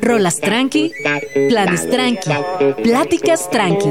Rolas 0.00 0.36
tranqui, 0.36 0.92
planes 1.48 1.88
tranqui, 1.90 2.30
pláticas 2.82 3.50
tranqui. 3.50 3.88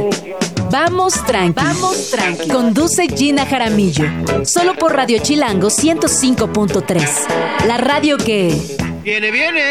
Vamos 0.71 1.13
tranqui. 1.25 1.63
Vamos 1.63 2.11
tranqui. 2.11 2.47
Conduce 2.49 3.07
Gina 3.07 3.45
Jaramillo. 3.45 4.05
Solo 4.43 4.75
por 4.75 4.93
Radio 4.93 5.19
Chilango 5.19 5.67
105.3. 5.67 7.65
La 7.67 7.77
radio 7.77 8.17
que. 8.17 8.59
Viene, 9.03 9.31
viene. 9.31 9.61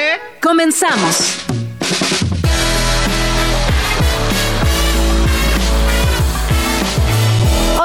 Comenzamos. 0.41 1.44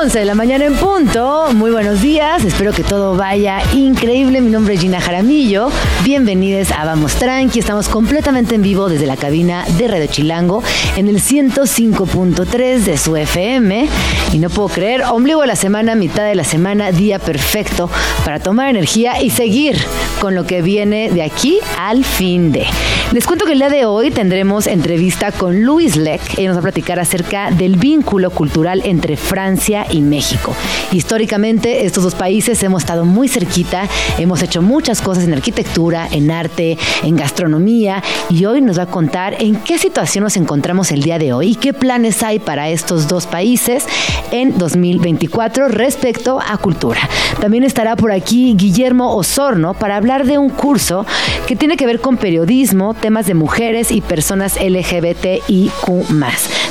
11 0.01 0.19
de 0.19 0.25
la 0.25 0.33
mañana 0.33 0.63
en 0.63 0.75
punto. 0.75 1.49
Muy 1.53 1.71
buenos 1.71 2.01
días. 2.01 2.45
Espero 2.45 2.71
que 2.71 2.83
todo 2.83 3.17
vaya 3.17 3.59
increíble. 3.73 4.39
Mi 4.39 4.49
nombre 4.49 4.75
es 4.75 4.79
Gina 4.79 5.01
Jaramillo. 5.01 5.69
Bienvenidos 6.05 6.71
a 6.71 6.85
Vamos 6.85 7.15
Tranqui. 7.15 7.59
Estamos 7.59 7.89
completamente 7.89 8.55
en 8.55 8.61
vivo 8.61 8.87
desde 8.87 9.05
la 9.05 9.17
cabina 9.17 9.65
de 9.77 9.89
Radio 9.89 10.07
Chilango 10.07 10.63
en 10.95 11.09
el 11.09 11.17
105.3 11.17 12.79
de 12.79 12.97
su 12.97 13.17
FM. 13.17 13.89
Y 14.31 14.37
no 14.37 14.49
puedo 14.49 14.69
creer, 14.69 15.03
ombligo 15.03 15.41
de 15.41 15.47
la 15.47 15.57
semana, 15.57 15.95
mitad 15.95 16.23
de 16.23 16.35
la 16.35 16.45
semana, 16.45 16.93
día 16.93 17.19
perfecto 17.19 17.89
para 18.23 18.39
tomar 18.39 18.69
energía 18.69 19.21
y 19.21 19.31
seguir 19.31 19.75
con 20.21 20.33
lo 20.33 20.45
que 20.45 20.61
viene 20.61 21.09
de 21.11 21.23
aquí 21.23 21.59
al 21.77 22.05
fin 22.05 22.53
de. 22.53 22.65
Les 23.11 23.25
cuento 23.25 23.45
que 23.45 23.53
el 23.53 23.59
día 23.59 23.69
de 23.69 23.85
hoy 23.85 24.11
tendremos 24.11 24.67
entrevista 24.67 25.31
con 25.31 25.63
Luis 25.63 25.95
Leck. 25.95 26.37
Ella 26.37 26.49
nos 26.49 26.57
va 26.57 26.59
a 26.59 26.63
platicar 26.63 26.99
acerca 26.99 27.49
del 27.49 27.75
vínculo 27.75 28.29
cultural 28.29 28.81
entre 28.85 29.17
Francia 29.17 29.87
y 29.89 30.01
México. 30.01 30.55
Históricamente, 30.91 31.85
estos 31.85 32.03
dos 32.03 32.15
países 32.15 32.61
hemos 32.63 32.83
estado 32.83 33.05
muy 33.05 33.27
cerquita, 33.27 33.87
hemos 34.17 34.41
hecho 34.41 34.61
muchas 34.61 35.01
cosas 35.01 35.23
en 35.23 35.33
arquitectura, 35.33 36.07
en 36.11 36.31
arte, 36.31 36.77
en 37.03 37.15
gastronomía, 37.15 38.03
y 38.29 38.45
hoy 38.45 38.61
nos 38.61 38.79
va 38.79 38.83
a 38.83 38.87
contar 38.87 39.35
en 39.39 39.55
qué 39.57 39.77
situación 39.77 40.23
nos 40.23 40.37
encontramos 40.37 40.91
el 40.91 41.03
día 41.03 41.19
de 41.19 41.33
hoy 41.33 41.51
y 41.51 41.55
qué 41.55 41.73
planes 41.73 42.23
hay 42.23 42.39
para 42.39 42.69
estos 42.69 43.07
dos 43.07 43.25
países 43.25 43.85
en 44.31 44.57
2024 44.57 45.67
respecto 45.67 46.39
a 46.39 46.57
cultura. 46.57 47.07
También 47.39 47.63
estará 47.63 47.95
por 47.95 48.11
aquí 48.11 48.53
Guillermo 48.55 49.15
Osorno 49.15 49.73
para 49.73 49.95
hablar 49.95 50.25
de 50.25 50.37
un 50.37 50.49
curso 50.49 51.05
que 51.47 51.55
tiene 51.55 51.77
que 51.77 51.85
ver 51.85 52.01
con 52.01 52.17
periodismo, 52.17 52.93
temas 52.93 53.25
de 53.25 53.33
mujeres 53.33 53.91
y 53.91 54.01
personas 54.01 54.57
LGBTIQ. 54.61 55.71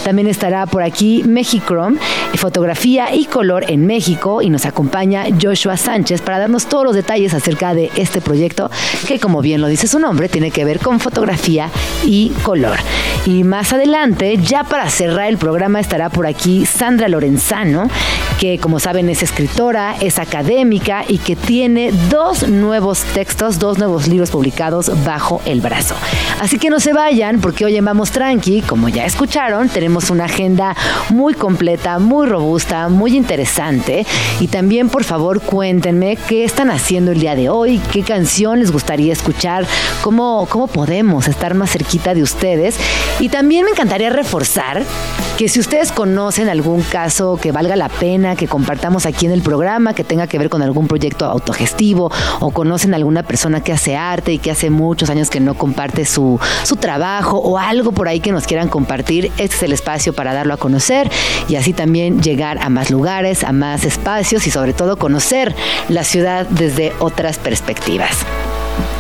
También 0.04 0.28
estará 0.28 0.66
por 0.66 0.82
aquí 0.82 1.22
Mexicrom, 1.26 1.96
fotografía 2.34 3.07
y 3.12 3.24
color 3.26 3.64
en 3.68 3.86
México 3.86 4.42
y 4.42 4.50
nos 4.50 4.66
acompaña 4.66 5.24
Joshua 5.40 5.76
Sánchez 5.76 6.20
para 6.20 6.38
darnos 6.38 6.66
todos 6.66 6.84
los 6.84 6.94
detalles 6.94 7.34
acerca 7.34 7.74
de 7.74 7.90
este 7.96 8.20
proyecto 8.20 8.70
que 9.06 9.18
como 9.18 9.42
bien 9.42 9.60
lo 9.60 9.66
dice 9.68 9.86
su 9.86 9.98
nombre 9.98 10.28
tiene 10.28 10.50
que 10.50 10.64
ver 10.64 10.78
con 10.78 11.00
fotografía 11.00 11.70
y 12.04 12.30
color. 12.42 12.78
Y 13.26 13.44
más 13.44 13.72
adelante, 13.72 14.38
ya 14.38 14.64
para 14.64 14.88
cerrar 14.90 15.28
el 15.28 15.38
programa, 15.38 15.80
estará 15.80 16.08
por 16.08 16.26
aquí 16.26 16.64
Sandra 16.64 17.08
Lorenzano, 17.08 17.88
que 18.38 18.58
como 18.58 18.80
saben 18.80 19.10
es 19.10 19.22
escritora, 19.22 19.96
es 20.00 20.18
académica 20.18 21.04
y 21.06 21.18
que 21.18 21.36
tiene 21.36 21.92
dos 22.08 22.48
nuevos 22.48 23.00
textos, 23.14 23.58
dos 23.58 23.78
nuevos 23.78 24.06
libros 24.08 24.30
publicados 24.30 24.90
bajo 25.04 25.42
el 25.44 25.60
brazo. 25.60 25.94
Así 26.40 26.58
que 26.58 26.70
no 26.70 26.80
se 26.80 26.92
vayan 26.92 27.40
porque 27.40 27.64
hoy 27.64 27.76
en 27.76 27.84
Vamos 27.84 28.12
Tranqui, 28.12 28.62
como 28.62 28.88
ya 28.88 29.04
escucharon, 29.04 29.68
tenemos 29.68 30.10
una 30.10 30.24
agenda 30.24 30.76
muy 31.10 31.34
completa, 31.34 31.98
muy 31.98 32.26
robusta, 32.26 32.88
muy 32.98 33.16
interesante. 33.16 34.04
Y 34.40 34.48
también, 34.48 34.90
por 34.90 35.04
favor, 35.04 35.40
cuéntenme 35.40 36.16
qué 36.16 36.44
están 36.44 36.70
haciendo 36.70 37.12
el 37.12 37.20
día 37.20 37.34
de 37.36 37.48
hoy, 37.48 37.80
qué 37.92 38.02
canción 38.02 38.58
les 38.58 38.72
gustaría 38.72 39.12
escuchar, 39.12 39.66
cómo, 40.02 40.46
cómo 40.50 40.66
podemos 40.66 41.28
estar 41.28 41.54
más 41.54 41.70
cerquita 41.70 42.12
de 42.12 42.22
ustedes. 42.22 42.76
Y 43.20 43.28
también 43.28 43.64
me 43.64 43.70
encantaría 43.70 44.10
reforzar 44.10 44.82
que 45.38 45.48
si 45.48 45.60
ustedes 45.60 45.92
conocen 45.92 46.48
algún 46.48 46.82
caso 46.82 47.38
que 47.40 47.52
valga 47.52 47.76
la 47.76 47.88
pena 47.88 48.34
que 48.34 48.48
compartamos 48.48 49.06
aquí 49.06 49.26
en 49.26 49.30
el 49.30 49.40
programa, 49.40 49.94
que 49.94 50.02
tenga 50.02 50.26
que 50.26 50.36
ver 50.36 50.48
con 50.48 50.62
algún 50.62 50.88
proyecto 50.88 51.26
autogestivo 51.26 52.10
o 52.40 52.50
conocen 52.50 52.92
alguna 52.92 53.22
persona 53.22 53.62
que 53.62 53.72
hace 53.72 53.96
arte 53.96 54.32
y 54.32 54.38
que 54.38 54.50
hace 54.50 54.68
muchos 54.68 55.10
años 55.10 55.30
que 55.30 55.38
no 55.38 55.54
comparte 55.54 56.04
su, 56.04 56.40
su 56.64 56.74
trabajo 56.74 57.38
o 57.38 57.56
algo 57.56 57.92
por 57.92 58.08
ahí 58.08 58.18
que 58.18 58.32
nos 58.32 58.48
quieran 58.48 58.68
compartir, 58.68 59.30
este 59.38 59.54
es 59.54 59.62
el 59.62 59.72
espacio 59.72 60.12
para 60.12 60.34
darlo 60.34 60.54
a 60.54 60.56
conocer 60.56 61.08
y 61.48 61.54
así 61.54 61.72
también 61.72 62.20
llegar 62.20 62.58
a 62.60 62.68
más 62.68 62.87
lugares, 62.90 63.44
a 63.44 63.52
más 63.52 63.84
espacios 63.84 64.46
y 64.46 64.50
sobre 64.50 64.72
todo 64.72 64.96
conocer 64.96 65.54
la 65.88 66.04
ciudad 66.04 66.46
desde 66.46 66.92
otras 66.98 67.38
perspectivas. 67.38 68.16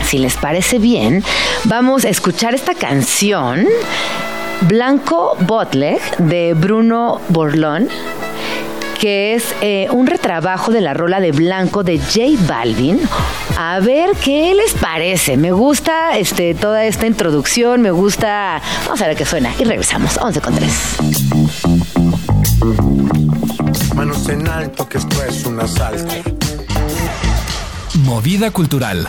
Si 0.04 0.18
les 0.18 0.36
parece 0.36 0.78
bien, 0.78 1.22
vamos 1.64 2.04
a 2.04 2.08
escuchar 2.08 2.54
esta 2.54 2.74
canción, 2.74 3.66
Blanco 4.62 5.36
Botleg, 5.40 6.00
de 6.18 6.54
Bruno 6.54 7.20
Borlón 7.28 7.88
que 8.98 9.34
es 9.34 9.54
eh, 9.60 9.86
un 9.92 10.06
retrabajo 10.06 10.72
de 10.72 10.80
la 10.80 10.92
rola 10.92 11.20
de 11.20 11.32
Blanco 11.32 11.84
de 11.84 11.98
J 11.98 12.20
Balvin. 12.48 13.00
A 13.56 13.80
ver 13.80 14.10
qué 14.22 14.54
les 14.54 14.74
parece. 14.74 15.36
Me 15.36 15.52
gusta 15.52 16.18
este, 16.18 16.54
toda 16.54 16.84
esta 16.84 17.06
introducción, 17.06 17.80
me 17.80 17.92
gusta. 17.92 18.60
Vamos 18.84 19.00
a 19.00 19.06
ver 19.06 19.16
qué 19.16 19.24
suena 19.24 19.52
y 19.58 19.64
regresamos. 19.64 20.18
11 20.18 20.40
con 20.40 20.54
3. 20.54 20.96
Manos 23.98 24.28
en 24.28 24.46
alto, 24.46 24.88
que 24.88 24.98
esto 24.98 25.24
es 25.24 25.44
un 25.44 25.58
asalto. 25.58 26.14
Movida 28.04 28.52
cultural. 28.52 29.04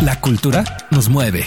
La 0.00 0.20
cultura 0.20 0.62
nos 0.92 1.08
mueve. 1.08 1.44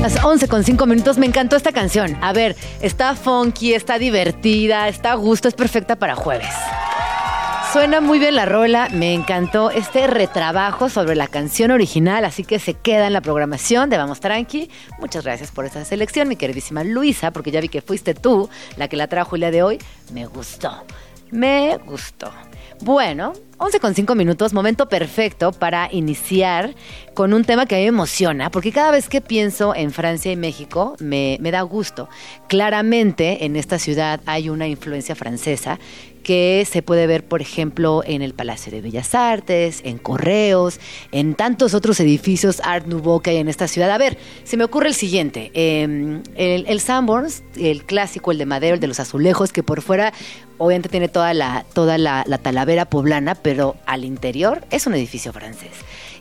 Las 0.00 0.24
11 0.24 0.48
con 0.48 0.64
5 0.64 0.84
minutos. 0.86 1.16
Me 1.18 1.26
encantó 1.26 1.54
esta 1.54 1.70
canción. 1.70 2.18
A 2.22 2.32
ver, 2.32 2.56
está 2.80 3.14
funky, 3.14 3.72
está 3.72 4.00
divertida, 4.00 4.88
está 4.88 5.12
a 5.12 5.14
gusto, 5.14 5.46
es 5.46 5.54
perfecta 5.54 5.94
para 5.94 6.16
jueves. 6.16 6.52
Suena 7.72 8.00
muy 8.00 8.18
bien 8.18 8.34
la 8.34 8.46
rola, 8.46 8.88
me 8.90 9.12
encantó 9.12 9.70
este 9.70 10.06
retrabajo 10.06 10.88
sobre 10.88 11.14
la 11.14 11.26
canción 11.26 11.70
original, 11.70 12.24
así 12.24 12.42
que 12.42 12.58
se 12.58 12.72
queda 12.72 13.06
en 13.06 13.12
la 13.12 13.20
programación 13.20 13.90
de 13.90 13.98
Vamos 13.98 14.20
Tranqui. 14.20 14.70
Muchas 14.98 15.22
gracias 15.22 15.50
por 15.50 15.66
esta 15.66 15.84
selección, 15.84 16.28
mi 16.28 16.36
queridísima 16.36 16.82
Luisa, 16.82 17.30
porque 17.30 17.50
ya 17.50 17.60
vi 17.60 17.68
que 17.68 17.82
fuiste 17.82 18.14
tú 18.14 18.48
la 18.78 18.88
que 18.88 18.96
la 18.96 19.06
trajo 19.06 19.36
el 19.36 19.42
día 19.42 19.50
de 19.50 19.62
hoy. 19.62 19.78
Me 20.14 20.24
gustó, 20.24 20.82
me 21.30 21.76
gustó. 21.76 22.32
Bueno, 22.80 23.32
11 23.58 23.80
con 23.80 23.94
5 23.94 24.14
minutos, 24.14 24.52
momento 24.54 24.88
perfecto 24.88 25.50
para 25.50 25.88
iniciar 25.92 26.74
con 27.12 27.34
un 27.34 27.44
tema 27.44 27.66
que 27.66 27.74
a 27.74 27.78
mí 27.78 27.84
me 27.84 27.88
emociona, 27.88 28.50
porque 28.50 28.70
cada 28.70 28.92
vez 28.92 29.08
que 29.08 29.20
pienso 29.20 29.74
en 29.74 29.90
Francia 29.90 30.30
y 30.30 30.36
México 30.36 30.94
me, 31.00 31.38
me 31.40 31.50
da 31.50 31.62
gusto. 31.62 32.08
Claramente 32.46 33.44
en 33.44 33.56
esta 33.56 33.80
ciudad 33.80 34.20
hay 34.26 34.48
una 34.48 34.68
influencia 34.68 35.16
francesa 35.16 35.80
que 36.28 36.66
se 36.70 36.82
puede 36.82 37.06
ver, 37.06 37.24
por 37.24 37.40
ejemplo, 37.40 38.02
en 38.04 38.20
el 38.20 38.34
Palacio 38.34 38.70
de 38.70 38.82
Bellas 38.82 39.14
Artes, 39.14 39.80
en 39.82 39.96
Correos, 39.96 40.78
en 41.10 41.34
tantos 41.34 41.72
otros 41.72 42.00
edificios 42.00 42.60
Art 42.62 42.84
Nouveau 42.86 43.22
que 43.22 43.30
hay 43.30 43.38
en 43.38 43.48
esta 43.48 43.66
ciudad. 43.66 43.90
A 43.90 43.96
ver, 43.96 44.18
se 44.44 44.58
me 44.58 44.64
ocurre 44.64 44.88
el 44.88 44.94
siguiente. 44.94 45.50
Eh, 45.54 46.20
el, 46.36 46.66
el 46.68 46.80
Sanborns, 46.80 47.42
el 47.56 47.82
clásico, 47.82 48.30
el 48.30 48.36
de 48.36 48.44
madera, 48.44 48.74
el 48.74 48.80
de 48.80 48.88
los 48.88 49.00
azulejos, 49.00 49.54
que 49.54 49.62
por 49.62 49.80
fuera 49.80 50.12
obviamente 50.58 50.90
tiene 50.90 51.08
toda 51.08 51.32
la, 51.32 51.64
toda 51.72 51.96
la 51.96 52.24
talavera 52.42 52.84
poblana, 52.84 53.34
pero 53.34 53.76
al 53.86 54.04
interior 54.04 54.66
es 54.70 54.86
un 54.86 54.92
edificio 54.92 55.32
francés. 55.32 55.72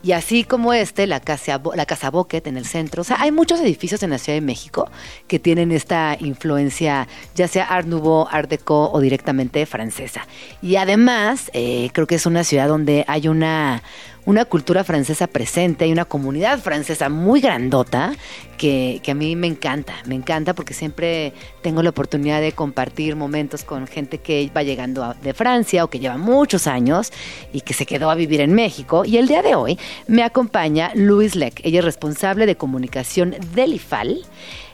Y 0.07 0.13
así 0.13 0.45
como 0.45 0.73
este, 0.73 1.06
la 1.06 1.19
Casa, 1.19 1.62
la 1.75 1.85
casa 1.85 2.09
Boquet 2.09 2.47
en 2.47 2.56
el 2.56 2.66
centro. 2.66 3.01
O 3.01 3.03
sea, 3.03 3.18
hay 3.19 3.34
muchos 3.34 3.59
edificios 3.59 4.03
en 4.03 4.12
la 4.12 4.18
Ciudad 4.18 4.38
de 4.38 4.41
México 4.41 4.90
que 5.28 5.38
tienen 5.38 5.73
esta 5.73 6.16
influencia, 6.22 7.09
ya 7.35 7.50
sea 7.50 7.66
Art 7.66 7.88
Nouveau, 7.88 8.25
Art 8.31 8.50
Deco 8.50 8.90
o 8.90 9.01
directamente 9.01 9.66
francesa. 9.66 10.25
Y 10.62 10.78
además, 10.78 11.51
eh, 11.51 11.90
creo 11.91 12.07
que 12.07 12.16
es 12.16 12.25
una 12.25 12.45
ciudad 12.45 12.69
donde 12.69 13.03
hay 13.09 13.28
una 13.28 13.84
una 14.27 14.44
cultura 14.44 14.83
francesa 14.83 15.25
presente, 15.25 15.85
hay 15.85 15.94
una 15.94 16.03
comunidad 16.03 16.59
francesa 16.59 17.07
muy 17.07 17.39
grandota 17.39 18.13
que, 18.57 19.00
que, 19.01 19.12
a 19.12 19.15
mí 19.15 19.38
me 19.38 19.47
encanta, 19.47 19.94
me 20.06 20.15
encanta 20.15 20.53
porque 20.53 20.74
siempre 20.74 21.31
tengo 21.62 21.81
la 21.81 21.91
oportunidad 21.91 22.41
de 22.41 22.51
compartir 22.51 23.15
momentos 23.15 23.63
con 23.63 23.88
gente 23.88 24.18
que 24.18 24.51
va 24.56 24.63
llegando 24.63 25.15
de 25.24 25.33
Francia 25.33 25.85
o 25.85 25.89
que 25.89 26.00
lleva 26.00 26.18
muchos 26.18 26.68
años 26.68 27.13
y 27.53 27.62
que 27.62 27.74
se 27.74 27.85
quedó 27.85 28.09
a 28.09 28.15
vivir 28.15 28.41
en 28.41 28.51
México. 28.51 29.06
Y 29.06 29.15
el 29.15 29.29
día 29.29 29.41
de 29.41 29.56
hoy 29.56 29.79
me 30.07 30.24
acompaña 30.24 30.91
Louise 30.94 31.39
Leck, 31.39 31.62
ella 31.63 31.80
es 31.80 31.85
responsable 31.85 32.45
de 32.45 32.57
comunicación 32.57 33.33
del 33.56 33.75
IFAL. 33.75 34.25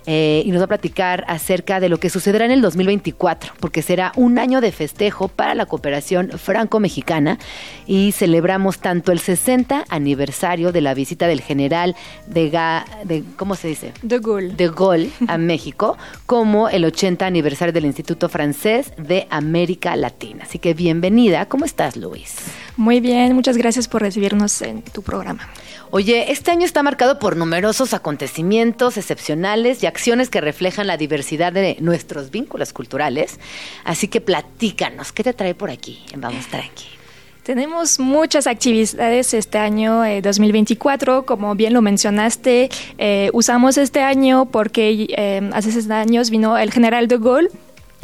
Eh, 0.05 0.43
y 0.45 0.51
nos 0.51 0.61
va 0.61 0.65
a 0.65 0.67
platicar 0.67 1.23
acerca 1.27 1.79
de 1.79 1.89
lo 1.89 1.99
que 1.99 2.09
sucederá 2.09 2.45
en 2.45 2.51
el 2.51 2.61
2024, 2.61 3.53
porque 3.59 3.81
será 3.81 4.11
un 4.15 4.37
año 4.39 4.61
de 4.61 4.71
festejo 4.71 5.27
para 5.27 5.55
la 5.55 5.65
cooperación 5.65 6.31
franco-mexicana 6.37 7.39
y 7.87 8.11
celebramos 8.11 8.79
tanto 8.79 9.11
el 9.11 9.19
60 9.19 9.85
aniversario 9.89 10.71
de 10.71 10.81
la 10.81 10.93
visita 10.93 11.27
del 11.27 11.41
general 11.41 11.95
de, 12.27 12.49
Ga, 12.49 12.85
de 13.03 13.23
¿cómo 13.37 13.55
se 13.55 13.69
dice? 13.69 13.93
De 14.01 14.19
Gaulle. 14.19 14.55
De 14.55 14.69
Gaulle 14.69 15.09
a 15.27 15.37
México, 15.37 15.97
como 16.25 16.69
el 16.69 16.85
80 16.85 17.25
aniversario 17.25 17.73
del 17.73 17.85
Instituto 17.85 18.29
Francés 18.29 18.91
de 18.97 19.27
América 19.29 19.95
Latina. 19.95 20.43
Así 20.43 20.59
que 20.59 20.73
bienvenida. 20.73 21.45
¿Cómo 21.47 21.65
estás, 21.65 21.95
Luis? 21.95 22.35
Muy 22.75 22.99
bien, 22.99 23.33
muchas 23.33 23.57
gracias 23.57 23.87
por 23.87 24.01
recibirnos 24.01 24.61
en 24.61 24.81
tu 24.81 25.03
programa. 25.03 25.47
Oye, 25.91 26.31
este 26.31 26.49
año 26.49 26.65
está 26.65 26.81
marcado 26.81 27.19
por 27.19 27.37
numerosos 27.37 27.93
acontecimientos 27.93 28.97
excepcionales 28.97 29.83
y 29.83 29.85
acciones 29.85 30.29
que 30.31 30.41
reflejan 30.41 30.87
la 30.87 30.97
diversidad 30.97 31.53
de 31.53 31.77
nuestros 31.81 32.31
vínculos 32.31 32.73
culturales. 32.73 33.39
Así 33.83 34.07
que 34.07 34.21
platícanos, 34.21 35.11
¿qué 35.11 35.23
te 35.23 35.33
trae 35.33 35.53
por 35.53 35.69
aquí 35.69 36.03
en 36.11 36.21
Vamos 36.21 36.47
Tranqui? 36.47 36.85
Tenemos 37.43 37.99
muchas 37.99 38.47
actividades 38.47 39.33
este 39.33 39.57
año 39.59 40.03
eh, 40.03 40.21
2024, 40.21 41.25
como 41.25 41.53
bien 41.55 41.73
lo 41.73 41.81
mencionaste. 41.81 42.69
Eh, 42.97 43.29
usamos 43.33 43.77
este 43.77 43.99
año 43.99 44.45
porque 44.45 45.07
eh, 45.15 45.49
hace 45.53 45.71
seis 45.73 45.91
años 45.91 46.29
vino 46.29 46.57
el 46.57 46.71
general 46.71 47.07
de 47.07 47.17
Gaulle 47.17 47.49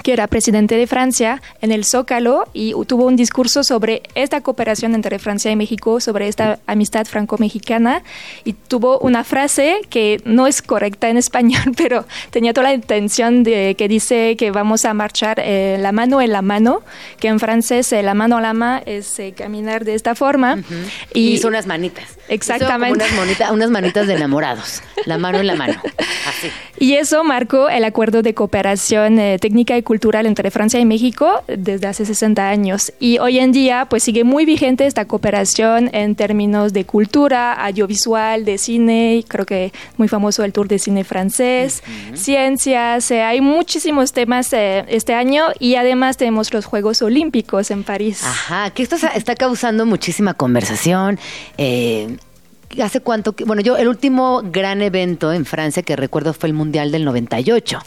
que 0.04 0.14
era 0.14 0.28
presidente 0.28 0.76
de 0.76 0.88
Francia, 0.88 1.42
en 1.62 1.72
el 1.72 1.86
Zócalo 1.86 2.48
y 2.54 2.74
tuvo 2.86 3.06
un 3.06 3.16
discurso 3.16 3.64
sobre 3.64 4.02
esta 4.16 4.42
cooperación 4.42 4.96
entre 4.96 5.20
Francia 5.20 5.52
y 5.52 5.56
México, 5.56 6.00
sobre 6.00 6.28
esta 6.28 6.60
amistad 6.68 7.06
franco-mexicana 7.06 8.04
y 8.44 8.54
tuvo 8.54 9.00
una 9.00 9.24
frase 9.24 9.82
que 9.90 10.22
no 10.26 10.48
es 10.48 10.62
correcta 10.62 11.10
en 11.10 11.18
español, 11.18 11.62
pero 11.78 12.06
tenía 12.32 12.54
toda 12.54 12.70
la 12.70 12.74
intención 12.74 13.44
de 13.44 13.76
que 13.78 13.88
dice 13.88 14.36
que 14.38 14.52
vamos 14.52 14.86
a 14.86 14.94
marchar 14.94 15.40
eh, 15.44 15.78
la 15.80 15.92
mano 15.92 16.22
en 16.22 16.32
la 16.32 16.42
mano, 16.42 16.82
que 17.20 17.28
en 17.28 17.40
francés 17.40 17.92
eh, 17.94 18.04
la 18.04 18.14
mano 18.14 18.38
a 18.38 18.42
la 18.42 18.54
mano 18.54 18.82
es 18.86 19.20
eh, 19.20 19.34
caminar 19.36 19.86
de 19.86 19.96
esta 19.96 20.16
forma. 20.16 20.56
uh 20.56 20.58
-huh. 20.58 20.90
y, 21.14 21.38
son 21.38 21.50
unas 21.50 21.66
manitas. 21.66 22.06
Exactamente. 22.28 23.04
Unas, 23.04 23.12
monita, 23.14 23.52
unas 23.52 23.70
manitas 23.70 24.08
de 24.08 24.14
enamorados, 24.14 24.84
la 25.06 25.18
mano 25.18 25.40
en 25.40 25.48
la 25.48 25.56
mano. 25.56 25.82
Así. 26.28 26.50
Y 26.78 26.94
eso 26.94 27.24
marcó 27.24 27.70
el 27.70 27.84
acuerdo 27.84 28.22
de 28.22 28.34
cooperación 28.34 29.18
técnica 29.40 29.78
y 29.78 29.84
cultural 29.90 30.28
entre 30.28 30.52
Francia 30.52 30.80
y 30.80 30.86
México 30.86 31.42
desde 31.48 31.88
hace 31.88 32.06
60 32.06 32.48
años. 32.48 32.94
Y 33.00 33.18
hoy 33.18 33.40
en 33.40 33.52
día, 33.52 33.88
pues 33.90 34.04
sigue 34.04 34.24
muy 34.24 34.46
vigente 34.46 34.86
esta 34.86 35.06
cooperación 35.06 35.90
en 35.94 36.14
términos 36.14 36.74
de 36.74 36.86
cultura, 36.86 37.54
audiovisual, 37.54 38.46
de 38.46 38.60
cine, 38.60 39.26
creo 39.28 39.48
que 39.48 39.74
muy 39.98 40.08
famoso 40.08 40.44
el 40.44 40.54
Tour 40.54 40.68
de 40.68 40.78
Cine 40.78 41.04
francés, 41.04 41.82
uh 41.82 41.90
-huh. 41.90 42.18
ciencias, 42.18 43.10
eh, 43.10 43.24
hay 43.24 43.42
muchísimos 43.42 44.14
temas 44.14 44.54
eh, 44.54 44.86
este 44.90 45.16
año 45.16 45.46
y 45.58 45.74
además 45.74 46.18
tenemos 46.18 46.54
los 46.54 46.66
Juegos 46.66 47.02
Olímpicos 47.02 47.72
en 47.72 47.84
París. 47.84 48.22
Ajá, 48.24 48.70
que 48.70 48.84
esto 48.84 48.96
está 48.96 49.34
causando 49.34 49.88
muchísima 49.88 50.36
conversación. 50.36 51.18
Eh, 51.58 52.16
¿Hace 52.80 53.00
cuánto? 53.00 53.34
Que, 53.34 53.44
bueno, 53.44 53.64
yo 53.64 53.76
el 53.76 53.88
último 53.88 54.44
gran 54.44 54.84
evento 54.84 55.34
en 55.34 55.46
Francia 55.46 55.82
que 55.82 55.96
recuerdo 55.96 56.34
fue 56.34 56.48
el 56.50 56.54
Mundial 56.54 56.92
del 56.92 57.06
98. 57.06 57.80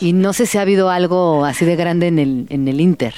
Y 0.00 0.12
no 0.12 0.32
sé 0.32 0.46
si 0.46 0.58
ha 0.58 0.62
habido 0.62 0.90
algo 0.90 1.44
así 1.44 1.64
de 1.64 1.76
grande 1.76 2.08
en 2.08 2.18
el, 2.18 2.46
en 2.50 2.66
el 2.68 2.80
Inter. 2.80 3.14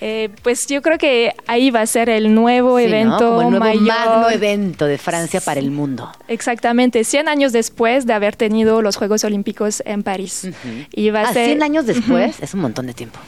Eh, 0.00 0.30
pues 0.42 0.66
yo 0.66 0.82
creo 0.82 0.98
que 0.98 1.34
ahí 1.46 1.70
va 1.70 1.82
a 1.82 1.86
ser 1.86 2.08
el 2.08 2.34
nuevo 2.34 2.78
sí, 2.78 2.84
evento 2.84 3.10
¿no? 3.10 3.18
Como 3.18 3.42
el 3.42 3.50
nuevo 3.50 3.64
mayor. 3.64 3.82
magno 3.82 4.30
evento 4.30 4.86
de 4.86 4.98
Francia 4.98 5.40
para 5.40 5.60
el 5.60 5.70
mundo. 5.70 6.10
Exactamente, 6.28 7.04
100 7.04 7.28
años 7.28 7.52
después 7.52 8.06
de 8.06 8.12
haber 8.12 8.36
tenido 8.36 8.82
los 8.82 8.96
Juegos 8.96 9.24
Olímpicos 9.24 9.82
en 9.84 10.02
París. 10.02 10.42
Uh 10.44 10.48
-huh. 10.48 10.86
y 10.92 11.10
va 11.10 11.20
a 11.22 11.28
ah, 11.28 11.32
ser 11.32 11.46
100 11.46 11.62
años 11.62 11.86
después, 11.86 12.36
uh 12.36 12.40
-huh. 12.40 12.44
es 12.44 12.54
un 12.54 12.60
montón 12.60 12.86
de 12.86 12.94
tiempo. 12.94 13.18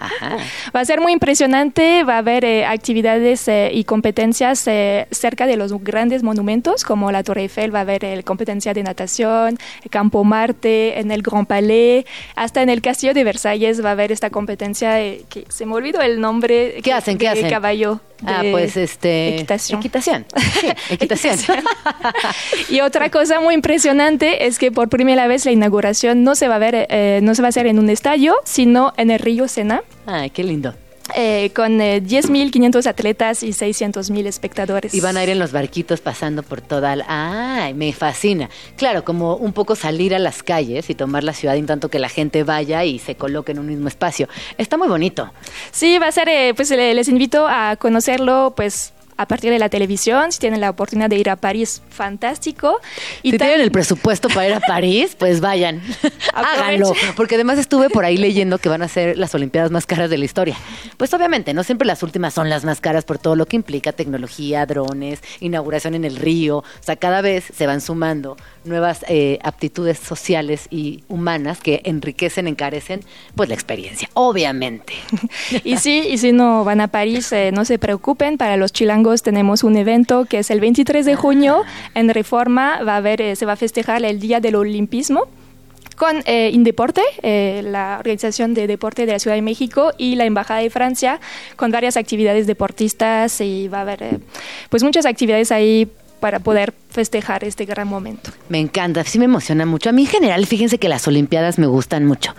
Ajá. 0.00 0.36
Va 0.74 0.80
a 0.80 0.84
ser 0.84 1.00
muy 1.00 1.12
impresionante, 1.12 2.04
va 2.04 2.16
a 2.16 2.18
haber 2.18 2.44
eh, 2.44 2.66
actividades 2.66 3.48
eh, 3.48 3.70
y 3.72 3.84
competencias 3.84 4.66
eh, 4.66 5.06
cerca 5.10 5.46
de 5.46 5.56
los 5.56 5.72
grandes 5.82 6.22
monumentos, 6.22 6.84
como 6.84 7.10
la 7.10 7.22
Torre 7.22 7.42
Eiffel, 7.42 7.74
va 7.74 7.80
a 7.80 7.82
haber 7.82 8.04
eh, 8.04 8.22
competencia 8.22 8.74
de 8.74 8.82
natación, 8.82 9.58
el 9.82 9.90
Campo 9.90 10.24
Marte, 10.24 11.00
en 11.00 11.10
el 11.10 11.22
Grand 11.22 11.46
Palais, 11.46 12.04
hasta 12.36 12.62
en 12.62 12.68
el 12.68 12.82
Castillo 12.82 13.14
de 13.14 13.24
Versalles 13.24 13.82
va 13.84 13.90
a 13.90 13.92
haber 13.92 14.12
esta 14.12 14.30
competencia 14.30 15.00
eh, 15.00 15.24
que 15.28 15.44
se 15.48 15.66
me 15.66 15.74
olvidó 15.74 15.87
el 16.02 16.20
nombre. 16.20 16.80
¿Qué 16.82 16.92
hacen? 16.92 17.18
¿Qué 17.18 17.28
hacen? 17.28 17.48
Caballo. 17.48 18.00
Ah, 18.26 18.42
pues 18.50 18.76
este. 18.76 19.34
Equitación. 19.34 19.80
Equitación. 19.80 20.26
Sí, 20.60 20.68
equitación. 20.90 21.36
y 22.68 22.80
otra 22.80 23.10
cosa 23.10 23.40
muy 23.40 23.54
impresionante 23.54 24.46
es 24.46 24.58
que 24.58 24.72
por 24.72 24.88
primera 24.88 25.28
vez 25.28 25.44
la 25.44 25.52
inauguración 25.52 26.24
no 26.24 26.34
se 26.34 26.48
va 26.48 26.56
a 26.56 26.58
ver, 26.58 26.86
eh, 26.90 27.20
no 27.22 27.34
se 27.34 27.42
va 27.42 27.48
a 27.48 27.50
hacer 27.50 27.66
en 27.66 27.78
un 27.78 27.90
estadio, 27.90 28.34
sino 28.44 28.92
en 28.96 29.10
el 29.10 29.20
río 29.20 29.46
Sena. 29.46 29.82
Ay, 30.06 30.30
qué 30.30 30.42
lindo. 30.42 30.74
Eh, 31.14 31.50
con 31.54 31.80
eh, 31.80 32.02
10.500 32.02 32.86
atletas 32.86 33.42
y 33.42 33.50
600.000 33.50 34.26
espectadores. 34.26 34.94
Y 34.94 35.00
van 35.00 35.16
a 35.16 35.22
ir 35.22 35.30
en 35.30 35.38
los 35.38 35.52
barquitos 35.52 36.00
pasando 36.00 36.42
por 36.42 36.60
toda 36.60 36.96
la... 36.96 37.04
¡Ay, 37.08 37.74
me 37.74 37.92
fascina! 37.92 38.50
Claro, 38.76 39.04
como 39.04 39.36
un 39.36 39.52
poco 39.52 39.74
salir 39.74 40.14
a 40.14 40.18
las 40.18 40.42
calles 40.42 40.90
y 40.90 40.94
tomar 40.94 41.24
la 41.24 41.32
ciudad 41.32 41.56
en 41.56 41.66
tanto 41.66 41.88
que 41.88 41.98
la 41.98 42.08
gente 42.08 42.44
vaya 42.44 42.84
y 42.84 42.98
se 42.98 43.14
coloque 43.14 43.52
en 43.52 43.58
un 43.58 43.66
mismo 43.66 43.88
espacio. 43.88 44.28
Está 44.58 44.76
muy 44.76 44.88
bonito. 44.88 45.30
Sí, 45.70 45.98
va 45.98 46.08
a 46.08 46.12
ser, 46.12 46.28
eh, 46.28 46.52
pues 46.54 46.70
les 46.70 47.08
invito 47.08 47.46
a 47.48 47.76
conocerlo, 47.76 48.52
pues 48.56 48.92
a 49.18 49.26
partir 49.26 49.50
de 49.50 49.58
la 49.58 49.68
televisión, 49.68 50.30
si 50.30 50.38
tienen 50.38 50.60
la 50.60 50.70
oportunidad 50.70 51.10
de 51.10 51.16
ir 51.16 51.28
a 51.28 51.34
París, 51.34 51.82
fantástico. 51.90 52.78
Y 53.24 53.32
si 53.32 53.38
tienen 53.38 53.60
el 53.60 53.72
presupuesto 53.72 54.28
para 54.28 54.46
ir 54.46 54.54
a 54.54 54.60
París, 54.60 55.16
pues 55.18 55.40
vayan, 55.40 55.82
háganlo. 56.34 56.92
Porque 57.16 57.34
además 57.34 57.58
estuve 57.58 57.90
por 57.90 58.04
ahí 58.04 58.16
leyendo 58.16 58.58
que 58.58 58.68
van 58.68 58.80
a 58.80 58.88
ser 58.88 59.18
las 59.18 59.34
Olimpiadas 59.34 59.72
más 59.72 59.86
caras 59.86 60.08
de 60.08 60.18
la 60.18 60.24
historia. 60.24 60.56
Pues 60.96 61.12
obviamente, 61.14 61.52
no 61.52 61.64
siempre 61.64 61.84
las 61.84 62.04
últimas 62.04 62.32
son 62.32 62.48
las 62.48 62.64
más 62.64 62.80
caras 62.80 63.04
por 63.04 63.18
todo 63.18 63.34
lo 63.34 63.46
que 63.46 63.56
implica 63.56 63.90
tecnología, 63.90 64.64
drones, 64.66 65.20
inauguración 65.40 65.96
en 65.96 66.04
el 66.04 66.14
río. 66.14 66.58
O 66.58 66.64
sea, 66.80 66.94
cada 66.94 67.20
vez 67.20 67.44
se 67.52 67.66
van 67.66 67.80
sumando 67.80 68.36
nuevas 68.64 69.04
eh, 69.08 69.40
aptitudes 69.42 69.98
sociales 69.98 70.68
y 70.70 71.02
humanas 71.08 71.58
que 71.60 71.80
enriquecen, 71.84 72.46
encarecen, 72.46 73.00
pues 73.34 73.48
la 73.48 73.56
experiencia, 73.56 74.08
obviamente. 74.14 74.92
y 75.64 75.76
sí, 75.78 76.04
y 76.08 76.18
si 76.18 76.30
no 76.30 76.62
van 76.62 76.80
a 76.80 76.86
París, 76.86 77.32
eh, 77.32 77.50
no 77.52 77.64
se 77.64 77.80
preocupen, 77.80 78.38
para 78.38 78.56
los 78.56 78.72
chilangos 78.72 79.07
tenemos 79.16 79.64
un 79.64 79.76
evento 79.76 80.24
que 80.26 80.38
es 80.38 80.50
el 80.50 80.60
23 80.60 81.06
de 81.06 81.16
junio. 81.16 81.64
En 81.94 82.08
Reforma, 82.08 82.82
va 82.84 82.94
a 82.94 82.96
haber, 82.96 83.20
eh, 83.20 83.36
se 83.36 83.46
va 83.46 83.52
a 83.52 83.56
festejar 83.56 84.04
el 84.04 84.20
Día 84.20 84.40
del 84.40 84.56
Olimpismo 84.56 85.28
con 85.98 86.22
eh, 86.26 86.50
Indeporte, 86.52 87.02
eh, 87.22 87.60
la 87.64 87.96
organización 87.98 88.54
de 88.54 88.66
deporte 88.66 89.04
de 89.04 89.12
la 89.12 89.18
Ciudad 89.18 89.36
de 89.36 89.42
México 89.42 89.92
y 89.98 90.14
la 90.14 90.24
Embajada 90.24 90.60
de 90.60 90.70
Francia, 90.70 91.20
con 91.56 91.70
varias 91.70 91.96
actividades 91.96 92.46
deportistas 92.46 93.40
y 93.40 93.68
va 93.68 93.78
a 93.78 93.80
haber 93.82 94.02
eh, 94.02 94.18
pues 94.70 94.82
muchas 94.82 95.04
actividades 95.04 95.50
ahí 95.50 95.88
para 96.20 96.38
poder 96.38 96.72
festejar 96.98 97.44
este 97.44 97.64
gran 97.64 97.86
momento. 97.86 98.32
Me 98.48 98.58
encanta, 98.58 99.04
sí 99.04 99.20
me 99.20 99.26
emociona 99.26 99.64
mucho. 99.64 99.88
A 99.88 99.92
mí 99.92 100.02
en 100.02 100.08
general, 100.08 100.44
fíjense 100.46 100.78
que 100.78 100.88
las 100.88 101.06
Olimpiadas 101.06 101.56
me 101.56 101.68
gustan 101.68 102.04
mucho. 102.04 102.34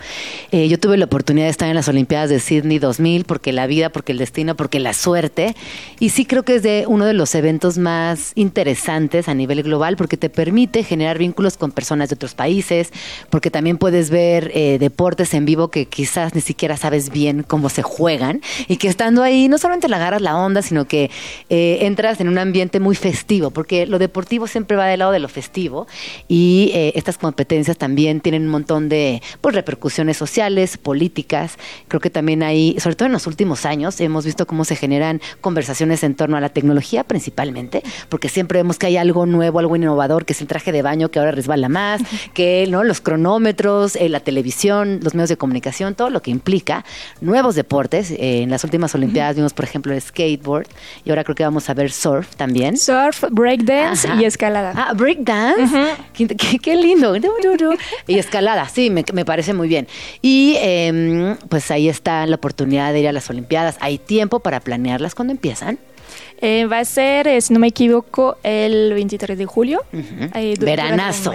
Eh, 0.52 0.68
yo 0.68 0.78
tuve 0.78 0.98
la 0.98 1.06
oportunidad 1.06 1.46
de 1.46 1.50
estar 1.50 1.66
en 1.70 1.74
las 1.74 1.88
Olimpiadas 1.88 2.28
de 2.28 2.40
Sydney 2.40 2.78
2000 2.78 3.24
porque 3.24 3.54
la 3.54 3.66
vida, 3.66 3.88
porque 3.88 4.12
el 4.12 4.18
destino, 4.18 4.56
porque 4.56 4.78
la 4.78 4.92
suerte. 4.92 5.56
Y 5.98 6.10
sí 6.10 6.26
creo 6.26 6.42
que 6.42 6.56
es 6.56 6.62
de 6.62 6.84
uno 6.86 7.06
de 7.06 7.14
los 7.14 7.34
eventos 7.34 7.78
más 7.78 8.32
interesantes 8.34 9.28
a 9.28 9.34
nivel 9.34 9.62
global 9.62 9.96
porque 9.96 10.18
te 10.18 10.28
permite 10.28 10.84
generar 10.84 11.16
vínculos 11.16 11.56
con 11.56 11.72
personas 11.72 12.10
de 12.10 12.16
otros 12.16 12.34
países, 12.34 12.92
porque 13.30 13.50
también 13.50 13.78
puedes 13.78 14.10
ver 14.10 14.50
eh, 14.52 14.76
deportes 14.78 15.32
en 15.32 15.46
vivo 15.46 15.68
que 15.68 15.86
quizás 15.86 16.34
ni 16.34 16.42
siquiera 16.42 16.76
sabes 16.76 17.08
bien 17.08 17.44
cómo 17.44 17.70
se 17.70 17.80
juegan 17.80 18.42
y 18.68 18.76
que 18.76 18.88
estando 18.88 19.22
ahí 19.22 19.48
no 19.48 19.56
solamente 19.56 19.88
le 19.88 19.96
agarras 19.96 20.20
la 20.20 20.36
onda, 20.36 20.60
sino 20.60 20.84
que 20.84 21.10
eh, 21.48 21.78
entras 21.80 22.20
en 22.20 22.28
un 22.28 22.36
ambiente 22.36 22.78
muy 22.78 22.94
festivo, 22.94 23.50
porque 23.50 23.86
lo 23.86 23.98
deportivo 23.98 24.49
siempre 24.50 24.76
va 24.76 24.86
del 24.86 24.98
lado 24.98 25.12
de 25.12 25.18
lo 25.18 25.28
festivo 25.28 25.86
y 26.28 26.70
eh, 26.74 26.92
estas 26.94 27.18
competencias 27.18 27.76
también 27.76 28.20
tienen 28.20 28.42
un 28.42 28.48
montón 28.48 28.88
de 28.88 29.22
pues, 29.40 29.54
repercusiones 29.54 30.16
sociales, 30.16 30.76
políticas. 30.76 31.56
Creo 31.88 32.00
que 32.00 32.10
también 32.10 32.42
hay, 32.42 32.76
sobre 32.78 32.96
todo 32.96 33.06
en 33.06 33.12
los 33.12 33.26
últimos 33.26 33.66
años, 33.66 34.00
hemos 34.00 34.24
visto 34.24 34.46
cómo 34.46 34.64
se 34.64 34.76
generan 34.76 35.20
conversaciones 35.40 36.02
en 36.02 36.14
torno 36.14 36.36
a 36.36 36.40
la 36.40 36.50
tecnología 36.50 37.04
principalmente, 37.04 37.82
porque 38.08 38.28
siempre 38.28 38.58
vemos 38.58 38.78
que 38.78 38.86
hay 38.86 38.96
algo 38.96 39.26
nuevo, 39.26 39.58
algo 39.58 39.76
innovador, 39.76 40.24
que 40.24 40.32
es 40.32 40.40
el 40.40 40.46
traje 40.46 40.72
de 40.72 40.82
baño 40.82 41.10
que 41.10 41.18
ahora 41.18 41.32
resbala 41.32 41.68
más, 41.68 42.02
que 42.34 42.66
¿no? 42.68 42.84
los 42.84 43.00
cronómetros, 43.00 43.96
eh, 43.96 44.08
la 44.08 44.20
televisión, 44.20 45.00
los 45.02 45.14
medios 45.14 45.28
de 45.28 45.36
comunicación, 45.36 45.94
todo 45.94 46.10
lo 46.10 46.22
que 46.22 46.30
implica 46.30 46.84
nuevos 47.20 47.54
deportes. 47.54 48.10
Eh, 48.10 48.42
en 48.42 48.50
las 48.50 48.64
últimas 48.64 48.94
Olimpiadas 48.94 49.36
vimos, 49.36 49.52
por 49.52 49.64
ejemplo, 49.64 49.92
el 49.92 50.00
skateboard 50.00 50.66
y 51.04 51.10
ahora 51.10 51.24
creo 51.24 51.34
que 51.34 51.44
vamos 51.44 51.68
a 51.68 51.74
ver 51.74 51.90
surf 51.90 52.36
también. 52.36 52.76
Surf, 52.76 53.24
breakdance 53.30 54.08
y 54.18 54.30
escalada. 54.40 54.72
Ah, 54.74 54.94
breakdance. 54.94 55.62
Uh 55.62 55.66
-huh. 55.66 55.96
qué, 56.14 56.26
qué, 56.28 56.58
qué, 56.58 56.76
lindo. 56.76 57.14
y 58.06 58.18
escalada, 58.18 58.68
sí, 58.68 58.90
me, 58.90 59.04
me, 59.12 59.24
parece 59.24 59.52
muy 59.52 59.68
bien. 59.68 59.86
Y 60.22 60.56
eh, 60.58 61.36
pues 61.48 61.70
ahí 61.70 61.88
está 61.88 62.26
la 62.26 62.36
oportunidad 62.36 62.92
de 62.92 63.00
ir 63.00 63.08
a 63.08 63.12
las 63.12 63.28
Olimpiadas. 63.28 63.76
¿Hay 63.80 63.98
tiempo 63.98 64.40
para 64.40 64.60
planearlas 64.60 65.14
cuando 65.14 65.32
empiezan? 65.32 65.78
Eh, 66.42 66.66
va 66.66 66.78
a 66.78 66.84
ser, 66.84 67.26
eh, 67.28 67.40
si 67.40 67.52
no 67.52 67.60
me 67.60 67.66
equivoco, 67.68 68.38
el 68.42 68.92
23 68.94 69.36
de 69.36 69.46
julio. 69.46 69.84
un 69.92 70.30
Veranazo. 70.58 71.34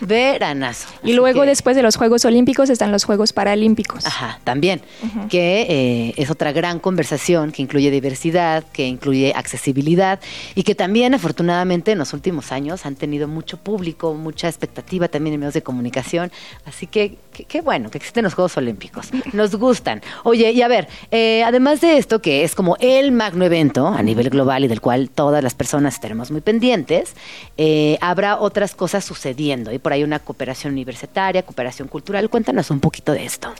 Veranazo. 0.00 0.88
Y 1.02 1.08
Así 1.08 1.12
luego, 1.14 1.42
que- 1.42 1.48
después 1.48 1.76
de 1.76 1.82
los 1.82 1.96
Juegos 1.96 2.24
Olímpicos, 2.24 2.70
están 2.70 2.92
los 2.92 3.04
Juegos 3.04 3.32
Paralímpicos. 3.32 4.06
Ajá, 4.06 4.40
también, 4.44 4.80
que 5.28 5.66
eh, 5.68 6.14
es 6.16 6.30
otra 6.30 6.52
gran 6.52 6.78
conversación 6.78 7.52
que 7.52 7.62
incluye 7.62 7.90
diversidad, 7.90 8.64
que 8.72 8.86
incluye 8.86 9.32
accesibilidad 9.36 10.20
y 10.54 10.62
que 10.62 10.74
también 10.74 11.14
afortunadamente 11.14 11.92
en 11.92 11.98
los 11.98 12.12
últimos 12.12 12.52
años 12.52 12.86
han 12.86 12.96
tenido 12.96 13.28
mucho 13.28 13.58
público, 13.58 14.14
mucha 14.14 14.48
expectativa 14.48 15.08
también 15.08 15.34
en 15.34 15.40
medios 15.40 15.54
de 15.54 15.62
comunicación. 15.62 16.32
Así 16.64 16.86
que- 16.86 17.18
qué 17.44 17.60
bueno 17.60 17.90
que 17.90 17.98
existen 17.98 18.24
los 18.24 18.34
Juegos 18.34 18.56
Olímpicos. 18.56 19.10
Nos 19.32 19.54
gustan. 19.54 20.02
Oye, 20.24 20.50
y 20.52 20.62
a 20.62 20.68
ver, 20.68 20.88
eh, 21.10 21.42
además 21.44 21.80
de 21.80 21.98
esto, 21.98 22.20
que 22.20 22.44
es 22.44 22.54
como 22.54 22.76
el 22.80 23.12
magno 23.12 23.44
evento 23.44 23.86
a 23.86 24.02
nivel 24.02 24.30
global 24.30 24.64
y 24.64 24.68
del 24.68 24.80
cual 24.80 25.10
todas 25.10 25.42
las 25.42 25.54
personas 25.54 25.94
estaremos 25.94 26.30
muy 26.30 26.40
pendientes, 26.40 27.14
eh, 27.56 27.98
habrá 28.00 28.38
otras 28.38 28.74
cosas 28.74 29.04
sucediendo. 29.04 29.72
Y 29.72 29.78
por 29.78 29.92
ahí 29.92 30.04
una 30.04 30.18
cooperación 30.18 30.72
universitaria, 30.72 31.42
cooperación 31.42 31.88
cultural. 31.88 32.30
Cuéntanos 32.30 32.70
un 32.70 32.80
poquito 32.80 33.12
de 33.12 33.24
esto. 33.24 33.52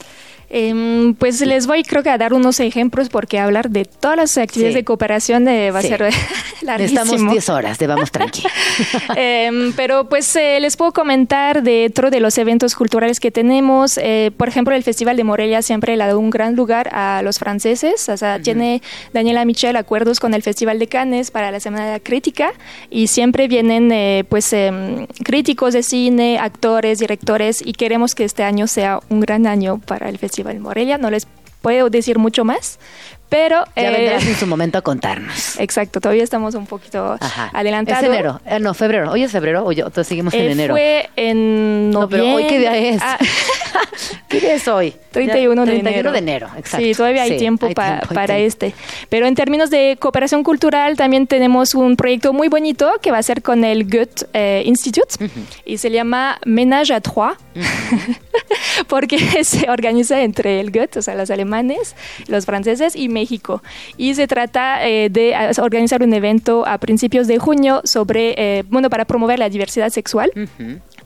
Em, 0.49 1.13
pues 1.15 1.41
les 1.41 1.67
voy, 1.67 1.83
creo 1.83 2.03
que, 2.03 2.09
a 2.09 2.17
dar 2.17 2.33
unos 2.33 2.59
ejemplos 2.61 3.09
porque 3.09 3.37
hablar 3.39 3.69
de 3.69 3.83
todas 3.85 4.15
las 4.15 4.37
actividades 4.37 4.73
Sí. 4.75 4.79
de 4.79 4.85
cooperación 4.85 5.47
eh, 5.47 5.71
va 5.71 5.81
Sí. 5.81 5.87
a 5.87 5.89
ser 5.97 6.01
larguísimo. 6.61 7.01
Necesitamos 7.03 7.31
10 7.33 7.49
horas 7.49 7.77
de 7.79 7.87
Vamos 7.87 8.11
Tranqui. 8.11 8.43
Em, 9.15 9.73
pero 9.73 10.07
pues 10.07 10.33
eh, 10.35 10.59
les 10.61 10.77
puedo 10.77 10.93
comentar 10.93 11.63
dentro 11.63 12.09
de 12.11 12.19
los 12.21 12.37
eventos 12.37 12.75
culturales 12.75 13.19
que 13.19 13.29
tenemos. 13.31 13.97
eh, 13.97 14.31
por 14.37 14.47
ejemplo, 14.47 14.73
el 14.73 14.83
Festival 14.83 15.17
de 15.17 15.23
Morelia 15.25 15.61
siempre 15.61 15.97
le 15.97 16.03
ha 16.03 16.07
dado 16.07 16.19
un 16.19 16.29
gran 16.29 16.55
lugar 16.55 16.89
a 16.93 17.21
los 17.23 17.39
franceses. 17.39 18.07
O 18.07 18.15
sea, 18.15 18.39
tiene 18.41 18.81
Daniela 19.13 19.43
Michel 19.43 19.75
acuerdos 19.75 20.19
con 20.21 20.33
el 20.33 20.43
Festival 20.43 20.79
de 20.79 20.87
Cannes 20.87 21.29
para 21.31 21.51
la 21.51 21.59
Semana 21.59 21.85
de 21.87 21.91
la 21.93 21.99
Crítica 21.99 22.53
y 22.89 23.07
siempre 23.07 23.47
vienen 23.49 23.91
eh, 23.91 24.23
pues 24.29 24.53
em, 24.53 25.07
críticos 25.25 25.73
de 25.73 25.83
cine, 25.83 26.37
actores, 26.39 26.99
directores 26.99 27.61
y 27.65 27.73
queremos 27.73 28.15
que 28.15 28.23
este 28.23 28.43
año 28.43 28.67
sea 28.67 29.01
un 29.09 29.19
gran 29.19 29.45
año 29.45 29.79
para 29.85 30.07
el 30.07 30.17
Festival 30.17 30.36
No 30.97 31.09
les 31.11 31.27
puedo 31.61 31.89
decir 31.89 32.19
mucho 32.19 32.45
más, 32.45 32.79
pero... 33.29 33.63
Ya 33.75 33.89
eh, 33.89 33.91
vendrás 33.91 34.25
en 34.25 34.35
su 34.35 34.47
momento 34.47 34.77
a 34.77 34.81
contarnos. 34.81 35.57
Exacto, 35.59 35.99
todavía 36.01 36.23
estamos 36.23 36.55
un 36.55 36.65
poquito 36.65 37.17
Ajá. 37.19 37.49
adelantados. 37.53 38.03
Es 38.03 38.09
enero. 38.09 38.41
Eh, 38.45 38.59
no, 38.59 38.73
febrero. 38.73 39.11
Hoy 39.11 39.23
es 39.23 39.31
febrero. 39.31 39.65
Hoy 39.65 39.75
entonces 39.77 40.07
seguimos 40.07 40.33
en 40.33 40.41
Eh, 40.41 40.51
enero. 40.51 40.73
Fue 40.73 41.09
en 41.15 41.91
No, 41.91 42.07
pero 42.09 42.25
hoy 42.35 42.45
qué 42.47 42.59
día 42.59 42.77
es. 42.77 43.01
Ah, 43.01 43.17
¿Qué 44.29 44.39
día 44.39 44.53
es 44.55 44.67
hoy? 44.67 44.93
31 45.11 45.65
Ya, 45.65 45.71
de 45.71 45.79
31 45.79 45.89
enero. 45.99 46.11
de 46.11 46.17
enero, 46.19 46.47
exacto. 46.57 46.85
Sí, 46.85 46.93
todavía 46.93 47.23
hay 47.23 47.31
Sí, 47.31 47.37
tiempo, 47.37 47.65
hay 47.67 47.73
pa- 47.73 47.85
tiempo, 47.87 48.07
hay 48.09 48.15
para 48.15 48.35
tiempo. 48.35 48.47
este. 48.47 48.73
Pero 49.09 49.25
en 49.25 49.33
términos 49.35 49.69
de 49.71 49.97
cooperación 49.99 50.43
cultural, 50.43 50.95
también 50.95 51.25
tenemos 51.27 51.73
un 51.73 51.95
proyecto 51.95 52.33
muy 52.33 52.47
bonito 52.47 52.91
que 53.01 53.09
va 53.11 53.17
a 53.17 53.23
ser 53.23 53.41
con 53.41 53.63
el 53.63 53.85
Goethe 53.85 54.25
eh, 54.33 54.61
Institute 54.65 55.15
y 55.65 55.77
se 55.79 55.89
llama 55.89 56.39
Ménage 56.45 56.93
à 56.93 57.01
Trois, 57.01 57.35
porque 58.87 59.17
se 59.43 59.69
organiza 59.69 60.21
entre 60.21 60.59
el 60.59 60.71
Goethe, 60.71 60.99
o 60.99 61.01
sea, 61.01 61.15
los 61.15 61.29
alemanes, 61.31 61.95
los 62.27 62.45
franceses 62.45 62.95
y 62.95 63.09
México. 63.19 63.61
Y 63.97 64.13
se 64.13 64.27
trata 64.27 64.87
eh, 64.87 65.09
de 65.09 65.33
organizar 65.59 66.03
un 66.03 66.13
evento 66.13 66.65
a 66.65 66.77
principios 66.77 67.25
de 67.27 67.37
junio 67.39 67.81
sobre, 67.83 68.23
eh, 68.37 68.63
bueno, 68.69 68.89
para 68.89 69.05
promover 69.05 69.39
la 69.39 69.49
diversidad 69.49 69.89
sexual 69.89 70.31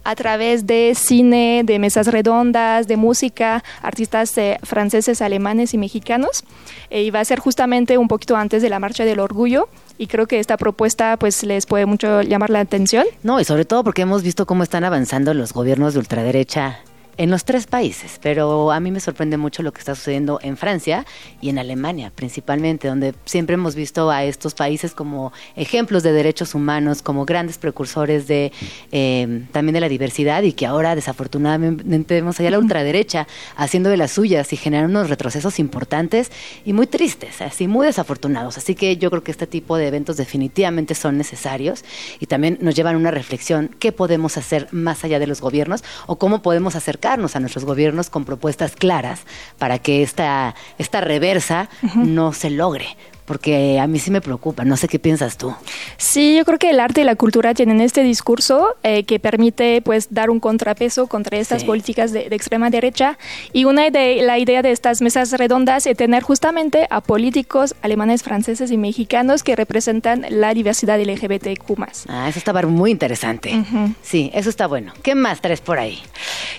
a 0.04 0.16
través 0.16 0.66
de 0.66 0.94
cine, 0.96 1.64
de 1.66 1.80
mesas 1.80 2.08
redondas, 2.08 2.88
de 2.88 2.98
música, 2.98 3.64
artistas 3.82 4.38
eh, 4.38 4.58
franceses, 4.64 5.22
alemanes 5.22 5.74
y 5.74 5.78
mexicanos. 5.78 6.44
Eh, 6.90 7.04
y 7.04 7.12
va 7.12 7.20
a 7.20 7.26
ser 7.26 7.40
justamente 7.40 7.98
un 7.98 8.08
poquito 8.08 8.36
antes 8.36 8.62
de 8.62 8.70
la 8.70 8.80
Marcha 8.80 9.06
del 9.06 9.20
Orgullo. 9.20 9.70
Y 9.98 10.08
creo 10.08 10.26
que 10.26 10.40
esta 10.40 10.58
propuesta 10.58 11.18
pues 11.18 11.44
les 11.44 11.66
puede 11.66 11.86
mucho 11.86 12.22
llamar 12.22 12.50
la 12.50 12.62
atención. 12.62 13.06
No, 13.24 13.40
y 13.40 13.46
sobre 13.46 13.66
todo 13.66 13.84
porque 13.84 14.02
hemos 14.02 14.24
visto 14.24 14.46
cómo 14.46 14.64
están 14.64 14.84
avanzando 14.84 15.34
los 15.34 15.54
gobiernos 15.54 15.94
de 15.94 16.00
ultraderecha 16.00 16.80
en 17.18 17.30
los 17.32 17.46
tres 17.46 17.68
países, 17.68 18.20
pero 18.22 18.72
a 18.72 18.80
mí 18.80 18.92
me 18.92 19.00
sorprende 19.00 19.38
mucho 19.38 19.64
lo 19.64 19.72
que 19.72 19.80
está 19.80 19.96
sucediendo 19.96 20.40
en 20.42 20.58
Francia 20.58 21.06
y 21.42 21.50
en 21.50 21.60
Alemania 21.60 22.12
principalmente, 22.16 22.88
donde 22.88 23.14
siempre 23.26 23.56
hemos 23.56 23.76
visto 23.76 24.10
a 24.10 24.24
estos 24.24 24.54
países 24.54 24.94
como 24.94 25.32
ejemplos 25.56 26.04
de 26.04 26.12
derechos 26.12 26.56
humanos, 26.56 27.02
como 27.02 27.26
grandes 27.26 27.58
precursores 27.58 28.28
de 28.28 28.52
eh, 28.92 29.46
también 29.52 29.74
de 29.74 29.82
la 29.82 29.90
diversidad 29.90 30.44
y 30.44 30.54
que 30.54 30.66
ahora 30.66 30.96
desafortunadamente 30.96 32.14
vemos 32.14 32.40
allá 32.40 32.52
la 32.52 32.60
ultraderecha 32.60 33.28
haciendo 33.56 33.90
de 33.90 33.98
las 33.98 34.12
suyas 34.12 34.54
y 34.54 34.58
generando 34.58 35.00
unos 35.00 35.10
retrocesos 35.10 35.60
importantes 35.60 36.32
y 36.66 36.74
muy 36.74 36.88
tristes, 36.88 37.42
así 37.42 37.68
muy 37.68 37.88
desafortunados. 37.88 38.58
Así 38.58 38.76
que 38.76 38.98
yo 38.98 39.10
creo 39.10 39.24
que 39.24 39.32
este 39.32 39.48
tipo 39.48 39.78
de 39.78 39.88
eventos 39.88 40.18
definitivamente 40.18 40.96
son 40.96 41.18
necesarios 41.18 41.84
y 42.20 42.26
también 42.28 42.58
nos 42.62 42.76
llevan 42.76 42.96
a 42.96 42.98
una 42.98 43.12
reflexión, 43.12 43.76
¿qué 43.80 43.92
podemos 43.92 44.38
hacer 44.38 44.68
más 44.72 45.04
allá 45.04 45.20
de 45.20 45.28
los 45.28 45.42
gobiernos 45.42 45.84
o 46.08 46.18
cómo 46.18 46.42
podemos 46.42 46.76
acercarnos 47.02 47.36
a 47.36 47.40
nuestros 47.40 47.66
gobiernos 47.66 48.12
con 48.12 48.26
propuestas 48.26 48.76
claras 48.76 49.22
para 49.58 49.80
que 49.80 50.04
esta, 50.04 50.54
esta 50.78 51.02
reversa 51.02 51.68
no 51.96 52.32
se 52.32 52.52
logre? 52.52 52.96
Porque 53.32 53.80
a 53.80 53.88
mí 53.88 53.98
sí 53.98 54.12
me 54.12 54.20
preocupa, 54.20 54.66
no 54.66 54.76
sé 54.76 54.90
qué 54.90 55.00
piensas 55.00 55.38
tú. 55.38 55.56
Sí, 55.96 56.36
yo 56.36 56.44
creo 56.44 56.60
que 56.60 56.70
el 56.70 56.82
arte 56.82 57.00
y 57.00 57.04
la 57.06 57.16
cultura 57.16 57.54
tienen 57.54 57.80
este 57.80 58.04
discurso 58.04 58.76
eh, 58.84 59.06
que 59.06 59.22
permite 59.22 59.82
pues 59.82 60.14
dar 60.14 60.30
un 60.30 60.42
contrapeso 60.42 61.08
contra 61.08 61.38
estas 61.38 61.62
Sí. 61.62 61.66
políticas 61.68 62.12
de, 62.12 62.28
de 62.28 62.36
extrema 62.36 62.70
derecha 62.70 63.18
y 63.54 63.64
una 63.64 63.90
de 63.90 64.22
la 64.22 64.38
idea 64.38 64.62
de 64.62 64.72
estas 64.72 65.02
mesas 65.02 65.32
redondas 65.32 65.88
es 65.88 65.96
tener 65.96 66.24
justamente 66.24 66.88
a 66.90 67.00
políticos 67.00 67.74
alemanes, 67.82 68.22
franceses 68.22 68.70
y 68.70 68.76
mexicanos 68.78 69.44
que 69.44 69.56
representan 69.56 70.26
la 70.28 70.54
diversidad 70.54 71.00
LGBTQ+. 71.00 71.72
Ah, 72.10 72.28
eso 72.28 72.38
estaba 72.38 72.62
muy 72.64 72.92
interesante. 72.92 73.64
Sí, 74.02 74.30
eso 74.34 74.50
está 74.50 74.68
bueno. 74.68 74.92
¿Qué 75.04 75.16
más 75.16 75.40
traes 75.40 75.62
por 75.62 75.80
ahí? 75.80 76.00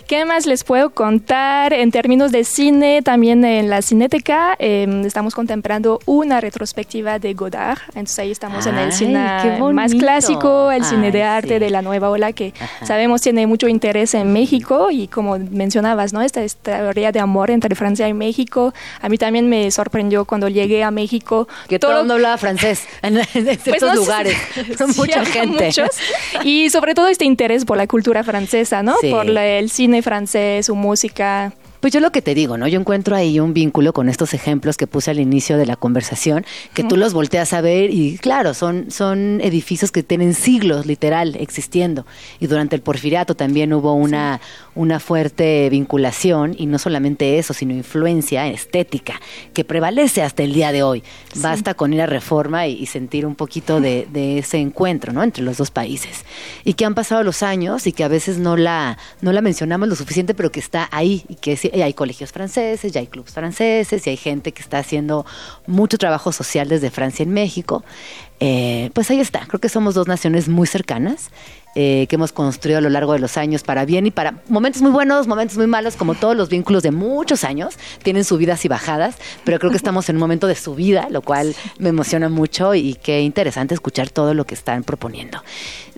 ¿Qué 0.07 0.25
más 0.25 0.47
les 0.47 0.65
puedo 0.65 0.89
contar? 0.89 1.75
En 1.75 1.91
términos 1.91 2.33
de 2.33 2.45
cine, 2.45 3.03
también 3.03 3.45
en 3.45 3.69
la 3.69 3.83
Cineteca 3.83 4.57
eh, 4.59 5.03
estamos 5.05 5.35
contemplando 5.35 5.99
una 6.07 6.41
retrospectiva 6.41 6.62
de 7.21 7.35
Godard. 7.35 7.79
Entonces 7.89 8.19
ahí 8.19 8.31
estamos 8.31 8.67
en 8.67 8.75
Ay, 8.77 8.85
el 8.85 8.91
qué 8.91 8.97
cine 8.97 9.73
más 9.73 9.93
clásico, 9.95 10.71
el 10.71 10.85
cine 10.85 11.11
de 11.11 11.23
Ay, 11.23 11.37
arte 11.39 11.55
sí. 11.55 11.59
de 11.59 11.71
la 11.71 11.83
nueva 11.83 12.11
ola 12.11 12.33
que 12.33 12.53
Ajá. 12.59 12.87
sabemos 12.87 13.21
tiene 13.21 13.47
mucho 13.47 13.69
interés 13.69 14.15
en 14.15 14.33
México 14.33 14.91
y 14.91 15.09
como 15.09 15.39
mencionabas, 15.39 16.13
¿no? 16.13 16.23
Esta 16.23 16.45
historia 16.45 17.13
de 17.13 17.21
amor 17.21 17.51
entre 17.51 17.75
Francia 17.75 18.09
y 18.09 18.15
México. 18.15 18.73
A 19.01 19.09
mí 19.09 19.19
también 19.19 19.49
me 19.49 19.71
sorprendió 19.71 20.25
cuando 20.25 20.49
llegué 20.49 20.83
a 20.85 20.91
México. 20.91 21.49
Que 21.69 21.79
todo 21.79 21.93
el 21.93 21.99
mundo 21.99 22.15
hablaba 22.15 22.39
francés 22.39 22.85
en, 23.03 23.19
en 23.35 23.59
Pues 23.65 23.83
no 23.83 23.91
sé, 23.91 23.95
lugares. 23.97 24.37
Sí, 24.93 24.99
mucha 24.99 25.25
gente. 25.25 25.67
muchos. 25.67 25.89
Y 26.45 26.71
sobre 26.71 26.95
todo 26.95 27.09
este 27.09 27.25
interés 27.25 27.65
por 27.65 27.77
la 27.77 27.87
cultura 27.87 28.23
francesa, 28.25 28.83
¿no? 28.83 28.95
Sí. 29.01 29.11
Por 29.11 29.27
la- 29.27 29.47
el 29.47 29.71
cine 29.71 30.03
francés, 30.03 30.67
su 30.67 30.75
música. 30.75 31.53
Pues 31.83 31.93
yo 31.93 31.99
lo 31.99 32.13
que 32.13 32.23
te 32.23 32.37
digo, 32.37 32.57
¿no? 32.57 32.69
Yo 32.69 32.79
encuentro 32.79 33.17
ahí 33.17 33.41
un 33.41 33.55
vínculo 33.55 33.93
con 33.93 34.09
estos 34.09 34.35
ejemplos 34.35 34.77
que 34.77 34.87
puse 34.87 35.11
al 35.11 35.19
inicio 35.19 35.59
de 35.59 35.67
la 35.67 35.75
conversación, 35.75 36.47
que 36.75 36.85
tú 36.85 36.97
los 36.97 37.13
volteas 37.13 37.53
a 37.53 37.61
ver 37.61 37.91
y 37.91 38.19
claro, 38.19 38.55
son, 38.55 38.93
son 38.93 39.41
edificios 39.43 39.91
que 39.91 40.05
tienen 40.05 40.35
siglos 40.35 40.87
literal 40.87 41.35
existiendo. 41.41 42.07
Y 42.39 42.47
durante 42.47 42.77
el 42.77 42.83
porfiriato 42.83 43.35
también 43.35 43.73
hubo 43.73 43.95
una, 43.95 44.41
una 44.75 45.01
fuerte 45.01 45.69
vinculación 45.71 46.55
y 46.57 46.67
no 46.67 46.79
solamente 46.79 47.39
eso, 47.39 47.53
sino 47.53 47.75
influencia 47.75 48.47
estética 48.49 49.21
que 49.53 49.65
prevalece 49.65 50.23
hasta 50.23 50.43
el 50.43 50.53
día 50.53 50.73
de 50.73 50.83
hoy. 50.83 51.03
Basta 51.37 51.75
con 51.75 51.93
ir 51.93 52.01
a 52.01 52.07
reforma 52.07 52.67
y, 52.67 52.75
y 52.75 52.87
sentir 52.87 53.27
un 53.27 53.35
poquito 53.35 53.81
de, 53.81 54.07
de 54.13 54.39
ese 54.39 54.59
encuentro, 54.59 55.13
¿no? 55.13 55.23
Entre 55.23 55.43
los 55.43 55.57
dos 55.59 55.71
países. 55.71 56.25
Y 56.65 56.75
que 56.75 56.85
han 56.85 56.95
pasado 56.95 57.23
los 57.23 57.43
años 57.43 57.87
y 57.87 57.93
que 57.93 58.05
a 58.05 58.09
veces 58.09 58.39
no 58.39 58.57
la, 58.57 58.99
no 59.21 59.33
la 59.33 59.43
mencionamos 59.43 59.89
lo 59.89 59.95
suficiente, 59.95 60.35
pero 60.35 60.51
que 60.51 60.61
está 60.61 60.89
ahí 60.91 61.25
y 61.29 61.35
que 61.37 61.57
sí, 61.57 61.71
y 61.73 61.83
hay 61.83 61.93
colegios 61.93 62.33
franceses, 62.33 62.93
ya 62.93 63.01
hay 63.01 63.07
clubes 63.07 63.33
franceses 63.33 64.07
y 64.07 64.11
hay 64.11 64.17
gente 64.17 64.53
que 64.53 64.63
está 64.63 64.79
haciendo 64.79 65.27
mucho 65.67 65.99
trabajo 65.99 66.33
social 66.33 66.69
desde 66.69 66.91
Francia 66.91 67.23
en 67.23 67.33
México. 67.33 67.85
Eh, 68.41 68.91
pues 68.93 69.09
ahí 69.11 69.21
está, 69.21 69.47
creo 69.47 69.61
que 69.61 69.69
somos 69.69 69.95
dos 69.95 70.09
naciones 70.09 70.49
muy 70.49 70.67
cercanas. 70.67 71.31
Eh, 71.75 72.07
que 72.09 72.17
hemos 72.17 72.33
construido 72.33 72.79
a 72.79 72.81
lo 72.83 72.91
largo 72.91 73.15
de 73.15 73.19
los 73.19 73.37
años 73.37 73.63
para 73.63 73.85
bien 73.85 74.07
y 74.07 74.11
para 74.11 74.35
momentos 74.49 74.83
muy 74.83 74.91
buenos, 74.91 75.27
momentos 75.27 75.57
muy 75.57 75.67
malos, 75.67 75.97
como 75.97 76.15
todos 76.15 76.37
los 76.37 76.49
vínculos 76.49 76.83
de 76.83 76.91
muchos 76.91 77.45
años, 77.45 77.79
tienen 78.03 78.25
subidas 78.25 78.65
y 78.65 78.69
bajadas, 78.69 79.17
pero 79.45 79.59
creo 79.59 79.71
que 79.71 79.77
estamos 79.77 80.09
en 80.09 80.17
un 80.17 80.21
momento 80.21 80.47
de 80.47 80.55
subida, 80.55 81.09
lo 81.11 81.23
cual 81.23 81.55
me 81.79 81.89
emociona 81.89 82.29
mucho 82.29 82.75
y 82.75 82.95
qué 82.95 83.23
interesante 83.23 83.75
escuchar 83.75 84.11
todo 84.11 84.35
lo 84.35 84.45
que 84.45 84.55
están 84.55 84.85
proponiendo. 84.85 85.43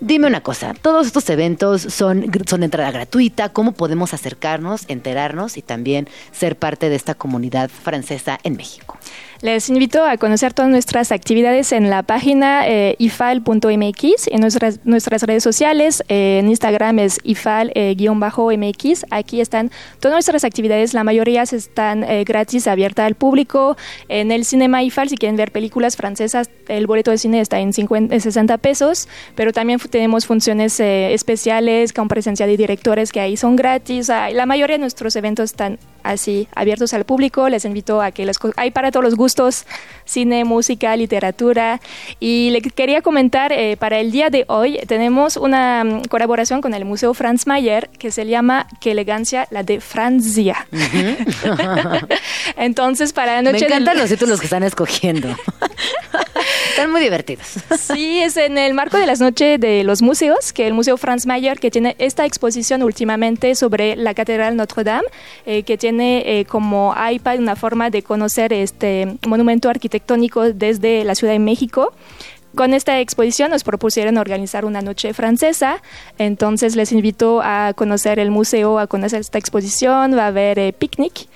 Dime 0.00 0.26
una 0.26 0.42
cosa, 0.42 0.74
todos 0.74 1.06
estos 1.06 1.28
eventos 1.30 1.82
son, 1.82 2.30
son 2.46 2.60
de 2.60 2.66
entrada 2.66 2.90
gratuita, 2.90 3.48
¿cómo 3.48 3.72
podemos 3.72 4.14
acercarnos, 4.14 4.84
enterarnos 4.88 5.56
y 5.56 5.62
también 5.62 6.08
ser 6.32 6.56
parte 6.56 6.88
de 6.88 6.96
esta 6.96 7.14
comunidad 7.14 7.70
francesa 7.70 8.38
en 8.42 8.56
México? 8.56 8.98
Les 9.44 9.68
invito 9.68 10.02
a 10.06 10.16
conocer 10.16 10.54
todas 10.54 10.70
nuestras 10.70 11.12
actividades 11.12 11.72
en 11.72 11.90
la 11.90 12.02
página 12.02 12.66
eh, 12.66 12.96
ifal.mx, 12.98 14.28
en 14.28 14.40
nuestras, 14.40 14.80
nuestras 14.84 15.22
redes 15.24 15.42
sociales, 15.42 16.02
eh, 16.08 16.38
en 16.38 16.48
Instagram 16.48 16.98
es 17.00 17.20
ifal-mx. 17.24 19.04
Aquí 19.10 19.42
están 19.42 19.70
todas 20.00 20.14
nuestras 20.14 20.44
actividades, 20.44 20.94
la 20.94 21.04
mayoría 21.04 21.42
están 21.42 22.04
eh, 22.04 22.24
gratis, 22.24 22.66
abierta 22.66 23.04
al 23.04 23.16
público. 23.16 23.76
En 24.08 24.32
el 24.32 24.46
Cinema 24.46 24.82
IFAL, 24.82 25.10
si 25.10 25.18
quieren 25.18 25.36
ver 25.36 25.52
películas 25.52 25.98
francesas, 25.98 26.48
el 26.68 26.86
boleto 26.86 27.10
de 27.10 27.18
cine 27.18 27.40
está 27.40 27.60
en 27.60 27.74
50, 27.74 28.18
60 28.18 28.56
pesos, 28.56 29.10
pero 29.34 29.52
también 29.52 29.78
tenemos 29.78 30.24
funciones 30.24 30.80
especiales 30.80 31.92
con 31.92 32.08
presencia 32.08 32.46
de 32.46 32.56
directores 32.56 33.12
que 33.12 33.20
ahí 33.20 33.36
son 33.36 33.56
gratis. 33.56 34.08
La 34.08 34.46
mayoría 34.46 34.76
de 34.76 34.80
nuestros 34.80 35.16
eventos 35.16 35.50
están 35.50 35.78
así 36.02 36.48
abiertos 36.54 36.94
al 36.94 37.04
público. 37.04 37.48
Les 37.48 37.64
invito 37.64 38.00
a 38.00 38.12
que 38.12 38.24
les, 38.24 38.38
hay 38.56 38.70
para 38.70 38.90
todos 38.90 39.04
los 39.04 39.16
gustos, 39.16 39.33
cine, 40.04 40.44
música, 40.44 40.96
literatura. 40.96 41.80
Y 42.20 42.50
le 42.50 42.62
quería 42.62 43.02
comentar, 43.02 43.52
eh, 43.52 43.76
para 43.76 43.98
el 43.98 44.10
día 44.12 44.30
de 44.30 44.44
hoy 44.48 44.78
tenemos 44.86 45.36
una 45.36 45.84
mm, 45.84 46.02
colaboración 46.04 46.60
con 46.60 46.74
el 46.74 46.84
Museo 46.84 47.14
Franz 47.14 47.46
Mayer 47.46 47.88
que 47.98 48.10
se 48.10 48.26
llama 48.26 48.66
Qué 48.80 48.92
elegancia, 48.92 49.46
la 49.50 49.62
de 49.62 49.80
Francia. 49.80 50.66
Entonces, 52.56 53.12
para 53.12 53.34
la 53.34 53.42
noche... 53.42 53.60
Me 53.60 53.66
encantan 53.66 53.98
los 53.98 54.08
títulos 54.08 54.40
que 54.40 54.46
están 54.46 54.62
escogiendo. 54.62 55.28
Están 56.70 56.90
muy 56.90 57.02
divertidos. 57.02 57.46
Sí, 57.78 58.18
es 58.20 58.36
en 58.36 58.58
el 58.58 58.74
marco 58.74 58.98
de 58.98 59.06
las 59.06 59.20
noches 59.20 59.60
de 59.60 59.84
los 59.84 60.02
museos, 60.02 60.52
que 60.52 60.66
el 60.66 60.74
Museo 60.74 60.96
Franz 60.96 61.24
Mayer, 61.24 61.60
que 61.60 61.70
tiene 61.70 61.94
esta 61.98 62.26
exposición 62.26 62.82
últimamente 62.82 63.54
sobre 63.54 63.94
la 63.94 64.12
Catedral 64.12 64.56
Notre 64.56 64.82
Dame, 64.82 65.06
eh, 65.46 65.62
que 65.62 65.78
tiene 65.78 66.22
eh, 66.40 66.44
como 66.44 66.94
iPad 67.10 67.38
una 67.38 67.54
forma 67.54 67.90
de 67.90 68.02
conocer 68.02 68.52
este 68.52 69.13
monumento 69.26 69.68
arquitectónico 69.68 70.52
desde 70.52 71.04
la 71.04 71.14
Ciudad 71.14 71.32
de 71.32 71.38
México. 71.38 71.92
Con 72.54 72.72
esta 72.72 73.00
exposición 73.00 73.50
nos 73.50 73.64
propusieron 73.64 74.16
organizar 74.16 74.64
una 74.64 74.80
noche 74.80 75.12
francesa, 75.12 75.82
entonces 76.18 76.76
les 76.76 76.92
invito 76.92 77.40
a 77.42 77.72
conocer 77.74 78.18
el 78.18 78.30
museo, 78.30 78.78
a 78.78 78.86
conocer 78.86 79.20
esta 79.20 79.38
exposición, 79.38 80.16
va 80.16 80.24
a 80.24 80.26
haber 80.28 80.58
eh, 80.58 80.72
picnic, 80.72 81.26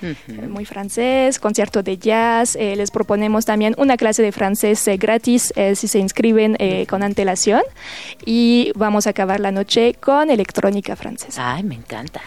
muy 0.47 0.65
francés, 0.65 1.39
concierto 1.39 1.83
de 1.83 1.97
jazz, 1.97 2.55
eh, 2.55 2.75
les 2.77 2.89
proponemos 2.91 3.45
también 3.45 3.75
una 3.77 3.97
clase 3.97 4.21
de 4.21 4.31
francés 4.31 4.87
eh, 4.87 4.97
gratis 4.97 5.53
si 5.75 5.87
se 5.87 5.99
inscriben 5.99 6.57
con 6.87 7.03
antelación 7.03 7.61
y 8.25 8.71
vamos 8.75 9.07
a 9.07 9.11
acabar 9.11 9.39
la 9.39 9.51
noche 9.51 9.95
con 9.99 10.29
electrónica 10.29 10.95
francesa. 10.95 11.55
Ay, 11.55 11.63
me 11.63 11.75
encanta. 11.75 12.21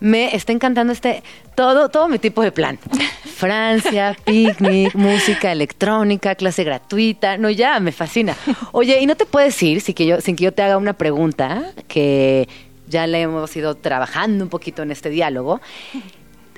Me 0.00 0.34
está 0.34 0.52
encantando 0.52 0.92
este 0.92 1.22
todo 1.54 1.88
todo 1.88 2.08
mi 2.08 2.18
tipo 2.18 2.42
de 2.42 2.52
plan. 2.52 2.78
Francia, 3.24 4.16
picnic, 4.24 4.94
música 4.94 5.52
electrónica, 5.52 6.34
clase 6.34 6.64
gratuita. 6.64 7.38
No, 7.38 7.50
ya, 7.50 7.80
me 7.80 7.92
fascina. 7.92 8.33
Oye, 8.72 9.00
¿y 9.00 9.06
no 9.06 9.16
te 9.16 9.26
puedes 9.26 9.60
ir 9.62 9.80
sin 9.80 9.94
que 9.94 10.06
yo, 10.06 10.20
sin 10.20 10.36
que 10.36 10.44
yo 10.44 10.52
te 10.52 10.62
haga 10.62 10.76
una 10.76 10.92
pregunta 10.92 11.72
que 11.88 12.48
ya 12.88 13.06
le 13.06 13.22
hemos 13.22 13.54
ido 13.56 13.74
trabajando 13.74 14.44
un 14.44 14.50
poquito 14.50 14.82
en 14.82 14.90
este 14.90 15.10
diálogo? 15.10 15.60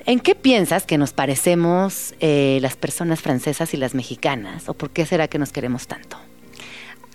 ¿En 0.05 0.19
qué 0.19 0.35
piensas 0.35 0.85
que 0.85 0.97
nos 0.97 1.11
parecemos 1.11 2.15
eh, 2.19 2.59
las 2.61 2.75
personas 2.77 3.21
francesas 3.21 3.73
y 3.73 3.77
las 3.77 3.93
mexicanas? 3.93 4.69
¿O 4.69 4.73
por 4.73 4.89
qué 4.91 5.05
será 5.05 5.27
que 5.27 5.37
nos 5.37 5.51
queremos 5.51 5.87
tanto? 5.87 6.17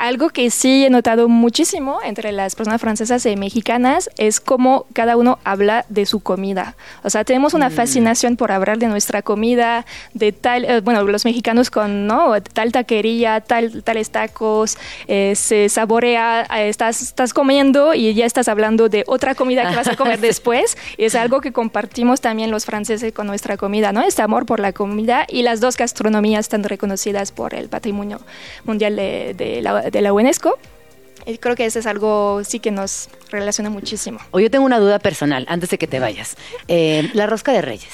Algo 0.02 0.30
que 0.30 0.50
sí 0.50 0.84
he 0.84 0.90
notado 0.90 1.28
muchísimo 1.28 2.00
entre 2.02 2.32
las 2.32 2.56
personas 2.56 2.80
francesas 2.80 3.24
y 3.24 3.36
mexicanas 3.36 4.10
es 4.18 4.40
cómo 4.40 4.84
cada 4.94 5.16
uno 5.16 5.38
habla 5.44 5.86
de 5.90 6.06
su 6.06 6.18
comida. 6.18 6.74
O 7.04 7.10
sea, 7.10 7.22
tenemos 7.22 7.54
una 7.54 7.68
mm. 7.68 7.72
fascinación 7.72 8.36
por 8.36 8.50
hablar 8.50 8.78
de 8.78 8.88
nuestra 8.88 9.22
comida, 9.22 9.86
de 10.12 10.32
tal, 10.32 10.64
eh, 10.64 10.80
bueno, 10.80 11.04
los 11.04 11.24
mexicanos 11.24 11.70
con, 11.70 12.08
¿no? 12.08 12.32
Tal 12.42 12.72
taquería, 12.72 13.42
tal, 13.42 13.84
tales 13.84 14.10
tacos, 14.10 14.76
eh, 15.06 15.34
se 15.36 15.68
saborea, 15.68 16.48
eh, 16.52 16.68
estás, 16.68 17.00
estás 17.00 17.32
comiendo 17.32 17.94
y 17.94 18.12
ya 18.12 18.26
estás 18.26 18.48
hablando 18.48 18.88
de 18.88 19.04
otra 19.06 19.36
comida 19.36 19.70
que 19.70 19.76
vas 19.76 19.86
a 19.86 19.94
comer 19.94 20.18
después. 20.20 20.76
Y 20.96 21.04
es 21.04 21.14
algo 21.14 21.40
que 21.40 21.52
compartimos 21.52 22.20
también 22.20 22.50
los 22.50 22.64
franceses 22.64 23.12
con 23.12 23.28
nuestra 23.28 23.56
comida, 23.56 23.92
¿no? 23.92 24.02
Este 24.02 24.22
amor 24.22 24.46
por 24.46 24.58
la 24.58 24.72
comida 24.72 25.26
y 25.28 25.42
las 25.42 25.60
dos 25.60 25.76
gastronomías 25.76 26.46
están 26.46 26.64
reconocidas 26.64 27.30
por 27.30 27.54
el 27.54 27.68
patrimonio 27.68 28.20
mundial 28.64 28.96
de, 28.96 29.34
de 29.34 29.62
la 29.62 29.91
de 29.92 30.00
la 30.00 30.12
UNESCO. 30.12 30.58
Y 31.24 31.38
creo 31.38 31.54
que 31.54 31.66
eso 31.66 31.78
es 31.78 31.86
algo 31.86 32.42
sí 32.42 32.58
que 32.58 32.72
nos 32.72 33.08
relaciona 33.30 33.70
muchísimo. 33.70 34.18
O 34.32 34.40
yo 34.40 34.50
tengo 34.50 34.64
una 34.64 34.80
duda 34.80 34.98
personal, 34.98 35.46
antes 35.48 35.70
de 35.70 35.78
que 35.78 35.86
te 35.86 36.00
vayas. 36.00 36.36
Eh, 36.66 37.10
la 37.14 37.28
rosca 37.28 37.52
de 37.52 37.62
reyes. 37.62 37.92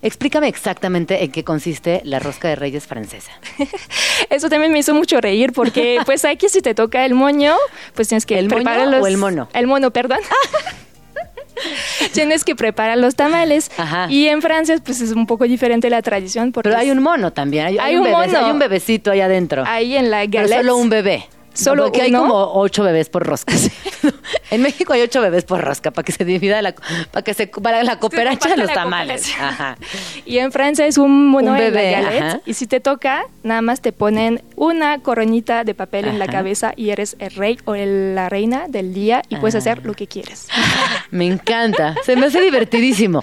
Explícame 0.00 0.48
exactamente 0.48 1.22
en 1.22 1.30
qué 1.30 1.44
consiste 1.44 2.00
la 2.04 2.18
rosca 2.18 2.48
de 2.48 2.56
reyes 2.56 2.86
francesa. 2.86 3.30
Eso 4.30 4.48
también 4.48 4.72
me 4.72 4.78
hizo 4.78 4.94
mucho 4.94 5.20
reír 5.20 5.52
porque 5.52 6.00
pues 6.06 6.24
aquí 6.24 6.48
si 6.48 6.60
te 6.60 6.74
toca 6.74 7.04
el 7.04 7.14
moño, 7.14 7.54
pues 7.94 8.08
tienes 8.08 8.26
que 8.26 8.38
¿El 8.38 8.48
moño 8.48 9.00
o 9.00 9.06
el 9.06 9.16
mono? 9.16 9.48
El 9.52 9.66
mono, 9.66 9.92
perdón. 9.92 10.18
Tienes 12.12 12.44
que 12.44 12.54
preparar 12.54 12.98
los 12.98 13.14
tamales. 13.14 13.70
Y 14.08 14.28
en 14.28 14.42
Francia, 14.42 14.76
pues 14.84 15.00
es 15.00 15.12
un 15.12 15.26
poco 15.26 15.44
diferente 15.44 15.90
la 15.90 16.02
tradición. 16.02 16.52
Pero 16.52 16.76
hay 16.76 16.90
un 16.90 17.02
mono 17.02 17.32
también. 17.32 17.78
Hay, 17.80 17.96
un, 17.96 18.10
mono. 18.10 18.38
Hay 18.38 18.50
un 18.50 18.58
bebecito 18.58 19.10
ahí 19.10 19.20
adentro. 19.20 19.64
Ahí 19.66 19.96
en 19.96 20.10
la 20.10 20.26
galette. 20.26 20.50
Pero 20.50 20.62
solo 20.62 20.76
un 20.76 20.90
bebé. 20.90 21.26
Solo 21.54 21.84
Porque 21.84 22.02
hay 22.02 22.12
como 22.12 22.52
ocho 22.54 22.82
bebés 22.82 23.08
por 23.08 23.26
rosca. 23.26 23.54
en 24.50 24.62
México 24.62 24.92
hay 24.92 25.02
ocho 25.02 25.20
bebés 25.20 25.44
por 25.44 25.60
rosca 25.60 25.90
para 25.90 26.04
que 26.04 26.12
se 26.12 26.24
divida 26.24 26.62
la, 26.62 26.74
para 27.10 27.22
que 27.22 27.34
se 27.34 27.46
para 27.46 27.82
la 27.82 27.98
cooperacha 27.98 28.50
de 28.50 28.56
los 28.56 28.72
tamales. 28.72 29.32
Y 30.24 30.38
en 30.38 30.52
Francia 30.52 30.86
es 30.86 30.98
un 30.98 31.28
mono 31.28 31.52
bebé, 31.52 32.40
y 32.46 32.54
si 32.54 32.66
te 32.66 32.80
toca, 32.80 33.24
nada 33.42 33.62
más 33.62 33.80
te 33.80 33.92
ponen 33.92 34.42
una 34.56 35.00
coronita 35.00 35.64
de 35.64 35.74
papel 35.74 36.06
en 36.06 36.18
la 36.18 36.26
cabeza 36.26 36.72
y 36.76 36.90
eres 36.90 37.16
el 37.18 37.32
rey 37.32 37.58
o 37.64 37.74
la 37.74 38.28
reina 38.28 38.66
del 38.68 38.94
día 38.94 39.22
y 39.28 39.36
puedes 39.36 39.54
hacer 39.54 39.84
lo 39.84 39.94
que 39.94 40.06
quieres. 40.06 40.48
Me 41.10 41.26
encanta. 41.26 41.94
Se 42.04 42.16
me 42.16 42.26
hace 42.26 42.40
divertidísimo. 42.40 43.22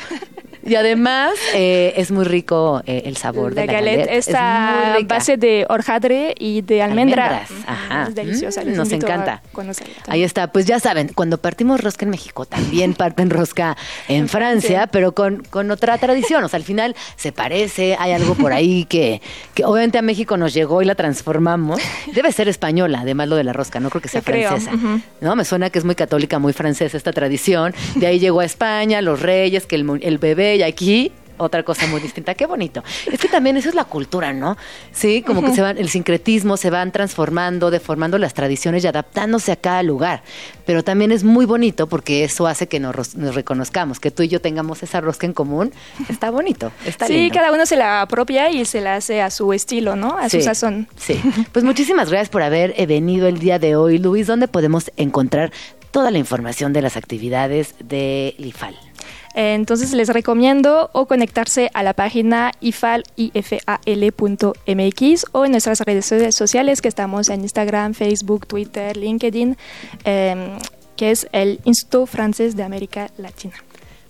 Y 0.65 0.75
además 0.75 1.33
eh, 1.53 1.93
es 1.95 2.11
muy 2.11 2.25
rico 2.25 2.81
eh, 2.85 3.03
el 3.05 3.17
sabor 3.17 3.55
de 3.55 3.65
la 3.65 3.73
galette. 3.73 4.07
Esta 4.11 4.97
base 5.05 5.37
de 5.37 5.65
hojaldre 5.69 6.35
y 6.37 6.61
de 6.61 6.81
almendra. 6.81 7.25
Almendras, 7.27 7.51
ajá. 7.65 8.05
Es 8.09 8.15
deliciosa. 8.15 8.63
Mm, 8.63 8.75
nos 8.75 8.91
encanta. 8.91 9.41
Ahí 10.07 10.23
está. 10.23 10.51
Pues 10.51 10.65
ya 10.65 10.79
saben, 10.79 11.09
cuando 11.13 11.37
partimos 11.37 11.81
rosca 11.81 12.05
en 12.05 12.11
México, 12.11 12.45
también 12.45 12.93
parten 12.93 13.29
rosca 13.29 13.77
en 14.07 14.27
Francia, 14.29 14.87
pero 14.87 15.13
con, 15.13 15.43
con 15.49 15.71
otra 15.71 15.97
tradición. 15.97 16.43
O 16.43 16.49
sea, 16.49 16.57
al 16.57 16.63
final 16.63 16.95
se 17.15 17.31
parece, 17.31 17.95
hay 17.97 18.11
algo 18.11 18.35
por 18.35 18.51
ahí 18.51 18.85
que, 18.89 19.21
que 19.53 19.65
obviamente 19.65 19.97
a 19.97 20.01
México 20.01 20.37
nos 20.37 20.53
llegó 20.53 20.81
y 20.81 20.85
la 20.85 20.95
transformamos. 20.95 21.79
Debe 22.13 22.31
ser 22.31 22.49
española, 22.49 22.99
además 23.01 23.29
lo 23.29 23.35
de 23.35 23.43
la 23.43 23.53
rosca, 23.53 23.79
no 23.79 23.89
creo 23.89 24.01
que 24.01 24.09
sea 24.09 24.21
francesa. 24.21 24.71
¿No? 25.21 25.35
Me 25.35 25.45
suena 25.45 25.69
que 25.69 25.79
es 25.79 25.85
muy 25.85 25.95
católica, 25.95 26.39
muy 26.39 26.53
francesa 26.53 26.97
esta 26.97 27.13
tradición. 27.13 27.73
De 27.95 28.07
ahí 28.07 28.19
llegó 28.19 28.41
a 28.41 28.45
España, 28.45 29.01
los 29.01 29.21
reyes, 29.21 29.65
que 29.65 29.75
el, 29.75 29.99
el 30.01 30.17
bebé 30.17 30.48
y 30.55 30.63
aquí 30.63 31.11
otra 31.39 31.63
cosa 31.63 31.87
muy 31.87 32.01
distinta. 32.01 32.35
Qué 32.35 32.45
bonito. 32.45 32.83
Es 33.11 33.19
que 33.19 33.27
también 33.27 33.57
eso 33.57 33.69
es 33.69 33.75
la 33.75 33.85
cultura, 33.85 34.33
¿no? 34.33 34.57
Sí, 34.91 35.23
como 35.25 35.41
que 35.41 35.53
se 35.53 35.61
van, 35.61 35.77
el 35.77 35.89
sincretismo 35.89 36.57
se 36.57 36.69
van 36.69 36.91
transformando, 36.91 37.71
deformando 37.71 38.17
las 38.17 38.33
tradiciones 38.33 38.83
y 38.83 38.87
adaptándose 38.87 39.51
a 39.51 39.55
cada 39.55 39.81
lugar. 39.81 40.21
Pero 40.65 40.83
también 40.83 41.11
es 41.11 41.23
muy 41.23 41.45
bonito 41.45 41.87
porque 41.87 42.23
eso 42.23 42.45
hace 42.45 42.67
que 42.67 42.79
nos, 42.79 43.15
reconozcamos, 43.15 43.99
que 43.99 44.11
tú 44.11 44.23
y 44.23 44.27
yo 44.27 44.41
tengamos 44.41 44.83
esa 44.83 45.01
rosca 45.01 45.25
en 45.25 45.33
común. 45.33 45.71
Está 46.09 46.29
bonito, 46.29 46.71
está 46.85 47.07
Sí, 47.07 47.31
cada 47.33 47.51
uno 47.51 47.65
se 47.65 47.75
la 47.75 48.01
apropia 48.01 48.51
y 48.51 48.65
se 48.65 48.81
la 48.81 48.95
hace 48.95 49.21
a 49.21 49.31
su 49.31 49.53
estilo, 49.53 49.95
¿no? 49.95 50.17
A 50.17 50.29
su 50.29 50.41
sazón. 50.41 50.87
Sí. 50.97 51.19
Pues 51.51 51.63
muchísimas 51.63 52.09
gracias 52.09 52.29
por 52.29 52.43
haber 52.43 52.73
eh, 52.77 52.85
venido 52.85 53.27
el 53.27 53.39
día 53.39 53.59
de 53.59 53.75
hoy, 53.75 53.97
Luis. 53.97 54.27
¿Dónde 54.27 54.47
podemos 54.47 54.91
encontrar 54.97 55.51
toda 55.91 56.11
la 56.11 56.17
información 56.17 56.73
de 56.73 56.81
las 56.81 56.97
actividades 56.97 57.75
de 57.79 58.35
LIFAL? 58.37 58.88
Entonces 59.41 59.93
les 59.93 60.09
recomiendo 60.09 60.89
o 60.91 61.05
conectarse 61.05 61.71
a 61.73 61.81
la 61.81 61.93
página 61.93 62.51
ifal.mx 62.59 63.05
o 65.31 65.45
en 65.45 65.51
nuestras 65.51 65.79
redes 65.79 66.35
sociales 66.35 66.81
que 66.81 66.89
estamos 66.89 67.29
en 67.29 67.39
Instagram, 67.39 67.93
Facebook, 67.93 68.47
Twitter, 68.47 68.97
LinkedIn, 68.97 69.55
em, 70.03 70.57
que 70.97 71.11
es 71.11 71.29
el 71.31 71.61
Instituto 71.63 72.05
Francés 72.05 72.57
de 72.57 72.63
América 72.63 73.11
Latina. 73.17 73.53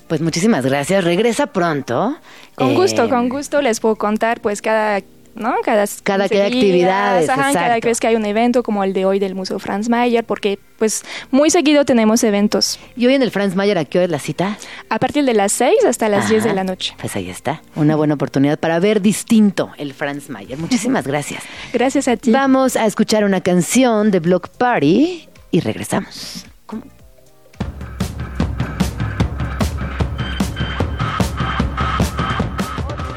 Pues 0.08 0.20
muchísimas 0.20 0.66
gracias. 0.66 1.04
Regresa 1.04 1.46
pronto. 1.46 2.18
Con 2.56 2.74
gusto, 2.74 3.08
con 3.08 3.26
em, 3.26 3.30
gusto 3.30 3.62
les 3.62 3.80
puedo 3.80 3.98
contar 3.98 4.42
pues 4.42 4.64
cada 4.64 5.00
¿no? 5.40 5.56
Cada, 5.64 5.86
cada 6.04 6.30
que 6.30 6.42
hay 6.42 6.54
actividades, 6.54 7.28
cada 7.28 7.80
vez 7.80 8.00
que 8.00 8.08
hay 8.08 8.16
un 8.16 8.26
evento 8.26 8.64
como 8.64 8.84
el 8.84 8.94
de 8.94 9.06
hoy 9.06 9.20
del 9.20 9.36
Museo 9.36 9.60
Franz 9.60 9.90
Mayer, 9.90 10.24
porque 10.24 10.60
pues 10.78 11.04
muy 11.32 11.50
seguido 11.50 11.86
tenemos 11.86 12.24
eventos. 12.24 12.80
¿Y 12.96 13.08
hoy 13.08 13.16
en 13.16 13.22
el 13.22 13.32
Franz 13.32 13.56
Mayer 13.56 13.78
a 13.78 13.86
qué 13.86 14.00
hora 14.00 14.06
es 14.06 14.12
la 14.12 14.20
cita? 14.20 14.58
A 14.90 15.00
partir 15.00 15.26
de 15.26 15.34
las 15.34 15.52
6 15.54 15.86
hasta 15.86 16.10
las 16.10 16.30
10 16.30 16.44
de 16.44 16.54
la 16.54 16.64
noche. 16.64 16.96
Pues 17.00 17.16
ahí 17.16 17.30
está, 17.30 17.62
una 17.76 17.96
buena 17.96 18.14
oportunidad 18.14 18.60
para 18.60 18.80
ver 18.80 19.02
distinto 19.02 19.72
el 19.78 19.94
Franz 19.94 20.30
Mayer. 20.30 20.58
Muchísimas 20.58 21.06
gracias. 21.08 21.44
gracias 21.74 22.08
a 22.08 22.18
ti. 22.18 22.32
Vamos 22.32 22.76
a 22.76 22.86
escuchar 22.86 23.24
una 23.24 23.42
canción 23.42 24.12
de 24.12 24.20
Block 24.20 24.50
Party 24.50 25.28
y 25.52 25.60
regresamos. 25.62 26.49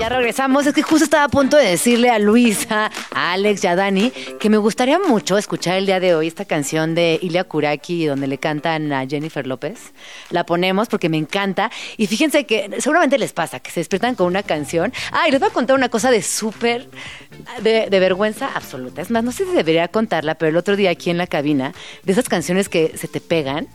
Ya 0.03 0.09
regresamos. 0.09 0.67
Es 0.67 0.75
que 0.75 0.83
justo 0.83 1.05
estaba 1.05 1.23
a 1.23 1.29
punto 1.29 1.57
de 1.57 1.65
decirle 1.65 2.11
a 2.11 2.19
Luisa, 2.19 2.91
a 3.13 3.33
Alex 3.35 3.63
y 3.63 3.67
a 3.69 3.77
Dani 3.77 4.11
que 4.41 4.51
me 4.51 4.57
gustaría 4.57 4.99
mucho 4.99 5.39
escuchar 5.39 5.79
el 5.79 5.87
día 5.87 6.01
de 6.01 6.17
hoy 6.17 6.27
esta 6.27 6.45
canción 6.45 6.97
de 6.97 7.21
Ilia 7.23 7.45
Kuraki 7.45 8.07
donde 8.07 8.27
le 8.27 8.39
cantan 8.39 8.93
a 8.93 9.07
Jennifer 9.07 9.47
López. 9.47 9.93
La 10.31 10.45
ponemos 10.45 10.89
porque 10.89 11.09
me 11.09 11.19
encanta. 11.19 11.71
Y 11.99 12.09
fíjense 12.09 12.47
que 12.47 12.69
seguramente 12.81 13.17
les 13.17 13.33
pasa 13.33 13.61
que 13.61 13.71
se 13.71 13.79
despiertan 13.79 14.17
con 14.17 14.27
una 14.27 14.43
canción. 14.43 14.93
Ah, 15.13 15.29
y 15.29 15.31
les 15.31 15.39
voy 15.39 15.51
a 15.51 15.53
contar 15.53 15.77
una 15.77 15.89
cosa 15.89 16.11
de 16.11 16.21
súper, 16.23 16.89
de, 17.61 17.87
de 17.89 18.01
vergüenza 18.01 18.51
absoluta. 18.53 19.03
Es 19.03 19.11
más, 19.13 19.23
no 19.23 19.31
sé 19.31 19.45
si 19.45 19.53
debería 19.53 19.87
contarla, 19.87 20.35
pero 20.35 20.49
el 20.49 20.57
otro 20.57 20.75
día 20.75 20.91
aquí 20.91 21.11
en 21.11 21.19
la 21.19 21.29
cabina, 21.29 21.75
de 22.03 22.11
esas 22.11 22.29
canciones 22.29 22.69
que 22.69 22.99
se 22.99 23.07
te 23.07 23.21
pegan 23.21 23.69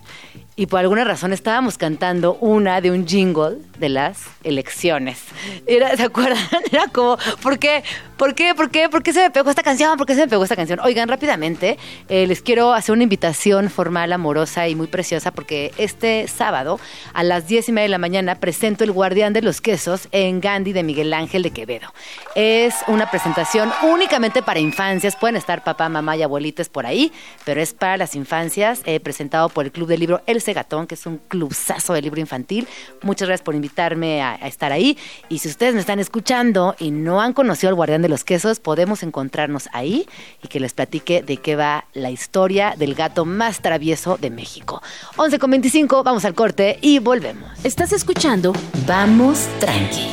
y 0.59 0.65
por 0.65 0.79
alguna 0.79 1.03
razón 1.03 1.33
estábamos 1.33 1.77
cantando 1.77 2.33
una 2.41 2.81
de 2.81 2.89
un 2.89 3.07
jingle 3.07 3.59
de 3.77 3.89
las 3.89 4.23
elecciones. 4.43 5.19
Era, 5.67 5.95
¿Se 5.95 6.03
acuerdan? 6.03 6.43
Era 6.71 6.87
como, 6.87 7.17
¿por 7.43 7.59
qué? 7.59 7.83
¿Por 8.17 8.33
qué? 8.33 8.55
¿Por 8.55 8.71
qué? 8.71 8.89
¿Por 8.89 9.03
qué 9.03 9.13
se 9.13 9.21
me 9.21 9.29
pegó 9.29 9.51
esta 9.51 9.61
canción? 9.61 9.95
¿Por 9.95 10.07
qué 10.07 10.15
se 10.15 10.21
me 10.21 10.27
pegó 10.27 10.43
esta 10.43 10.55
canción? 10.55 10.79
Oigan, 10.79 11.07
rápidamente, 11.07 11.77
eh, 12.09 12.25
les 12.25 12.41
quiero 12.41 12.73
hacer 12.73 12.93
una 12.93 13.03
invitación 13.03 13.69
formal, 13.69 14.11
amorosa 14.11 14.67
y 14.67 14.73
muy 14.73 14.87
preciosa 14.87 15.29
porque 15.29 15.71
este 15.77 16.27
sábado 16.27 16.79
a 17.13 17.21
las 17.21 17.47
diez 17.47 17.69
y 17.69 17.71
media 17.71 17.83
de 17.83 17.89
la 17.89 17.99
mañana 17.99 18.39
presento 18.39 18.83
El 18.83 18.91
Guardián 18.91 19.33
de 19.33 19.43
los 19.43 19.61
Quesos 19.61 20.07
en 20.11 20.41
Gandhi 20.41 20.73
de 20.73 20.81
Miguel 20.81 21.13
Ángel 21.13 21.43
de 21.43 21.51
Quevedo. 21.51 21.93
Es 22.33 22.73
una 22.87 23.11
presentación 23.11 23.71
únicamente 23.83 24.41
para 24.41 24.59
infancias. 24.59 25.15
Pueden 25.15 25.35
estar 25.35 25.63
papá, 25.63 25.87
mamá 25.87 26.17
y 26.17 26.23
abuelitos 26.23 26.69
por 26.69 26.87
ahí, 26.87 27.11
pero 27.45 27.61
es 27.61 27.75
para 27.75 27.97
las 27.97 28.15
infancias, 28.15 28.81
eh, 28.85 28.99
presentado 28.99 29.49
por 29.49 29.65
el 29.65 29.71
Club 29.71 29.89
del 29.89 29.99
Libro 29.99 30.21
El 30.25 30.41
Segatón, 30.47 30.87
que 30.87 30.95
es 30.95 31.05
un 31.05 31.17
clubzazo 31.27 31.93
de 31.93 32.01
libro 32.01 32.21
infantil. 32.21 32.67
Muchas 33.01 33.27
gracias 33.27 33.43
por 33.43 33.53
invitarme 33.53 34.21
a, 34.21 34.31
a 34.33 34.47
estar 34.47 34.71
ahí. 34.71 34.97
Y 35.27 35.39
si 35.39 35.49
ustedes 35.49 35.73
me 35.73 35.81
están 35.81 35.99
escuchando 35.99 36.75
y 36.79 36.91
no 36.91 37.19
han 37.21 37.33
conocido 37.33 37.67
al 37.69 37.75
Guardián 37.75 38.01
de 38.01 38.07
los 38.09 38.23
Quesos, 38.23 38.59
podemos 38.59 39.03
encontrarnos 39.03 39.67
ahí 39.73 40.07
y 40.41 40.47
que 40.47 40.59
les 40.61 40.73
platique 40.73 41.21
de 41.21 41.37
qué 41.37 41.55
va 41.57 41.83
la 41.93 42.09
historia 42.11 42.75
del 42.77 42.95
gato 42.95 43.25
más 43.25 43.61
travieso 43.61 44.17
de 44.17 44.29
México. 44.29 44.81
11 45.17 45.37
con 45.37 45.51
25, 45.51 46.03
vamos 46.03 46.23
al 46.23 46.33
corte 46.33 46.79
y 46.81 46.99
volvemos. 46.99 47.49
Estás 47.65 47.91
escuchando 47.91 48.53
Vamos 48.87 49.47
tranqui. 49.59 50.07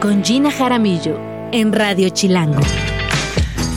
con 0.00 0.22
Gina 0.22 0.50
Jaramillo 0.50 1.18
en 1.52 1.72
Radio 1.72 2.10
Chilango. 2.10 2.60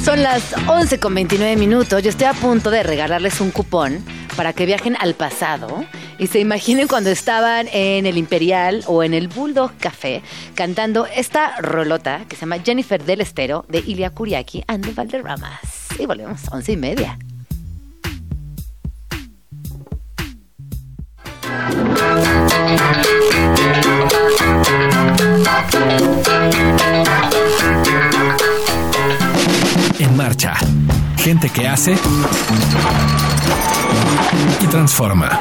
Son 0.04 0.22
las 0.22 0.54
11 0.68 1.00
con 1.00 1.16
29 1.16 1.56
minutos. 1.56 2.04
Yo 2.04 2.10
estoy 2.10 2.28
a 2.28 2.34
punto 2.34 2.70
de 2.70 2.84
regalarles 2.84 3.40
un 3.40 3.52
cupón 3.52 4.04
para 4.36 4.52
que 4.52 4.66
viajen 4.66 4.98
al 5.00 5.14
pasado 5.14 5.86
y 6.20 6.28
se 6.28 6.42
imaginen 6.42 6.90
cuando 6.90 7.10
estaban 7.10 7.70
en 7.72 8.06
el 8.06 8.18
Imperial 8.18 8.84
o 8.88 9.02
en 9.04 9.14
el 9.14 9.30
Bulldog 9.30 9.72
Café 9.78 10.22
cantando 10.56 11.06
esta 11.06 11.56
rolota 11.62 12.26
que 12.28 12.36
se 12.36 12.42
llama 12.42 12.60
Jennifer 12.60 13.02
del 13.02 13.22
Estero 13.22 13.66
de 13.70 13.80
Ilia 13.80 14.10
Kuriaki 14.10 14.66
and 14.68 14.86
the 14.86 14.92
Valderramas. 14.92 15.88
Y 15.98 16.06
volvemos, 16.06 16.42
11 16.52 16.72
y 16.74 16.78
media. 16.78 17.18
Gente 31.18 31.50
que 31.50 31.68
hace 31.70 31.96
y 34.62 34.68
transforma. 34.68 35.40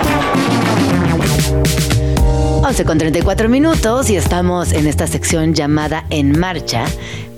11 2.62 2.84
con 2.84 2.98
34 2.98 3.48
minutos 3.48 4.10
y 4.10 4.16
estamos 4.16 4.72
en 4.72 4.86
esta 4.86 5.08
sección 5.08 5.54
llamada 5.54 6.04
En 6.10 6.38
Marcha, 6.38 6.84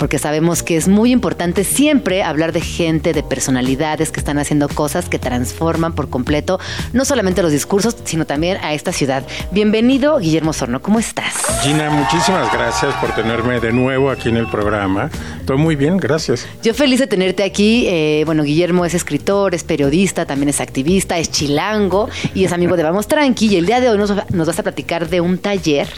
porque 0.05 0.19
sabemos 0.19 0.63
que 0.63 0.77
es 0.77 0.87
muy 0.87 1.13
importante 1.13 1.65
siempre 1.65 2.23
hablar 2.23 2.53
de 2.53 2.61
gente, 2.61 3.15
de 3.15 3.23
personalidades 3.23 4.11
que 4.11 4.21
están 4.21 4.37
haciendo 4.37 4.69
cosas 4.69 5.09
que 5.09 5.19
transforman 5.19 5.95
por 5.95 6.11
completo 6.11 6.61
no 6.93 7.07
solamente 7.07 7.41
los 7.41 7.51
discursos, 7.51 7.97
sino 8.05 8.27
también 8.27 8.59
a 8.63 8.75
esta 8.75 8.93
ciudad. 8.93 9.27
Bienvenido, 9.51 10.19
Guillermo 10.19 10.53
Sorno, 10.53 10.83
¿cómo 10.83 10.99
estás? 10.99 11.33
Gina, 11.63 11.89
muchísimas 11.89 12.53
gracias 12.53 12.95
por 12.97 13.15
tenerme 13.15 13.61
de 13.61 13.73
nuevo 13.73 14.11
aquí 14.11 14.29
en 14.29 14.37
el 14.37 14.47
programa. 14.47 15.09
Estoy 15.41 15.57
muy 15.57 15.75
bien, 15.75 15.97
gracias. 15.97 16.47
Yo 16.63 16.75
feliz 16.75 17.01
de 17.01 17.07
tenerte 17.07 17.43
aquí. 17.43 17.87
Eh, 17.89 18.25
bueno, 18.27 18.43
Guillermo 18.43 18.85
es 18.85 18.93
escritor, 18.93 19.55
es 19.55 19.65
periodista, 19.65 20.27
también 20.27 20.51
es 20.51 20.61
activista, 20.61 21.17
es 21.17 21.31
chilango 21.31 22.11
y 22.35 22.45
es 22.45 22.53
amigo 22.53 22.77
de 22.77 22.83
Vamos 22.83 23.09
Tranqui. 23.09 23.47
Y 23.47 23.57
el 23.57 23.65
día 23.65 23.81
de 23.81 23.89
hoy 23.89 23.97
nos, 23.97 24.13
nos 24.31 24.47
vas 24.47 24.59
a 24.59 24.63
platicar 24.63 25.09
de 25.09 25.23
un 25.23 25.39
taller, 25.39 25.89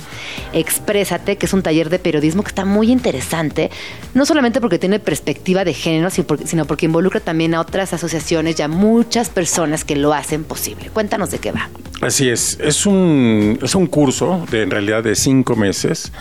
Exprésate, 0.53 1.37
que 1.37 1.47
es 1.47 1.53
un 1.53 1.63
taller 1.63 1.91
de 1.91 1.99
periodismo 1.99 2.45
que 2.45 2.49
está 2.49 2.65
muy 2.65 2.91
interesante, 2.93 3.71
no 4.15 4.27
solamente 4.27 4.61
porque 4.61 4.79
tiene 4.79 4.99
perspectiva 4.99 5.65
de 5.65 5.75
género, 5.75 6.11
sino 6.11 6.65
porque, 6.65 6.87
involucra 6.87 7.21
también 7.21 7.55
a 7.55 7.61
otras 7.61 7.93
asociaciones 7.93 8.59
y 8.59 8.63
a 8.63 8.69
muchas 8.69 9.29
personas 9.29 9.85
que 9.85 9.97
lo 9.97 10.13
hacen 10.13 10.45
posible. 10.45 10.91
Cuéntanos 10.91 11.31
de 11.31 11.39
qué 11.39 11.53
va. 11.53 11.69
Así 12.01 12.29
es, 12.29 12.59
es 12.61 12.87
un, 12.87 13.59
es 13.63 13.75
un 13.75 13.87
curso 13.87 14.47
de 14.51 14.63
en 14.63 14.71
realidad 14.71 15.03
de 15.03 15.15
cinco 15.15 15.57
meses 15.57 16.13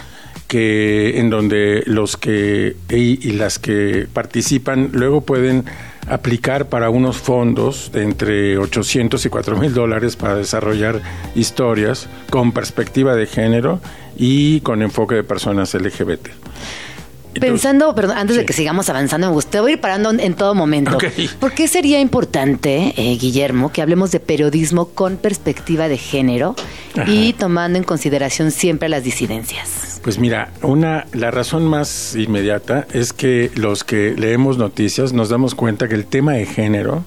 que 0.48 1.20
en 1.20 1.30
donde 1.30 1.84
los 1.86 2.18
que 2.18 2.76
y, 2.90 3.28
y 3.28 3.32
las 3.34 3.60
que 3.60 4.08
participan 4.12 4.90
luego 4.94 5.22
pueden 5.22 5.66
aplicar 6.08 6.70
para 6.70 6.90
unos 6.90 7.18
fondos 7.18 7.92
de 7.92 8.04
entre 8.04 8.58
800 8.58 9.26
y 9.26 9.30
4 9.30 9.58
mil 9.58 9.74
dólares 9.74 10.16
para 10.16 10.36
desarrollar 10.36 11.02
historias 11.34 12.08
con 12.30 12.52
perspectiva 12.52 13.16
de 13.16 13.26
género 13.26 13.80
y 14.16 14.62
con 14.62 14.82
enfoque 14.82 15.16
de 15.16 15.24
personas 15.24 15.74
LGBT. 15.74 16.28
Entonces, 17.36 17.52
Pensando, 17.52 17.94
perdón, 17.94 18.18
antes 18.18 18.38
de 18.38 18.46
que 18.46 18.54
sigamos 18.54 18.90
avanzando, 18.90 19.28
me 19.28 19.34
gustaría 19.34 19.72
ir 19.72 19.82
parando 19.82 20.12
en 20.12 20.34
todo 20.36 20.56
momento. 20.56 20.96
Ok. 20.96 21.06
¿Por 21.40 21.54
qué 21.54 21.68
sería 21.68 22.00
importante, 22.00 22.94
eh, 22.96 23.18
Guillermo, 23.18 23.74
que 23.74 23.82
hablemos 23.82 24.12
de 24.12 24.22
periodismo 24.22 24.86
con 24.90 25.18
perspectiva 25.18 25.90
de 25.90 25.98
género 25.98 26.56
y 27.08 27.34
tomando 27.34 27.78
en 27.78 27.84
consideración 27.84 28.52
siempre 28.52 28.88
las 28.88 29.04
disidencias? 29.04 30.00
Pues 30.02 30.18
mira, 30.18 30.52
una, 30.62 31.08
la 31.14 31.32
razón 31.32 31.66
más 31.66 32.16
inmediata 32.16 32.88
es 32.94 33.12
que 33.12 33.52
los 33.56 33.84
que 33.84 34.14
leemos 34.16 34.58
noticias 34.58 35.12
nos 35.12 35.30
damos 35.30 35.56
cuenta 35.56 35.90
que 35.90 35.96
el 35.96 36.06
tema 36.06 36.34
de 36.34 36.46
género 36.46 37.04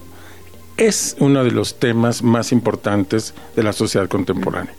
es 0.79 1.17
uno 1.19 1.43
de 1.43 1.51
los 1.51 1.77
temas 1.77 2.23
más 2.23 2.53
importantes 2.53 3.33
de 3.55 3.63
la 3.63 3.73
sociedad 3.73 4.07
contemporánea. 4.07 4.73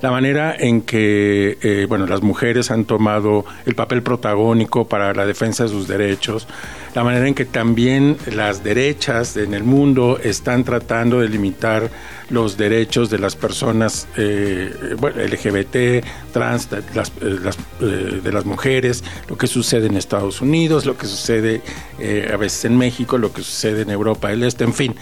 La 0.00 0.12
manera 0.12 0.54
en 0.56 0.82
que, 0.82 1.58
eh, 1.60 1.86
bueno, 1.88 2.06
las 2.06 2.22
mujeres 2.22 2.70
han 2.70 2.84
tomado 2.84 3.44
el 3.66 3.74
papel 3.74 4.02
protagónico 4.02 4.86
para 4.86 5.12
la 5.12 5.26
defensa 5.26 5.64
de 5.64 5.70
sus 5.70 5.88
derechos, 5.88 6.46
la 6.94 7.02
manera 7.02 7.26
en 7.26 7.34
que 7.34 7.44
también 7.44 8.16
las 8.32 8.62
derechas 8.62 9.36
en 9.36 9.52
el 9.52 9.64
mundo 9.64 10.18
están 10.22 10.62
tratando 10.64 11.20
de 11.20 11.28
limitar 11.28 11.90
los 12.30 12.56
derechos 12.56 13.10
de 13.10 13.18
las 13.18 13.34
personas 13.34 14.06
eh, 14.16 14.94
bueno, 14.98 15.20
LGBT, 15.20 16.04
trans, 16.32 16.70
de 16.70 16.82
las, 16.94 17.12
eh, 17.80 18.20
de 18.22 18.32
las 18.32 18.44
mujeres, 18.44 19.02
lo 19.28 19.36
que 19.36 19.48
sucede 19.48 19.88
en 19.88 19.96
Estados 19.96 20.40
Unidos, 20.40 20.86
lo 20.86 20.96
que 20.96 21.06
sucede 21.06 21.60
a 22.32 22.36
veces 22.36 22.64
en 22.64 22.78
México, 22.78 23.18
lo 23.18 23.32
que 23.32 23.42
sucede 23.42 23.82
en 23.82 23.90
Europa 23.90 24.28
del 24.28 24.44
Este, 24.44 24.64
en 24.64 24.72
fin. 24.72 24.94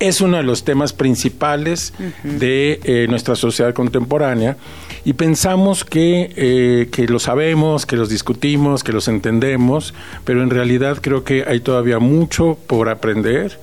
Es 0.00 0.20
uno 0.20 0.38
de 0.38 0.42
los 0.42 0.64
temas 0.64 0.92
principales 0.92 1.92
de 2.24 2.80
eh, 2.84 3.06
nuestra 3.08 3.36
sociedad 3.36 3.72
contemporánea. 3.74 4.56
Y 5.04 5.12
pensamos 5.12 5.84
que, 5.84 6.32
eh, 6.36 6.88
que 6.90 7.06
lo 7.06 7.18
sabemos, 7.18 7.86
que 7.86 7.96
los 7.96 8.08
discutimos, 8.08 8.82
que 8.82 8.92
los 8.92 9.08
entendemos, 9.08 9.94
pero 10.24 10.42
en 10.42 10.50
realidad 10.50 10.98
creo 11.00 11.22
que 11.22 11.44
hay 11.46 11.60
todavía 11.60 11.98
mucho 11.98 12.58
por 12.66 12.88
aprender 12.88 13.58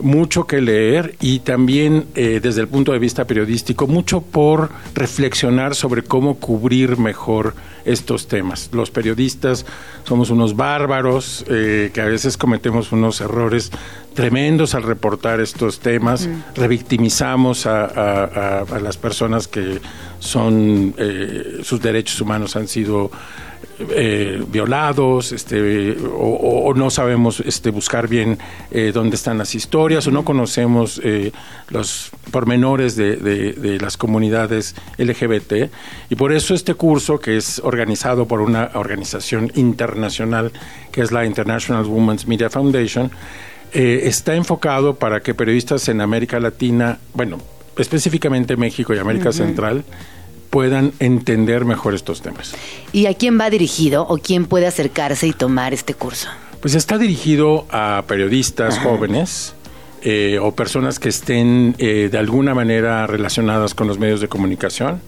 mucho 0.00 0.46
que 0.46 0.60
leer 0.60 1.16
y 1.20 1.38
también 1.40 2.06
eh, 2.14 2.40
desde 2.42 2.60
el 2.60 2.68
punto 2.68 2.92
de 2.92 2.98
vista 2.98 3.24
periodístico 3.24 3.86
mucho 3.86 4.20
por 4.20 4.70
reflexionar 4.94 5.74
sobre 5.74 6.02
cómo 6.02 6.36
cubrir 6.36 6.98
mejor 6.98 7.54
estos 7.84 8.26
temas. 8.28 8.68
Los 8.72 8.90
periodistas 8.90 9.64
somos 10.04 10.30
unos 10.30 10.56
bárbaros 10.56 11.44
eh, 11.48 11.90
que 11.94 12.00
a 12.00 12.06
veces 12.06 12.36
cometemos 12.36 12.92
unos 12.92 13.20
errores 13.20 13.70
tremendos 14.14 14.74
al 14.74 14.82
reportar 14.82 15.40
estos 15.40 15.78
temas, 15.80 16.28
revictimizamos 16.56 17.66
a, 17.66 17.84
a- 17.84 18.24
a- 18.24 18.76
a 18.76 18.80
las 18.80 18.96
personas 18.96 19.46
que 19.48 19.78
son 20.18 20.94
eh, 20.98 21.58
sus 21.62 21.80
derechos 21.80 22.20
humanos 22.20 22.56
han 22.56 22.68
sido 22.68 23.10
eh, 23.90 24.42
violados, 24.48 25.32
este, 25.32 25.96
o, 26.12 26.72
no 26.74 26.90
sabemos 26.90 27.40
este, 27.40 27.70
buscar 27.70 28.08
bien 28.08 28.38
eh, 28.70 28.90
dónde 28.94 29.16
están 29.16 29.38
las 29.38 29.54
historias, 29.54 30.06
o 30.06 30.10
no 30.10 30.24
conocemos 30.24 31.00
eh, 31.04 31.32
los 31.70 32.10
pormenores 32.30 32.96
de, 32.96 33.16
de- 33.16 33.52
de 33.52 33.78
las 33.78 33.96
comunidades 33.96 34.74
LGBT. 34.98 35.70
Y 36.10 36.14
por 36.16 36.32
eso 36.32 36.54
este 36.54 36.74
curso, 36.74 37.18
que 37.20 37.36
es 37.36 37.60
organizado 37.64 38.26
por 38.26 38.40
una 38.40 38.70
organización 38.74 39.52
internacional, 39.54 40.52
que 40.92 41.02
es 41.02 41.12
la 41.12 41.24
International 41.26 41.84
Women's 41.84 42.26
Media 42.26 42.50
Foundation, 42.50 43.10
eh, 43.72 44.02
está 44.04 44.34
enfocado 44.34 44.94
para 44.94 45.20
que 45.20 45.34
periodistas 45.34 45.88
en 45.88 46.00
América 46.00 46.40
Latina, 46.40 46.98
bueno, 47.14 47.38
específicamente 47.76 48.56
México 48.56 48.94
y 48.94 48.98
América 48.98 49.32
Central, 49.32 49.84
puedan 50.56 50.94
entender 51.00 51.66
mejor 51.66 51.94
estos 51.94 52.22
temas. 52.22 52.54
¿Y 52.90 53.04
a 53.04 53.12
quién 53.12 53.38
va 53.38 53.50
dirigido 53.50 54.06
o 54.08 54.16
quién 54.16 54.46
puede 54.46 54.66
acercarse 54.66 55.26
y 55.26 55.34
tomar 55.34 55.74
este 55.74 55.92
curso? 55.92 56.30
Pues 56.62 56.74
está 56.74 56.96
dirigido 56.96 57.66
a 57.70 58.04
periodistas 58.08 58.78
jóvenes 58.78 59.54
eh, 60.00 60.38
o 60.40 60.52
personas 60.52 60.98
que 60.98 61.10
estén 61.10 61.74
eh, 61.76 62.08
de 62.10 62.16
alguna 62.16 62.54
manera 62.54 63.06
relacionadas 63.06 63.74
con 63.74 63.86
los 63.86 63.98
medios 63.98 64.22
de 64.22 64.28
comunicación. 64.28 65.02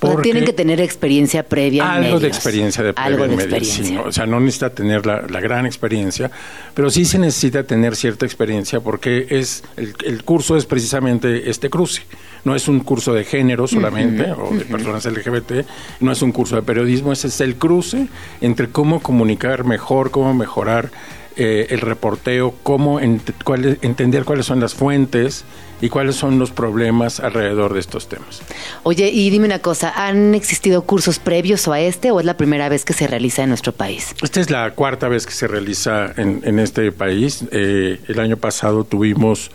O 0.00 0.12
sea, 0.12 0.22
tienen 0.22 0.46
que 0.46 0.54
tener 0.54 0.80
experiencia 0.80 1.42
previa 1.42 1.82
en 1.98 2.04
algo 2.04 2.18
de 2.18 2.28
experiencia 2.28 2.82
de 2.82 2.94
previa 2.94 3.06
Algo 3.06 3.24
en 3.24 3.30
de 3.32 3.36
medios, 3.36 3.52
experiencia. 3.52 3.84
sí, 3.84 4.02
¿no? 4.02 4.08
o 4.08 4.12
sea 4.12 4.26
no 4.26 4.40
necesita 4.40 4.70
tener 4.70 5.06
la, 5.06 5.22
la 5.22 5.40
gran 5.40 5.64
experiencia 5.64 6.30
pero 6.74 6.90
sí 6.90 7.06
se 7.06 7.18
necesita 7.18 7.64
tener 7.64 7.96
cierta 7.96 8.26
experiencia 8.26 8.80
porque 8.80 9.26
es 9.30 9.62
el, 9.78 9.94
el 10.04 10.22
curso 10.22 10.54
es 10.58 10.66
precisamente 10.66 11.48
este 11.48 11.70
cruce 11.70 12.02
no 12.46 12.54
es 12.54 12.66
un 12.68 12.80
curso 12.80 13.12
de 13.12 13.24
género 13.24 13.66
solamente 13.66 14.32
o 14.32 14.50
de 14.56 14.64
personas 14.64 15.04
LGBT 15.04 15.66
no 16.00 16.10
es 16.12 16.22
un 16.22 16.32
curso 16.32 16.56
de 16.56 16.62
periodismo 16.62 17.12
ese 17.12 17.26
es 17.28 17.40
el 17.42 17.56
cruce 17.56 18.06
entre 18.40 18.68
cómo 18.70 19.00
comunicar 19.00 19.64
mejor 19.64 20.10
cómo 20.10 20.32
mejorar 20.32 20.90
eh, 21.38 21.66
el 21.68 21.82
reporteo, 21.82 22.54
cómo 22.62 22.98
ent- 22.98 23.34
cuál- 23.44 23.76
entender 23.82 24.24
cuáles 24.24 24.46
son 24.46 24.58
las 24.58 24.72
fuentes 24.74 25.44
y 25.82 25.90
cuáles 25.90 26.16
son 26.16 26.38
los 26.38 26.50
problemas 26.50 27.20
alrededor 27.20 27.74
de 27.74 27.80
estos 27.80 28.08
temas. 28.08 28.40
Oye, 28.84 29.10
y 29.10 29.28
dime 29.28 29.44
una 29.44 29.58
cosa, 29.58 29.92
¿han 30.06 30.34
existido 30.34 30.80
cursos 30.84 31.18
previos 31.18 31.68
a 31.68 31.78
este 31.78 32.10
o 32.10 32.20
es 32.20 32.24
la 32.24 32.38
primera 32.38 32.70
vez 32.70 32.86
que 32.86 32.94
se 32.94 33.06
realiza 33.06 33.42
en 33.42 33.50
nuestro 33.50 33.72
país? 33.72 34.14
Esta 34.22 34.40
es 34.40 34.48
la 34.48 34.70
cuarta 34.70 35.08
vez 35.08 35.26
que 35.26 35.32
se 35.34 35.46
realiza 35.46 36.10
en, 36.16 36.40
en 36.44 36.58
este 36.58 36.90
país. 36.90 37.44
Eh, 37.52 38.00
el 38.08 38.18
año 38.18 38.38
pasado 38.38 38.84
tuvimos 38.84 39.50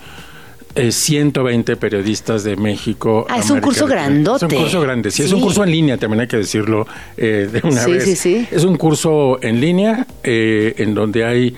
eh, 0.75 0.91
120 0.91 1.75
periodistas 1.77 2.43
de 2.43 2.55
México. 2.55 3.25
Ah, 3.29 3.37
es 3.39 3.45
un 3.45 3.51
América 3.57 3.65
curso 3.65 3.87
Latina. 3.87 4.01
grandote. 4.07 4.45
Es 4.45 4.51
un 4.53 4.59
curso 4.59 4.81
grande, 4.81 5.11
sí, 5.11 5.23
es 5.23 5.31
un 5.31 5.39
Sí. 5.39 5.43
curso 5.43 5.63
en 5.63 5.71
línea, 5.71 5.97
también 5.97 6.21
hay 6.21 6.27
que 6.27 6.37
decirlo 6.37 6.87
eh, 7.17 7.49
de 7.51 7.61
una 7.67 7.83
Sí, 7.83 7.91
vez. 7.91 8.03
sí, 8.05 8.15
sí. 8.15 8.47
Es 8.51 8.63
un 8.63 8.77
curso 8.77 9.39
en 9.41 9.59
línea 9.61 10.07
eh, 10.23 10.75
en 10.77 10.93
donde 10.93 11.25
hay 11.25 11.55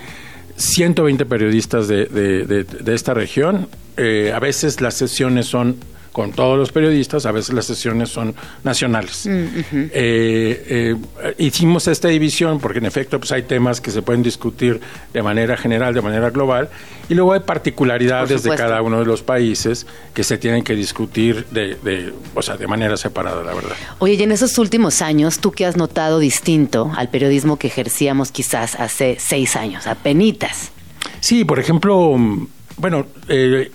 120 0.56 1.26
periodistas 1.26 1.88
de, 1.88 2.06
de- 2.06 2.46
de- 2.46 2.64
de 2.64 2.94
esta 2.96 3.14
región. 3.14 3.68
Eh, 3.98 4.32
a 4.34 4.40
veces 4.40 4.82
las 4.82 4.94
sesiones 4.96 5.46
son 5.48 5.76
con 6.14 6.32
todos 6.32 6.58
los 6.58 6.72
periodistas, 6.72 7.26
a 7.26 7.32
veces 7.32 7.54
las 7.54 7.66
sesiones 7.66 8.10
son 8.10 8.34
nacionales. 8.64 9.26
Mm, 9.26 9.48
Eh, 9.96 10.96
eh, 11.24 11.36
hicimos 11.40 11.88
esta 11.88 12.08
división 12.08 12.60
porque 12.60 12.80
en 12.80 12.86
efecto 12.86 13.20
pues 13.20 13.32
hay 13.32 13.44
temas 13.44 13.82
que 13.82 13.92
se 13.92 14.02
pueden 14.02 14.24
discutir 14.24 14.80
de 15.12 15.22
manera 15.22 15.58
general, 15.58 15.94
de 15.94 16.02
manera 16.02 16.30
global, 16.30 16.70
y 17.10 17.16
luego 17.16 17.34
hay 17.34 17.42
particularidades 17.42 18.44
de 18.44 18.56
cada 18.56 18.82
uno 18.82 19.00
de 19.00 19.06
los 19.06 19.24
países 19.24 19.88
que 20.14 20.24
se 20.24 20.38
tienen 20.38 20.64
que 20.64 20.76
discutir 20.76 21.46
de, 21.52 21.76
de, 21.84 22.14
o 22.36 22.42
sea, 22.42 22.58
de 22.58 22.68
manera 22.68 22.96
separada, 22.96 23.44
la 23.44 23.54
verdad. 23.54 23.76
Oye, 24.00 24.14
y 24.14 24.24
en 24.24 24.32
esos 24.32 24.58
últimos 24.60 25.02
años, 25.02 25.40
¿tú 25.40 25.52
qué 25.52 25.66
has 25.66 25.76
notado 25.76 26.20
distinto 26.20 26.92
al 26.96 27.10
periodismo 27.10 27.58
que 27.58 27.68
ejercíamos 27.68 28.32
quizás 28.32 28.76
hace 28.76 29.18
seis 29.20 29.56
años, 29.56 29.88
apenitas? 29.88 30.72
Sí, 31.20 31.44
por 31.44 31.60
ejemplo, 31.60 32.16
mm, 32.18 32.48
bueno, 32.78 33.08
eh, 33.28 33.72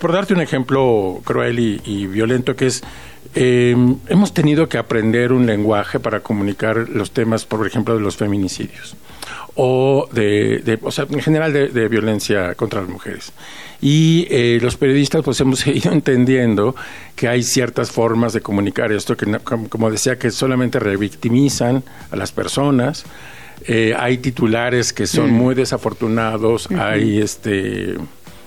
por 0.00 0.12
darte 0.12 0.34
un 0.34 0.40
ejemplo 0.40 1.20
cruel 1.24 1.58
y, 1.58 1.80
y 1.84 2.06
violento 2.06 2.56
que 2.56 2.66
es, 2.66 2.82
eh, 3.34 3.76
hemos 4.08 4.34
tenido 4.34 4.68
que 4.68 4.78
aprender 4.78 5.32
un 5.32 5.46
lenguaje 5.46 6.00
para 6.00 6.20
comunicar 6.20 6.88
los 6.88 7.10
temas, 7.12 7.44
por 7.44 7.66
ejemplo, 7.66 7.94
de 7.94 8.00
los 8.00 8.16
feminicidios 8.16 8.96
o 9.54 10.08
de, 10.12 10.58
de- 10.64 10.78
o 10.82 10.90
sea, 10.90 11.06
en 11.08 11.20
general 11.20 11.52
de, 11.52 11.68
de 11.68 11.88
violencia 11.88 12.54
contra 12.54 12.82
las 12.82 12.90
mujeres. 12.90 13.32
Y 13.80 14.26
eh, 14.30 14.58
los 14.60 14.76
periodistas 14.76 15.22
pues 15.22 15.40
hemos 15.40 15.66
ido 15.66 15.92
entendiendo 15.92 16.74
que 17.14 17.28
hay 17.28 17.42
ciertas 17.42 17.90
formas 17.90 18.32
de 18.32 18.40
comunicar 18.42 18.92
esto 18.92 19.16
que, 19.16 19.26
como, 19.68 19.90
decía, 19.90 20.18
que 20.18 20.30
solamente 20.30 20.78
revictimizan 20.78 21.82
a 22.10 22.16
las 22.16 22.32
personas. 22.32 23.04
Eh, 23.66 23.94
hay 23.98 24.18
titulares 24.18 24.92
que 24.92 25.06
son 25.06 25.30
muy 25.30 25.54
desafortunados, 25.54 26.68
hay 26.70 27.18
este 27.20 27.96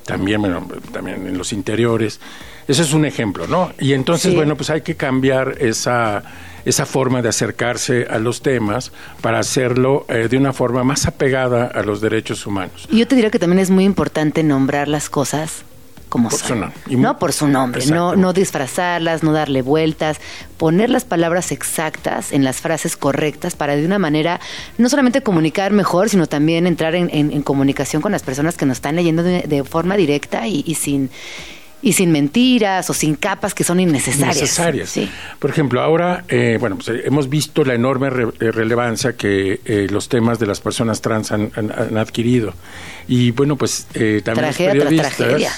también, 0.09 0.41
bueno, 0.41 0.67
también 0.91 1.27
en 1.27 1.37
los 1.37 1.53
interiores. 1.53 2.19
Eso 2.67 2.81
es 2.83 2.93
un 2.93 3.05
ejemplo, 3.05 3.47
¿no? 3.47 3.71
Y 3.79 3.93
entonces, 3.93 4.31
Sí. 4.31 4.35
bueno, 4.35 4.55
pues 4.55 4.69
hay 4.69 4.81
que 4.81 4.95
cambiar 4.95 5.55
esa, 5.59 6.23
esa 6.65 6.85
forma 6.85 7.21
de 7.21 7.29
acercarse 7.29 8.05
a 8.09 8.19
los 8.19 8.41
temas 8.41 8.91
para 9.21 9.39
hacerlo 9.39 10.05
eh, 10.09 10.27
de 10.29 10.37
una 10.37 10.51
forma 10.53 10.83
más 10.83 11.05
apegada 11.05 11.65
a 11.67 11.81
los 11.83 12.01
derechos 12.01 12.45
humanos. 12.45 12.87
Y 12.91 12.99
yo 12.99 13.07
te 13.07 13.15
diría 13.15 13.31
que 13.31 13.39
también 13.39 13.59
es 13.59 13.69
muy 13.71 13.85
importante 13.85 14.43
nombrar 14.43 14.87
las 14.87 15.09
cosas 15.09 15.63
como 16.09 16.29
Por 16.29 16.39
su 16.39 16.55
nombre. 16.55 16.79
No 16.89 17.19
por 17.19 17.31
su 17.33 17.47
nombre, 17.47 17.85
no, 17.85 18.15
no 18.15 18.33
disfrazarlas, 18.33 19.21
no 19.23 19.31
darle 19.31 19.61
vueltas, 19.61 20.19
poner 20.57 20.89
las 20.89 21.05
palabras 21.05 21.51
exactas 21.51 22.31
en 22.31 22.43
las 22.43 22.57
frases 22.61 22.97
correctas 22.97 23.55
para 23.55 23.75
de 23.75 23.85
una 23.85 23.99
manera 23.99 24.39
no 24.77 24.89
solamente 24.89 25.21
comunicar 25.21 25.71
mejor, 25.71 26.09
sino 26.09 26.25
también 26.27 26.65
entrar 26.67 26.95
en, 26.95 27.09
en- 27.13 27.31
en 27.31 27.41
comunicación 27.43 28.01
con 28.01 28.11
las 28.11 28.23
personas 28.23 28.57
que 28.57 28.65
nos 28.65 28.77
están 28.77 28.95
leyendo 28.95 29.21
de, 29.23 29.43
de 29.43 29.63
forma 29.63 29.95
directa 29.97 30.47
y, 30.47 30.63
y 30.65 30.75
sin 30.75 31.09
y 31.81 31.93
sin 31.93 32.11
mentiras 32.11 32.89
o 32.89 32.93
sin 32.93 33.15
capas 33.15 33.53
que 33.53 33.63
son 33.63 33.79
innecesarias. 33.79 34.41
necesarias. 34.41 34.89
Sí. 34.89 35.09
Por 35.39 35.49
ejemplo, 35.49 35.79
ahora, 35.81 36.25
eh, 36.27 36.57
bueno, 36.59 36.75
pues, 36.75 36.89
eh, 36.89 37.03
hemos 37.05 37.29
visto 37.29 37.63
la 37.63 37.73
enorme 37.73 38.09
re- 38.09 38.33
eh, 38.41 38.51
relevancia 38.51 39.13
que 39.13 39.61
eh, 39.63 39.87
los 39.89 40.09
temas 40.09 40.39
de 40.39 40.45
las 40.47 40.59
personas 40.59 40.99
trans 40.99 41.31
han, 41.31 41.51
han- 41.55 41.71
han 41.71 41.97
adquirido. 41.97 42.53
Y 43.07 43.31
bueno, 43.31 43.55
pues 43.55 43.87
eh, 43.93 44.21
también 44.25 44.47
Tragedia 44.47 44.73
los 44.73 44.83
tras 44.83 44.89
periodistas 44.89 45.15
tragedia. 45.15 45.51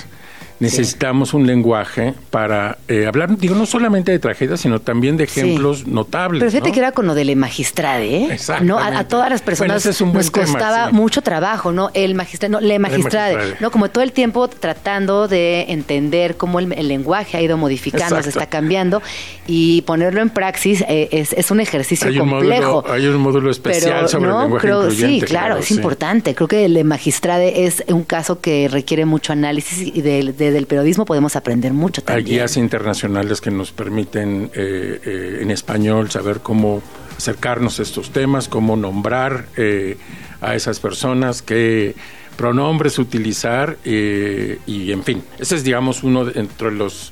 Necesitamos 0.61 1.33
un 1.33 1.45
lenguaje 1.47 2.13
para 2.29 2.77
eh, 2.87 3.05
hablar, 3.07 3.35
digo, 3.37 3.55
no 3.55 3.65
solamente 3.65 4.11
de 4.11 4.19
tragedias, 4.19 4.61
sino 4.61 4.79
también 4.79 5.17
de 5.17 5.27
Sí. 5.27 5.39
ejemplos 5.41 5.87
notables. 5.87 6.39
Pero 6.39 6.51
fíjate 6.51 6.69
¿no? 6.69 6.73
que 6.73 6.79
era 6.79 6.91
con 6.91 7.07
lo 7.07 7.15
de 7.15 7.25
la 7.25 7.35
magistrade, 7.35 8.15
¿eh? 8.25 8.37
¿No? 8.61 8.77
A, 8.77 8.99
a 8.99 9.07
todas 9.07 9.29
las 9.29 9.41
Bueno, 9.41 9.45
personas 9.45 9.77
ese 9.77 9.89
es 9.89 10.01
un 10.01 10.09
buen 10.13 10.25
nos 10.25 10.31
tema, 10.31 10.45
costaba 10.45 10.87
sí. 10.89 10.93
mucho 10.93 11.21
trabajo, 11.21 11.71
¿no? 11.71 11.89
El 11.93 12.15
magistrade, 12.15 12.51
no, 12.51 12.61
le 12.61 12.79
magistrade, 12.79 13.33
magistrade. 13.35 13.61
¿no? 13.61 13.71
Como 13.71 13.89
todo 13.89 14.03
el 14.03 14.11
tiempo 14.11 14.47
tratando 14.47 15.27
de 15.27 15.65
entender 15.69 16.37
cómo 16.37 16.59
el, 16.59 16.71
el 16.73 16.87
lenguaje 16.87 17.37
ha 17.37 17.41
ido 17.41 17.57
modificando, 17.57 18.21
se 18.21 18.29
está 18.29 18.45
cambiando 18.47 19.01
y 19.47 19.81
ponerlo 19.81 20.21
en 20.21 20.29
praxis 20.29 20.83
eh, 20.87 21.09
es, 21.11 21.33
es 21.33 21.49
un 21.51 21.59
ejercicio 21.59 22.07
Hay 22.07 22.19
un 22.19 22.29
complejo. 22.29 22.83
módulo- 22.83 22.93
hay 22.93 23.07
un 23.07 23.17
módulo 23.17 23.49
especial 23.51 23.93
Pero, 23.95 24.07
sobre 24.07 24.25
el 24.25 24.31
no, 24.31 24.41
lenguaje 24.43 24.61
creo, 24.67 24.91
Sí, 24.91 25.19
claro, 25.21 25.25
claro, 25.25 25.57
es 25.57 25.65
sí. 25.65 25.73
importante. 25.75 26.35
Creo 26.35 26.47
que 26.47 26.65
el 26.65 26.83
magistrade 26.85 27.65
es 27.65 27.83
un 27.87 28.03
caso 28.03 28.39
que 28.41 28.67
requiere 28.67 29.05
mucho 29.05 29.33
análisis 29.33 29.81
y 29.95 30.01
del- 30.01 30.35
de- 30.37 30.50
del 30.51 30.65
periodismo 30.67 31.05
podemos 31.05 31.35
aprender 31.35 31.73
mucho 31.73 32.01
Hay 32.01 32.05
también. 32.05 32.25
guías 32.27 32.57
internacionales 32.57 33.41
que 33.41 33.51
nos 33.51 33.71
permiten 33.71 34.49
eh, 34.53 34.99
eh, 35.05 35.39
en 35.41 35.51
español 35.51 36.09
saber 36.11 36.39
cómo 36.41 36.81
acercarnos 37.17 37.79
a 37.79 37.83
estos 37.83 38.11
temas, 38.11 38.47
cómo 38.47 38.75
nombrar 38.75 39.45
eh, 39.57 39.97
a 40.41 40.55
esas 40.55 40.79
personas, 40.79 41.41
qué 41.41 41.95
pronombres 42.35 42.97
utilizar 42.97 43.77
eh, 43.85 44.59
y 44.65 44.91
en 44.91 45.03
fin, 45.03 45.23
ese 45.37 45.55
es 45.55 45.63
digamos 45.63 46.01
uno 46.03 46.25
de, 46.25 46.39
entre 46.39 46.71
los 46.71 47.11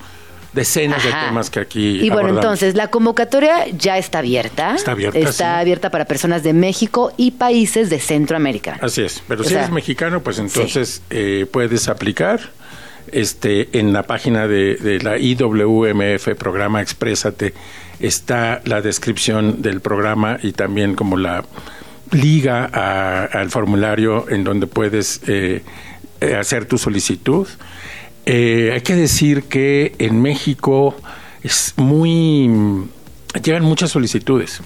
decenas 0.53 1.05
Ajá. 1.05 1.19
de 1.21 1.27
temas 1.27 1.49
que 1.51 1.59
aquí 1.59 1.97
Y 1.97 2.09
bueno, 2.09 2.29
abordamos. 2.29 2.43
entonces 2.43 2.73
la 2.75 2.87
convocatoria 2.87 3.67
ya 3.67 3.99
está 3.99 4.17
abierta. 4.19 4.73
Está 4.73 4.93
abierta, 4.93 5.19
Está 5.19 5.31
sí. 5.31 5.43
abierta 5.61 5.91
para 5.91 6.05
personas 6.05 6.41
de 6.41 6.53
México 6.53 7.11
y 7.17 7.31
países 7.31 7.91
de 7.91 7.99
Centroamérica. 7.99 8.79
Así 8.81 9.03
es, 9.03 9.21
pero 9.27 9.41
O 9.41 9.43
si 9.43 9.51
sea, 9.51 9.59
eres 9.59 9.71
mexicano, 9.71 10.21
pues 10.23 10.39
entonces 10.39 11.03
eh, 11.11 11.45
puedes 11.51 11.87
aplicar 11.87 12.39
este 13.13 13.77
en 13.77 13.93
la 13.93 14.03
página 14.03 14.47
de, 14.47 14.99
la 15.03 15.17
IWMF, 15.17 16.35
programa 16.37 16.81
Exprésate, 16.81 17.53
está 17.99 18.61
la 18.65 18.81
descripción 18.81 19.61
del 19.61 19.81
programa 19.81 20.37
y 20.41 20.51
también 20.53 20.95
como 20.95 21.17
la 21.17 21.43
liga 22.11 22.69
a- 22.73 23.25
al 23.25 23.49
formulario 23.51 24.29
en 24.29 24.43
donde 24.43 24.67
puedes 24.67 25.21
eh, 25.27 25.61
hacer 26.39 26.65
tu 26.65 26.77
solicitud. 26.77 27.47
Eh, 28.25 28.71
hay 28.73 28.81
que 28.81 28.95
decir 28.95 29.43
que 29.43 29.93
en 29.99 30.21
México 30.21 30.95
es 31.43 31.73
muy... 31.77 32.49
llegan 33.43 33.63
muchas 33.63 33.91
solicitudes. 33.91 34.61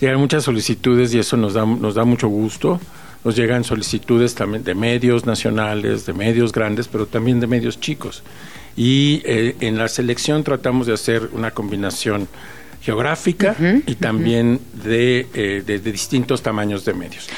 Llegan 0.00 0.18
muchas 0.20 0.44
solicitudes 0.44 1.12
y 1.14 1.18
eso 1.18 1.36
nos 1.36 1.54
da, 1.54 1.66
nos 1.66 1.94
da 1.94 2.04
mucho 2.04 2.28
gusto. 2.28 2.80
Nos 3.28 3.36
llegan 3.36 3.62
solicitudes 3.62 4.34
también 4.34 4.64
de 4.64 4.74
medios 4.74 5.26
nacionales, 5.26 6.06
de 6.06 6.14
medios 6.14 6.50
grandes, 6.50 6.88
pero 6.88 7.04
también 7.04 7.40
de 7.40 7.46
medios 7.46 7.78
chicos. 7.78 8.22
Y 8.74 9.20
eh, 9.26 9.54
en 9.60 9.76
la 9.76 9.86
selección 9.88 10.42
tratamos 10.44 10.86
de 10.86 10.94
hacer 10.94 11.28
una 11.34 11.50
combinación 11.50 12.26
geográfica 12.80 13.54
y 13.86 13.96
también 13.96 14.60
de, 14.82 15.26
eh, 15.34 15.62
de- 15.66 15.78
de 15.78 15.92
distintos 15.92 16.40
tamaños 16.40 16.86
de 16.86 16.94
medios. 16.94 17.28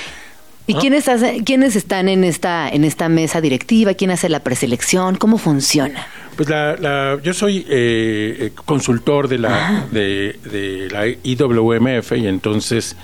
¿Y 0.69 0.75
quiénes, 0.75 1.09
hace- 1.09 1.43
quiénes 1.43 1.75
están 1.75 2.09
en 2.09 2.23
esta, 2.23 2.69
en 2.69 2.85
esta 2.85 3.09
mesa 3.09 3.41
directiva? 3.41 3.95
¿Quién 3.95 4.13
hace 4.13 4.29
la 4.29 4.39
preselección? 4.45 5.17
¿Cómo 5.17 5.39
funciona? 5.39 6.07
Pues 6.37 6.49
la, 6.49 6.77
la- 6.77 7.19
yo 7.21 7.35
soy 7.35 7.67
eh, 7.69 8.37
eh, 8.39 8.51
consultor 8.65 9.27
de 9.27 9.39
la, 9.39 9.89
de, 9.91 10.39
de 10.45 10.89
la 10.93 11.09
IWMF 11.09 12.13
y 12.17 12.29
entonces 12.29 12.95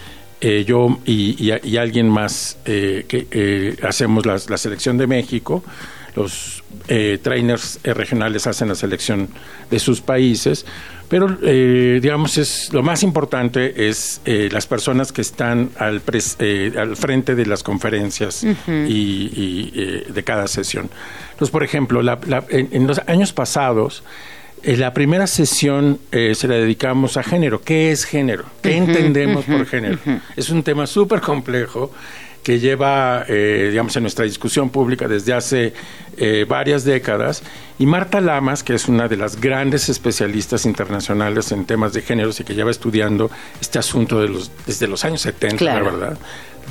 eh, 0.41 0.65
yo 0.67 0.99
y, 1.05 1.37
y- 1.51 1.59
y 1.69 1.77
alguien 1.77 2.09
más 2.09 2.59
eh, 2.65 3.05
que 3.09 3.27
eh, 3.31 3.77
hacemos 3.83 4.27
las- 4.27 4.51
la 4.51 4.57
selección 4.57 4.99
de 4.99 5.07
México. 5.07 5.63
Los 6.15 6.63
eh, 6.89 7.19
trainers 7.23 7.79
regionales 7.85 8.47
hacen 8.47 8.69
la 8.69 8.75
selección 8.75 9.29
de 9.71 9.79
sus 9.79 10.01
países, 10.01 10.65
Pero, 11.09 11.29
digamos, 12.01 12.37
es 12.37 12.73
lo 12.73 12.83
más 12.83 13.05
importante 13.05 13.89
es 13.89 14.21
las 14.25 14.67
personas 14.67 15.13
que 15.13 15.21
están 15.23 15.71
al, 15.79 16.01
pres- 16.05 16.37
al 16.77 16.97
frente 16.97 17.37
de 17.37 17.47
las 17.47 17.63
conferencias 17.63 18.43
y, 18.43 18.51
y, 18.67 20.03
de 20.13 20.25
cada 20.25 20.49
sesión. 20.49 20.91
Entonces, 21.31 21.51
por 21.53 21.63
ejemplo, 21.63 22.03
la- 22.03 22.19
la- 22.27 22.45
en, 22.49 22.71
en 22.73 22.87
los 22.89 22.99
años 23.07 23.33
pasados, 23.33 24.03
eh, 24.63 24.77
la 24.77 24.93
primera 24.93 25.27
sesión 25.27 25.99
eh, 26.13 26.35
se 26.35 26.49
la 26.49 26.55
dedicamos 26.57 27.17
a 27.17 27.23
género. 27.23 27.61
¿Qué 27.63 27.93
es 27.93 28.05
género? 28.05 28.45
¿Qué 28.63 28.77
entendemos 28.77 29.45
por 29.45 29.67
género? 29.67 29.99
Es 30.37 30.51
un 30.51 30.63
tema 30.63 30.87
súper 30.87 31.21
complejo 31.21 31.93
que 32.43 32.61
lleva, 32.61 33.25
eh, 33.29 33.69
digamos, 33.71 33.97
en 33.97 34.05
nuestra 34.05 34.25
discusión 34.25 34.71
pública 34.71 35.09
desde 35.09 35.33
hace 35.33 35.73
eh, 36.17 36.47
varias 36.49 36.85
décadas. 36.85 37.43
Y 37.79 37.87
Marta 37.87 38.21
Lamas, 38.21 38.63
que 38.63 38.75
es 38.75 38.87
una 38.87 39.09
de 39.09 39.17
las 39.17 39.41
grandes 39.41 39.89
especialistas 39.89 40.65
internacionales 40.65 41.51
en 41.51 41.65
temas 41.65 41.93
de 41.93 42.03
géneros 42.03 42.39
y 42.39 42.45
que 42.45 42.55
lleva 42.55 42.71
estudiando 42.71 43.33
este 43.61 43.81
asunto 43.81 44.21
de 44.21 44.29
los, 44.29 44.53
desde 44.65 44.87
los 44.87 45.05
años 45.05 45.23
70, 45.23 45.57
Claro. 45.57 45.87
la 45.87 45.91
verdad, 45.91 46.19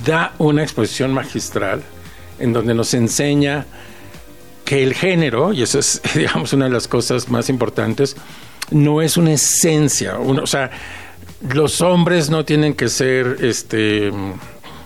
da 0.05 0.33
una 0.37 0.63
exposición 0.63 1.13
magistral 1.13 1.81
en 2.39 2.53
donde 2.53 2.73
nos 2.73 2.93
enseña 2.93 3.65
que 4.65 4.83
el 4.83 4.93
género, 4.93 5.53
y 5.53 5.61
eso 5.61 5.79
es, 5.79 6.01
digamos, 6.15 6.51
una 6.53 6.65
de 6.65 6.71
las 6.71 6.87
cosas 6.87 7.29
más 7.29 7.49
importantes, 7.49 8.17
no 8.71 9.01
es 9.01 9.15
una 9.15 9.33
esencia. 9.33 10.17
O 10.19 10.47
sea, 10.47 10.71
los 11.53 11.81
hombres 11.81 12.29
no 12.29 12.43
tienen 12.43 12.73
que 12.73 12.89
ser 12.89 13.37
este 13.41 14.11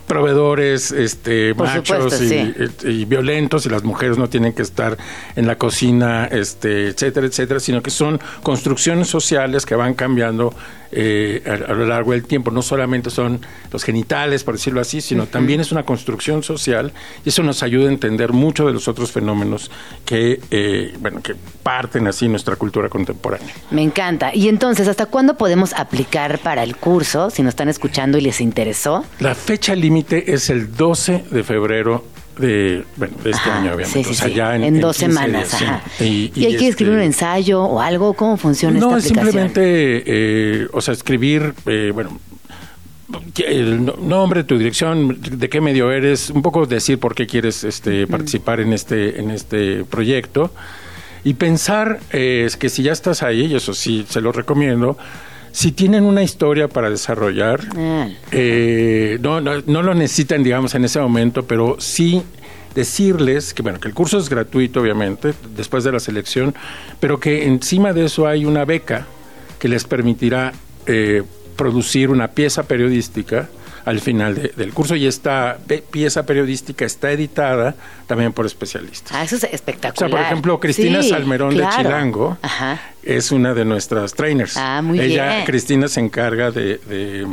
proveedores 0.09 0.91
este 0.91 1.55
Por 1.55 1.67
machos 1.67 1.87
supuesto, 1.87 2.25
y, 2.25 2.27
sí. 2.27 2.53
y 2.83 3.05
violentos 3.05 3.65
y 3.65 3.69
las 3.69 3.83
mujeres 3.83 4.17
no 4.17 4.27
tienen 4.27 4.51
que 4.51 4.63
estar 4.63 4.97
en 5.37 5.47
la 5.47 5.57
cocina 5.57 6.25
este 6.25 6.87
etcétera 6.87 7.27
etcétera 7.27 7.61
sino 7.61 7.81
que 7.81 7.91
son 7.91 8.19
construcciones 8.43 9.07
sociales 9.07 9.65
que 9.65 9.75
van 9.75 9.93
cambiando 9.93 10.53
eh, 10.91 11.43
a, 11.45 11.71
a 11.71 11.75
lo 11.75 11.85
largo 11.85 12.11
del 12.13 12.23
tiempo 12.23 12.49
no 12.49 12.63
solamente 12.63 13.11
son 13.11 13.39
los 13.71 13.83
genitales 13.83 14.43
por 14.43 14.55
decirlo 14.55 14.81
así 14.81 14.99
sino 14.99 15.27
también 15.27 15.61
es 15.61 15.71
una 15.71 15.83
construcción 15.83 16.41
social 16.41 16.91
y 17.23 17.29
eso 17.29 17.43
nos 17.43 17.61
ayuda 17.61 17.87
a 17.87 17.93
entender 17.93 18.33
mucho 18.33 18.65
de 18.65 18.73
los 18.73 18.87
otros 18.87 19.11
fenómenos 19.11 19.69
que 20.05 20.41
eh, 20.49 20.95
bueno 20.99 21.21
que 21.21 21.35
parten 21.69 22.07
así 22.07 22.27
nuestra 22.27 22.55
cultura 22.55 22.89
contemporánea 22.89 23.53
Me 23.69 23.83
encanta. 23.83 24.33
Y 24.33 24.47
entonces, 24.47 24.87
¿hasta 24.87 25.05
cuándo 25.05 25.35
podemos 25.37 25.73
aplicar 25.73 26.39
para 26.39 26.63
el 26.63 26.75
curso? 26.75 27.29
Si 27.29 27.43
nos 27.43 27.49
están 27.51 27.69
escuchando 27.69 28.17
y 28.17 28.21
les 28.21 28.41
interesó. 28.41 29.05
La 29.19 29.35
fecha 29.35 29.75
límite 29.75 30.33
es 30.33 30.49
el 30.49 30.75
12 30.75 31.25
de 31.29 31.43
febrero 31.43 32.03
de, 32.39 32.85
bueno, 32.97 33.13
de 33.23 33.29
este 33.29 33.49
Ajá, 33.49 33.59
año, 33.59 33.73
obviamente. 33.75 33.99
Sí, 33.99 34.03
sí, 34.03 34.09
o 34.11 34.13
sea, 34.15 34.27
sí. 34.29 34.33
ya 34.33 34.55
en, 34.55 34.63
en, 34.63 34.79
dos 34.79 34.97
15 34.97 35.13
semanas. 35.13 35.47
días, 35.49 35.59
sí. 35.59 35.65
ajá. 35.65 35.83
Y, 36.03 36.31
Y, 36.35 36.45
hay 36.45 36.57
que 36.57 36.67
escribir 36.69 36.93
un 36.95 36.99
este, 37.01 37.05
ensayo 37.07 37.61
o 37.63 37.79
algo. 37.81 38.13
¿Cómo 38.15 38.35
funciona 38.37 38.79
No, 38.79 38.97
esta 38.97 38.97
es 38.97 39.05
aplicación? 39.05 39.25
simplemente, 39.53 40.03
eh, 40.07 40.67
o 40.73 40.81
sea, 40.81 40.95
escribir, 40.95 41.53
eh, 41.67 41.91
bueno, 41.93 42.17
el 43.45 43.85
no- 43.85 43.95
nombre, 44.01 44.43
tu 44.43 44.57
dirección, 44.57 45.19
de 45.21 45.49
qué 45.49 45.61
medio 45.61 45.91
eres, 45.91 46.29
un 46.31 46.41
poco 46.41 46.65
decir 46.65 46.97
por 46.99 47.13
qué 47.13 47.27
quieres 47.27 47.63
este, 47.63 48.07
participar 48.07 48.59
en 48.59 48.73
este, 48.73 49.19
en 49.19 49.29
este 49.31 49.83
proyecto 49.83 50.51
y 51.23 51.33
pensar 51.33 51.99
eh, 52.11 52.43
es 52.45 52.57
que 52.57 52.69
si 52.69 52.83
ya 52.83 52.91
estás 52.91 53.23
ahí, 53.23 53.45
y 53.45 53.55
eso 53.55 53.73
sí 53.73 54.05
se 54.07 54.21
lo 54.21 54.31
recomiendo, 54.31 54.97
si 55.51 55.71
tienen 55.71 56.03
una 56.03 56.23
historia 56.23 56.67
para 56.67 56.89
desarrollar, 56.89 57.61
eh, 58.31 59.17
no, 59.21 59.41
no, 59.41 59.61
no 59.65 59.81
lo 59.81 59.95
necesitan, 59.95 60.43
digamos, 60.43 60.75
en 60.75 60.85
ese 60.85 60.99
momento, 60.99 61.43
pero 61.43 61.77
sí 61.79 62.21
decirles 62.75 63.53
que, 63.53 63.61
bueno, 63.61 63.79
que 63.79 63.87
el 63.87 63.93
curso 63.93 64.17
es 64.17 64.29
gratuito, 64.29 64.81
obviamente, 64.81 65.33
después 65.55 65.83
de 65.83 65.91
la 65.91 65.99
selección, 65.99 66.53
pero 66.99 67.19
que 67.19 67.45
encima 67.45 67.93
de 67.93 68.05
eso 68.05 68.27
hay 68.27 68.45
una 68.45 68.63
beca 68.65 69.07
que 69.57 69.67
les 69.67 69.83
permitirá 69.83 70.53
eh, 70.85 71.23
producir 71.55 72.09
una 72.09 72.29
pieza 72.29 72.63
periodística 72.63 73.49
al 73.89 73.99
final 74.01 74.35
de- 74.35 74.53
del 74.55 74.73
curso 74.73 74.95
y 74.95 75.07
esta 75.07 75.57
pieza 75.91 76.25
periodística 76.25 76.85
está 76.85 77.11
editada 77.11 77.75
también 78.07 78.31
por 78.33 78.45
especialistas. 78.45 79.11
Ah, 79.13 79.23
eso 79.23 79.35
es 79.35 79.43
O 79.43 79.47
espectacular. 79.47 80.09
sea, 80.09 80.09
por 80.09 80.19
ejemplo, 80.25 80.59
Cristina 80.59 81.01
Sí, 81.03 81.09
Salmerón 81.09 81.53
claro. 81.53 81.75
de 81.77 81.83
Chilango 81.83 82.37
Ajá. 82.41 82.79
es 83.03 83.31
una 83.31 83.53
de 83.53 83.65
nuestras 83.65 84.13
trainers. 84.13 84.55
Ah, 84.57 84.81
muy 84.83 84.99
Ella, 84.99 85.29
bien. 85.33 85.45
Cristina, 85.45 85.87
se 85.87 85.99
encarga 85.99 86.51
de, 86.51 86.77
de- 86.87 87.27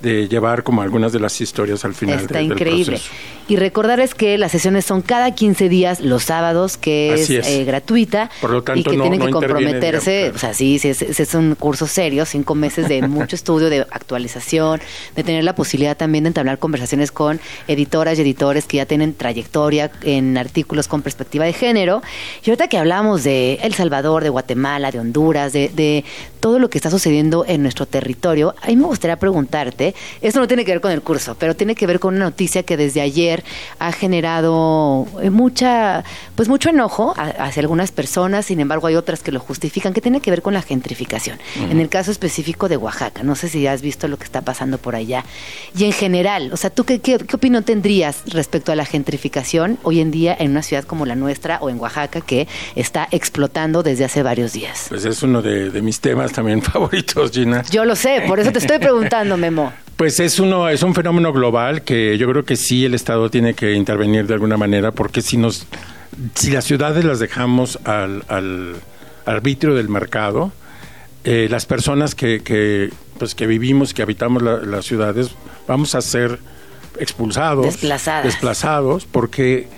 de 0.00 0.28
llevar 0.28 0.62
como 0.62 0.82
algunas 0.82 1.12
de 1.12 1.20
las 1.20 1.40
historias 1.40 1.84
al 1.84 1.94
final 1.94 2.20
Está 2.20 2.34
de- 2.34 2.40
del 2.40 2.52
increíble. 2.52 2.84
proceso. 2.96 3.10
Y 3.48 3.56
recordarles 3.56 4.14
que 4.14 4.36
las 4.38 4.50
sesiones 4.52 4.84
son 4.84 5.02
cada 5.02 5.30
15 5.32 5.68
días 5.68 6.00
los 6.00 6.24
sábados, 6.24 6.76
que 6.76 7.14
es, 7.14 7.30
eh, 7.30 7.64
gratuita. 7.64 8.28
Por 8.40 8.50
lo 8.50 8.62
tanto, 8.62 8.80
y 8.80 8.82
que 8.92 8.96
no- 8.96 9.02
tienen 9.04 9.20
no 9.20 9.26
que 9.26 9.32
comprometerse. 9.32 10.16
digamos, 10.16 10.36
O 10.36 10.38
sea, 10.40 10.52
sí, 10.54 10.78
sí, 10.80 10.88
es, 10.88 11.00
es 11.02 11.34
un 11.34 11.54
curso 11.54 11.86
serio, 11.86 12.24
cinco 12.26 12.54
meses 12.56 12.88
de 12.88 13.02
mucho 13.08 13.36
estudio, 13.36 13.70
de 13.70 13.80
actualización, 13.90 14.80
de 15.14 15.22
tener 15.24 15.44
la 15.44 15.54
posibilidad 15.54 15.96
también 15.96 16.24
de 16.24 16.28
entablar 16.28 16.58
conversaciones 16.58 17.12
con 17.12 17.40
editoras 17.68 18.18
y 18.18 18.22
editores 18.22 18.66
que 18.66 18.78
ya 18.78 18.86
tienen 18.86 19.14
trayectoria 19.14 19.90
en 20.02 20.36
artículos 20.38 20.88
con 20.88 21.02
perspectiva 21.02 21.44
de 21.44 21.52
género. 21.52 22.02
Y 22.44 22.50
ahorita 22.50 22.68
que 22.68 22.78
hablamos 22.78 23.22
de 23.24 23.60
El 23.62 23.74
Salvador, 23.74 24.24
de 24.24 24.28
Guatemala, 24.30 24.90
de 24.90 24.98
Honduras, 24.98 25.52
de, 25.52 25.68
de 25.68 26.04
todo 26.40 26.58
lo 26.58 26.68
que 26.68 26.78
está 26.78 26.90
sucediendo 26.90 27.44
en 27.46 27.62
nuestro 27.62 27.86
territorio, 27.86 28.54
a 28.60 28.66
mí 28.68 28.76
me 28.76 28.84
gustaría 28.84 29.16
preguntarte, 29.16 29.85
esto 30.20 30.40
no 30.40 30.48
tiene 30.48 30.64
que 30.64 30.72
ver 30.72 30.80
con 30.80 30.92
el 30.92 31.02
curso, 31.02 31.36
pero 31.38 31.54
tiene 31.54 31.74
que 31.74 31.86
ver 31.86 32.00
con 32.00 32.14
una 32.14 32.24
noticia 32.24 32.62
que 32.62 32.76
desde 32.76 33.00
ayer 33.00 33.44
ha 33.78 33.92
generado 33.92 35.06
eh, 35.22 35.30
mucha, 35.30 36.04
pues 36.34 36.48
mucho 36.48 36.70
enojo 36.70 37.14
hacia 37.16 37.60
algunas 37.60 37.92
personas, 37.92 38.46
sin 38.46 38.60
embargo 38.60 38.86
hay 38.86 38.96
otras 38.96 39.22
que 39.22 39.32
lo 39.32 39.40
justifican, 39.40 39.92
que 39.92 40.00
tiene 40.00 40.20
que 40.20 40.30
ver 40.30 40.42
con 40.42 40.54
la 40.54 40.62
gentrificación. 40.62 41.38
En 41.70 41.80
el 41.80 41.88
caso 41.88 42.10
específico 42.10 42.68
de 42.68 42.76
Oaxaca, 42.76 43.22
no 43.22 43.34
sé 43.34 43.48
si 43.48 43.66
has 43.66 43.82
visto 43.82 44.08
lo 44.08 44.16
que 44.16 44.24
está 44.24 44.42
pasando 44.42 44.78
por 44.78 44.94
allá. 44.94 45.24
Y 45.76 45.84
en 45.84 45.92
general, 45.92 46.50
o 46.52 46.56
sea, 46.56 46.70
¿tú 46.70 46.84
qué, 46.84 47.00
qué, 47.00 47.18
qué 47.18 47.36
opinión 47.36 47.64
tendrías 47.64 48.22
respecto 48.26 48.72
a 48.72 48.76
la 48.76 48.84
gentrificación 48.84 49.78
hoy 49.82 50.00
en 50.00 50.10
día 50.10 50.36
en 50.38 50.50
una 50.52 50.62
ciudad 50.62 50.84
como 50.84 51.06
la 51.06 51.14
nuestra 51.14 51.58
o 51.60 51.70
en 51.70 51.78
Oaxaca 51.78 52.20
que 52.20 52.48
está 52.74 53.08
explotando 53.10 53.82
desde 53.82 54.04
hace 54.04 54.22
varios 54.22 54.52
días? 54.52 54.86
Pues 54.88 55.04
es 55.04 55.22
uno 55.22 55.42
de, 55.42 55.70
de 55.70 55.82
mis 55.82 56.00
temas 56.00 56.32
también 56.32 56.62
favoritos, 56.72 57.30
Gina. 57.30 57.62
Yo 57.70 57.84
lo 57.84 57.96
sé, 57.96 58.22
por 58.26 58.40
eso 58.40 58.52
te 58.52 58.58
estoy 58.58 58.78
preguntando, 58.78 59.36
Memo. 59.46 59.72
Pues 59.96 60.20
es 60.20 60.38
uno, 60.40 60.68
es 60.68 60.82
un 60.82 60.94
fenómeno 60.94 61.32
global 61.32 61.82
que 61.82 62.18
yo 62.18 62.28
creo 62.30 62.44
que 62.44 62.56
sí 62.56 62.84
el 62.84 62.94
Estado 62.94 63.30
tiene 63.30 63.54
que 63.54 63.72
intervenir 63.74 64.26
de 64.26 64.34
alguna 64.34 64.56
manera, 64.58 64.92
porque 64.92 65.22
si 65.22 65.38
nos, 65.38 65.66
si 66.34 66.50
las 66.50 66.64
ciudades 66.64 67.04
las 67.04 67.18
dejamos 67.18 67.78
al, 67.84 68.22
al 68.28 68.76
arbitrio 69.24 69.74
del 69.74 69.88
mercado, 69.88 70.52
eh, 71.24 71.48
las 71.50 71.64
personas 71.64 72.14
que, 72.14 72.42
que, 72.42 72.90
pues 73.18 73.34
que 73.34 73.46
vivimos, 73.46 73.94
que 73.94 74.02
habitamos 74.02 74.42
la- 74.42 74.58
las 74.58 74.84
ciudades, 74.84 75.30
vamos 75.66 75.94
a 75.94 76.02
ser 76.02 76.38
expulsados, 76.98 77.64
Desplazadas. 77.66 78.24
desplazados, 78.24 79.06
porque 79.10 79.68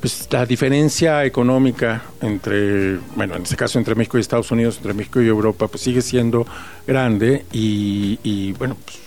pues 0.00 0.28
la 0.30 0.46
diferencia 0.46 1.24
económica 1.24 2.02
entre, 2.22 2.98
bueno, 3.16 3.34
en 3.36 3.42
este 3.42 3.56
caso 3.56 3.78
entre 3.78 3.94
México 3.96 4.16
y 4.16 4.20
Estados 4.20 4.50
Unidos, 4.50 4.76
entre 4.78 4.94
México 4.94 5.20
y 5.20 5.26
Europa, 5.26 5.66
pues 5.68 5.82
sigue 5.82 6.02
siendo 6.02 6.46
grande 6.86 7.44
y, 7.52 8.18
y, 8.22 8.52
bueno, 8.52 8.76
pues, 8.84 8.98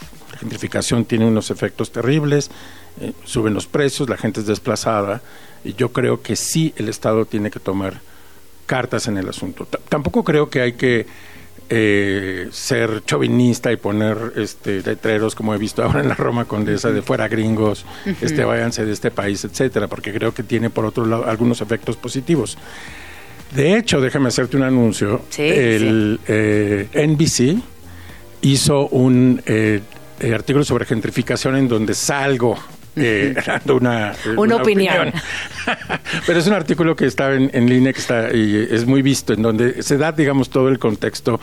gentrificación 0.42 1.06
tiene 1.06 1.26
unos 1.26 1.50
efectos 1.52 1.92
terribles, 1.94 2.52
eh, 3.00 3.14
suben 3.24 3.54
los 3.54 3.68
precios, 3.68 4.10
la 4.10 4.18
gente 4.18 4.42
es 4.42 4.46
desplazada 4.48 5.22
y 5.64 5.74
yo 5.76 5.94
creo 5.94 6.22
que 6.22 6.36
sí 6.36 6.74
el 6.76 6.90
Estado 6.90 7.24
tiene 7.26 7.50
que 7.50 7.60
tomar 7.62 8.02
cartas 8.66 9.08
en 9.08 9.18
el 9.18 9.30
asunto. 9.30 9.66
T- 9.66 9.78
tampoco 9.88 10.24
creo 10.26 10.50
que 10.50 10.62
hay 10.62 10.74
que 10.74 11.06
eh, 11.74 12.50
ser 12.52 13.02
chauvinista 13.06 13.72
y 13.72 13.78
poner 13.78 14.34
este 14.36 14.82
letreros 14.82 15.36
como 15.36 15.54
he 15.56 15.58
visto 15.58 15.82
ahora 15.86 16.02
en 16.02 16.10
la 16.10 16.16
Roma 16.16 16.46
Condesa 16.46 16.90
de 16.92 17.02
fuera 17.02 17.28
gringos, 17.30 17.86
este 18.20 18.44
váyanse 18.44 18.84
de 18.86 18.92
este 18.92 19.10
país, 19.12 19.46
etcétera, 19.46 19.88
porque 19.88 20.12
creo 20.12 20.34
que 20.34 20.44
tiene 20.44 20.70
por 20.70 20.86
otro 20.86 21.06
lado 21.06 21.26
algunos 21.30 21.62
efectos 21.62 21.96
positivos. 21.96 22.58
De 23.56 23.78
hecho, 23.78 24.00
déjame 24.02 24.30
hacerte 24.30 24.56
un 24.58 24.64
anuncio. 24.64 25.22
Sí, 25.30 25.42
el 25.44 26.20
eh, 26.28 26.88
NBC 26.94 27.62
hizo 28.42 28.88
un 28.88 29.42
eh, 29.46 29.82
eh, 30.22 30.34
artículo 30.34 30.64
sobre 30.64 30.86
gentrificación 30.86 31.56
en 31.56 31.68
donde 31.68 31.94
salgo 31.94 32.58
eh, 32.96 33.34
dando 33.46 33.78
una, 33.78 34.12
eh, 34.12 34.36
Una 34.36 34.58
opinión. 34.58 35.14
Pero 36.28 36.40
es 36.40 36.48
un 36.48 36.54
artículo 36.54 36.96
que 36.96 37.06
está 37.06 37.34
en, 37.34 37.50
en 37.54 37.70
línea, 37.70 37.94
que 37.94 38.00
está 38.00 38.34
y 38.36 38.68
es 38.70 38.86
muy 38.86 39.02
visto, 39.02 39.34
en 39.34 39.42
donde 39.42 39.82
se 39.84 39.98
da, 39.98 40.12
digamos, 40.12 40.50
todo 40.50 40.70
el 40.70 40.80
contexto. 40.80 41.40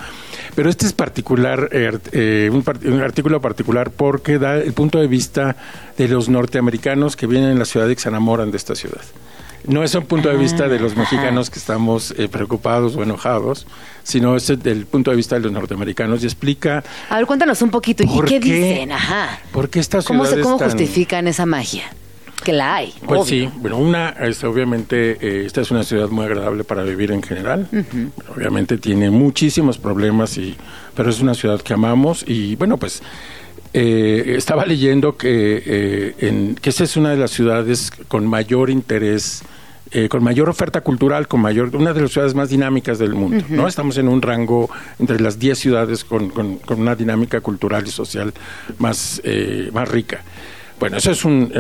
Pero 0.55 0.69
este 0.69 0.87
es 0.87 0.93
particular, 0.93 1.69
eh, 1.73 1.99
eh, 2.13 2.51
un, 2.53 2.65
un 2.93 3.01
artículo 3.01 3.41
particular 3.41 3.91
porque 3.91 4.39
da 4.39 4.57
el 4.57 4.73
punto 4.73 4.99
de 4.99 5.07
vista 5.07 5.57
de 5.97 6.09
los 6.09 6.29
norteamericanos 6.29 7.17
que 7.17 7.27
vienen 7.27 7.57
a 7.57 7.59
la 7.59 7.65
ciudad 7.65 7.89
y 7.89 7.95
que 7.95 8.03
se 8.03 8.09
enamoran 8.09 8.51
de 8.51 8.57
esta 8.57 8.75
ciudad. 8.75 9.03
No 9.67 9.83
es 9.83 9.95
un 9.95 10.05
punto 10.07 10.29
de 10.29 10.37
vista 10.37 10.69
de 10.69 10.79
los 10.79 10.93
Ah, 10.93 11.01
mexicanos 11.01 11.51
que 11.51 11.59
estamos 11.59 12.15
eh, 12.17 12.29
preocupados 12.29 12.97
o 12.97 13.03
enojados, 13.03 13.67
sino 14.03 14.37
es 14.37 14.49
el- 14.51 14.63
del 14.63 14.87
punto 14.87 15.11
de 15.11 15.17
vista 15.17 15.35
de 15.35 15.43
los 15.43 15.53
norteamericanos 15.53 16.23
y 16.23 16.27
explica 16.27 16.83
A 17.11 17.17
ver, 17.17 17.27
cuéntanos 17.27 17.61
un 17.63 17.71
poquito. 17.71 18.03
¿Y 18.03 18.07
¿Por 18.07 18.25
qué, 18.25 18.41
qué? 18.41 18.53
dicen? 18.55 18.93
Ajá. 18.93 19.41
por 19.53 19.69
qué 19.69 19.81
esta 19.81 20.03
¿Cómo, 20.03 20.25
se, 20.25 20.41
¿Cómo 20.41 20.57
tan- 20.57 20.69
justifican 20.71 21.27
esa 21.29 21.45
magia? 21.45 21.85
Que 22.45 22.53
la 22.53 22.77
hay. 22.77 22.95
Pues 23.05 23.21
obvio. 23.23 23.25
sí, 23.25 23.51
bueno, 23.57 23.79
una, 23.79 24.11
es, 24.11 24.43
obviamente, 24.45 25.19
eh, 25.21 25.45
esta 25.45 25.61
es 25.61 25.73
una 25.73 25.83
ciudad 25.83 26.09
muy 26.09 26.25
agradable 26.25 26.63
para 26.63 26.85
vivir 26.85 27.11
en 27.11 27.21
general. 27.23 27.69
Obviamente 28.35 28.79
tiene 28.79 29.11
muchísimos 29.11 29.77
problemas, 29.77 30.39
y, 30.39 30.57
pero 30.95 31.11
es 31.11 31.21
una 31.21 31.35
ciudad 31.35 31.61
que 31.61 31.75
amamos 31.75 32.25
y 32.27 32.55
bueno, 32.55 32.77
pues 32.77 33.03
eh, 33.75 34.35
estaba 34.37 34.65
leyendo 34.67 35.17
que, 35.17 35.63
eh, 35.65 36.15
en, 36.21 36.55
que 36.55 36.71
esta 36.71 36.85
es 36.85 36.97
una 36.97 37.11
de 37.11 37.17
las 37.17 37.31
ciudades 37.31 37.91
con 38.09 38.27
mayor 38.27 38.71
interés. 38.71 39.43
eh, 39.91 40.11
con 40.11 40.23
mayor 40.23 40.51
oferta 40.51 40.83
cultural, 40.83 41.29
con 41.29 41.41
mayor, 41.41 41.75
una 41.75 41.95
de 41.95 42.03
las 42.03 42.11
ciudades 42.13 42.35
más 42.35 42.51
dinámicas 42.51 42.99
del 42.99 43.15
mundo, 43.15 43.43
¿no? 43.49 43.67
Estamos 43.67 43.97
en 43.97 44.07
un 44.09 44.21
rango 44.21 44.69
entre 44.99 45.19
las 45.19 45.39
10 45.39 45.59
ciudades 45.59 46.05
con, 46.05 46.29
con- 46.29 46.59
con 46.59 46.79
una 46.83 46.95
dinámica 46.95 47.41
cultural 47.41 47.85
y 47.87 47.91
social 47.91 48.35
más, 48.79 49.19
eh, 49.25 49.71
más 49.73 49.89
rica. 49.89 50.23
Bueno, 50.79 50.97
eso 50.99 51.11
es 51.11 51.25
un. 51.25 51.53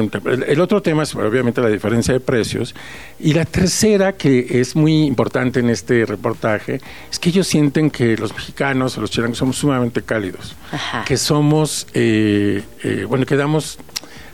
El, 0.46 0.60
otro 0.60 0.80
tema 0.80 1.02
es 1.02 1.14
obviamente 1.14 1.60
la 1.60 1.68
diferencia 1.68 2.14
de 2.14 2.20
precios. 2.20 2.74
Y 3.18 3.32
la 3.34 3.44
tercera, 3.44 4.12
que 4.12 4.60
es 4.60 4.76
muy 4.76 5.04
importante 5.04 5.60
en 5.60 5.70
este 5.70 6.06
reportaje, 6.06 6.80
es 7.10 7.18
que 7.18 7.30
ellos 7.30 7.46
sienten 7.48 7.90
que 7.90 8.16
los 8.16 8.32
mexicanos 8.32 8.96
o 8.96 9.00
los 9.00 9.10
chilenos 9.10 9.38
somos 9.38 9.56
sumamente 9.56 10.02
cálidos. 10.02 10.54
Ajá. 10.70 11.04
Que 11.04 11.16
somos, 11.16 11.86
eh, 11.94 12.62
eh, 12.84 13.04
bueno, 13.08 13.26
que 13.26 13.36
damos 13.36 13.78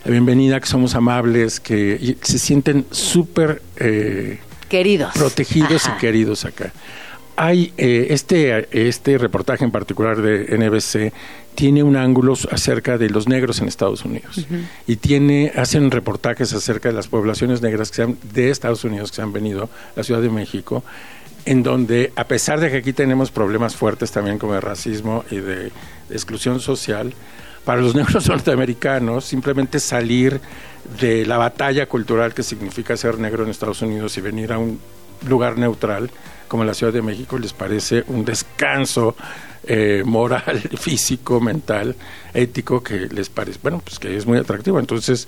la 0.04 0.10
bienvenida, 0.10 0.60
que 0.60 0.66
somos 0.66 0.94
amables, 0.94 1.60
que 1.60 2.16
se 2.20 2.38
sienten 2.38 2.84
súper... 2.90 3.62
eh, 3.76 4.38
Queridos. 4.68 5.12
protegidos 5.14 5.86
Ajá. 5.86 5.96
y 5.96 6.00
queridos 6.00 6.44
acá. 6.44 6.72
Hay 7.36 7.72
eh, 7.78 8.08
este, 8.10 8.68
este 8.88 9.18
reportaje 9.18 9.64
en 9.64 9.70
particular 9.70 10.20
de 10.20 10.56
NBC 10.56 11.12
tiene 11.54 11.82
un 11.82 11.96
ángulo 11.96 12.34
acerca 12.50 12.98
de 12.98 13.10
los 13.10 13.28
negros 13.28 13.60
en 13.60 13.68
Estados 13.68 14.04
Unidos. 14.04 14.46
Y 14.86 14.96
tiene 14.96 15.52
hacen 15.56 15.90
reportajes 15.90 16.52
acerca 16.52 16.88
de 16.88 16.94
las 16.94 17.08
poblaciones 17.08 17.62
negras 17.62 17.90
que 17.90 18.02
han- 18.02 18.18
de 18.32 18.50
Estados 18.50 18.84
Unidos 18.84 19.10
que 19.10 19.16
se 19.16 19.22
han 19.22 19.32
venido 19.32 19.64
a 19.64 19.68
la 19.96 20.04
Ciudad 20.04 20.20
de 20.20 20.30
México 20.30 20.82
en 21.46 21.62
donde 21.62 22.12
a 22.16 22.24
pesar 22.24 22.58
de 22.58 22.70
que 22.70 22.78
aquí 22.78 22.92
tenemos 22.94 23.30
problemas 23.30 23.76
fuertes 23.76 24.10
también 24.10 24.38
como 24.38 24.54
de 24.54 24.60
racismo 24.62 25.24
y 25.30 25.36
de, 25.36 25.56
de 25.64 25.70
exclusión 26.10 26.58
social 26.58 27.12
para 27.64 27.80
los 27.82 27.94
negros 28.00 28.26
norteamericanos 28.28 29.24
simplemente 29.26 29.78
salir 29.78 30.40
de 31.00 31.26
la 31.26 31.36
batalla 31.38 31.86
cultural 31.86 32.32
que 32.34 32.42
significa 32.42 32.96
ser 32.96 33.18
negro 33.18 33.44
en 33.44 33.50
Estados 33.50 33.82
Unidos 33.82 34.16
y 34.16 34.20
venir 34.22 34.52
a 34.52 34.58
un 34.58 34.78
lugar 35.28 35.56
neutral 35.58 36.10
como 36.48 36.64
la 36.64 36.74
Ciudad 36.74 36.92
de 36.92 37.02
México 37.02 37.38
les 37.38 37.52
parece 37.52 38.04
un 38.08 38.24
descanso 38.24 39.16
eh, 39.66 40.02
moral, 40.04 40.60
físico, 40.78 41.40
mental, 41.40 41.96
ético 42.34 42.82
que 42.82 43.08
les 43.10 43.28
parece, 43.30 43.58
bueno, 43.62 43.80
pues 43.84 43.98
que 43.98 44.16
es 44.16 44.26
muy 44.26 44.38
atractivo. 44.38 44.78
Entonces, 44.78 45.26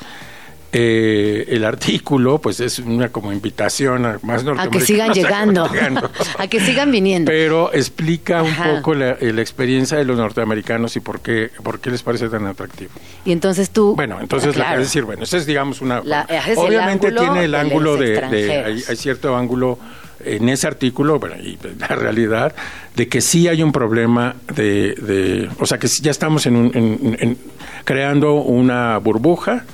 eh, 0.72 1.46
el 1.48 1.64
artículo, 1.64 2.38
pues 2.38 2.60
es 2.60 2.80
una 2.80 3.08
como 3.08 3.32
invitación 3.32 4.04
a 4.04 4.18
más 4.22 4.44
A 4.58 4.68
que 4.68 4.80
sigan 4.80 5.12
llegando. 5.14 5.64
a 6.38 6.46
que 6.48 6.60
sigan 6.60 6.90
viniendo. 6.90 7.30
Pero 7.30 7.72
explica 7.72 8.42
un 8.42 8.54
poco 8.54 8.92
la, 8.94 9.16
la 9.20 9.40
experiencia 9.40 9.96
de 9.96 10.04
los 10.04 10.18
norteamericanos 10.18 10.96
y 10.96 11.00
por 11.00 11.20
qué, 11.20 11.50
por 11.62 11.80
qué 11.80 11.90
les 11.90 12.02
parece 12.02 12.28
tan 12.28 12.46
atractivo. 12.46 12.90
Y 13.24 13.32
entonces 13.32 13.70
tú. 13.70 13.94
Bueno, 13.94 14.18
entonces 14.20 14.54
Claro. 14.54 14.70
la, 14.70 14.76
es 14.82 14.88
decir, 14.88 15.04
bueno, 15.04 15.22
ese 15.22 15.38
es 15.38 15.46
digamos 15.46 15.80
una... 15.80 16.02
La- 16.04 16.22
es 16.22 16.58
obviamente 16.58 17.10
tiene 17.12 17.44
el 17.44 17.54
ángulo 17.54 17.96
de... 17.96 18.20
de- 18.28 18.64
hay, 18.64 18.82
hay 18.86 18.96
cierto 18.96 19.34
ángulo 19.36 19.78
en 20.24 20.48
ese 20.48 20.66
artículo, 20.66 21.18
bueno, 21.18 21.36
y 21.36 21.58
la 21.78 21.88
realidad 21.88 22.54
de 22.94 23.08
que 23.08 23.20
sí 23.20 23.48
hay 23.48 23.62
un 23.62 23.72
problema 23.72 24.36
de... 24.54 24.94
de- 24.94 25.48
o 25.58 25.66
sea, 25.66 25.78
que 25.78 25.88
ya 26.00 26.10
estamos 26.10 26.46
en 26.46 26.56
un, 26.56 26.70
en- 26.74 27.16
en- 27.20 27.38
creando 27.84 28.34
una 28.34 28.98
burbuja 28.98 29.64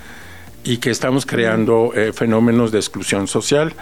y 0.64 0.78
que 0.78 0.90
estamos 0.90 1.26
creando 1.26 1.92
eh, 1.94 2.12
fenómenos 2.12 2.70
de 2.72 2.78
exclusión 2.78 3.26
social 3.26 3.72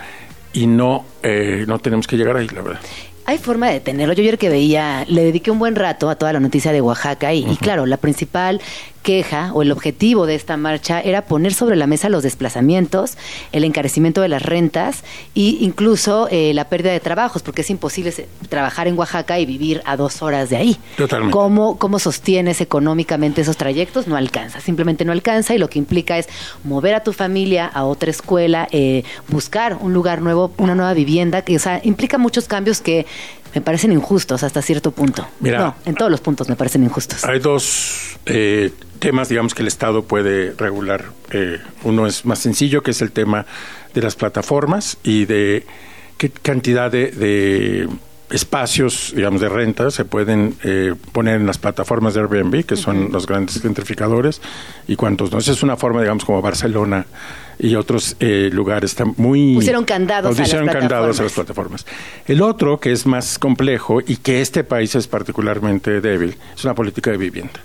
y 0.53 0.67
no, 0.67 1.05
eh, 1.23 1.65
no 1.69 1.79
tenemos 1.79 2.07
que 2.07 2.17
llegar 2.17 2.37
ahí, 2.37 2.49
la 2.49 2.63
verdad. 2.63 2.81
Hay 3.27 3.39
forma 3.39 3.69
de 3.69 3.75
detenerlo. 3.75 4.13
Yo 4.15 4.23
ayer 4.23 4.39
que 4.39 4.49
veía, 4.49 5.05
le 5.09 5.23
dediqué 5.23 5.51
un 5.53 5.59
buen 5.61 5.77
rato 5.77 6.09
a 6.11 6.17
toda 6.17 6.33
la 6.33 6.41
noticia 6.41 6.73
de 6.73 6.81
Oaxaca 6.81 7.33
y, 7.33 7.49
y 7.49 7.57
claro, 7.59 7.87
la 7.87 7.97
principal 7.99 8.61
queja 9.03 9.51
o 9.55 9.63
el 9.63 9.73
objetivo 9.73 10.27
de 10.27 10.35
esta 10.35 10.57
marcha 10.57 11.01
era 11.01 11.23
poner 11.23 11.55
sobre 11.55 11.77
la 11.77 11.87
mesa 11.87 12.09
los 12.09 12.23
desplazamientos, 12.23 13.17
el 13.53 13.65
encarecimiento 13.65 14.21
de 14.21 14.29
las 14.29 14.43
rentas 14.43 15.03
e 15.35 15.59
incluso 15.61 16.29
eh, 16.31 16.53
la 16.55 16.69
pérdida 16.69 16.93
de 16.93 17.01
trabajos, 17.01 17.43
porque 17.43 17.63
es 17.63 17.71
imposible 17.71 18.13
trabajar 18.49 18.89
en 18.89 18.99
Oaxaca 18.99 19.39
y 19.39 19.47
vivir 19.47 19.83
a 19.85 19.97
dos 19.97 20.23
horas 20.23 20.51
de 20.51 20.57
ahí. 20.57 20.77
Totalmente. 20.97 21.33
¿Cómo, 21.33 21.79
¿Cómo 21.79 21.99
sostienes 21.99 22.61
económicamente 22.61 23.41
esos 23.41 23.57
trayectos? 23.57 24.07
No 24.07 24.17
alcanza, 24.17 24.61
simplemente 24.61 25.05
no 25.05 25.13
alcanza 25.13 25.55
y 25.55 25.59
lo 25.59 25.69
que 25.71 25.79
implica 25.79 26.19
es 26.19 26.29
mover 26.65 26.95
a 26.95 27.03
tu 27.03 27.13
familia 27.13 27.67
a 27.67 27.85
otra 27.85 28.11
escuela, 28.11 28.69
eh, 28.71 29.05
buscar 29.29 29.79
un 29.81 29.93
lugar 29.95 30.21
nuevo, 30.21 30.53
una 30.59 30.75
nueva 30.75 30.95
vivienda, 30.95 31.43
que 31.43 31.57
o 31.57 31.59
sea, 31.59 31.81
implica 31.85 32.19
muchos 32.19 32.47
cambios 32.47 32.81
que 32.81 33.07
me 33.55 33.61
parecen 33.61 33.93
injustos 33.93 34.43
hasta 34.43 34.63
cierto 34.63 34.93
punto. 34.93 35.27
Mira. 35.41 35.59
no, 35.59 35.75
en 35.85 35.95
todos 35.95 36.11
los 36.11 36.21
puntos 36.21 36.49
me 36.49 36.57
parecen 36.57 36.85
injustos. 36.85 37.25
Hay 37.25 37.39
dos 37.39 38.19
eh, 38.27 38.73
temas, 38.99 39.29
digamos, 39.29 39.55
que 39.55 39.63
el 39.63 39.69
Estado 39.69 40.05
puede 40.05 40.53
regular. 40.53 41.05
Eh, 41.33 41.59
uno 41.85 42.07
es 42.07 42.25
más 42.25 42.39
sencillo, 42.39 42.83
que 42.83 42.93
es 42.93 43.03
el 43.03 43.13
tema 43.13 43.47
de 43.95 44.03
las 44.03 44.15
plataformas 44.15 44.99
y 45.03 45.25
de 45.25 45.67
qué 46.17 46.31
cantidad 46.31 46.91
de, 46.91 47.11
de 47.11 47.89
espacios, 48.31 49.13
digamos, 49.15 49.41
de 49.41 49.49
renta 49.49 49.91
se 49.91 50.05
pueden 50.05 50.55
eh, 50.63 50.95
poner 51.13 51.37
en 51.37 51.47
las 51.47 51.59
plataformas 51.59 52.15
de 52.15 52.21
Airbnb, 52.21 52.65
que 52.65 52.77
son 52.77 53.11
los 53.13 53.27
grandes 53.27 53.61
gentrificadores, 53.61 54.41
y 54.87 54.97
cuántos 54.97 55.33
no. 55.33 55.39
Esa 55.39 55.53
es 55.53 55.63
una 55.63 55.77
forma, 55.77 56.01
digamos, 56.01 56.25
como 56.25 56.41
Barcelona 56.41 57.07
y 57.59 57.75
otros 57.75 58.17
eh, 58.21 58.51
lugares 58.53 58.93
están 58.93 59.15
muy... 59.17 59.55
Pusieron 59.55 59.85
candados 59.85 60.39
a 60.39 60.43
las 60.43 60.75
candados 60.75 61.21
a 61.21 61.25
las 61.25 61.33
plataformas. 61.33 61.87
El 62.27 62.43
otro, 62.43 62.81
que 62.81 62.93
es 62.93 63.07
más 63.07 63.39
complejo 63.39 64.01
y 64.01 64.17
que 64.17 64.41
este 64.41 64.65
país 64.65 64.95
es 64.95 65.07
particularmente 65.07 66.01
débil, 66.01 66.37
es 66.55 66.65
una 66.65 66.75
política 66.75 67.11
de 67.11 67.19
vivienda. 67.19 67.61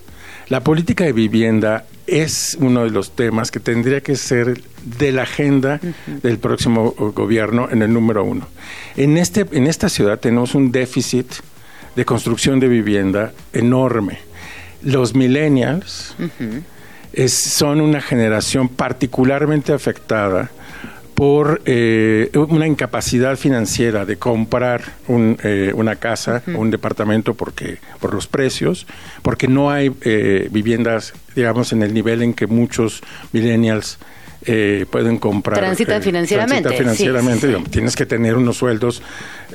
La 0.48 0.62
política 0.64 1.04
de 1.06 1.12
vivienda 1.14 1.86
es 2.08 2.56
uno 2.60 2.84
de 2.84 2.92
los 2.92 3.16
temas 3.16 3.50
que 3.50 3.60
tendría 3.60 4.02
que 4.02 4.16
ser 4.16 4.62
de 5.00 5.12
la 5.12 5.24
agenda 5.24 5.80
del 6.22 6.38
próximo 6.38 6.94
uh, 6.98 7.12
gobierno 7.14 7.68
en 7.72 7.82
el 7.82 7.92
número 7.92 8.24
uno. 8.24 8.48
En, 8.96 9.18
este, 9.18 9.46
en 9.54 9.66
esta 9.66 9.90
ciudad 9.90 10.20
tenemos 10.20 10.54
un 10.54 10.72
déficit 10.72 11.26
de 11.96 12.06
construcción 12.06 12.60
de 12.60 12.68
vivienda 12.68 13.34
enorme. 13.54 14.20
Los 14.84 15.16
millennials 15.16 16.16
es- 17.12 17.34
son 17.34 17.82
una 17.82 18.02
generación 18.02 18.70
particularmente 18.70 19.74
afectada 19.74 20.52
por 21.16 21.62
eh, 21.66 22.30
una 22.34 22.68
incapacidad 22.68 23.38
financiera 23.38 24.06
de 24.06 24.18
comprar 24.18 24.84
un, 25.08 25.38
eh, 25.44 25.72
una 25.74 25.96
casa, 25.96 26.44
un 26.46 26.70
departamento 26.70 27.34
porque 27.34 27.78
por 28.02 28.14
los 28.14 28.28
precios, 28.28 28.86
porque 29.22 29.48
no 29.48 29.72
hay 29.72 29.92
eh, 30.02 30.50
viviendas, 30.52 31.14
digamos, 31.34 31.72
en 31.72 31.84
el 31.84 31.94
nivel 31.94 32.22
en 32.22 32.34
que 32.34 32.48
muchos 32.48 33.02
millennials 33.32 33.98
eh, 34.46 34.86
pueden 34.92 35.18
comprar. 35.18 35.58
Transitan 35.58 36.02
eh, 36.02 36.04
financieramente, 36.04 36.64
transitan 36.64 36.96
financieramente, 36.96 37.36
sí, 37.36 37.42
sí. 37.42 37.48
digamos, 37.48 37.72
tienes 37.72 37.96
que 37.96 38.06
tener 38.06 38.36
unos 38.36 38.58
sueldos 38.58 39.02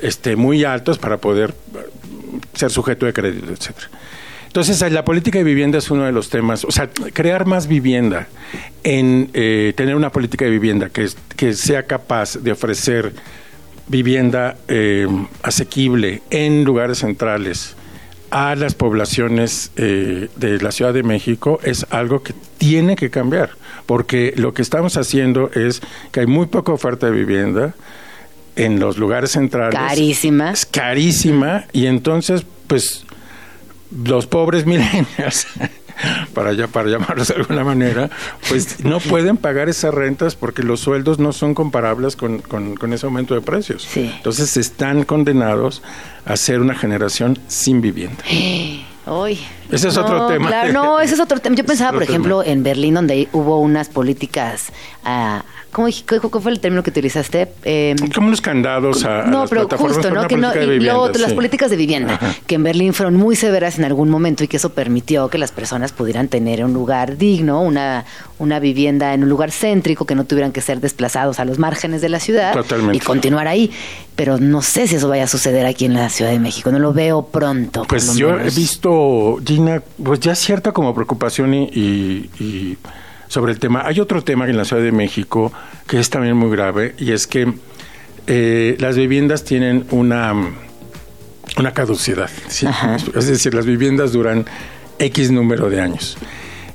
este, 0.01 0.35
muy 0.35 0.65
altos 0.65 0.97
para 0.97 1.17
poder 1.17 1.53
ser 2.53 2.71
sujeto 2.71 3.05
de 3.05 3.13
crédito, 3.13 3.53
etcétera. 3.53 3.87
Entonces, 4.51 4.81
eh, 4.81 4.89
la 4.89 5.05
política 5.05 5.39
de 5.39 5.45
vivienda 5.45 5.77
es 5.77 5.89
uno 5.89 6.03
de 6.03 6.11
los 6.11 6.29
temas, 6.29 6.65
o 6.65 6.71
sea, 6.71 6.89
crear 6.89 7.45
más 7.45 7.67
vivienda, 7.67 8.27
en 8.83 9.29
eh, 9.33 9.73
tener 9.75 9.95
una 9.95 10.11
política 10.11 10.45
de 10.45 10.51
vivienda 10.51 10.89
que, 10.89 11.53
sea 11.53 11.83
capaz 11.83 12.35
de 12.35 12.51
ofrecer 12.51 13.13
vivienda 13.87 14.57
eh, 14.67 15.07
asequible 15.43 16.21
en 16.29 16.63
lugares 16.63 16.99
centrales 16.99 17.75
a 18.31 18.55
las 18.55 18.75
poblaciones 18.75 19.71
eh, 19.75 20.29
de 20.37 20.59
la 20.61 20.71
Ciudad 20.71 20.93
de 20.93 21.03
México 21.03 21.59
es 21.63 21.85
algo 21.89 22.23
que 22.23 22.33
tiene 22.57 22.95
que 22.95 23.09
cambiar, 23.09 23.51
porque 23.85 24.33
lo 24.37 24.53
que 24.53 24.61
estamos 24.61 24.95
haciendo 24.97 25.51
es 25.53 25.81
que 26.11 26.21
hay 26.21 26.27
muy 26.27 26.47
poca 26.47 26.71
oferta 26.71 27.07
de 27.07 27.11
vivienda 27.11 27.75
en 28.55 28.79
los 28.79 28.97
lugares 28.97 29.31
centrales. 29.31 29.77
Carísima. 29.77 30.51
Es 30.51 30.65
carísima 30.65 31.65
y 31.73 31.87
entonces, 31.87 32.45
pues, 32.67 33.05
los 34.05 34.25
pobres 34.27 34.65
millennials, 34.65 35.47
para, 36.33 36.53
ya, 36.53 36.67
para 36.67 36.89
llamarlos 36.89 37.27
de 37.27 37.35
alguna 37.35 37.63
manera, 37.63 38.09
pues 38.49 38.83
no 38.83 38.99
pueden 38.99 39.37
pagar 39.37 39.69
esas 39.69 39.93
rentas 39.93 40.35
porque 40.35 40.63
los 40.63 40.79
sueldos 40.79 41.19
no 41.19 41.33
son 41.33 41.53
comparables 41.53 42.15
con, 42.15 42.39
con- 42.39 42.75
con 42.75 42.93
ese 42.93 43.05
aumento 43.05 43.33
de 43.35 43.41
precios. 43.41 43.83
Sí. 43.89 44.11
Entonces 44.15 44.57
están 44.57 45.03
condenados 45.03 45.81
a 46.25 46.35
ser 46.37 46.59
una 46.61 46.75
generación 46.75 47.37
sin 47.47 47.81
vivienda. 47.81 48.23
Uy. 49.05 49.39
Ese 49.71 49.87
es 49.87 49.97
otro 49.97 50.27
tema. 50.27 50.47
Claro, 50.47 50.73
no, 50.73 50.99
ese 51.01 51.13
es 51.15 51.19
otro 51.19 51.39
tema. 51.39 51.55
Yo 51.55 51.65
pensaba, 51.65 51.91
por 51.93 52.03
ejemplo, 52.03 52.43
en 52.43 52.63
Berlín, 52.63 52.93
donde 52.95 53.27
hubo 53.33 53.59
unas 53.59 53.89
políticas. 53.89 54.71
ah, 55.03 55.43
¿Cómo 55.71 55.87
¿Cuál 56.05 56.43
fue 56.43 56.51
el 56.51 56.59
término 56.59 56.83
que 56.83 56.89
utilizaste? 56.89 57.47
Eh, 57.63 57.95
Como 58.13 58.27
unos 58.27 58.41
candados 58.41 59.05
a, 59.05 59.21
a 59.21 59.25
no, 59.27 59.41
las 59.41 59.49
pero 59.49 59.61
plataformas 59.61 59.97
justo, 59.99 60.13
¿no? 60.13 60.27
Que 60.27 60.35
y 60.35 60.37
luego 60.37 60.69
vivienda, 60.69 61.19
las 61.19 61.29
sí. 61.29 61.35
políticas 61.35 61.69
de 61.71 61.77
vivienda, 61.77 62.13
Ajá. 62.15 62.35
que 62.45 62.55
en 62.55 62.63
Berlín 62.63 62.93
fueron 62.93 63.15
muy 63.15 63.37
severas 63.37 63.79
en 63.79 63.85
algún 63.85 64.09
momento 64.09 64.43
y 64.43 64.49
que 64.49 64.57
eso 64.57 64.71
permitió 64.73 65.29
que 65.29 65.37
las 65.37 65.53
personas 65.53 65.93
pudieran 65.93 66.27
tener 66.27 66.65
un 66.65 66.73
lugar 66.73 67.15
digno, 67.15 67.61
una, 67.61 68.03
una 68.37 68.59
vivienda 68.59 69.13
en 69.13 69.23
un 69.23 69.29
lugar 69.29 69.51
céntrico, 69.51 70.03
que 70.05 70.13
no 70.13 70.25
tuvieran 70.25 70.51
que 70.51 70.59
ser 70.59 70.81
desplazados 70.81 71.39
a 71.39 71.45
los 71.45 71.57
márgenes 71.57 72.01
de 72.01 72.09
la 72.09 72.19
ciudad 72.19 72.51
Totalmente. 72.53 72.97
y 72.97 72.99
continuar 72.99 73.47
ahí. 73.47 73.71
Pero 74.17 74.37
no 74.39 74.61
sé 74.61 74.87
si 74.87 74.95
eso 74.97 75.07
vaya 75.07 75.23
a 75.23 75.27
suceder 75.27 75.65
aquí 75.65 75.85
en 75.85 75.93
la 75.93 76.09
Ciudad 76.09 76.31
de 76.31 76.39
México, 76.39 76.69
no 76.69 76.79
lo 76.79 76.91
veo 76.91 77.23
pronto. 77.27 77.85
Pues 77.87 78.13
yo 78.17 78.37
he 78.37 78.49
visto, 78.49 79.37
Gina, 79.65 79.81
pues 80.03 80.19
ya 80.19 80.33
cierta 80.35 80.71
como 80.71 80.93
preocupación 80.95 81.53
y, 81.53 81.63
y- 81.73 82.29
y 82.39 82.77
sobre 83.27 83.51
el 83.53 83.59
tema. 83.59 83.83
Hay 83.85 83.99
otro 83.99 84.23
tema 84.23 84.47
en 84.47 84.57
la 84.57 84.65
Ciudad 84.65 84.81
de 84.83 84.91
México 84.91 85.53
que 85.87 85.99
es 85.99 86.09
también 86.09 86.35
muy 86.35 86.49
grave 86.51 86.95
y 86.97 87.11
es 87.11 87.27
que 87.27 87.53
eh, 88.27 88.75
las 88.79 88.95
viviendas 88.97 89.43
tienen 89.43 89.85
una, 89.91 90.33
una 91.57 91.73
caducidad. 91.73 92.29
Es 93.15 93.27
decir, 93.27 93.53
las 93.53 93.65
viviendas 93.65 94.11
duran 94.13 94.45
X 94.99 95.31
número 95.31 95.69
de 95.69 95.81
años. 95.81 96.17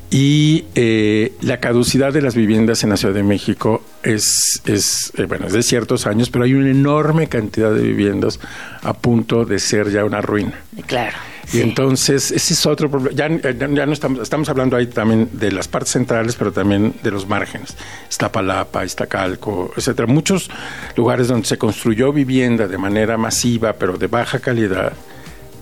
Y 0.08 0.64
eh, 0.76 1.32
la 1.42 1.58
caducidad 1.58 2.12
de 2.12 2.22
las 2.22 2.34
viviendas 2.36 2.84
en 2.84 2.90
la 2.90 2.96
Ciudad 2.96 3.12
de 3.14 3.24
México 3.24 3.82
es, 4.04 4.62
es 4.64 5.12
eh, 5.16 5.24
bueno, 5.24 5.48
es 5.48 5.52
de 5.52 5.62
ciertos 5.64 6.06
años, 6.06 6.30
pero 6.30 6.44
hay 6.44 6.54
una 6.54 6.70
enorme 6.70 7.28
cantidad 7.28 7.72
de 7.72 7.82
viviendas 7.82 8.38
a 8.82 8.92
punto 8.94 9.44
de 9.44 9.58
ser 9.58 9.90
ya 9.90 10.04
una 10.04 10.20
ruina. 10.20 10.54
Claro. 10.86 11.16
Y 11.52 11.60
entonces, 11.60 12.32
ese 12.32 12.54
es 12.54 12.66
otro 12.66 12.90
problema. 12.90 13.14
Ya, 13.16 13.28
ya- 13.28 13.86
no 13.86 13.92
estamos, 13.92 14.20
estamos 14.20 14.48
hablando 14.48 14.76
ahí 14.76 14.86
también 14.88 15.28
de 15.32 15.52
las 15.52 15.68
partes 15.68 15.92
centrales, 15.92 16.34
pero 16.34 16.50
también 16.52 16.94
de 17.02 17.10
los 17.10 17.28
márgenes. 17.28 17.76
Iztapalapa, 18.10 18.84
Iztacalco, 18.84 19.72
etcétera. 19.76 20.06
Muchos 20.08 20.50
lugares 20.96 21.28
donde 21.28 21.46
se 21.46 21.56
construyó 21.56 22.12
vivienda 22.12 22.66
de 22.66 22.78
manera 22.78 23.16
masiva, 23.16 23.74
pero 23.74 23.96
de 23.96 24.08
baja 24.08 24.40
calidad. 24.40 24.92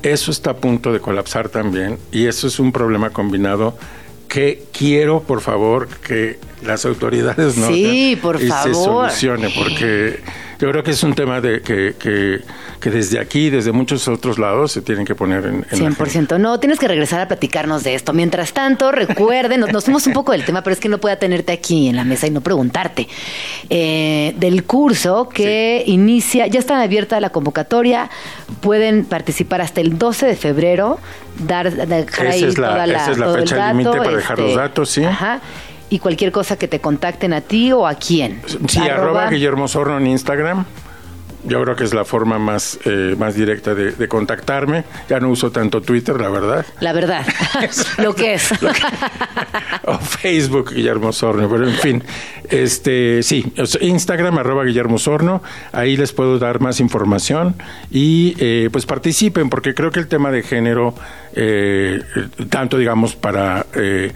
Eso 0.03 0.31
está 0.31 0.51
a 0.51 0.57
punto 0.57 0.93
de 0.93 1.01
colapsar 1.01 1.49
también. 1.49 1.99
Y 2.13 2.27
eso 2.27 2.47
es 2.47 2.59
un 2.59 2.73
problema 2.73 3.11
combinado 3.11 3.77
que 4.29 4.65
quiero, 4.73 5.21
por 5.23 5.41
favor, 5.43 5.89
que 5.89 6.39
las 6.65 6.85
autoridades 6.87 7.57
noten 7.57 7.75
Sí, 7.75 8.19
por 8.21 8.37
y 8.43 8.51
se 8.51 8.75
solucione, 8.75 9.51
porque 9.51 10.21
yo 10.59 10.71
creo 10.71 10.83
que 10.83 10.93
es 10.93 11.03
un 11.03 11.15
tema 11.15 11.41
de 11.41 11.61
que, 11.61 11.95
que, 11.99 12.41
que 12.81 12.91
desde 12.91 13.19
aquí, 13.19 13.51
desde 13.51 13.73
muchos 13.73 14.07
otros 14.09 14.39
lados, 14.39 14.73
se 14.73 14.83
tienen 14.83 15.05
que 15.05 15.15
poner 15.15 15.45
en, 15.47 15.55
en 15.71 15.83
la 15.83 15.89
agenda. 15.89 15.91
100%. 16.37 16.39
No, 16.41 16.59
tienes 16.61 16.79
que 16.79 16.89
regresar 16.89 17.21
a 17.21 17.29
platicarnos 17.29 17.83
de 17.85 17.95
esto. 17.95 18.13
Mientras 18.13 18.53
tanto, 18.53 18.93
recuerden, 18.93 19.61
nos, 19.61 19.73
nos 19.73 19.85
fuimos 19.85 20.07
un 20.07 20.13
poco 20.13 20.33
del 20.33 20.45
tema, 20.45 20.63
pero 20.63 20.75
es 20.75 20.81
que 20.81 20.89
no 20.89 20.99
pueda 20.99 21.17
tenerte 21.17 21.53
aquí 21.53 21.89
en 21.89 21.97
la 21.97 22.05
mesa 22.05 22.27
y 22.27 22.31
no 22.31 22.41
preguntarte. 22.41 23.09
Eh, 23.71 24.35
del 24.39 24.65
curso 24.65 25.29
que 25.29 25.83
inicia, 25.87 26.47
ya 26.47 26.59
está 26.61 26.81
abierta 26.83 27.19
la 27.21 27.31
convocatoria, 27.31 28.11
pueden 28.61 29.05
participar 29.05 29.61
hasta 29.61 29.81
el 29.81 29.99
12 29.99 30.27
de 30.27 30.37
febrero, 30.37 30.99
dar, 31.39 31.71
dejar 31.73 32.27
Esa 32.27 32.35
ahí 32.35 32.45
es 32.45 32.59
la- 32.59 32.69
toda 32.69 32.87
la, 32.87 32.99
esa 32.99 33.11
es 33.13 33.19
la 33.19 33.33
fecha 33.35 33.73
límite 33.73 33.91
para 33.99 34.11
dejar 34.17 34.39
los 34.39 34.55
datos, 34.55 34.91
sí. 34.91 35.05
Ajá. 35.05 35.41
Y 35.95 36.01
cualquier 36.01 36.33
cosa 36.33 36.57
que 36.57 36.67
te 36.67 36.81
contacten 36.81 37.33
a 37.33 37.41
ti 37.41 37.71
o 37.71 37.87
a 37.87 37.95
quién. 37.95 38.43
Sí, 38.67 38.81
arroba, 38.81 39.31
Guillermo 39.31 39.69
Sorno 39.69 39.97
en 39.97 40.09
Instagram. 40.09 40.65
Yo 41.45 41.63
creo 41.63 41.77
que 41.77 41.85
es 41.85 41.95
la 41.95 42.05
forma 42.05 42.37
más, 42.37 42.81
eh, 42.85 43.15
más 43.17 43.37
directa 43.37 43.77
de, 43.77 43.93
de 43.93 44.09
contactarme. 44.09 44.83
Ya 45.09 45.21
no 45.21 45.29
uso 45.29 45.53
tanto 45.53 45.83
Twitter, 45.83 46.21
la 46.21 46.31
verdad. 46.31 46.67
La 46.81 46.93
verdad, 46.93 47.25
lo 47.99 48.13
que 48.13 48.35
es. 48.35 48.51
o 49.85 49.99
Facebook, 49.99 50.73
Guillermo 50.75 51.13
Sorno. 51.13 51.49
Pero 51.49 51.69
en 51.69 51.75
fin, 51.75 52.03
este, 52.49 53.23
sí, 53.23 53.53
Instagram, 53.81 54.39
arroba 54.39 54.65
Guillermo 54.65 54.99
Sorno. 54.99 55.43
Ahí 55.71 55.97
les 55.97 56.13
puedo 56.13 56.41
dar 56.41 56.61
más 56.61 56.81
información 56.81 57.55
y 57.91 58.35
eh, 58.39 58.69
pues 58.73 58.85
participen, 58.85 59.49
porque 59.49 59.75
creo 59.75 59.93
que 59.93 60.01
el 60.01 60.09
tema 60.09 60.33
de 60.33 60.43
género, 60.43 60.95
eh, 61.37 62.01
tanto 62.49 62.79
digamos 62.79 63.15
para, 63.17 63.67
eh, 63.75 64.13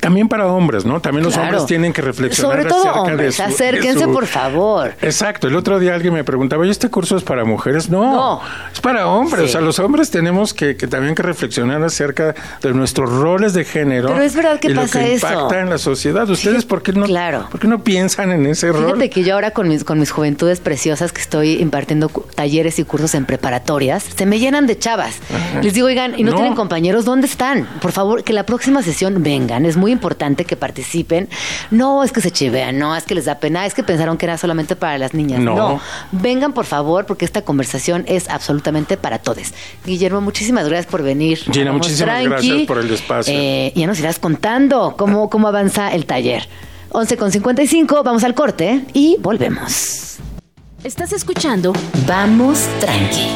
también 0.00 0.28
para 0.28 0.46
hombres, 0.46 0.84
¿no? 0.84 1.00
También 1.00 1.24
los 1.24 1.34
Claro. 1.34 1.48
hombres 1.48 1.66
tienen 1.66 1.92
que 1.92 2.02
reflexionar 2.02 2.56
Sobre 2.58 2.68
todo 2.68 2.80
acerca 2.82 3.02
de 3.04 3.10
hombres, 3.10 3.36
de 3.36 3.42
acérquense 3.44 4.04
su- 4.04 4.12
por 4.12 4.26
favor. 4.26 4.92
Exacto, 5.02 5.48
el 5.48 5.56
otro 5.56 5.78
día 5.78 5.94
alguien 5.94 6.14
me 6.14 6.24
preguntaba, 6.24 6.66
¿y 6.66 6.70
este 6.70 6.88
curso 6.88 7.16
es 7.16 7.22
para 7.22 7.44
mujeres? 7.44 7.88
No, 7.90 8.02
No. 8.12 8.40
es 8.72 8.80
para 8.80 9.06
hombres. 9.08 9.42
Sí. 9.42 9.48
O 9.48 9.52
sea, 9.52 9.60
los 9.60 9.78
hombres 9.78 10.10
tenemos 10.10 10.54
que, 10.54 10.76
que 10.76 10.86
también 10.86 11.14
que 11.14 11.22
reflexionar 11.22 11.82
acerca 11.82 12.34
de 12.62 12.72
nuestros 12.72 13.10
roles 13.10 13.52
de 13.54 13.64
género. 13.64 14.08
Pero 14.08 14.22
es 14.22 14.34
verdad 14.34 14.58
que 14.60 14.70
y 14.70 14.74
pasa 14.74 15.00
lo 15.00 15.04
que 15.06 15.14
eso. 15.14 15.26
impacta 15.28 15.60
en 15.60 15.70
la 15.70 15.78
sociedad. 15.78 16.28
¿Ustedes 16.28 16.64
Fíjate- 16.64 16.68
por 16.68 16.82
qué 16.82 16.92
no, 16.92 17.06
claro. 17.06 17.46
por 17.50 17.60
qué 17.60 17.68
no 17.68 17.82
piensan 17.82 18.30
en 18.32 18.46
ese 18.46 18.72
rol? 18.72 18.84
Fíjate 18.86 19.10
que 19.10 19.24
yo 19.24 19.34
ahora 19.34 19.50
con 19.52 19.68
mis, 19.68 19.84
con 19.84 19.98
mis 19.98 20.10
juventudes 20.10 20.60
preciosas 20.60 21.12
que 21.12 21.20
estoy 21.20 21.60
impartiendo 21.60 22.08
talleres 22.34 22.78
y 22.78 22.84
cursos 22.84 23.14
en 23.14 23.26
preparatorias, 23.26 24.04
se 24.16 24.26
me 24.26 24.38
llenan 24.38 24.66
de 24.66 24.78
chavas. 24.78 25.16
Les 25.62 25.74
digo, 25.74 25.86
oigan, 25.86 26.14
¿y 26.18 26.22
no, 26.24 26.30
No. 26.32 26.36
tienen 26.36 26.53
compañeros? 26.54 27.04
¿Dónde 27.04 27.26
están? 27.26 27.66
Por 27.80 27.92
favor, 27.92 28.24
que 28.24 28.32
la 28.32 28.44
próxima 28.44 28.82
sesión 28.82 29.22
vengan. 29.22 29.64
Es 29.66 29.76
muy 29.76 29.92
importante 29.92 30.44
que 30.44 30.56
participen. 30.56 31.28
No 31.70 32.02
es 32.04 32.12
que 32.12 32.20
se 32.20 32.30
chivean, 32.30 32.78
no 32.78 32.94
es 32.96 33.04
que 33.04 33.14
les 33.14 33.24
da 33.24 33.36
pena, 33.36 33.66
es 33.66 33.74
que 33.74 33.82
pensaron 33.82 34.16
que 34.16 34.26
era 34.26 34.38
solamente 34.38 34.76
para 34.76 34.98
las 34.98 35.14
niñas. 35.14 35.40
No. 35.40 35.54
No. 35.54 35.80
Vengan, 36.12 36.52
por 36.52 36.64
favor, 36.66 37.06
porque 37.06 37.24
esta 37.24 37.42
conversación 37.42 38.04
es 38.06 38.28
absolutamente 38.28 38.96
para 38.96 39.18
todos. 39.18 39.52
Guillermo, 39.84 40.20
muchísimas 40.20 40.68
gracias 40.68 40.86
por 40.86 41.02
venir. 41.02 41.38
Gina, 41.38 41.66
Vamos 41.72 41.86
muchísimas 41.86 42.14
tranqui. 42.20 42.28
gracias 42.48 42.66
por 42.66 42.78
el 42.78 42.90
espacio. 42.92 43.34
Eh, 43.36 43.72
ya 43.74 43.86
nos 43.86 43.98
irás 43.98 44.18
contando 44.18 44.94
cómo, 44.96 45.30
cómo 45.30 45.48
avanza 45.48 45.92
el 45.92 46.06
taller. 46.06 46.48
11 46.90 47.16
con 47.16 47.32
55, 47.32 48.02
vamos 48.04 48.22
al 48.24 48.34
corte 48.34 48.84
y 48.92 49.16
volvemos. 49.20 50.16
Estás 50.84 51.12
escuchando 51.12 51.72
Vamos 52.06 52.68
tranqui. 52.78 53.26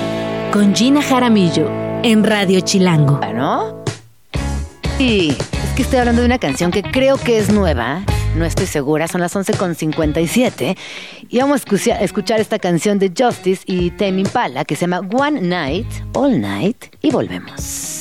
con 0.53 0.75
Gina 0.77 1.03
Jaramillo 1.03 1.88
en 2.03 2.25
Radio 2.25 2.61
Chilango. 2.61 3.17
Bueno. 3.19 3.85
Y 4.99 5.31
es 5.31 5.71
que 5.77 5.83
estoy 5.83 5.99
hablando 5.99 6.23
de 6.23 6.27
una 6.27 6.39
canción 6.39 6.71
que 6.71 6.83
creo 6.83 7.17
que 7.17 7.39
es 7.39 7.53
nueva. 7.53 8.03
No 8.37 8.45
estoy 8.45 8.67
segura, 8.67 9.09
son 9.09 9.21
las 9.21 9.35
11 9.35 9.55
con 9.55 9.75
57. 9.75 10.77
Y 11.29 11.39
vamos 11.39 11.63
a 11.65 12.05
escuchar 12.05 12.41
esta 12.41 12.59
canción 12.59 12.99
de 12.99 13.13
Justice 13.17 13.63
y 13.67 13.91
Tame 13.91 14.21
Impala 14.21 14.65
que 14.65 14.77
se 14.77 14.83
llama 14.83 15.01
One 15.13 15.41
Night, 15.41 15.87
All 16.15 16.41
Night. 16.41 16.97
Y 17.03 17.11
volvemos. 17.11 17.98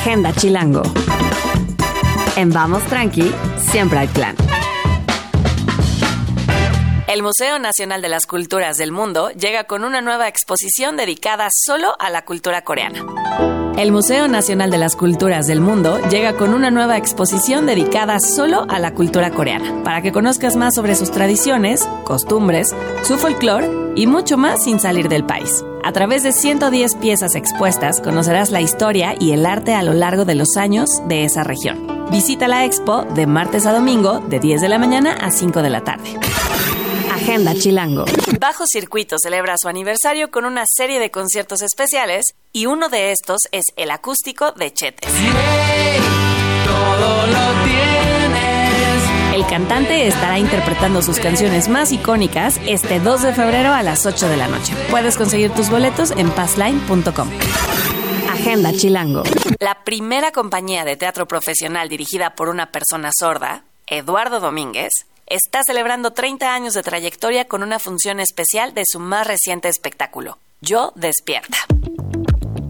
Agenda 0.00 0.32
Chilango. 0.32 0.82
En 2.34 2.48
Vamos 2.48 2.82
Tranqui, 2.84 3.30
siempre 3.70 3.98
hay 3.98 4.08
plan. 4.08 4.34
El 7.06 7.22
Museo 7.22 7.58
Nacional 7.58 8.00
de 8.00 8.08
las 8.08 8.24
Culturas 8.24 8.78
del 8.78 8.92
Mundo 8.92 9.28
llega 9.32 9.64
con 9.64 9.84
una 9.84 10.00
nueva 10.00 10.26
exposición 10.26 10.96
dedicada 10.96 11.48
solo 11.52 11.96
a 11.98 12.08
la 12.08 12.24
cultura 12.24 12.62
coreana. 12.62 13.59
El 13.80 13.92
Museo 13.92 14.28
Nacional 14.28 14.70
de 14.70 14.76
las 14.76 14.94
Culturas 14.94 15.46
del 15.46 15.62
Mundo 15.62 15.98
llega 16.10 16.34
con 16.34 16.52
una 16.52 16.70
nueva 16.70 16.98
exposición 16.98 17.64
dedicada 17.64 18.20
solo 18.20 18.66
a 18.68 18.78
la 18.78 18.92
cultura 18.92 19.30
coreana, 19.30 19.82
para 19.82 20.02
que 20.02 20.12
conozcas 20.12 20.54
más 20.54 20.74
sobre 20.74 20.94
sus 20.94 21.10
tradiciones, 21.10 21.88
costumbres, 22.04 22.76
su 23.04 23.16
folclore 23.16 23.70
y 23.96 24.06
mucho 24.06 24.36
más 24.36 24.64
sin 24.64 24.80
salir 24.80 25.08
del 25.08 25.24
país. 25.24 25.64
A 25.82 25.92
través 25.92 26.22
de 26.24 26.32
110 26.32 26.96
piezas 26.96 27.34
expuestas 27.34 28.02
conocerás 28.02 28.50
la 28.50 28.60
historia 28.60 29.14
y 29.18 29.32
el 29.32 29.46
arte 29.46 29.72
a 29.72 29.82
lo 29.82 29.94
largo 29.94 30.26
de 30.26 30.34
los 30.34 30.58
años 30.58 31.00
de 31.08 31.24
esa 31.24 31.42
región. 31.42 32.06
Visita 32.10 32.48
la 32.48 32.66
expo 32.66 33.04
de 33.14 33.26
martes 33.26 33.64
a 33.64 33.72
domingo 33.72 34.20
de 34.20 34.40
10 34.40 34.60
de 34.60 34.68
la 34.68 34.78
mañana 34.78 35.14
a 35.14 35.30
5 35.30 35.62
de 35.62 35.70
la 35.70 35.80
tarde. 35.80 36.20
Agenda 37.20 37.54
Chilango. 37.54 38.06
Bajo 38.40 38.64
Circuito 38.66 39.16
celebra 39.18 39.54
su 39.60 39.68
aniversario 39.68 40.30
con 40.30 40.46
una 40.46 40.64
serie 40.66 40.98
de 40.98 41.10
conciertos 41.10 41.60
especiales 41.60 42.24
y 42.50 42.64
uno 42.64 42.88
de 42.88 43.12
estos 43.12 43.42
es 43.52 43.66
el 43.76 43.90
acústico 43.90 44.52
de 44.52 44.72
Chetes. 44.72 45.12
El 49.34 49.46
cantante 49.46 50.06
estará 50.06 50.38
interpretando 50.38 51.02
sus 51.02 51.18
canciones 51.20 51.68
más 51.68 51.92
icónicas 51.92 52.58
este 52.66 53.00
2 53.00 53.22
de 53.22 53.34
febrero 53.34 53.74
a 53.74 53.82
las 53.82 54.06
8 54.06 54.26
de 54.26 54.36
la 54.38 54.48
noche. 54.48 54.72
Puedes 54.90 55.18
conseguir 55.18 55.50
tus 55.50 55.68
boletos 55.68 56.12
en 56.12 56.30
passline.com. 56.30 57.28
Agenda 58.30 58.72
Chilango. 58.72 59.24
La 59.58 59.84
primera 59.84 60.32
compañía 60.32 60.86
de 60.86 60.96
teatro 60.96 61.28
profesional 61.28 61.90
dirigida 61.90 62.34
por 62.34 62.48
una 62.48 62.72
persona 62.72 63.10
sorda, 63.12 63.64
Eduardo 63.86 64.40
Domínguez, 64.40 64.92
está 65.30 65.62
celebrando 65.64 66.10
30 66.10 66.52
años 66.52 66.74
de 66.74 66.82
trayectoria 66.82 67.46
con 67.46 67.62
una 67.62 67.78
función 67.78 68.18
especial 68.18 68.74
de 68.74 68.82
su 68.84 68.98
más 68.98 69.26
reciente 69.26 69.68
espectáculo, 69.68 70.38
Yo 70.60 70.92
Despierta. 70.96 71.56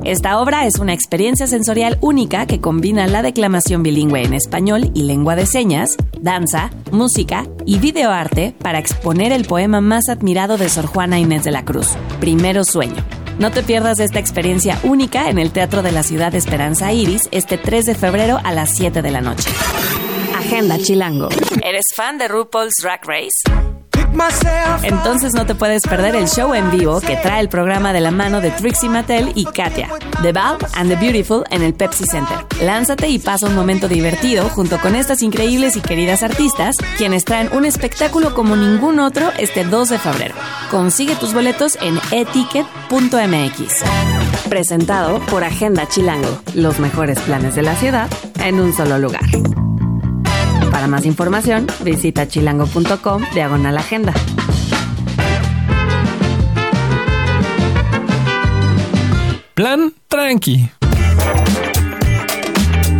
Esta 0.05 0.39
obra 0.41 0.67
es 0.67 0.79
una 0.79 0.93
experiencia 0.93 1.47
sensorial 1.47 1.99
única 2.01 2.47
que 2.47 2.61
combina 2.61 3.07
la 3.07 3.23
declamación 3.23 3.83
bilingüe 3.83 4.23
en 4.23 4.35
español 4.35 4.91
y 4.95 5.03
lengua 5.03 5.37
de 5.37 5.47
señas, 5.47 5.97
danza, 6.21 6.71
música 6.91 7.47
y 7.67 7.79
videoarte 7.79 8.55
para 8.61 8.79
exponer 8.79 9.33
el 9.33 9.47
poema 9.47 9.81
más 9.81 10.09
admirado 10.09 10.57
de 10.57 10.69
Sor 10.69 10.87
Juana 10.87 11.19
Inés 11.19 11.45
de 11.45 11.51
la 11.51 11.65
Cruz, 11.65 11.89
Primero 12.19 12.65
Sueño. 12.65 13.03
No 13.39 13.51
te 13.51 13.63
pierdas 13.63 14.01
esta 14.01 14.19
experiencia 14.19 14.79
única 14.83 15.31
en 15.31 15.39
el 15.39 15.51
Teatro 15.51 15.83
de 15.83 15.93
la 15.93 16.03
Ciudad 16.03 16.33
de 16.33 16.39
Esperanza 16.39 16.93
Iris 16.93 17.29
este 17.31 17.57
3 17.57 17.87
de 17.87 17.95
febrero 17.95 18.39
a 18.43 18.53
las 18.53 18.75
7 18.75 19.01
de 19.01 19.11
la 19.11 19.23
noche. 19.23 19.51
Agenda 20.51 20.79
Chilango. 20.79 21.29
¿Eres 21.63 21.85
fan 21.95 22.19
de 22.19 22.27
RuPaul's 22.27 22.75
Drag 22.83 23.07
Race? 23.07 23.39
Entonces 24.83 25.33
no 25.33 25.47
te 25.47 25.55
puedes 25.55 25.83
perder 25.83 26.17
el 26.17 26.27
show 26.27 26.55
en 26.55 26.73
vivo 26.73 27.01
que 27.01 27.15
trae 27.15 27.41
el 27.41 27.49
programa 27.49 27.93
de 27.93 28.01
la 28.01 28.11
mano 28.11 28.41
de 28.41 28.51
Trixie 28.51 28.89
Mattel 28.89 29.31
y 29.37 29.45
Katia, 29.45 29.89
The 30.23 30.33
Val 30.33 30.59
and 30.75 30.91
the 30.91 30.97
Beautiful 30.97 31.45
en 31.53 31.63
el 31.63 31.73
Pepsi 31.73 32.05
Center. 32.05 32.37
Lánzate 32.61 33.09
y 33.09 33.21
pasa 33.21 33.47
un 33.47 33.55
momento 33.55 33.87
divertido 33.87 34.49
junto 34.49 34.81
con 34.81 34.97
estas 34.97 35.23
increíbles 35.23 35.77
y 35.77 35.83
queridas 35.83 36.25
artistas, 36.25 36.75
quienes 36.99 37.25
traen 37.25 37.49
un 37.53 37.65
espectáculo 37.65 38.35
como 38.35 38.57
ningún 38.57 38.99
otro 38.99 39.31
este 39.39 39.63
2 39.63 39.89
de 39.91 39.99
febrero. 40.01 40.35
Consigue 40.69 41.15
tus 41.15 41.33
boletos 41.33 41.79
en 41.81 41.97
eticket.mx. 42.11 43.85
Presentado 44.49 45.21
por 45.27 45.45
Agenda 45.45 45.87
Chilango, 45.87 46.41
los 46.57 46.81
mejores 46.81 47.21
planes 47.21 47.55
de 47.55 47.63
la 47.63 47.77
ciudad 47.77 48.11
en 48.41 48.59
un 48.59 48.75
solo 48.75 48.99
lugar. 48.99 49.23
Para 50.81 50.89
más 50.89 51.05
información, 51.05 51.67
visita 51.85 52.27
chilango.com 52.27 53.23
diagonal 53.35 53.77
agenda. 53.77 54.15
Plan 59.53 59.93
tranqui. 60.09 60.71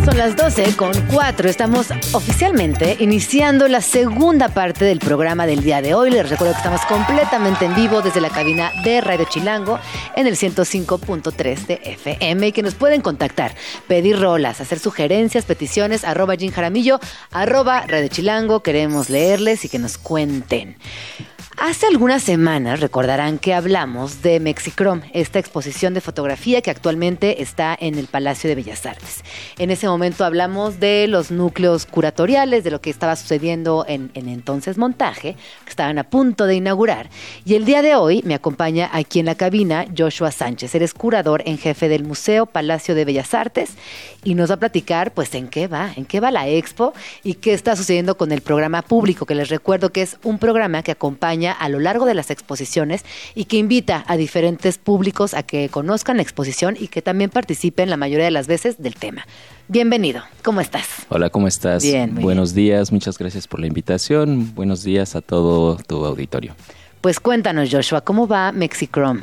Son 0.05 0.17
las 0.17 0.35
12 0.35 0.75
con 0.77 0.91
4. 1.13 1.47
Estamos 1.47 1.91
oficialmente 2.13 2.97
iniciando 2.99 3.67
la 3.67 3.81
segunda 3.81 4.49
parte 4.49 4.83
del 4.83 4.97
programa 4.97 5.45
del 5.45 5.61
día 5.63 5.83
de 5.83 5.93
hoy. 5.93 6.09
Les 6.09 6.27
recuerdo 6.27 6.53
que 6.53 6.57
estamos 6.57 6.81
completamente 6.87 7.65
en 7.65 7.75
vivo 7.75 8.01
desde 8.01 8.19
la 8.19 8.31
cabina 8.31 8.71
de 8.83 8.99
Radio 9.01 9.27
Chilango 9.29 9.79
en 10.15 10.25
el 10.25 10.37
105.3 10.37 11.67
de 11.67 11.81
FM 11.83 12.47
y 12.47 12.51
que 12.51 12.63
nos 12.63 12.73
pueden 12.73 13.01
contactar, 13.01 13.53
pedir 13.87 14.19
rolas, 14.19 14.59
hacer 14.59 14.79
sugerencias, 14.79 15.45
peticiones, 15.45 16.03
arroba 16.03 16.35
Jim 16.35 16.51
Jaramillo, 16.51 16.99
arroba 17.31 17.85
Radio 17.85 18.07
Chilango. 18.07 18.63
Queremos 18.63 19.11
leerles 19.11 19.65
y 19.65 19.69
que 19.69 19.77
nos 19.77 19.99
cuenten. 19.99 20.77
Hace 21.63 21.85
algunas 21.85 22.23
semanas 22.23 22.79
recordarán 22.79 23.37
que 23.37 23.53
hablamos 23.53 24.23
de 24.23 24.39
Mexicrom, 24.39 25.01
esta 25.13 25.37
exposición 25.37 25.93
de 25.93 26.01
fotografía 26.01 26.63
que 26.63 26.71
actualmente 26.71 27.43
está 27.43 27.77
en 27.79 27.99
el 27.99 28.07
Palacio 28.07 28.47
de 28.47 28.55
Bellas 28.55 28.83
Artes. 28.87 29.23
En 29.59 29.69
ese 29.69 29.85
momento 29.85 30.25
hablamos 30.25 30.79
de 30.79 31.05
los 31.07 31.29
núcleos 31.29 31.85
curatoriales, 31.85 32.63
de 32.63 32.71
lo 32.71 32.81
que 32.81 32.89
estaba 32.89 33.15
sucediendo 33.15 33.85
en, 33.87 34.09
en 34.15 34.27
entonces 34.27 34.79
montaje, 34.79 35.35
que 35.63 35.69
estaban 35.69 35.99
a 35.99 36.03
punto 36.03 36.47
de 36.47 36.55
inaugurar. 36.55 37.11
Y 37.45 37.53
el 37.53 37.65
día 37.65 37.83
de 37.83 37.93
hoy 37.93 38.23
me 38.25 38.33
acompaña 38.33 38.89
aquí 38.91 39.19
en 39.19 39.27
la 39.27 39.35
cabina 39.35 39.85
Joshua 39.95 40.31
Sánchez. 40.31 40.73
Eres 40.73 40.95
curador 40.95 41.43
en 41.45 41.59
jefe 41.59 41.89
del 41.89 42.05
Museo 42.05 42.47
Palacio 42.47 42.95
de 42.95 43.05
Bellas 43.05 43.35
Artes 43.35 43.73
y 44.23 44.33
nos 44.33 44.49
va 44.49 44.55
a 44.55 44.59
platicar 44.59 45.11
pues 45.13 45.35
en 45.35 45.47
qué 45.47 45.67
va, 45.67 45.91
en 45.95 46.05
qué 46.05 46.19
va 46.21 46.31
la 46.31 46.47
expo 46.47 46.93
y 47.23 47.35
qué 47.35 47.53
está 47.53 47.75
sucediendo 47.75 48.17
con 48.17 48.31
el 48.31 48.41
programa 48.41 48.81
público, 48.81 49.27
que 49.27 49.35
les 49.35 49.49
recuerdo 49.49 49.91
que 49.91 50.01
es 50.01 50.17
un 50.23 50.39
programa 50.39 50.81
que 50.81 50.91
acompaña 50.91 51.50
a 51.51 51.69
lo 51.69 51.79
largo 51.79 52.05
de 52.05 52.13
las 52.13 52.31
exposiciones 52.31 53.03
y 53.35 53.45
que 53.45 53.57
invita 53.57 54.03
a 54.07 54.17
diferentes 54.17 54.77
públicos 54.77 55.33
a 55.33 55.43
que 55.43 55.69
conozcan 55.69 56.17
la 56.17 56.23
exposición 56.23 56.75
y 56.79 56.87
que 56.87 57.01
también 57.01 57.29
participen 57.29 57.89
la 57.89 57.97
mayoría 57.97 58.25
de 58.25 58.31
las 58.31 58.47
veces 58.47 58.81
del 58.81 58.95
tema. 58.95 59.25
Bienvenido, 59.67 60.23
¿cómo 60.43 60.61
estás? 60.61 60.87
Hola, 61.09 61.29
¿cómo 61.29 61.47
estás? 61.47 61.83
Bien, 61.83 62.13
muy 62.13 62.23
Buenos 62.23 62.53
días, 62.53 62.91
muchas 62.91 63.17
gracias 63.17 63.47
por 63.47 63.59
la 63.59 63.67
invitación. 63.67 64.53
Buenos 64.55 64.83
días 64.83 65.15
a 65.15 65.21
todo 65.21 65.77
tu 65.87 66.05
auditorio. 66.05 66.55
Pues 67.01 67.19
cuéntanos, 67.19 67.69
Joshua, 67.71 68.01
¿cómo 68.01 68.27
va 68.27 68.51
Mexicrom? 68.51 69.21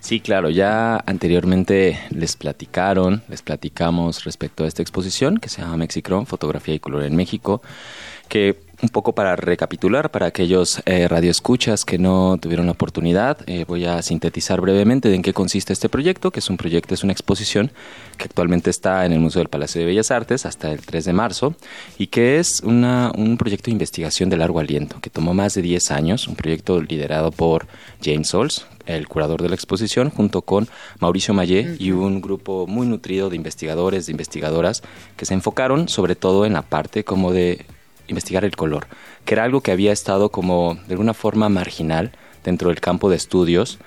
Sí, 0.00 0.20
claro, 0.20 0.48
ya 0.48 0.96
anteriormente 1.06 2.00
les 2.10 2.34
platicaron, 2.34 3.22
les 3.28 3.42
platicamos 3.42 4.24
respecto 4.24 4.64
a 4.64 4.66
esta 4.66 4.80
exposición 4.80 5.36
que 5.36 5.50
se 5.50 5.60
llama 5.60 5.76
Mexicron, 5.76 6.26
Fotografía 6.26 6.74
y 6.74 6.80
Color 6.80 7.02
en 7.02 7.16
México, 7.16 7.60
que 8.28 8.58
un 8.82 8.88
poco 8.88 9.14
para 9.14 9.36
recapitular, 9.36 10.10
para 10.10 10.26
aquellos 10.26 10.82
eh, 10.86 11.06
radioescuchas 11.08 11.84
que 11.84 11.98
no 11.98 12.38
tuvieron 12.40 12.66
la 12.66 12.72
oportunidad, 12.72 13.38
eh, 13.46 13.64
voy 13.66 13.84
a 13.84 14.00
sintetizar 14.02 14.60
brevemente 14.60 15.08
de 15.08 15.16
en 15.16 15.22
qué 15.22 15.32
consiste 15.32 15.72
este 15.72 15.88
proyecto, 15.88 16.30
que 16.30 16.40
es 16.40 16.48
un 16.48 16.56
proyecto, 16.56 16.94
es 16.94 17.04
una 17.04 17.12
exposición 17.12 17.70
que 18.16 18.24
actualmente 18.24 18.70
está 18.70 19.04
en 19.04 19.12
el 19.12 19.20
Museo 19.20 19.40
del 19.40 19.48
Palacio 19.48 19.80
de 19.80 19.86
Bellas 19.86 20.10
Artes 20.10 20.46
hasta 20.46 20.72
el 20.72 20.80
3 20.80 21.04
de 21.04 21.12
marzo 21.12 21.54
y 21.98 22.06
que 22.08 22.38
es 22.38 22.60
una, 22.62 23.12
un 23.16 23.36
proyecto 23.36 23.66
de 23.66 23.72
investigación 23.72 24.30
de 24.30 24.36
largo 24.36 24.60
aliento, 24.60 25.00
que 25.00 25.10
tomó 25.10 25.34
más 25.34 25.54
de 25.54 25.62
10 25.62 25.90
años, 25.90 26.28
un 26.28 26.36
proyecto 26.36 26.80
liderado 26.80 27.30
por 27.30 27.66
James 28.02 28.28
Sols, 28.28 28.66
el 28.86 29.08
curador 29.08 29.42
de 29.42 29.48
la 29.48 29.54
exposición, 29.54 30.10
junto 30.10 30.42
con 30.42 30.68
Mauricio 30.98 31.34
Mayé 31.34 31.76
y 31.78 31.92
un 31.92 32.20
grupo 32.20 32.66
muy 32.66 32.86
nutrido 32.86 33.30
de 33.30 33.36
investigadores, 33.36 34.06
de 34.06 34.12
investigadoras, 34.12 34.82
que 35.16 35.26
se 35.26 35.34
enfocaron 35.34 35.88
sobre 35.88 36.16
todo 36.16 36.46
en 36.46 36.54
la 36.54 36.62
parte 36.62 37.04
como 37.04 37.32
de 37.32 37.66
investigar 38.10 38.44
el 38.44 38.56
color, 38.56 38.86
que 39.24 39.34
era 39.34 39.44
algo 39.44 39.60
que 39.60 39.72
había 39.72 39.92
estado 39.92 40.30
como 40.30 40.78
de 40.86 40.94
alguna 40.94 41.14
forma 41.14 41.48
marginal 41.48 42.12
dentro 42.44 42.68
del 42.68 42.80
campo 42.80 43.10
de 43.10 43.16
estudios, 43.16 43.78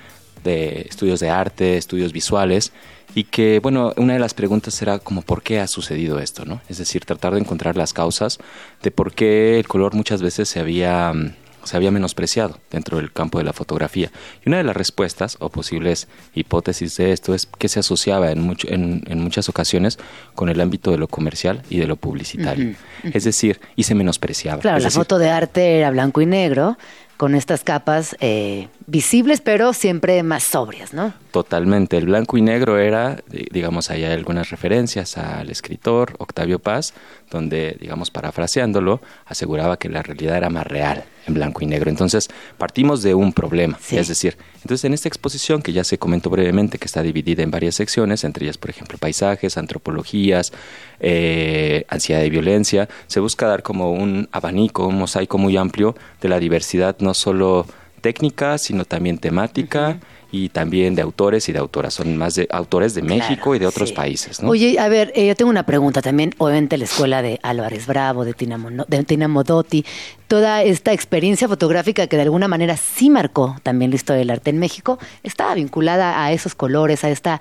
de 0.44 0.82
estudios 0.90 1.20
de 1.20 1.30
arte, 1.30 1.78
estudios 1.78 2.12
visuales, 2.12 2.72
y 3.16 3.26
que, 3.26 3.60
bueno, 3.60 3.94
una 3.98 4.14
de 4.14 4.20
las 4.20 4.34
preguntas 4.34 4.82
era 4.82 5.00
como 5.00 5.22
por 5.22 5.44
qué 5.44 5.60
ha 5.60 5.68
sucedido 5.68 6.20
esto, 6.20 6.46
¿no? 6.46 6.62
Es 6.68 6.80
decir, 6.80 7.06
tratar 7.06 7.34
de 7.34 7.40
encontrar 7.40 7.78
las 7.78 7.94
causas 7.94 8.40
de 8.82 8.92
por 8.92 9.14
qué 9.14 9.60
el 9.60 9.68
color 9.68 9.94
muchas 9.94 10.22
veces 10.22 10.50
se 10.50 10.60
había 10.60 11.14
mm, 11.14 11.34
se 11.64 11.78
había 11.78 11.92
menospreciado 11.92 12.60
dentro 12.72 12.98
del 12.98 13.12
campo 13.12 13.38
de 13.38 13.44
la 13.44 13.54
fotografía. 13.54 14.12
Y 14.46 14.50
una 14.50 14.58
de 14.58 14.64
las 14.64 14.76
respuestas 14.76 15.38
o 15.40 15.50
posibles 15.50 16.08
hipótesis 16.34 16.98
de 16.98 17.12
esto 17.12 17.34
es 17.34 17.46
que 17.46 17.70
se 17.70 17.80
asociaba 17.80 18.32
en, 18.32 18.42
mucho, 18.42 18.68
en, 18.70 19.04
en 19.08 19.20
muchas 19.20 19.50
ocasiones 19.50 20.00
con 20.36 20.50
el 20.50 20.60
ámbito 20.62 20.92
de 20.92 20.98
lo 20.98 21.08
comercial 21.08 21.62
y 21.70 21.80
de 21.80 21.88
lo 21.88 21.96
publicitario. 21.96 22.76
Es 23.04 23.24
decir, 23.24 23.60
y 23.76 23.84
se 23.84 23.96
menospreciaba. 23.96 24.62
Claro, 24.62 24.78
Es 24.78 24.84
la 24.84 24.88
decir, 24.88 25.00
foto 25.00 25.18
de 25.20 25.30
arte 25.30 25.78
era 25.78 25.92
blanco 25.92 26.22
y 26.22 26.26
negro, 26.26 26.78
con 27.18 27.36
estas 27.36 27.64
capas 27.64 28.16
eh, 28.20 28.68
visibles, 28.88 29.42
pero 29.42 29.74
siempre 29.74 30.22
más 30.24 30.44
sobrias, 30.44 30.94
¿no? 30.94 31.14
Totalmente. 31.32 31.98
El 31.98 32.06
blanco 32.06 32.38
y 32.38 32.42
negro 32.42 32.78
era, 32.78 33.18
di- 33.28 33.48
digamos, 33.52 33.90
hay 33.90 34.04
algunas 34.06 34.50
referencias 34.50 35.18
al 35.18 35.50
escritor 35.50 36.14
Octavio 36.20 36.60
Paz, 36.60 36.94
donde, 37.32 37.78
digamos, 37.80 38.12
parafraseándolo, 38.12 39.02
aseguraba 39.26 39.78
que 39.78 39.90
la 39.90 40.04
realidad 40.04 40.38
era 40.38 40.50
más 40.50 40.68
real 40.68 41.06
en 41.26 41.34
blanco 41.34 41.64
y 41.64 41.66
negro. 41.66 41.90
Entonces, 41.90 42.30
partimos 42.58 43.02
de 43.02 43.16
un 43.16 43.34
problema. 43.34 43.78
Sí. 43.82 43.98
Es 43.98 44.08
decir, 44.10 44.38
entonces 44.58 44.84
en 44.86 44.94
esta 44.94 45.08
exposición, 45.08 45.62
que 45.62 45.74
ya 45.74 45.84
se 45.84 45.98
comentó 45.98 46.30
brevemente, 46.30 46.78
que 46.78 46.86
está 46.86 47.02
dividida 47.02 47.42
en 47.42 47.50
varias 47.52 47.76
secciones, 47.76 48.24
entre 48.24 48.46
ellas, 48.46 48.58
por 48.58 48.70
ejemplo, 48.70 48.98
paisajes, 48.98 49.58
antropologías, 49.58 50.52
eh, 51.00 51.86
ansiedad 51.90 52.24
y 52.24 52.30
violencia, 52.30 52.88
se 53.08 53.20
busca 53.20 53.48
dar 53.48 53.64
como 53.64 53.92
un 53.92 54.30
abanico, 54.32 54.86
un 54.88 54.98
mosaico 55.00 55.38
muy 55.38 55.58
amplio 55.58 55.96
de 56.22 56.30
la 56.30 56.40
diversidad, 56.40 56.98
no 57.00 57.14
solo 57.14 57.66
técnica, 58.04 58.60
sino 58.60 58.86
también 58.86 59.18
temática. 59.18 59.98
Y 60.36 60.50
también 60.50 60.96
de 60.96 61.04
autores 61.04 61.48
y 61.48 61.52
de 61.52 61.60
autoras. 61.60 61.94
Son 61.94 62.18
más 62.18 62.34
de 62.34 62.48
autores 62.50 62.96
de 62.96 63.04
México 63.04 63.36
Claro, 63.52 63.56
y 63.56 63.60
de 63.60 63.68
otros 63.68 63.90
sí. 63.90 63.96
países. 63.96 64.42
¿no? 64.42 64.50
Oye, 64.50 64.80
a 64.80 64.90
ver, 64.90 65.12
eh, 65.14 65.28
yo 65.28 65.36
tengo 65.36 65.52
una 65.52 65.62
pregunta 65.64 66.02
también, 66.02 66.34
obviamente 66.40 66.76
la 66.80 66.86
escuela 66.86 67.22
de 67.22 67.40
Álvarez 67.44 67.86
Bravo, 67.86 68.26
de 68.26 68.34
Tina, 68.34 68.58
Mono- 68.58 68.86
de 68.88 69.04
Tina 69.04 69.28
Modotti, 69.28 69.86
toda 70.28 70.64
esta 70.64 70.92
experiencia 70.92 71.48
fotográfica 71.48 72.08
que 72.08 72.16
de 72.16 72.24
alguna 72.24 72.48
manera 72.48 72.78
sí 72.78 73.12
marcó 73.12 73.58
también 73.62 73.92
la 73.92 73.96
historia 73.98 74.18
del 74.22 74.32
arte 74.32 74.50
en 74.50 74.58
México, 74.58 74.98
estaba 75.22 75.54
vinculada 75.54 76.24
a 76.26 76.32
esos 76.32 76.56
colores, 76.56 77.04
a 77.04 77.12
esta 77.12 77.40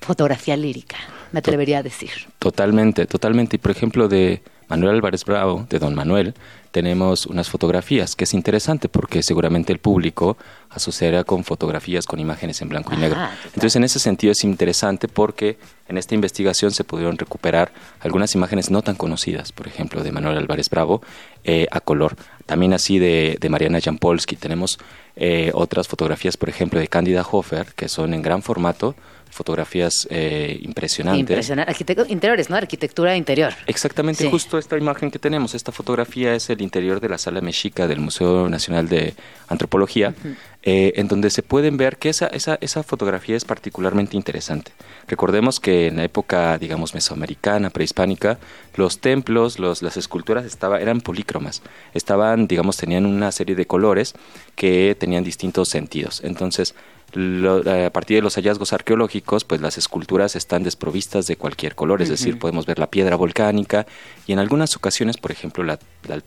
fotografía 0.00 0.56
lírica, 0.56 0.96
me 1.32 1.40
atrevería 1.40 1.80
a 1.80 1.82
decir. 1.82 2.10
Totalmente, 2.38 3.04
totalmente. 3.04 3.56
Y 3.56 3.58
por 3.58 3.72
ejemplo, 3.72 4.08
de 4.08 4.42
Manuel 4.68 4.94
Álvarez 4.96 5.26
Bravo, 5.26 5.66
de 5.68 5.78
Don 5.78 5.94
Manuel, 5.94 6.32
tenemos 6.72 7.26
unas 7.26 7.48
fotografías, 7.48 8.16
que 8.16 8.24
es 8.24 8.34
interesante 8.34 8.88
porque 8.88 9.22
seguramente 9.22 9.72
el 9.72 9.78
público 9.78 10.36
asociará 10.70 11.22
con 11.22 11.44
fotografías 11.44 12.06
con 12.06 12.18
imágenes 12.18 12.62
en 12.62 12.70
blanco 12.70 12.94
y 12.94 12.96
negro. 12.96 13.20
Total. 13.20 13.38
Entonces, 13.44 13.76
en 13.76 13.84
ese 13.84 13.98
sentido 13.98 14.32
es 14.32 14.42
interesante 14.42 15.06
porque 15.06 15.58
en 15.86 15.98
esta 15.98 16.14
investigación 16.14 16.70
se 16.72 16.82
pudieron 16.82 17.18
recuperar 17.18 17.72
algunas 18.00 18.34
imágenes 18.34 18.70
no 18.70 18.80
tan 18.82 18.96
conocidas, 18.96 19.52
por 19.52 19.68
ejemplo, 19.68 20.02
de 20.02 20.12
Manuel 20.12 20.38
Álvarez 20.38 20.70
Bravo, 20.70 21.02
eh, 21.44 21.66
a 21.70 21.80
color. 21.80 22.16
También 22.46 22.72
así 22.72 22.98
de, 22.98 23.36
de 23.38 23.48
Mariana 23.50 23.78
Jampolsky. 23.80 24.36
Tenemos 24.36 24.78
eh, 25.14 25.50
otras 25.54 25.88
fotografías, 25.88 26.38
por 26.38 26.48
ejemplo, 26.48 26.80
de 26.80 26.88
Cándida 26.88 27.24
Hofer, 27.30 27.66
que 27.76 27.88
son 27.88 28.14
en 28.14 28.22
gran 28.22 28.42
formato, 28.42 28.96
fotografías 29.32 30.06
eh, 30.10 30.58
impresionantes. 30.62 31.20
Impresionante. 31.20 31.72
Arquitecto- 31.72 32.06
interiores, 32.08 32.50
¿no? 32.50 32.56
Arquitectura 32.56 33.16
interior. 33.16 33.52
Exactamente, 33.66 34.24
Sí. 34.24 34.30
justo 34.30 34.58
esta 34.58 34.76
imagen 34.78 35.10
que 35.10 35.18
tenemos, 35.18 35.54
esta 35.54 35.72
fotografía 35.72 36.34
es 36.34 36.48
el 36.50 36.60
interior 36.62 37.00
de 37.00 37.08
la 37.08 37.18
sala 37.18 37.40
mexica 37.40 37.88
del 37.88 37.98
Museo 38.00 38.48
Nacional 38.48 38.88
de 38.88 39.14
Antropología. 39.48 40.14
Eh, 40.64 40.92
en 40.96 41.08
donde 41.08 41.30
se 41.30 41.42
pueden 41.42 41.76
ver 41.76 41.96
que 41.96 42.08
esa, 42.08 42.28
esa, 42.28 42.56
esa 42.60 42.82
fotografía 42.82 43.36
es 43.36 43.44
particularmente 43.44 44.16
interesante. 44.16 44.72
Recordemos 45.08 45.58
que 45.58 45.88
en 45.88 45.96
la 45.96 46.04
época, 46.04 46.56
digamos, 46.58 46.94
mesoamericana, 46.94 47.70
prehispánica, 47.70 48.38
los 48.76 49.00
templos, 49.00 49.58
los, 49.58 49.82
las 49.82 49.96
esculturas 49.96 50.44
estaba, 50.44 50.80
eran 50.80 51.00
polícromas, 51.00 51.62
estaban, 51.94 52.46
digamos, 52.46 52.76
tenían 52.76 53.06
una 53.06 53.32
serie 53.32 53.56
de 53.56 53.66
colores 53.66 54.14
que 54.54 54.96
tenían 54.98 55.24
distintos 55.24 55.68
sentidos. 55.68 56.20
Entonces, 56.22 56.76
a 57.14 57.90
partir 57.90 58.16
de 58.16 58.22
los 58.22 58.36
hallazgos 58.36 58.72
arqueológicos, 58.72 59.44
pues 59.44 59.60
las 59.60 59.76
esculturas 59.76 60.34
están 60.34 60.62
desprovistas 60.62 61.26
de 61.26 61.36
cualquier 61.36 61.74
color, 61.74 62.00
es 62.00 62.08
decir, 62.08 62.38
podemos 62.38 62.64
ver 62.64 62.78
la 62.78 62.86
piedra 62.86 63.16
volcánica 63.16 63.86
y 64.26 64.32
en 64.32 64.38
algunas 64.38 64.76
ocasiones, 64.76 65.18
por 65.18 65.30
ejemplo, 65.30 65.62
la, 65.62 65.78
la 66.08 66.22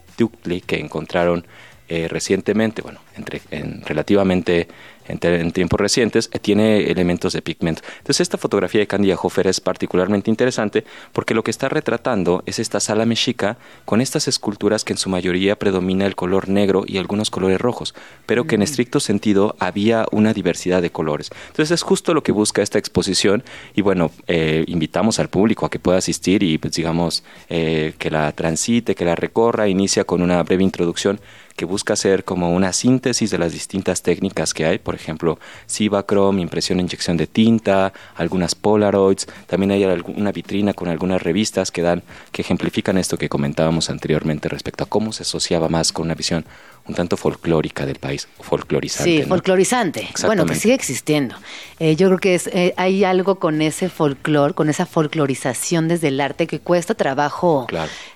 que 0.68 0.80
encontraron 0.80 1.48
eh, 1.88 2.08
recientemente, 2.08 2.82
bueno, 2.82 3.00
entre, 3.16 3.42
en 3.52 3.84
relativamente 3.86 4.68
en, 5.08 5.52
tiempos 5.52 5.80
recientes, 5.80 6.32
eh, 6.34 6.40
tiene 6.40 6.90
elementos 6.90 7.34
de 7.34 7.44
pigmento. 7.44 7.84
Entonces, 8.00 8.22
esta 8.22 8.40
fotografía 8.40 8.82
de 8.82 8.88
Candia 8.88 9.16
Hofer 9.22 9.46
es 9.46 9.62
particularmente 9.62 10.32
interesante 10.32 10.84
porque 11.14 11.36
lo 11.36 11.44
que 11.44 11.52
está 11.52 11.70
retratando 11.70 12.42
es 12.48 12.58
esta 12.58 12.80
sala 12.80 13.06
mexica 13.06 13.58
con 13.86 14.02
estas 14.02 14.28
esculturas 14.28 14.84
que 14.84 14.94
en 14.94 14.98
su 14.98 15.10
mayoría 15.10 15.60
predomina 15.60 16.08
el 16.08 16.16
color 16.16 16.50
negro 16.50 16.86
y 16.88 16.98
algunos 16.98 17.30
colores 17.30 17.62
rojos, 17.62 17.94
pero 18.26 18.46
que 18.46 18.56
en 18.56 18.64
estricto 18.64 19.00
sentido 19.00 19.56
había 19.60 20.08
una 20.12 20.34
diversidad 20.34 20.82
de 20.82 20.90
colores. 20.90 21.30
Entonces, 21.50 21.70
es 21.70 21.84
justo 21.84 22.16
lo 22.16 22.24
que 22.24 22.32
busca 22.32 22.64
esta 22.64 22.80
exposición 22.80 23.44
y 23.76 23.82
bueno, 23.82 24.10
eh, 24.26 24.64
invitamos 24.66 25.20
al 25.20 25.30
público 25.30 25.68
a 25.68 25.70
que 25.70 25.78
pueda 25.78 26.00
asistir 26.00 26.42
y 26.42 26.58
pues 26.58 26.74
digamos 26.74 27.24
que 27.48 28.10
la 28.10 28.32
transite, 28.32 28.96
que 28.96 29.06
la 29.06 29.16
recorra, 29.16 29.68
inicia 29.68 30.04
con 30.04 30.24
una 30.24 30.42
breve 30.42 30.64
introducción 30.64 31.20
que 31.56 31.66
busca 31.66 31.96
ser 31.96 32.24
como 32.24 32.54
una 32.54 32.74
síntesis 32.74 33.32
de 33.32 33.38
las 33.38 33.54
distintas 33.54 34.02
técnicas 34.02 34.54
que 34.54 34.66
hay, 34.66 34.78
por 34.78 34.96
ejemplo, 34.96 35.40
Cibachrome, 35.70 36.42
impresión 36.42 36.80
e 36.80 36.82
inyección 36.82 37.18
de 37.18 37.28
tinta, 37.28 37.94
algunas 38.16 38.56
Polaroids, 38.56 39.28
también 39.48 39.72
hay 39.72 39.86
una 39.86 40.32
vitrina 40.32 40.74
con 40.74 40.90
algunas 40.90 41.22
revistas 41.22 41.72
que 41.72 41.82
dan 41.82 42.04
que 42.32 42.42
ejemplifican 42.42 42.98
esto 42.98 43.18
que 43.18 43.30
comentábamos 43.30 43.90
anteriormente 43.90 44.50
respecto 44.50 44.84
a 44.84 44.88
cómo 44.88 45.14
se 45.14 45.24
asociaba 45.24 45.70
más 45.70 45.94
con 45.94 46.06
una 46.06 46.16
visión 46.16 46.46
un 46.88 46.94
tanto 46.94 47.18
folclórica 47.18 47.86
del 47.86 47.98
país, 47.98 48.28
folclorizante. 48.40 49.24
Sí, 49.24 49.24
folclorizante. 49.24 50.08
Bueno, 50.26 50.46
que 50.46 50.56
sigue 50.56 50.76
existiendo. 50.76 51.36
Eh, 51.80 51.96
yo 51.96 52.08
creo 52.08 52.20
que 52.20 52.36
es, 52.36 52.48
eh, 52.48 52.74
hay 52.78 53.04
algo 53.04 53.40
con 53.40 53.62
ese 53.62 53.90
folclor, 53.90 54.54
con 54.54 54.70
esa 54.70 54.86
folclorización 54.86 55.88
desde 55.88 56.10
el 56.10 56.22
arte 56.22 56.46
que 56.46 56.60
cuesta 56.60 56.94
trabajo 56.94 57.66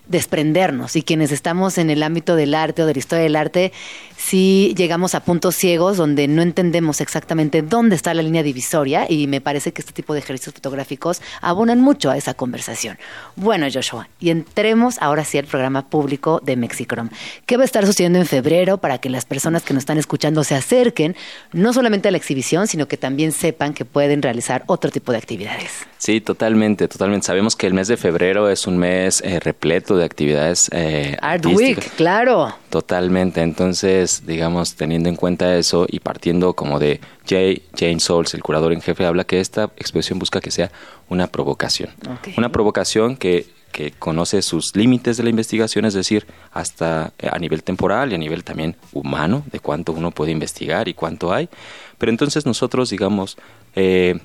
desprendernos. 0.05 0.95
Y 0.95 1.01
quienes 1.01 1.31
estamos 1.31 1.77
en 1.77 1.89
el 1.89 2.03
ámbito 2.03 2.35
del 2.35 2.53
arte 2.53 2.83
o 2.83 2.85
de 2.85 2.93
la 2.93 2.99
historia 2.99 3.23
del 3.23 3.35
arte, 3.35 3.71
sí 4.17 4.73
llegamos 4.77 5.15
a 5.15 5.21
puntos 5.21 5.55
ciegos 5.55 5.97
donde 5.97 6.27
no 6.27 6.41
entendemos 6.43 7.01
exactamente 7.01 7.63
dónde 7.63 7.95
está 7.95 8.13
la 8.13 8.21
línea 8.21 8.43
divisoria 8.43 9.07
y 9.09 9.27
me 9.27 9.41
parece 9.41 9.73
que 9.73 9.81
este 9.81 9.93
tipo 9.93 10.13
de 10.13 10.19
ejercicios 10.19 10.53
fotográficos 10.53 11.21
abonan 11.41 11.81
mucho 11.81 12.11
a 12.11 12.17
esa 12.17 12.35
conversación. 12.35 12.99
Bueno, 13.35 13.67
Joshua, 13.71 14.09
y 14.19 14.29
entremos 14.29 14.97
ahora 14.99 15.25
sí 15.25 15.37
al 15.37 15.45
programa 15.45 15.89
público 15.89 16.39
de 16.43 16.55
Mexicrom. 16.55 17.09
¿Qué 17.45 17.57
va 17.57 17.63
a 17.63 17.65
estar 17.65 17.85
sucediendo 17.85 18.19
en 18.19 18.25
febrero? 18.25 18.58
Para 18.77 18.97
que 18.97 19.09
las 19.09 19.25
personas 19.25 19.63
que 19.63 19.73
nos 19.73 19.81
están 19.81 19.97
escuchando 19.97 20.43
se 20.43 20.55
acerquen 20.55 21.15
no 21.51 21.73
solamente 21.73 22.07
a 22.07 22.11
la 22.11 22.17
exhibición, 22.17 22.67
sino 22.67 22.87
que 22.87 22.97
también 22.97 23.31
sepan 23.31 23.73
que 23.73 23.85
pueden 23.85 24.21
realizar 24.21 24.63
otro 24.67 24.91
tipo 24.91 25.11
de 25.11 25.17
actividades. 25.17 25.71
Sí, 25.97 26.21
totalmente, 26.21 26.87
totalmente. 26.87 27.27
Sabemos 27.27 27.55
que 27.55 27.67
el 27.67 27.73
mes 27.73 27.87
de 27.87 27.97
febrero 27.97 28.49
es 28.49 28.67
un 28.67 28.77
mes 28.77 29.21
eh, 29.21 29.39
repleto 29.39 29.97
de 29.97 30.05
actividades. 30.05 30.69
Eh, 30.71 31.17
Art 31.21 31.45
Week, 31.45 31.79
claro. 31.95 32.55
Totalmente. 32.69 33.41
Entonces, 33.41 34.23
digamos, 34.25 34.75
teniendo 34.75 35.09
en 35.09 35.15
cuenta 35.15 35.55
eso 35.55 35.85
y 35.89 35.99
partiendo 35.99 36.53
como 36.53 36.79
de 36.79 37.01
Jay, 37.27 37.63
Jane 37.77 37.99
Souls, 37.99 38.33
el 38.33 38.43
curador 38.43 38.73
en 38.73 38.81
jefe, 38.81 39.05
habla 39.05 39.23
que 39.23 39.39
esta 39.39 39.65
exposición 39.77 40.19
busca 40.19 40.41
que 40.41 40.51
sea 40.51 40.71
una 41.09 41.27
provocación. 41.27 41.89
Una 42.37 42.49
provocación 42.49 43.17
que 43.17 43.47
que 43.71 43.91
conoce 43.91 44.41
sus 44.41 44.75
límites 44.75 45.17
de 45.17 45.23
la 45.23 45.29
investigación, 45.29 45.85
es 45.85 45.93
decir, 45.93 46.25
hasta 46.51 47.13
eh, 47.19 47.29
a 47.31 47.37
nivel 47.39 47.63
temporal 47.63 48.11
y 48.11 48.15
a 48.15 48.17
nivel 48.17 48.43
también 48.43 48.75
humano, 48.93 49.43
de 49.51 49.59
cuánto 49.59 49.93
uno 49.93 50.11
puede 50.11 50.31
investigar 50.31 50.87
y 50.87 50.93
cuánto 50.93 51.33
hay. 51.33 51.49
Pero 51.97 52.11
entonces 52.11 52.45
nosotros, 52.45 52.89
digamos, 52.89 53.37
eh, 53.75 54.19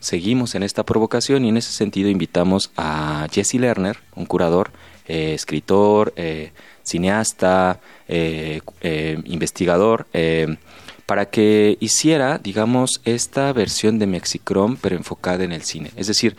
seguimos 0.00 0.54
en 0.54 0.62
esta 0.62 0.84
provocación 0.84 1.44
y 1.44 1.48
en 1.48 1.56
ese 1.56 1.72
sentido 1.72 2.08
invitamos 2.08 2.70
a 2.76 3.26
Jesse 3.30 3.54
Lerner, 3.54 3.98
un 4.14 4.26
curador, 4.26 4.70
eh, 5.06 5.32
escritor, 5.34 6.12
cineasta, 6.82 7.80
investigador, 9.24 10.06
para 11.08 11.24
que 11.24 11.78
hiciera, 11.80 12.36
digamos, 12.36 13.00
esta 13.06 13.50
versión 13.54 13.98
de 13.98 14.06
Mexicrom, 14.06 14.76
pero 14.76 14.94
enfocada 14.94 15.42
en 15.42 15.52
el 15.52 15.62
cine. 15.62 15.90
Es 15.96 16.06
decir, 16.06 16.36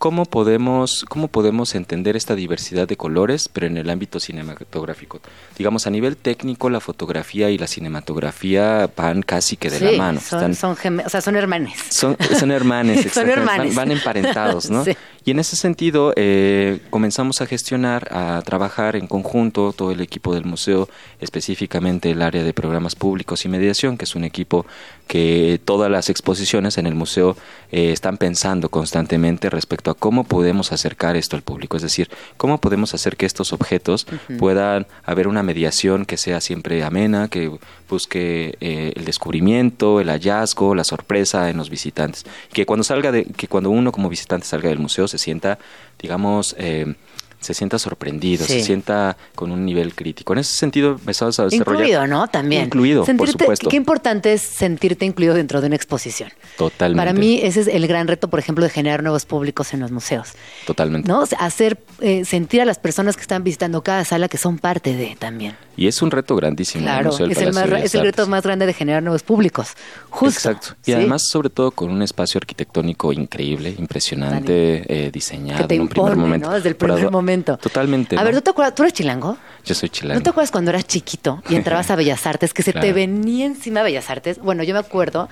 ¿Cómo 0.00 0.24
podemos, 0.24 1.04
¿Cómo 1.10 1.28
podemos 1.28 1.74
entender 1.74 2.16
esta 2.16 2.34
diversidad 2.34 2.88
de 2.88 2.96
colores, 2.96 3.50
pero 3.52 3.66
en 3.66 3.76
el 3.76 3.90
ámbito 3.90 4.18
cinematográfico? 4.18 5.20
Digamos, 5.58 5.86
a 5.86 5.90
nivel 5.90 6.16
técnico, 6.16 6.70
la 6.70 6.80
fotografía 6.80 7.50
y 7.50 7.58
la 7.58 7.66
cinematografía 7.66 8.88
van 8.96 9.20
casi 9.20 9.58
que 9.58 9.68
de 9.68 9.78
la 9.78 9.98
mano. 9.98 10.18
Son, 10.18 10.54
son, 10.54 10.74
o 11.04 11.08
sea, 11.10 11.20
son 11.20 11.36
hermanes. 11.36 11.78
Son, 11.90 12.16
son 12.38 12.50
hermanes, 12.50 13.12
son 13.12 13.28
hermanes. 13.28 13.74
Van, 13.74 13.90
emparentados, 13.92 14.70
¿no? 14.70 14.84
Y 15.26 15.32
en 15.32 15.38
ese 15.38 15.54
sentido, 15.54 16.14
eh, 16.16 16.80
comenzamos 16.88 17.42
a 17.42 17.46
gestionar, 17.46 18.08
a 18.10 18.40
trabajar 18.40 18.96
en 18.96 19.06
conjunto, 19.06 19.74
todo 19.74 19.92
el 19.92 20.00
equipo 20.00 20.32
del 20.32 20.46
museo, 20.46 20.88
específicamente 21.20 22.10
el 22.10 22.22
área 22.22 22.42
de 22.42 22.54
programas 22.54 22.94
públicos 22.94 23.44
y 23.44 23.50
mediación, 23.50 23.98
que 23.98 24.06
es 24.06 24.14
un 24.14 24.24
equipo 24.24 24.64
que 25.10 25.60
todas 25.64 25.90
las 25.90 26.08
exposiciones 26.08 26.78
en 26.78 26.86
el 26.86 26.94
museo 26.94 27.36
eh, 27.72 27.90
están 27.90 28.16
pensando 28.16 28.68
constantemente 28.68 29.50
respecto 29.50 29.92
cómo 29.96 30.22
podemos 30.22 30.70
acercar 30.70 31.16
esto 31.16 31.34
al 31.34 31.42
público, 31.42 31.76
es 31.76 31.82
decir, 31.82 32.08
cómo 32.36 32.60
podemos 32.60 32.94
hacer 32.94 33.16
que 33.16 33.26
estos 33.26 33.52
objetos 33.52 34.06
puedan 34.38 34.86
haber 35.02 35.26
una 35.26 35.42
mediación 35.42 36.06
que 36.06 36.16
sea 36.16 36.40
siempre 36.40 36.84
amena, 36.84 37.26
que 37.26 37.50
busque 37.88 38.56
eh, 38.60 38.92
el 38.94 39.04
descubrimiento, 39.04 39.98
el 39.98 40.10
hallazgo, 40.10 40.76
la 40.76 40.84
sorpresa 40.84 41.50
en 41.50 41.56
los 41.56 41.70
visitantes, 41.70 42.24
que 42.52 42.64
cuando 42.64 42.84
salga 42.84 43.10
de, 43.10 43.24
que 43.24 43.48
cuando 43.48 43.70
uno 43.70 43.90
como 43.90 44.08
visitante 44.08 44.46
salga 44.46 44.68
del 44.68 44.78
museo 44.78 45.08
se 45.08 45.18
sienta, 45.18 45.58
digamos, 45.98 46.54
eh, 46.56 46.94
se 47.40 47.54
sienta 47.54 47.78
sorprendido, 47.78 48.44
se 48.44 48.62
sienta 48.62 49.16
con 49.34 49.50
un 49.50 49.64
nivel 49.64 49.94
crítico. 49.94 50.32
En 50.34 50.40
ese 50.40 50.56
sentido, 50.56 50.92
empezamos 50.92 51.38
a 51.40 51.44
desarrollar... 51.44 51.80
Incluido, 51.80 52.06
¿no? 52.06 52.28
También. 52.28 52.64
Incluido, 52.64 53.04
por 53.04 53.28
supuesto. 53.28 53.68
Qué 53.68 53.76
importante 53.76 54.32
es 54.32 54.42
sentirte 54.42 55.06
incluido 55.06 55.34
dentro 55.34 55.60
de 55.60 55.66
una 55.68 55.76
exposición. 55.76 56.30
Totalmente. 56.56 57.00
Para 57.00 57.18
mí 57.18 57.40
ese 57.42 57.62
es 57.62 57.68
el 57.68 57.86
gran 57.86 58.08
reto, 58.08 58.28
por 58.28 58.38
ejemplo, 58.38 58.64
de 58.64 58.70
generar 58.70 59.02
nuevos 59.02 59.24
públicos 59.24 59.72
en 59.72 59.80
los 59.80 59.90
museos. 59.90 60.32
Totalmente. 60.66 61.08
¿No? 61.08 61.24
Hacer, 61.38 61.78
eh, 62.00 62.24
sentir 62.24 62.60
a 62.60 62.64
las 62.64 62.78
personas 62.78 63.16
que 63.16 63.22
están 63.22 63.42
visitando 63.42 63.82
cada 63.82 64.04
sala 64.04 64.28
que 64.28 64.36
son 64.36 64.58
parte 64.58 64.94
de 64.94 65.16
también. 65.18 65.56
Y 65.76 65.86
es 65.86 66.02
un 66.02 66.10
reto 66.10 66.36
grandísimo. 66.36 66.84
Claro, 66.84 67.10
es, 67.10 67.20
el, 67.20 67.30
es 67.30 67.94
el, 67.94 68.02
reto 68.02 68.26
más 68.26 68.42
grande 68.42 68.66
de 68.66 68.74
generar 68.74 69.02
nuevos 69.02 69.22
públicos. 69.22 69.68
Justo. 70.10 70.50
Exacto. 70.50 70.76
Y 70.84 70.92
además, 70.92 71.22
sobre 71.26 71.48
todo, 71.48 71.70
con 71.70 71.90
un 71.90 72.02
espacio 72.02 72.36
arquitectónico 72.36 73.14
increíble, 73.14 73.74
impresionante, 73.78 74.84
eh, 74.86 75.10
diseñado 75.10 75.66
en 75.70 75.80
un 75.80 75.88
primer 75.88 76.16
momento. 76.16 76.48
¿no? 76.48 76.54
Desde 76.54 76.68
el 76.68 76.76
primer 76.76 77.10
momento. 77.10 77.29
Totalmente. 77.56 78.18
A 78.18 78.22
ver, 78.22 78.34
¿tú 78.34 78.40
te 78.40 78.50
acuerdas? 78.50 78.74
¿Tú 78.74 78.82
eres 78.82 78.92
chilango? 78.92 79.38
Yo 79.64 79.74
soy 79.74 79.88
chilango. 79.88 80.18
¿No 80.18 80.22
te 80.22 80.30
acuerdas 80.30 80.50
cuando 80.50 80.70
eras 80.70 80.86
chiquito 80.86 81.42
y 81.48 81.54
entrabas 81.54 81.90
a 81.90 81.96
Bellas 81.96 82.26
Artes, 82.26 82.52
que 82.52 82.62
se 82.62 82.72
te 82.72 82.92
venía 82.92 83.46
encima 83.46 83.82
Bellas 83.82 84.10
Artes? 84.10 84.38
Bueno, 84.38 84.62
yo 84.62 84.74
me 84.74 84.80
acuerdo 84.80 85.28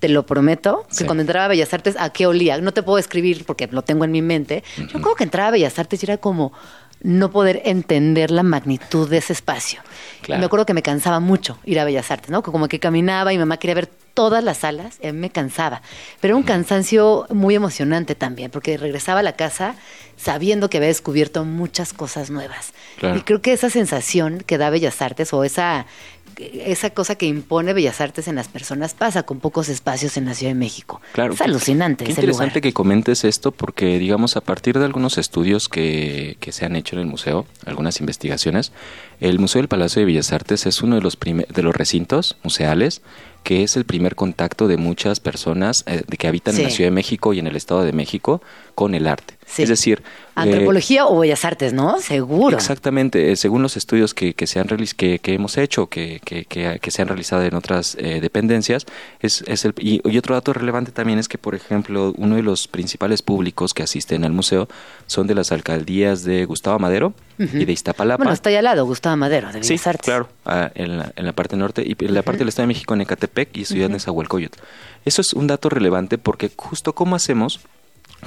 te 0.00 0.08
lo 0.08 0.24
prometo, 0.24 0.86
que 0.96 1.04
cuando 1.04 1.20
entraba 1.20 1.44
a 1.44 1.48
Bellas 1.48 1.72
Artes, 1.74 1.94
¿a 1.98 2.10
qué 2.10 2.26
olía? 2.26 2.58
No 2.58 2.72
te 2.72 2.82
puedo 2.82 2.96
escribir 2.98 3.44
porque 3.44 3.68
lo 3.70 3.82
tengo 3.82 4.04
en 4.04 4.10
mi 4.10 4.22
mente. 4.22 4.64
Yo 4.78 5.00
creo 5.00 5.14
que 5.14 5.24
entraba 5.24 5.48
a 5.48 5.50
Bellas 5.52 5.78
Artes 5.78 6.02
y 6.02 6.06
era 6.06 6.16
como 6.16 6.52
no 7.02 7.30
poder 7.30 7.62
entender 7.64 8.30
la 8.30 8.42
magnitud 8.42 9.08
de 9.08 9.18
ese 9.18 9.32
espacio. 9.32 9.80
me 10.28 10.44
acuerdo 10.44 10.66
que 10.66 10.74
me 10.74 10.82
cansaba 10.82 11.20
mucho 11.20 11.58
ir 11.64 11.78
a 11.80 11.84
Bellas 11.84 12.10
Artes, 12.10 12.30
¿no? 12.30 12.42
Como 12.42 12.66
que 12.68 12.78
caminaba 12.80 13.32
y 13.32 13.36
mi 13.36 13.40
mamá 13.40 13.58
quería 13.58 13.74
ver 13.74 13.90
todas 14.20 14.44
las 14.44 14.58
salas, 14.58 14.98
a 15.02 15.06
mí 15.06 15.18
me 15.18 15.30
cansaba. 15.30 15.80
Pero 16.20 16.32
era 16.32 16.36
un 16.36 16.42
cansancio 16.42 17.26
muy 17.30 17.54
emocionante 17.54 18.14
también, 18.14 18.50
porque 18.50 18.76
regresaba 18.76 19.20
a 19.20 19.22
la 19.22 19.32
casa 19.32 19.76
sabiendo 20.18 20.68
que 20.68 20.76
había 20.76 20.88
descubierto 20.88 21.46
muchas 21.46 21.94
cosas 21.94 22.28
nuevas. 22.28 22.74
Y 23.00 23.20
creo 23.22 23.40
que 23.40 23.54
esa 23.54 23.70
sensación 23.70 24.42
que 24.44 24.58
da 24.58 24.68
Bellas 24.68 25.00
Artes 25.00 25.32
o 25.32 25.42
esa 25.42 25.86
esa 26.38 26.90
cosa 26.90 27.16
que 27.16 27.26
impone 27.26 27.72
Bellas 27.72 28.00
Artes 28.00 28.28
en 28.28 28.34
las 28.34 28.48
personas 28.48 28.94
pasa 28.94 29.24
con 29.24 29.40
pocos 29.40 29.68
espacios 29.68 30.16
en 30.16 30.24
la 30.24 30.34
Ciudad 30.34 30.52
de 30.52 30.58
México. 30.58 31.00
Claro. 31.12 31.34
Es 31.34 31.40
alucinante. 31.40 32.04
Qué 32.04 32.12
interesante 32.12 32.60
que 32.60 32.72
comentes 32.72 33.24
esto 33.24 33.52
porque, 33.52 33.98
digamos, 33.98 34.36
a 34.36 34.40
partir 34.40 34.78
de 34.78 34.84
algunos 34.84 35.18
estudios 35.18 35.68
que, 35.68 36.36
que 36.40 36.52
se 36.52 36.64
han 36.64 36.76
hecho 36.76 36.96
en 36.96 37.02
el 37.02 37.06
museo, 37.06 37.46
algunas 37.66 38.00
investigaciones, 38.00 38.72
el 39.20 39.38
Museo 39.38 39.60
del 39.60 39.68
Palacio 39.68 40.00
de 40.00 40.06
Bellas 40.06 40.32
Artes 40.32 40.64
es 40.64 40.82
uno 40.82 40.96
de 40.96 41.02
los, 41.02 41.18
de 41.20 41.62
los 41.62 41.76
recintos 41.76 42.38
museales 42.42 43.02
que 43.42 43.62
es 43.62 43.76
el 43.76 43.84
primer 43.84 44.14
contacto 44.14 44.68
de 44.68 44.76
muchas 44.76 45.20
personas 45.20 45.84
eh, 45.86 46.02
de 46.06 46.16
que 46.16 46.28
habitan 46.28 46.56
en 46.56 46.64
la 46.64 46.70
Ciudad 46.70 46.88
de 46.88 46.94
México 46.94 47.32
y 47.32 47.38
en 47.38 47.46
el 47.46 47.56
Estado 47.56 47.82
de 47.82 47.92
México 47.92 48.42
con 48.74 48.94
el 48.94 49.06
arte. 49.06 49.39
Sí. 49.50 49.64
Es 49.64 49.68
decir... 49.68 50.02
Antropología 50.34 51.06
o 51.06 51.18
Bellas 51.18 51.44
Artes, 51.44 51.72
¿no? 51.72 51.98
Seguro. 52.00 52.56
Exactamente, 52.56 53.32
eh, 53.32 53.36
según 53.36 53.62
los 53.62 53.76
estudios 53.76 54.14
que, 54.14 54.32
que, 54.32 54.46
se 54.46 54.58
han 54.58 54.68
que, 54.96 55.18
que 55.18 55.34
hemos 55.34 55.58
hecho, 55.58 55.88
que, 55.88 56.20
que, 56.24 56.44
que, 56.44 56.90
se 56.90 57.02
han 57.02 57.08
realizado 57.08 57.42
en 57.42 57.54
otras 57.54 57.96
eh, 57.98 58.20
dependencias, 58.20 58.86
es, 59.20 59.42
es 59.46 59.64
el, 59.64 59.74
y, 59.78 60.00
otro 60.16 60.34
dato 60.34 60.52
relevante 60.52 60.92
también 60.92 61.18
es 61.18 61.28
que, 61.28 61.36
por 61.36 61.54
ejemplo, 61.54 62.14
uno 62.16 62.36
de 62.36 62.42
los 62.42 62.68
principales 62.68 63.22
públicos 63.22 63.74
que 63.74 63.82
asisten 63.82 64.24
al 64.24 64.32
museo 64.32 64.68
son 65.06 65.26
de 65.26 65.34
las 65.34 65.52
alcaldías 65.52 66.24
de 66.24 66.44
Gustavo 66.44 66.78
Madero 66.78 67.12
y 67.38 67.64
de 67.64 67.72
Iztapalapa. 67.72 68.18
Bueno, 68.18 68.32
está 68.32 68.50
allá 68.50 68.58
al 68.58 68.64
lado, 68.64 68.84
Gustavo 68.86 69.16
Madero, 69.16 69.48
de 69.48 69.60
Bellas 69.60 69.66
sí, 69.82 69.90
claro, 70.02 70.28
ah, 70.44 70.70
en, 70.74 70.98
la, 70.98 71.12
en 71.16 71.26
la 71.26 71.32
parte 71.32 71.56
norte 71.56 71.82
y 71.84 71.96
en 72.04 72.14
la 72.14 72.22
parte 72.22 72.40
del 72.40 72.48
Estado 72.48 72.64
de 72.64 72.74
México, 72.74 72.94
en 72.94 73.00
Ecatepec 73.02 73.56
y 73.56 73.64
Ciudad 73.64 73.88
de 73.88 73.94
Nezahualcóyotl. 73.94 74.58
Eso 75.04 75.20
es 75.20 75.32
un 75.32 75.46
dato 75.46 75.68
relevante 75.68 76.18
porque 76.18 76.50
justo 76.54 76.94
cómo 76.94 77.16
hacemos 77.16 77.60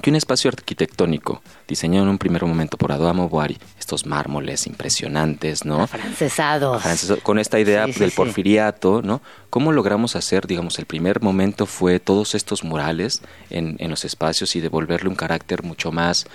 que 0.01 0.09
un 0.09 0.15
espacio 0.15 0.49
arquitectónico 0.49 1.41
diseñado 1.67 2.05
en 2.05 2.09
un 2.09 2.17
primer 2.17 2.43
momento 2.45 2.77
por 2.77 2.91
Adamo 2.91 3.29
Boari, 3.29 3.57
estos 3.79 4.05
mármoles 4.05 4.67
impresionantes, 4.67 5.65
¿no? 5.65 5.87
Francesados. 5.87 6.83
con 7.23 7.39
esta 7.39 7.59
idea 7.59 7.85
del 7.85 8.11
porfiriato, 8.11 9.01
¿no? 9.01 9.21
¿Cómo 9.49 9.71
logramos 9.71 10.15
hacer, 10.15 10.47
digamos, 10.47 10.79
el 10.79 10.85
primer 10.85 11.21
momento 11.21 11.65
fue 11.65 11.99
todos 11.99 12.35
estos 12.35 12.63
murales 12.63 13.21
en, 13.49 13.75
en 13.79 13.89
los 13.89 14.03
espacios 14.03 14.55
y 14.55 14.61
devolverle 14.61 15.09
un 15.09 15.15
carácter 15.15 15.63
mucho 15.63 15.91
más 15.91 16.25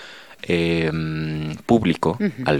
eh, 0.43 0.91
público 1.65 2.17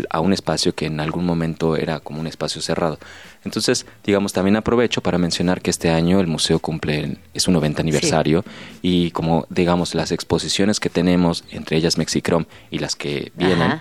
a 0.09 0.19
un 0.19 0.33
espacio 0.33 0.75
que 0.75 0.85
en 0.85 0.99
algún 0.99 1.25
momento 1.25 1.75
era 1.75 1.99
como 1.99 2.19
un 2.19 2.27
espacio 2.27 2.61
cerrado. 2.61 2.99
Entonces, 3.45 3.85
digamos, 4.03 4.33
también 4.33 4.55
aprovecho 4.55 5.01
para 5.01 5.17
mencionar 5.17 5.61
que 5.61 5.69
este 5.69 5.89
año 5.89 6.19
el 6.19 6.27
museo 6.27 6.59
cumple 6.59 7.17
es 7.33 7.47
un 7.47 7.53
90 7.53 7.81
aniversario 7.81 8.43
y 8.81 9.11
como, 9.11 9.47
digamos, 9.49 9.95
las 9.95 10.11
exposiciones 10.11 10.79
que 10.79 10.89
tenemos, 10.89 11.43
entre 11.51 11.77
ellas 11.77 11.97
Mexicrom 11.97 12.45
y 12.69 12.79
las 12.79 12.95
que 12.95 13.31
vienen, 13.35 13.79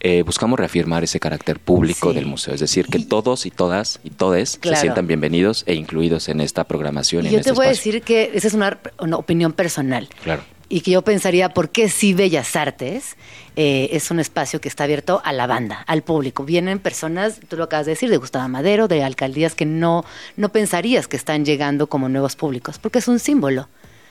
eh, 0.00 0.22
buscamos 0.22 0.58
reafirmar 0.58 1.02
ese 1.02 1.18
carácter 1.18 1.58
público 1.58 2.12
del 2.12 2.26
museo, 2.26 2.54
es 2.54 2.60
decir, 2.60 2.86
que 2.86 3.00
todos 3.00 3.46
y 3.46 3.50
todas 3.50 3.98
y 4.04 4.10
todes 4.10 4.60
se 4.62 4.76
sientan 4.76 5.08
bienvenidos 5.08 5.64
e 5.66 5.74
incluidos 5.74 6.28
en 6.28 6.40
esta 6.40 6.64
programación. 6.64 7.26
Y 7.26 7.30
yo 7.30 7.40
te 7.40 7.52
voy 7.52 7.66
a 7.66 7.70
decir 7.70 8.02
que 8.02 8.30
esa 8.34 8.46
es 8.46 8.54
una, 8.54 8.78
una 9.00 9.16
opinión 9.16 9.52
personal. 9.52 10.08
Claro 10.22 10.42
y 10.68 10.82
que 10.82 10.90
yo 10.90 11.02
pensaría, 11.02 11.48
¿por 11.50 11.70
qué 11.70 11.88
sí 11.88 12.12
Bellas 12.12 12.54
Artes 12.54 13.16
eh, 13.56 13.88
es 13.92 14.10
un 14.10 14.20
espacio 14.20 14.60
que 14.60 14.68
está 14.68 14.84
abierto 14.84 15.22
a 15.24 15.32
la 15.32 15.46
banda, 15.46 15.82
al 15.86 16.02
público? 16.02 16.44
Vienen 16.44 16.78
personas, 16.78 17.40
tú 17.48 17.56
lo 17.56 17.64
acabas 17.64 17.86
de 17.86 17.92
decir, 17.92 18.10
de 18.10 18.18
Gustavo 18.18 18.48
Madero, 18.48 18.88
de 18.88 19.02
alcaldías 19.02 19.54
que 19.54 19.64
no, 19.64 20.04
no 20.36 20.50
pensarías 20.50 21.08
que 21.08 21.16
están 21.16 21.44
llegando 21.44 21.86
como 21.86 22.08
nuevos 22.08 22.36
públicos, 22.36 22.78
porque 22.78 22.98
es 22.98 23.08
un 23.08 23.18
símbolo. 23.18 23.68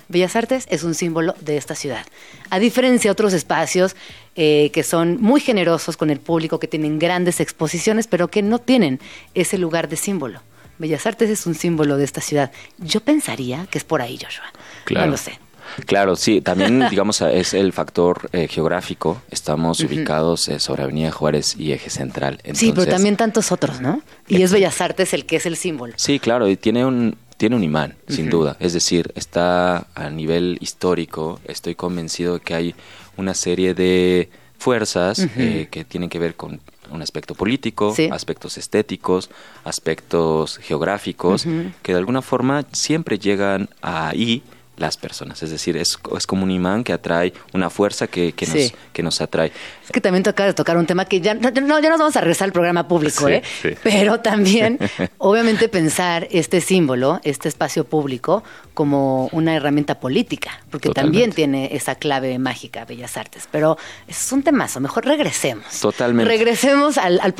Bellas 0.09 0.35
Artes 0.35 0.65
es 0.69 0.83
un 0.83 0.95
símbolo 0.95 1.35
de 1.41 1.57
esta 1.57 1.75
ciudad. 1.75 2.05
A 2.49 2.59
diferencia 2.59 3.09
de 3.09 3.11
otros 3.11 3.33
espacios 3.33 3.95
eh, 4.35 4.71
que 4.73 4.83
son 4.83 5.21
muy 5.21 5.41
generosos 5.41 5.97
con 5.97 6.09
el 6.09 6.19
público, 6.19 6.59
que 6.59 6.67
tienen 6.67 6.97
grandes 6.97 7.39
exposiciones, 7.39 8.07
pero 8.07 8.29
que 8.29 8.41
no 8.41 8.59
tienen 8.59 8.99
ese 9.33 9.57
lugar 9.57 9.89
de 9.89 9.97
símbolo. 9.97 10.41
Bellas 10.79 11.05
Artes 11.05 11.29
es 11.29 11.45
un 11.45 11.55
símbolo 11.55 11.97
de 11.97 12.05
esta 12.05 12.21
ciudad. 12.21 12.51
Yo 12.77 13.01
pensaría 13.01 13.67
que 13.69 13.77
es 13.77 13.83
por 13.83 14.01
ahí, 14.01 14.17
Joshua. 14.17 14.45
Claro. 14.85 15.07
No 15.07 15.11
lo 15.11 15.17
sé. 15.17 15.39
Claro, 15.85 16.15
sí, 16.15 16.41
también 16.41 16.87
digamos 16.89 17.21
es 17.21 17.53
el 17.53 17.73
factor 17.73 18.29
eh, 18.33 18.47
geográfico. 18.47 19.21
Estamos 19.31 19.79
ubicados 19.81 20.47
eh, 20.47 20.59
sobre 20.59 20.83
Avenida 20.83 21.11
Juárez 21.11 21.55
y 21.57 21.71
Eje 21.71 21.89
Central. 21.89 22.41
sí, 22.53 22.71
pero 22.73 22.87
también 22.87 23.17
tantos 23.17 23.51
otros, 23.51 23.81
¿no? 23.81 24.01
Y 24.27 24.41
es 24.41 24.51
Bellas 24.51 24.79
Artes 24.81 25.13
el 25.13 25.25
que 25.25 25.37
es 25.37 25.45
el 25.45 25.55
símbolo. 25.55 25.93
Sí, 25.97 26.19
claro, 26.19 26.47
y 26.47 26.57
tiene 26.57 26.85
un 26.85 27.15
tiene 27.37 27.55
un 27.55 27.63
imán, 27.63 27.95
sin 28.07 28.29
duda. 28.29 28.57
Es 28.59 28.73
decir, 28.73 29.11
está 29.15 29.87
a 29.93 30.09
nivel 30.09 30.57
histórico. 30.59 31.39
Estoy 31.45 31.75
convencido 31.75 32.33
de 32.35 32.39
que 32.39 32.55
hay 32.55 32.75
una 33.15 33.35
serie 33.35 33.75
de 33.75 34.29
fuerzas 34.57 35.19
eh, 35.37 35.67
que 35.69 35.85
tienen 35.85 36.09
que 36.09 36.17
ver 36.17 36.35
con 36.35 36.59
un 36.89 37.01
aspecto 37.01 37.35
político, 37.35 37.93
aspectos 38.11 38.57
estéticos, 38.57 39.29
aspectos 39.63 40.57
geográficos, 40.57 41.45
que 41.83 41.91
de 41.91 41.97
alguna 41.97 42.21
forma 42.21 42.65
siempre 42.71 43.19
llegan 43.19 43.69
ahí 43.81 44.41
las 44.77 44.95
personas. 44.95 45.43
Es 45.43 45.49
decir, 45.49 45.75
es, 45.75 45.97
es, 46.15 46.27
como 46.27 46.43
un 46.43 46.51
imán 46.51 46.83
que 46.83 46.93
atrae 46.93 47.33
una 47.53 47.69
fuerza 47.69 48.07
que, 48.07 48.31
que, 48.33 48.45
nos, 48.45 48.73
que 48.93 49.03
nos 49.03 49.19
atrae. 49.21 49.51
Es 49.83 49.91
que 49.91 49.99
también 49.99 50.23
toca 50.23 50.53
tocar 50.53 50.77
un 50.77 50.85
tema 50.85 51.05
que 51.05 51.19
ya 51.19 51.33
no, 51.33 51.49
ya 51.49 51.89
nos 51.89 51.99
vamos 51.99 52.15
a 52.15 52.21
regresar 52.21 52.45
al 52.45 52.53
programa 52.53 52.87
público, 52.87 53.27
¿eh? 53.27 53.43
Pero 53.83 54.19
también, 54.19 54.79
obviamente, 55.17 55.67
pensar 55.67 56.27
este 56.31 56.61
símbolo, 56.61 57.19
este 57.23 57.49
espacio 57.49 57.83
público, 57.83 58.43
como 58.77 59.27
una 59.31 59.55
herramienta 59.55 59.99
política, 59.99 60.61
porque 60.69 60.89
también 60.89 61.31
tiene 61.31 61.75
esa 61.75 61.95
clave 61.95 62.37
mágica, 62.37 62.85
Bellas 62.85 63.17
Artes. 63.17 63.49
Pero 63.51 63.75
es 64.07 64.31
un 64.31 64.43
temazo, 64.43 64.79
mejor 64.79 65.03
regresemos. 65.03 65.65
Totalmente. 65.81 66.29
Regresemos 66.29 66.99
al, 66.99 67.19
al, 67.19 67.33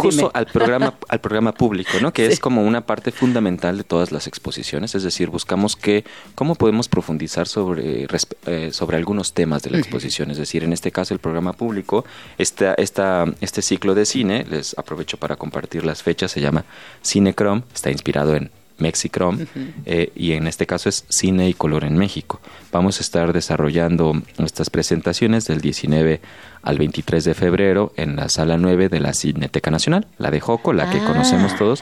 justo 0.00 0.30
al 0.32 0.46
programa, 0.46 0.94
al 1.08 1.20
programa 1.20 1.52
público, 1.52 1.90
¿no? 2.00 2.10
Que 2.10 2.24
es 2.24 2.40
como 2.40 2.62
una 2.62 2.86
parte 2.86 3.12
fundamental 3.12 3.76
de 3.76 3.84
todas 3.84 4.12
las 4.12 4.26
exposiciones. 4.26 4.94
Es 4.94 5.02
decir, 5.02 5.28
buscamos 5.28 5.76
que 5.76 6.06
¿Cómo 6.34 6.54
podemos 6.54 6.88
profundizar 6.88 7.46
sobre, 7.46 8.06
eh, 8.46 8.70
sobre 8.72 8.96
algunos 8.96 9.32
temas 9.32 9.62
de 9.62 9.70
la 9.70 9.78
exposición? 9.78 10.30
Es 10.30 10.38
decir, 10.38 10.64
en 10.64 10.72
este 10.72 10.90
caso 10.90 11.14
el 11.14 11.20
programa 11.20 11.52
público, 11.52 12.04
esta, 12.38 12.74
esta, 12.74 13.24
este 13.40 13.62
ciclo 13.62 13.94
de 13.94 14.06
cine, 14.06 14.44
les 14.48 14.76
aprovecho 14.78 15.16
para 15.16 15.36
compartir 15.36 15.84
las 15.84 16.02
fechas, 16.02 16.30
se 16.30 16.40
llama 16.40 16.64
Cinecrom, 17.04 17.62
está 17.74 17.90
inspirado 17.90 18.34
en 18.34 18.50
Mexicrom 18.78 19.38
eh, 19.84 20.12
y 20.14 20.32
en 20.32 20.46
este 20.46 20.66
caso 20.66 20.88
es 20.88 21.04
Cine 21.08 21.48
y 21.48 21.54
Color 21.54 21.84
en 21.84 21.96
México. 21.96 22.40
Vamos 22.72 22.98
a 22.98 23.00
estar 23.02 23.32
desarrollando 23.32 24.20
nuestras 24.38 24.70
presentaciones 24.70 25.46
del 25.46 25.60
19 25.60 26.20
al 26.62 26.78
23 26.78 27.24
de 27.24 27.34
febrero 27.34 27.92
en 27.96 28.16
la 28.16 28.28
sala 28.28 28.56
9 28.58 28.88
de 28.88 29.00
la 29.00 29.14
Cineteca 29.14 29.70
Nacional, 29.70 30.06
la 30.18 30.30
de 30.30 30.40
Joco, 30.40 30.72
la 30.72 30.90
que 30.90 30.98
ah, 30.98 31.04
conocemos 31.06 31.56
todos, 31.56 31.80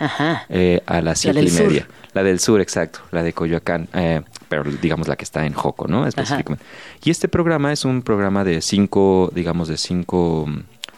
eh, 0.51 0.83
a 0.87 1.01
las 1.01 1.21
siete 1.21 1.43
y 1.43 1.51
media. 1.51 1.89
La 2.13 2.23
del 2.23 2.39
sur, 2.39 2.61
exacto, 2.61 3.01
la 3.11 3.23
de 3.23 3.33
Coyoacán 3.33 3.89
pero 4.49 4.71
digamos 4.81 5.09
la 5.09 5.17
que 5.17 5.25
está 5.25 5.47
en 5.47 5.53
Joco, 5.53 5.89
¿no? 5.89 6.07
Específicamente. 6.07 6.65
Y 7.03 7.11
este 7.11 7.29
programa 7.29 7.73
es 7.73 7.85
un 7.85 8.03
programa 8.03 8.45
de 8.45 8.61
cinco, 8.61 9.31
digamos, 9.35 9.69
de 9.69 9.77
cinco 9.77 10.47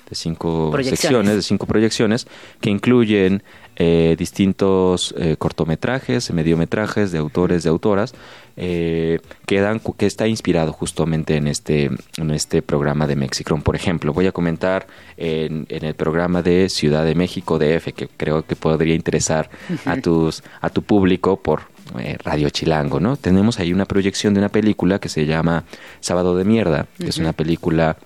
de 0.08 0.14
cinco 0.14 0.72
secciones, 0.82 1.34
de 1.34 1.42
cinco 1.42 1.66
proyecciones, 1.66 2.26
que 2.60 2.70
incluyen 2.70 3.42
eh, 3.76 4.16
distintos 4.18 5.14
eh, 5.18 5.36
cortometrajes, 5.38 6.30
mediometrajes 6.32 7.12
de 7.12 7.18
autores, 7.18 7.62
de 7.62 7.68
autoras, 7.68 8.14
eh, 8.56 9.20
que, 9.46 9.60
dan, 9.60 9.80
que 9.80 10.06
está 10.06 10.26
inspirado 10.26 10.72
justamente 10.72 11.36
en 11.36 11.46
este, 11.46 11.90
en 12.16 12.30
este 12.30 12.62
programa 12.62 13.06
de 13.06 13.16
Mexicron. 13.16 13.62
Por 13.62 13.76
ejemplo, 13.76 14.12
voy 14.12 14.26
a 14.26 14.32
comentar 14.32 14.86
en, 15.16 15.66
en, 15.68 15.84
el 15.84 15.94
programa 15.94 16.42
de 16.42 16.68
Ciudad 16.68 17.04
de 17.04 17.14
México 17.14 17.58
DF, 17.58 17.92
que 17.92 18.08
creo 18.08 18.46
que 18.46 18.56
podría 18.56 18.94
interesar 18.94 19.50
a, 19.84 19.96
tus, 20.00 20.42
a 20.60 20.70
tu 20.70 20.82
público 20.82 21.36
por 21.36 21.76
eh, 21.98 22.16
Radio 22.24 22.50
Chilango, 22.50 22.98
¿no? 22.98 23.16
Tenemos 23.16 23.60
ahí 23.60 23.72
una 23.72 23.84
proyección 23.84 24.34
de 24.34 24.40
una 24.40 24.48
película 24.48 24.98
que 24.98 25.08
se 25.08 25.24
llama 25.24 25.64
Sábado 26.00 26.36
de 26.36 26.44
Mierda, 26.44 26.86
que 26.98 27.08
es 27.08 27.18
una 27.18 27.32
película 27.32 27.96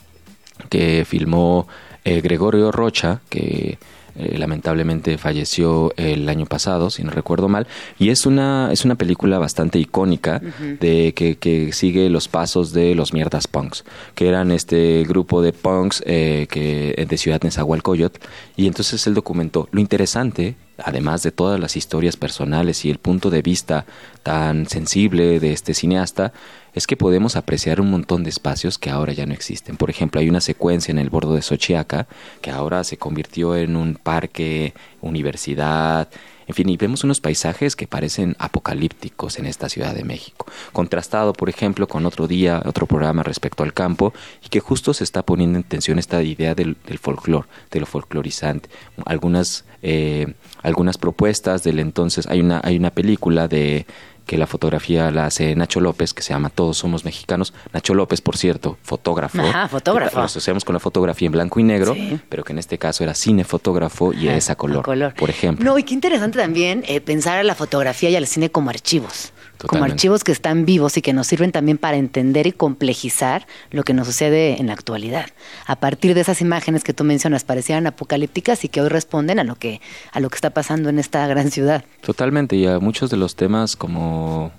que 0.68 1.06
filmó 1.08 1.66
eh, 2.04 2.20
Gregorio 2.20 2.72
Rocha, 2.72 3.20
que 3.30 3.78
eh, 4.20 4.38
lamentablemente 4.38 5.18
falleció 5.18 5.92
el 5.96 6.28
año 6.28 6.46
pasado, 6.46 6.90
si 6.90 7.02
no 7.02 7.10
recuerdo 7.10 7.48
mal, 7.48 7.66
y 7.98 8.10
es 8.10 8.26
una, 8.26 8.70
es 8.72 8.84
una 8.84 8.94
película 8.94 9.38
bastante 9.38 9.78
icónica 9.78 10.40
de 10.80 11.14
que, 11.14 11.36
que, 11.36 11.72
sigue 11.72 12.08
los 12.10 12.28
pasos 12.28 12.72
de 12.72 12.94
los 12.94 13.12
mierdas 13.12 13.46
punks, 13.46 13.84
que 14.14 14.28
eran 14.28 14.50
este 14.50 15.04
grupo 15.08 15.42
de 15.42 15.52
punks 15.52 16.02
que, 16.02 17.06
de 17.08 17.18
Ciudad 17.18 17.42
Nezahualcóyotl, 17.42 18.20
y 18.56 18.66
entonces 18.66 19.06
él 19.06 19.14
documentó. 19.14 19.68
Lo 19.72 19.80
interesante 19.80 20.56
además 20.84 21.22
de 21.22 21.32
todas 21.32 21.60
las 21.60 21.76
historias 21.76 22.16
personales 22.16 22.84
y 22.84 22.90
el 22.90 22.98
punto 22.98 23.30
de 23.30 23.42
vista 23.42 23.86
tan 24.22 24.66
sensible 24.66 25.40
de 25.40 25.52
este 25.52 25.74
cineasta, 25.74 26.32
es 26.74 26.86
que 26.86 26.96
podemos 26.96 27.36
apreciar 27.36 27.80
un 27.80 27.90
montón 27.90 28.24
de 28.24 28.30
espacios 28.30 28.78
que 28.78 28.90
ahora 28.90 29.12
ya 29.12 29.26
no 29.26 29.34
existen. 29.34 29.76
Por 29.76 29.90
ejemplo, 29.90 30.20
hay 30.20 30.28
una 30.28 30.40
secuencia 30.40 30.92
en 30.92 30.98
el 30.98 31.10
bordo 31.10 31.34
de 31.34 31.42
Xochiaca 31.42 32.06
que 32.40 32.50
ahora 32.50 32.84
se 32.84 32.96
convirtió 32.96 33.56
en 33.56 33.76
un 33.76 33.94
parque, 33.94 34.74
universidad, 35.00 36.08
en 36.50 36.54
fin, 36.54 36.68
y 36.68 36.76
vemos 36.76 37.04
unos 37.04 37.20
paisajes 37.20 37.76
que 37.76 37.86
parecen 37.86 38.34
apocalípticos 38.40 39.38
en 39.38 39.46
esta 39.46 39.68
Ciudad 39.68 39.94
de 39.94 40.02
México. 40.02 40.46
Contrastado, 40.72 41.32
por 41.32 41.48
ejemplo, 41.48 41.86
con 41.86 42.06
otro 42.06 42.26
día, 42.26 42.60
otro 42.64 42.86
programa 42.86 43.22
respecto 43.22 43.62
al 43.62 43.72
campo, 43.72 44.12
y 44.44 44.48
que 44.48 44.58
justo 44.58 44.92
se 44.92 45.04
está 45.04 45.22
poniendo 45.22 45.58
en 45.58 45.62
tensión 45.62 46.00
esta 46.00 46.20
idea 46.24 46.56
del, 46.56 46.76
del 46.88 46.98
folclore, 46.98 47.46
de 47.70 47.78
lo 47.78 47.86
folclorizante. 47.86 48.68
Algunas, 49.04 49.64
eh, 49.80 50.34
algunas 50.60 50.98
propuestas 50.98 51.62
del 51.62 51.78
entonces, 51.78 52.26
hay 52.26 52.40
una, 52.40 52.60
hay 52.64 52.76
una 52.78 52.90
película 52.90 53.46
de 53.46 53.86
que 54.30 54.38
la 54.38 54.46
fotografía 54.46 55.10
la 55.10 55.26
hace 55.26 55.56
Nacho 55.56 55.80
López, 55.80 56.14
que 56.14 56.22
se 56.22 56.32
llama 56.32 56.50
Todos 56.50 56.78
Somos 56.78 57.04
Mexicanos. 57.04 57.52
Nacho 57.72 57.94
López, 57.94 58.20
por 58.20 58.36
cierto, 58.36 58.78
fotógrafo. 58.80 59.40
Ajá, 59.40 59.66
fotógrafo. 59.66 60.20
Lo 60.20 60.24
asociamos 60.24 60.64
con 60.64 60.74
la 60.74 60.78
fotografía 60.78 61.26
en 61.26 61.32
blanco 61.32 61.58
y 61.58 61.64
negro, 61.64 61.96
pero 62.28 62.44
que 62.44 62.52
en 62.52 62.60
este 62.60 62.78
caso 62.78 63.02
era 63.02 63.12
cinefotógrafo 63.16 64.12
y 64.12 64.28
es 64.28 64.48
a 64.48 64.54
color, 64.54 64.84
por 65.16 65.30
ejemplo. 65.30 65.64
No, 65.64 65.76
y 65.80 65.82
qué 65.82 65.94
interesante 65.94 66.38
también 66.38 66.84
eh, 66.86 67.00
pensar 67.00 67.38
a 67.38 67.42
la 67.42 67.56
fotografía 67.56 68.08
y 68.08 68.14
al 68.14 68.28
cine 68.28 68.52
como 68.52 68.70
archivos. 68.70 69.32
Como 69.66 69.84
archivos 69.84 70.24
que 70.24 70.32
están 70.32 70.64
vivos 70.64 70.96
y 70.96 71.02
que 71.02 71.12
nos 71.12 71.26
sirven 71.26 71.52
también 71.52 71.78
para 71.78 71.96
entender 71.96 72.46
y 72.46 72.52
complejizar 72.52 73.46
lo 73.70 73.82
que 73.82 73.94
nos 73.94 74.06
sucede 74.06 74.60
en 74.60 74.66
la 74.66 74.72
actualidad. 74.72 75.26
A 75.66 75.76
partir 75.76 76.14
de 76.14 76.20
esas 76.20 76.40
imágenes 76.40 76.84
que 76.84 76.94
tú 76.94 77.04
mencionas 77.04 77.44
parecían 77.44 77.86
apocalípticas 77.86 78.64
y 78.64 78.68
que 78.68 78.80
hoy 78.80 78.88
responden 78.88 79.38
a 79.38 79.44
lo 79.44 79.56
que 79.56 79.80
a 80.12 80.20
lo 80.20 80.30
que 80.30 80.36
está 80.36 80.50
pasando 80.50 80.88
en 80.88 80.98
esta 80.98 81.26
gran 81.26 81.50
ciudad. 81.50 81.84
Totalmente 82.00 82.56
y 82.56 82.66
a 82.66 82.78
muchos 82.78 83.10
de 83.10 83.16
los 83.16 83.36
temas 83.36 83.76
como 83.76 84.52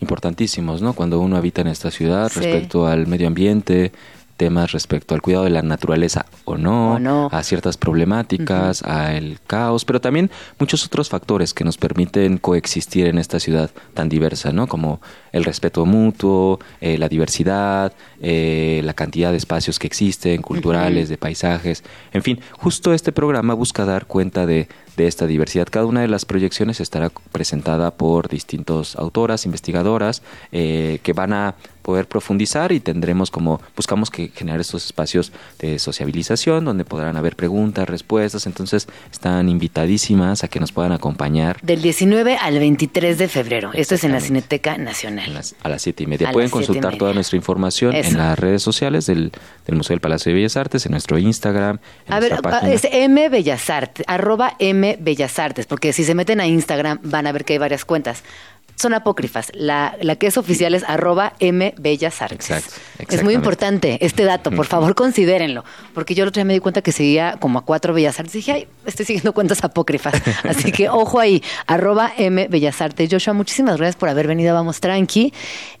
importantísimos, 0.00 0.82
¿no? 0.82 0.92
Cuando 0.92 1.20
uno 1.20 1.36
habita 1.36 1.60
en 1.60 1.68
esta 1.68 1.90
ciudad 1.90 2.30
respecto 2.34 2.86
al 2.86 3.06
medio 3.06 3.28
ambiente, 3.28 3.92
temas 4.42 4.72
respecto 4.72 5.14
al 5.14 5.22
cuidado 5.22 5.44
de 5.44 5.50
la 5.50 5.62
naturaleza 5.62 6.26
o 6.44 6.56
no, 6.56 7.28
a 7.30 7.42
ciertas 7.44 7.76
problemáticas, 7.76 8.82
al 8.82 9.38
caos, 9.46 9.84
pero 9.84 10.00
también 10.00 10.32
muchos 10.58 10.84
otros 10.84 11.08
factores 11.08 11.54
que 11.54 11.62
nos 11.62 11.76
permiten 11.76 12.38
coexistir 12.38 13.06
en 13.06 13.18
esta 13.18 13.38
ciudad 13.38 13.70
tan 13.94 14.08
diversa, 14.08 14.50
¿no? 14.50 14.66
Como 14.66 15.00
el 15.30 15.44
respeto 15.44 15.86
mutuo, 15.86 16.58
eh, 16.80 16.98
la 16.98 17.08
diversidad, 17.08 17.92
eh, 18.20 18.80
la 18.82 18.94
cantidad 18.94 19.30
de 19.30 19.36
espacios 19.36 19.78
que 19.78 19.86
existen, 19.86 20.42
culturales, 20.42 21.08
de 21.08 21.18
paisajes, 21.18 21.84
en 22.12 22.24
fin, 22.24 22.40
justo 22.50 22.92
este 22.92 23.12
programa 23.12 23.54
busca 23.54 23.84
dar 23.84 24.06
cuenta 24.06 24.44
de 24.44 24.66
de 24.96 25.06
esta 25.06 25.26
diversidad. 25.26 25.66
Cada 25.70 25.86
una 25.86 26.00
de 26.02 26.08
las 26.08 26.24
proyecciones 26.24 26.80
estará 26.80 27.10
presentada 27.32 27.92
por 27.92 28.28
distintos 28.28 28.96
autoras, 28.96 29.46
investigadoras, 29.46 30.22
eh, 30.52 31.00
que 31.02 31.12
van 31.12 31.32
a 31.32 31.54
poder 31.82 32.06
profundizar 32.06 32.72
y 32.72 32.80
tendremos 32.80 33.30
como, 33.30 33.60
buscamos 33.76 34.10
que 34.10 34.28
generar 34.28 34.60
estos 34.60 34.86
espacios 34.86 35.32
de 35.58 35.78
sociabilización 35.78 36.64
donde 36.64 36.84
podrán 36.84 37.16
haber 37.16 37.36
preguntas, 37.36 37.88
respuestas, 37.88 38.46
entonces 38.46 38.88
están 39.10 39.48
invitadísimas 39.48 40.44
a 40.44 40.48
que 40.48 40.60
nos 40.60 40.72
puedan 40.72 40.92
acompañar. 40.92 41.60
Del 41.62 41.82
19 41.82 42.36
al 42.36 42.58
23 42.58 43.18
de 43.18 43.28
febrero, 43.28 43.70
esto 43.74 43.94
es 43.96 44.04
en 44.04 44.12
la 44.12 44.20
Cineteca 44.20 44.78
Nacional. 44.78 45.40
a 45.62 45.68
las 45.68 45.82
siete 45.82 46.04
y 46.04 46.06
media. 46.06 46.32
Pueden 46.32 46.50
consultar 46.50 46.96
toda 46.96 47.12
nuestra 47.12 47.36
información 47.36 47.94
en 47.94 48.16
las 48.16 48.38
redes 48.38 48.62
sociales 48.62 49.06
del, 49.06 49.32
Museo 49.68 49.94
del 49.94 50.00
Palacio 50.00 50.30
de 50.30 50.36
Bellas 50.36 50.56
Artes, 50.56 50.86
en 50.86 50.92
nuestro 50.92 51.18
Instagram. 51.18 51.78
a 52.08 52.20
ver, 52.20 52.40
es 52.66 52.86
M 52.90 53.28
Bellas 53.28 53.68
Artes, 53.70 54.04
arroba 54.06 54.54
M 54.58 54.96
Bellas 55.00 55.38
Artes, 55.38 55.66
porque 55.66 55.92
si 55.92 56.04
se 56.04 56.14
meten 56.14 56.40
a 56.40 56.46
Instagram 56.46 57.00
van 57.02 57.26
a 57.26 57.32
ver 57.32 57.44
que 57.44 57.54
hay 57.54 57.58
varias 57.58 57.84
cuentas 57.84 58.22
son 58.82 58.94
apócrifas. 58.94 59.52
La, 59.54 59.96
la 60.00 60.16
que 60.16 60.26
es 60.26 60.36
oficial 60.36 60.74
es 60.74 60.82
arroba 60.84 61.34
M 61.38 61.74
Bellas 61.78 62.20
Artes. 62.20 62.50
Exacto, 62.50 63.14
es 63.14 63.22
muy 63.22 63.34
importante 63.34 63.98
este 64.04 64.24
dato, 64.24 64.50
por 64.50 64.66
favor 64.66 64.94
considérenlo, 64.94 65.64
porque 65.94 66.14
yo 66.14 66.24
el 66.24 66.28
otro 66.28 66.40
día 66.40 66.44
me 66.44 66.54
di 66.54 66.60
cuenta 66.60 66.82
que 66.82 66.92
seguía 66.92 67.36
como 67.38 67.60
a 67.60 67.64
cuatro 67.64 67.94
Bellas 67.94 68.18
Artes 68.18 68.34
y 68.34 68.38
dije, 68.38 68.52
ay, 68.52 68.68
estoy 68.84 69.06
siguiendo 69.06 69.32
cuentas 69.32 69.62
apócrifas. 69.62 70.14
Así 70.44 70.72
que 70.72 70.88
ojo 70.88 71.20
ahí, 71.20 71.42
arroba 71.66 72.12
M 72.16 72.48
Bellas 72.48 72.80
Artes. 72.80 73.08
Joshua, 73.10 73.34
muchísimas 73.34 73.76
gracias 73.76 73.96
por 73.96 74.08
haber 74.08 74.26
venido 74.26 74.50
a 74.50 74.54
Vamos 74.54 74.80
Tranqui 74.80 75.32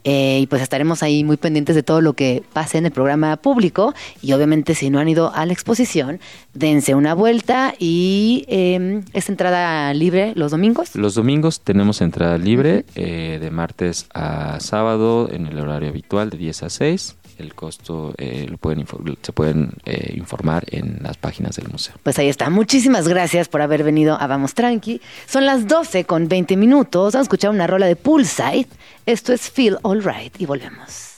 eh, 0.04 0.38
y 0.42 0.46
pues 0.46 0.62
estaremos 0.62 1.02
ahí 1.02 1.24
muy 1.24 1.36
pendientes 1.36 1.74
de 1.74 1.82
todo 1.82 2.00
lo 2.00 2.12
que 2.14 2.42
pase 2.52 2.78
en 2.78 2.86
el 2.86 2.92
programa 2.92 3.36
público 3.36 3.94
y 4.20 4.32
obviamente 4.32 4.74
si 4.74 4.90
no 4.90 5.00
han 5.00 5.08
ido 5.08 5.34
a 5.34 5.44
la 5.44 5.52
exposición, 5.52 6.20
dense 6.54 6.94
una 6.94 7.14
vuelta 7.14 7.74
y 7.78 8.44
eh, 8.48 9.02
es 9.12 9.28
entrada 9.28 9.92
libre 9.92 10.32
los 10.36 10.52
domingos. 10.52 10.94
Los 10.94 11.14
domingos 11.14 11.60
tenemos 11.60 12.00
entrada 12.00 12.38
libre. 12.38 12.71
Eh, 12.94 13.38
de 13.40 13.50
martes 13.50 14.06
a 14.14 14.60
sábado 14.60 15.28
en 15.30 15.46
el 15.46 15.58
horario 15.58 15.88
habitual 15.88 16.30
de 16.30 16.38
10 16.38 16.62
a 16.64 16.70
6. 16.70 17.16
El 17.38 17.54
costo 17.54 18.14
eh, 18.18 18.46
lo 18.48 18.56
pueden 18.58 18.86
se 19.22 19.32
pueden 19.32 19.72
eh, 19.84 20.14
informar 20.16 20.64
en 20.70 20.98
las 21.02 21.16
páginas 21.16 21.56
del 21.56 21.68
museo. 21.68 21.94
Pues 22.02 22.18
ahí 22.18 22.28
está. 22.28 22.50
Muchísimas 22.50 23.08
gracias 23.08 23.48
por 23.48 23.62
haber 23.62 23.82
venido 23.82 24.16
a 24.20 24.26
Vamos 24.26 24.54
Tranqui. 24.54 25.00
Son 25.26 25.46
las 25.46 25.66
12 25.66 26.04
con 26.04 26.28
20 26.28 26.56
minutos. 26.56 27.14
Vamos 27.14 27.24
a 27.24 27.28
escuchar 27.28 27.50
una 27.50 27.66
rola 27.66 27.86
de 27.86 27.96
Poolside. 27.96 28.68
Esto 29.06 29.32
es 29.32 29.50
Feel 29.50 29.78
All 29.82 30.04
Right 30.04 30.40
y 30.40 30.46
volvemos. 30.46 31.11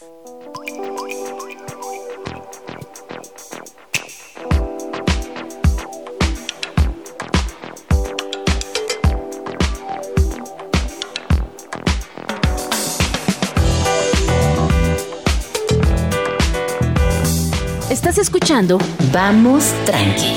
Escuchando 18.19 18.79
Vamos 19.13 19.75
Tranqui 19.85 20.33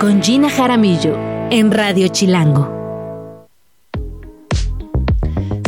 con 0.00 0.22
Gina 0.22 0.48
Jaramillo 0.48 1.18
en 1.50 1.70
Radio 1.70 2.08
Chilango. 2.08 2.80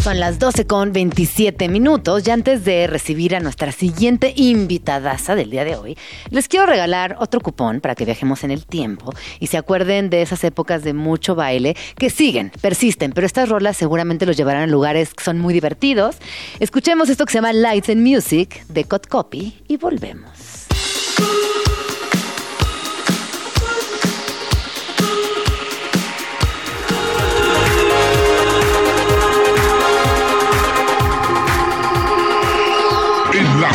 Son 0.02 0.18
las 0.18 0.38
12 0.38 0.66
con 0.66 0.92
27 0.92 1.68
minutos 1.68 2.26
y 2.26 2.30
antes 2.30 2.64
de 2.64 2.86
recibir 2.86 3.36
a 3.36 3.40
nuestra 3.40 3.70
siguiente 3.70 4.32
invitadaza 4.34 5.34
del 5.34 5.50
día 5.50 5.64
de 5.64 5.76
hoy, 5.76 5.98
les 6.30 6.48
quiero 6.48 6.64
regalar 6.64 7.16
otro 7.20 7.40
cupón 7.40 7.80
para 7.80 7.94
que 7.94 8.06
viajemos 8.06 8.44
en 8.44 8.50
el 8.50 8.64
tiempo 8.64 9.12
y 9.38 9.48
se 9.48 9.58
acuerden 9.58 10.08
de 10.08 10.22
esas 10.22 10.42
épocas 10.44 10.82
de 10.82 10.94
mucho 10.94 11.34
baile 11.34 11.76
que 11.96 12.08
siguen, 12.08 12.50
persisten, 12.62 13.12
pero 13.12 13.26
estas 13.26 13.50
rolas 13.50 13.76
seguramente 13.76 14.24
los 14.24 14.36
llevarán 14.36 14.62
a 14.62 14.66
lugares 14.66 15.12
que 15.12 15.22
son 15.22 15.38
muy 15.38 15.52
divertidos. 15.52 16.16
Escuchemos 16.60 17.10
esto 17.10 17.26
que 17.26 17.32
se 17.32 17.38
llama 17.38 17.52
Lights 17.52 17.90
and 17.90 18.00
Music 18.00 18.66
de 18.68 18.84
Cut 18.84 19.06
Copy 19.06 19.62
y 19.68 19.76
volvemos. 19.76 20.61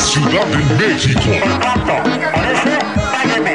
Ciudad 0.08 0.46
de 0.48 0.58
México. 0.88 1.22
Parece, 2.34 2.80
págame 3.12 3.54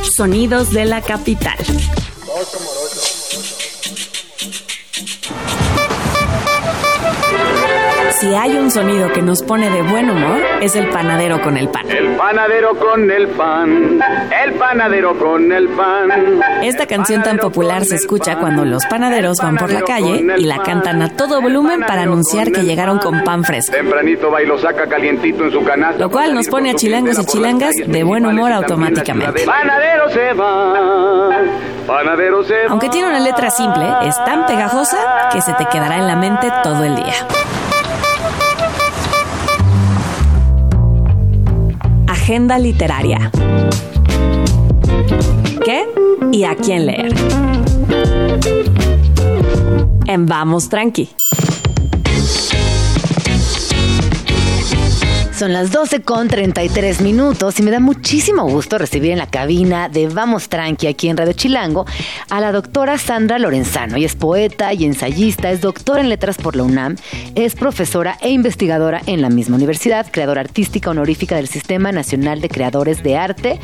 800. 0.00 0.14
Sonidos 0.14 0.70
de 0.70 0.84
la 0.84 1.00
capital. 1.00 1.56
Si 8.22 8.32
hay 8.32 8.56
un 8.56 8.70
sonido 8.70 9.12
que 9.12 9.20
nos 9.20 9.42
pone 9.42 9.68
de 9.68 9.82
buen 9.82 10.08
humor, 10.08 10.40
es 10.60 10.76
el 10.76 10.88
panadero 10.90 11.42
con 11.42 11.56
el 11.56 11.68
pan. 11.68 11.90
El 11.90 12.14
panadero 12.14 12.78
con 12.78 13.10
el 13.10 13.26
pan. 13.26 14.00
El 14.44 14.52
panadero 14.52 15.18
con 15.18 15.50
el 15.50 15.68
pan. 15.70 16.40
Esta 16.62 16.86
canción 16.86 17.24
tan 17.24 17.38
popular 17.38 17.84
se 17.84 17.96
escucha 17.96 18.38
cuando 18.38 18.64
los 18.64 18.86
panaderos 18.86 19.38
van 19.38 19.56
por 19.56 19.72
la 19.72 19.82
calle 19.82 20.24
y 20.36 20.44
la 20.44 20.62
cantan 20.62 21.02
a 21.02 21.08
todo 21.08 21.42
volumen 21.42 21.80
para 21.80 22.02
anunciar 22.02 22.52
que 22.52 22.62
llegaron 22.62 23.00
con 23.00 23.24
pan 23.24 23.42
fresco. 23.42 23.72
Tempranito 23.72 24.30
va 24.30 24.40
y 24.40 24.46
lo 24.46 24.56
saca 24.56 24.86
calientito 24.86 25.42
en 25.46 25.50
su 25.50 25.64
canasta. 25.64 25.98
Lo 25.98 26.08
cual 26.08 26.32
nos 26.32 26.46
pone 26.46 26.70
a 26.70 26.74
chilangos 26.74 27.18
y 27.18 27.24
chilangas 27.24 27.74
de 27.74 28.04
buen 28.04 28.24
humor 28.24 28.52
automáticamente. 28.52 29.44
Panadero 29.44 30.08
se 30.10 30.32
va. 30.34 31.28
Panadero 31.88 32.44
se 32.44 32.54
va. 32.54 32.70
Aunque 32.70 32.88
tiene 32.88 33.08
una 33.08 33.18
letra 33.18 33.50
simple, 33.50 33.84
es 34.04 34.14
tan 34.24 34.46
pegajosa 34.46 35.28
que 35.32 35.40
se 35.40 35.52
te 35.54 35.66
quedará 35.66 35.96
en 35.96 36.06
la 36.06 36.14
mente 36.14 36.48
todo 36.62 36.84
el 36.84 36.94
día. 36.94 37.14
Agenda 42.22 42.56
literaria. 42.56 43.32
¿Qué 45.64 45.88
y 46.30 46.44
a 46.44 46.54
quién 46.54 46.86
leer? 46.86 47.12
En 50.06 50.26
Vamos 50.26 50.68
Tranqui. 50.68 51.10
Son 55.42 55.52
las 55.52 55.72
12 55.72 56.02
con 56.02 56.28
33 56.28 57.00
minutos 57.00 57.58
y 57.58 57.64
me 57.64 57.72
da 57.72 57.80
muchísimo 57.80 58.48
gusto 58.48 58.78
recibir 58.78 59.10
en 59.10 59.18
la 59.18 59.26
cabina 59.26 59.88
de 59.88 60.06
Vamos 60.06 60.48
Tranqui 60.48 60.86
aquí 60.86 61.08
en 61.08 61.16
Radio 61.16 61.32
Chilango 61.32 61.84
a 62.30 62.40
la 62.40 62.52
doctora 62.52 62.96
Sandra 62.96 63.40
Lorenzano. 63.40 63.96
Ella 63.96 64.06
es 64.06 64.14
poeta 64.14 64.72
y 64.72 64.84
ensayista, 64.84 65.50
es 65.50 65.60
doctora 65.60 66.00
en 66.00 66.10
letras 66.10 66.36
por 66.36 66.54
la 66.54 66.62
UNAM, 66.62 66.94
es 67.34 67.56
profesora 67.56 68.18
e 68.20 68.30
investigadora 68.30 69.02
en 69.06 69.20
la 69.20 69.30
misma 69.30 69.56
universidad, 69.56 70.06
creadora 70.12 70.42
artística 70.42 70.90
honorífica 70.90 71.34
del 71.34 71.48
Sistema 71.48 71.90
Nacional 71.90 72.40
de 72.40 72.48
Creadores 72.48 73.02
de 73.02 73.16
Arte 73.16 73.58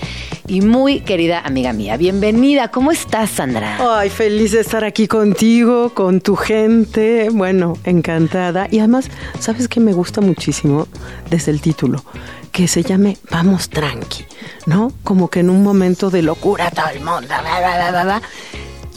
y 0.49 0.63
muy 0.63 0.99
querida 1.03 1.39
amiga 1.39 1.73
mía. 1.73 1.97
Bienvenida, 1.97 2.73
¿cómo 2.73 2.91
estás 2.91 3.31
Sandra? 3.31 3.79
Ay, 3.79 4.11
feliz 4.11 4.51
de 4.51 4.63
estar 4.63 4.83
aquí 4.83 5.07
contigo, 5.07 5.95
con 5.95 6.21
tu 6.23 6.35
gente, 6.35 7.29
bueno, 7.31 7.75
encantada. 7.85 8.67
Y 8.69 8.81
además, 8.81 9.09
¿sabes 9.39 9.69
qué 9.69 9.79
me 9.79 9.93
gusta 9.93 10.21
muchísimo 10.21 10.89
desde 11.31 11.53
el 11.53 11.61
título, 11.69 12.03
que 12.51 12.67
se 12.67 12.83
llame 12.83 13.19
Vamos 13.31 13.69
Tranqui, 13.69 14.25
¿no? 14.65 14.91
Como 15.05 15.29
que 15.29 15.41
en 15.41 15.51
un 15.51 15.63
momento 15.63 16.09
de 16.09 16.23
locura 16.23 16.71
todo 16.71 16.89
el 16.95 17.01
mundo, 17.01 17.35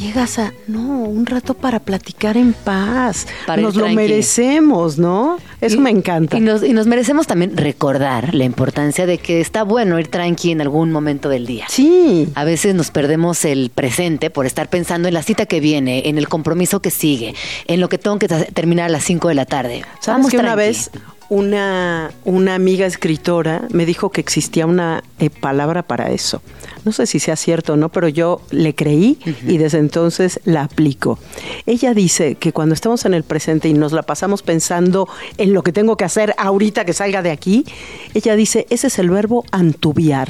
llegas 0.02 0.40
a, 0.40 0.54
no, 0.68 0.82
un 1.02 1.26
rato 1.26 1.54
para 1.54 1.80
platicar 1.80 2.38
en 2.38 2.54
paz. 2.54 3.28
Para 3.46 3.62
nos 3.62 3.76
lo 3.76 3.88
merecemos, 3.90 4.98
¿no? 4.98 5.38
Eso 5.60 5.82
me 5.82 5.90
encanta. 5.90 6.38
Y 6.38 6.40
nos, 6.40 6.64
y 6.64 6.72
nos 6.72 6.88
merecemos 6.88 7.28
también 7.28 7.56
recordar 7.56 8.34
la 8.34 8.46
importancia 8.46 9.06
de 9.06 9.18
que 9.18 9.42
está 9.42 9.64
bueno 9.64 10.00
ir 10.00 10.08
tranqui 10.08 10.52
en 10.52 10.62
algún 10.62 10.94
momento 10.94 11.28
del 11.28 11.46
día. 11.46 11.66
Sí. 11.70 12.30
A 12.36 12.46
veces 12.46 12.74
nos 12.74 12.90
perdemos 12.90 13.44
el 13.46 13.70
presente 13.70 14.30
por 14.30 14.46
estar 14.46 14.70
pensando 14.70 15.10
en 15.10 15.14
la 15.14 15.24
cita 15.24 15.46
que 15.46 15.60
viene, 15.60 16.08
en 16.10 16.18
el 16.18 16.28
compromiso 16.30 16.82
que 16.82 16.90
sigue, 16.90 17.36
en 17.68 17.82
lo 17.82 17.90
que 17.90 17.98
tengo 17.98 18.18
que 18.18 18.28
terminar 18.28 18.86
a 18.86 18.90
las 18.90 19.04
5 19.04 19.28
de 19.28 19.36
la 19.36 19.46
tarde. 19.46 19.84
¿Sabes 20.00 20.08
Vamos 20.08 20.32
que 20.32 20.38
una 20.38 20.56
vez 20.56 20.90
una, 21.32 22.12
una 22.26 22.56
amiga 22.56 22.86
escritora 22.86 23.66
me 23.72 23.86
dijo 23.86 24.10
que 24.10 24.20
existía 24.20 24.66
una 24.66 25.02
eh, 25.18 25.30
palabra 25.30 25.82
para 25.82 26.12
eso? 26.12 26.42
No 26.84 26.92
sé 26.92 27.06
si 27.06 27.22
sea 27.22 27.38
cierto 27.38 27.74
o 27.74 27.78
no, 27.78 27.88
pero 27.88 28.10
yo 28.10 28.42
le 28.52 28.76
creí 28.76 29.18
y 29.48 29.58
desde 29.58 29.78
entonces 29.78 30.42
la 30.44 30.64
aplico. 30.64 31.20
Ella 31.66 31.94
dice 31.94 32.36
que 32.36 32.52
cuando 32.52 32.76
estamos 32.76 33.06
en 33.06 33.14
el 33.14 33.24
presente 33.24 33.70
y 33.70 33.74
nos 33.74 33.94
la 33.94 34.02
pasamos 34.02 34.44
pensando 34.44 35.08
en 35.38 35.54
lo 35.54 35.64
que 35.64 35.72
tengo 35.72 35.96
que 35.96 36.04
hacer 36.04 36.36
ahorita 36.38 36.84
que 36.84 36.92
salga 36.92 37.22
de 37.22 37.32
aquí, 37.32 37.66
ella 38.14 38.36
dice, 38.36 38.68
ese 38.70 38.88
es 38.88 39.00
el 39.00 39.10
verbo 39.10 39.46
antubiar. 39.52 40.28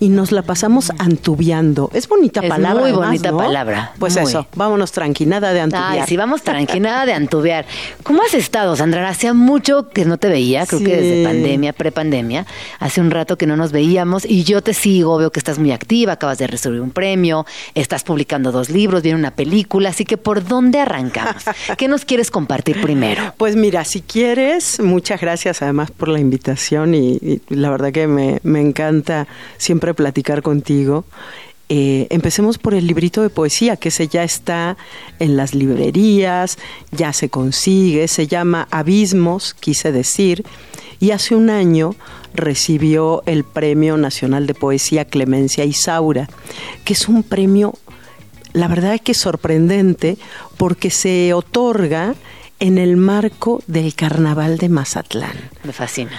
Y 0.00 0.08
nos 0.08 0.32
la 0.32 0.42
pasamos 0.42 0.92
antubiando. 0.98 1.90
Es 1.92 2.08
bonita 2.08 2.40
Es 2.40 2.48
palabra. 2.48 2.74
muy 2.80 2.90
además, 2.90 3.06
bonita 3.08 3.30
¿no? 3.30 3.36
palabra, 3.38 3.92
Pues 3.98 4.14
muy. 4.16 4.24
eso, 4.24 4.46
vámonos 4.54 4.92
tranqui, 4.92 5.26
nada 5.26 5.52
de 5.52 5.60
antubiar. 5.60 5.90
Ay, 5.92 6.02
sí, 6.06 6.16
vamos 6.16 6.42
tranqui, 6.42 6.80
nada 6.80 7.06
de 7.06 7.12
antubear. 7.12 7.66
¿Cómo 8.02 8.22
has 8.22 8.34
estado, 8.34 8.76
Sandra? 8.76 9.08
Hacía 9.08 9.34
mucho 9.34 9.88
que 9.90 10.04
no 10.04 10.18
te 10.18 10.28
veía, 10.28 10.66
creo 10.66 10.78
Sí. 10.80 10.84
que 10.86 10.96
desde 10.96 11.24
pandemia, 11.24 11.72
prepandemia. 11.72 12.46
Hace 12.80 13.00
un 13.00 13.10
rato 13.10 13.36
que 13.38 13.46
no 13.46 13.56
nos 13.56 13.72
veíamos 13.72 14.24
y 14.24 14.44
yo 14.44 14.62
te 14.62 14.74
sigo, 14.74 15.16
veo 15.18 15.30
que 15.30 15.38
estás 15.40 15.58
muy 15.58 15.72
activa, 15.72 16.12
acabas 16.14 16.38
de 16.38 16.46
recibir 16.46 16.80
un 16.80 16.90
premio, 16.90 17.44
estás 17.74 18.02
publicando 18.04 18.52
dos 18.52 18.70
libros, 18.70 19.02
viene 19.02 19.18
una 19.18 19.30
película, 19.32 19.90
así 19.90 20.04
que 20.04 20.16
¿por 20.16 20.46
dónde 20.46 20.80
arrancamos? 20.80 21.42
¿Qué 21.76 21.88
nos 21.88 22.04
quieres 22.04 22.30
compartir 22.30 22.80
primero? 22.80 23.34
Pues 23.36 23.56
mira, 23.56 23.84
si 23.84 24.00
quieres, 24.00 24.80
muchas 24.80 25.20
gracias 25.20 25.60
además 25.62 25.90
por 25.90 26.08
la 26.08 26.18
invitación 26.20 26.94
y, 26.94 27.12
y 27.20 27.42
la 27.48 27.68
verdad 27.70 27.92
que 27.92 28.06
me, 28.06 28.40
me 28.42 28.60
encanta 28.60 29.26
siempre 29.58 29.83
platicar 29.92 30.40
contigo. 30.40 31.04
Eh, 31.68 32.06
empecemos 32.10 32.56
por 32.56 32.74
el 32.74 32.86
librito 32.86 33.22
de 33.22 33.28
poesía, 33.28 33.76
que 33.76 33.88
ese 33.88 34.08
ya 34.08 34.22
está 34.24 34.76
en 35.18 35.36
las 35.36 35.54
librerías, 35.54 36.58
ya 36.92 37.12
se 37.12 37.28
consigue, 37.28 38.08
se 38.08 38.26
llama 38.26 38.68
Abismos, 38.70 39.54
quise 39.54 39.92
decir, 39.92 40.44
y 41.00 41.10
hace 41.10 41.34
un 41.34 41.50
año 41.50 41.94
recibió 42.34 43.22
el 43.26 43.44
Premio 43.44 43.96
Nacional 43.96 44.46
de 44.46 44.54
Poesía 44.54 45.04
Clemencia 45.04 45.64
Isaura, 45.64 46.28
que 46.84 46.92
es 46.92 47.08
un 47.08 47.22
premio 47.22 47.74
la 48.54 48.68
verdad 48.68 48.94
es 48.94 49.00
que 49.00 49.14
sorprendente 49.14 50.16
porque 50.56 50.90
se 50.90 51.34
otorga 51.34 52.14
en 52.60 52.78
el 52.78 52.96
marco 52.96 53.62
del 53.66 53.94
Carnaval 53.94 54.58
de 54.58 54.68
Mazatlán. 54.68 55.50
Me 55.64 55.72
fascina. 55.72 56.12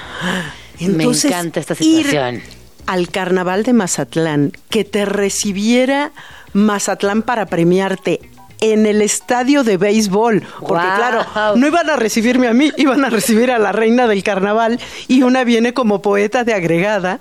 Entonces, 0.80 1.32
Me 1.32 1.38
encanta 1.38 1.62
esta 1.62 1.74
ir 1.80 2.06
situación. 2.06 2.42
Al 2.88 3.10
Carnaval 3.10 3.64
de 3.64 3.74
Mazatlán, 3.74 4.52
que 4.70 4.84
te 4.84 5.06
recibiera 5.06 6.12
Mazatlán 6.54 7.22
para 7.22 7.46
premiarte 7.46 8.20
en 8.62 8.86
el 8.86 9.02
estadio 9.02 9.64
de 9.64 9.78
béisbol, 9.78 10.42
porque 10.60 10.88
claro, 10.96 11.26
no 11.56 11.68
iban 11.68 11.90
a 11.90 11.98
recibirme 11.98 12.48
a 12.48 12.54
mí, 12.54 12.72
iban 12.78 13.04
a 13.04 13.10
recibir 13.10 13.52
a 13.52 13.60
la 13.60 13.72
reina 13.72 14.08
del 14.08 14.24
carnaval 14.24 14.80
y 15.08 15.24
una 15.24 15.44
viene 15.44 15.74
como 15.74 16.02
poeta 16.02 16.44
de 16.44 16.54
agregada 16.54 17.20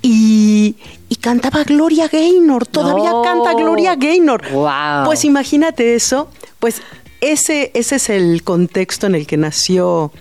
y, 0.00 0.76
y 1.08 1.16
cantaba 1.16 1.64
Gloria 1.64 2.08
Gaynor, 2.08 2.66
todavía 2.66 3.10
No. 3.10 3.22
canta 3.22 3.54
Gloria 3.54 3.96
Gaynor. 3.96 4.42
Pues 5.06 5.24
imagínate 5.24 5.94
eso, 5.96 6.30
pues 6.60 6.82
ese, 7.20 7.70
ese 7.74 7.96
es 7.96 8.08
el 8.08 8.42
contexto 8.44 9.06
en 9.06 9.14
el 9.16 9.26
que 9.26 9.36
nació 9.36 10.12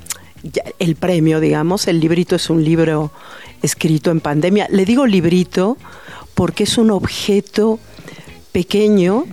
el 0.79 0.95
premio, 0.95 1.39
digamos. 1.39 1.87
El 1.87 1.99
librito 1.99 2.35
es 2.35 2.49
un 2.49 2.63
libro 2.63 3.11
escrito 3.61 4.11
en 4.11 4.21
pandemia. 4.21 4.67
Le 4.69 4.85
digo 4.85 5.05
librito 5.05 5.77
porque 6.33 6.63
es 6.63 6.77
un 6.77 6.91
objeto 6.91 7.79
pequeño 8.51 9.25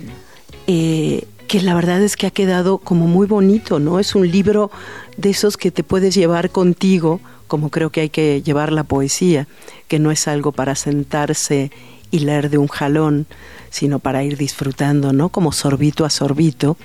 eh, 0.67 1.25
que 1.47 1.61
la 1.63 1.75
verdad 1.75 2.03
es 2.03 2.17
que 2.17 2.27
ha 2.27 2.31
quedado 2.31 2.79
como 2.79 3.07
muy 3.07 3.27
bonito, 3.27 3.79
¿no? 3.79 4.01
Es 4.01 4.15
un 4.15 4.29
libro 4.31 4.71
de 5.17 5.31
esos 5.31 5.57
que 5.57 5.71
te 5.71 5.85
puedes 5.85 6.15
llevar 6.15 6.51
contigo, 6.51 7.21
como 7.47 7.71
creo 7.71 7.91
que 7.91 8.01
hay 8.01 8.09
que 8.11 8.43
llevar 8.43 8.73
la 8.73 8.85
poesía, 8.85 9.47
que 9.87 9.99
no 9.99 10.11
es 10.11 10.27
algo 10.27 10.53
para 10.53 10.75
sentarse 10.75 11.71
y 12.17 12.21
leer 12.21 12.51
de 12.51 12.59
un 12.59 12.69
jalón, 12.69 13.27
sino 13.71 13.99
para 13.99 14.25
ir 14.25 14.37
disfrutando, 14.37 15.13
¿no? 15.13 15.29
Como 15.29 15.53
sorbito 15.53 16.05
a 16.05 16.11
sorbito. 16.11 16.77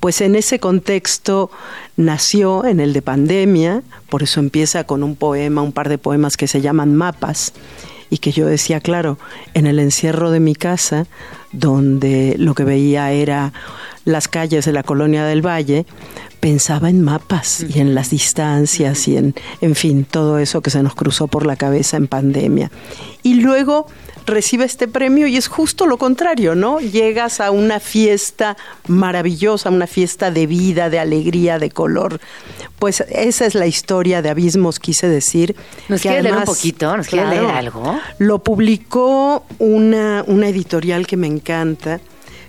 Pues 0.00 0.20
en 0.20 0.36
ese 0.36 0.60
contexto 0.60 1.50
nació 1.96 2.64
en 2.64 2.78
el 2.80 2.92
de 2.92 3.02
pandemia, 3.02 3.82
por 4.08 4.22
eso 4.22 4.38
empieza 4.40 4.84
con 4.84 5.02
un 5.02 5.16
poema, 5.16 5.62
un 5.62 5.72
par 5.72 5.88
de 5.88 5.98
poemas 5.98 6.36
que 6.36 6.46
se 6.46 6.60
llaman 6.60 6.94
mapas, 6.94 7.52
y 8.10 8.18
que 8.18 8.32
yo 8.32 8.46
decía, 8.46 8.80
claro, 8.80 9.18
en 9.54 9.66
el 9.66 9.78
encierro 9.80 10.30
de 10.30 10.40
mi 10.40 10.54
casa, 10.54 11.06
donde 11.52 12.36
lo 12.38 12.54
que 12.54 12.64
veía 12.64 13.10
era 13.12 13.52
las 14.04 14.28
calles 14.28 14.64
de 14.64 14.72
la 14.72 14.82
colonia 14.82 15.24
del 15.24 15.44
Valle, 15.44 15.84
pensaba 16.40 16.88
en 16.88 17.02
mapas 17.02 17.66
y 17.68 17.80
en 17.80 17.94
las 17.94 18.10
distancias 18.10 19.08
y 19.08 19.16
en, 19.16 19.34
en 19.60 19.74
fin, 19.74 20.04
todo 20.04 20.38
eso 20.38 20.62
que 20.62 20.70
se 20.70 20.82
nos 20.82 20.94
cruzó 20.94 21.26
por 21.26 21.44
la 21.44 21.56
cabeza 21.56 21.96
en 21.96 22.06
pandemia. 22.06 22.70
Y 23.22 23.34
luego 23.34 23.86
recibe 24.28 24.64
este 24.64 24.86
premio 24.86 25.26
y 25.26 25.36
es 25.36 25.48
justo 25.48 25.86
lo 25.86 25.98
contrario, 25.98 26.54
¿no? 26.54 26.78
Llegas 26.80 27.40
a 27.40 27.50
una 27.50 27.80
fiesta 27.80 28.56
maravillosa, 28.86 29.70
una 29.70 29.86
fiesta 29.86 30.30
de 30.30 30.46
vida, 30.46 30.90
de 30.90 30.98
alegría, 30.98 31.58
de 31.58 31.70
color. 31.70 32.20
Pues 32.78 33.00
esa 33.08 33.46
es 33.46 33.54
la 33.54 33.66
historia 33.66 34.22
de 34.22 34.30
Abismos, 34.30 34.78
quise 34.78 35.08
decir. 35.08 35.56
¿Nos 35.88 36.00
que 36.00 36.08
quieres 36.08 36.22
leer 36.22 36.34
un 36.34 36.42
además- 36.42 36.56
poquito? 36.56 36.96
¿Nos 36.96 37.08
Claro. 37.08 37.30
leer 37.30 37.44
algo? 37.46 37.98
Lo 38.18 38.38
publicó 38.40 39.44
una, 39.58 40.24
una 40.26 40.48
editorial 40.48 41.06
que 41.06 41.16
me 41.16 41.26
encanta, 41.26 42.00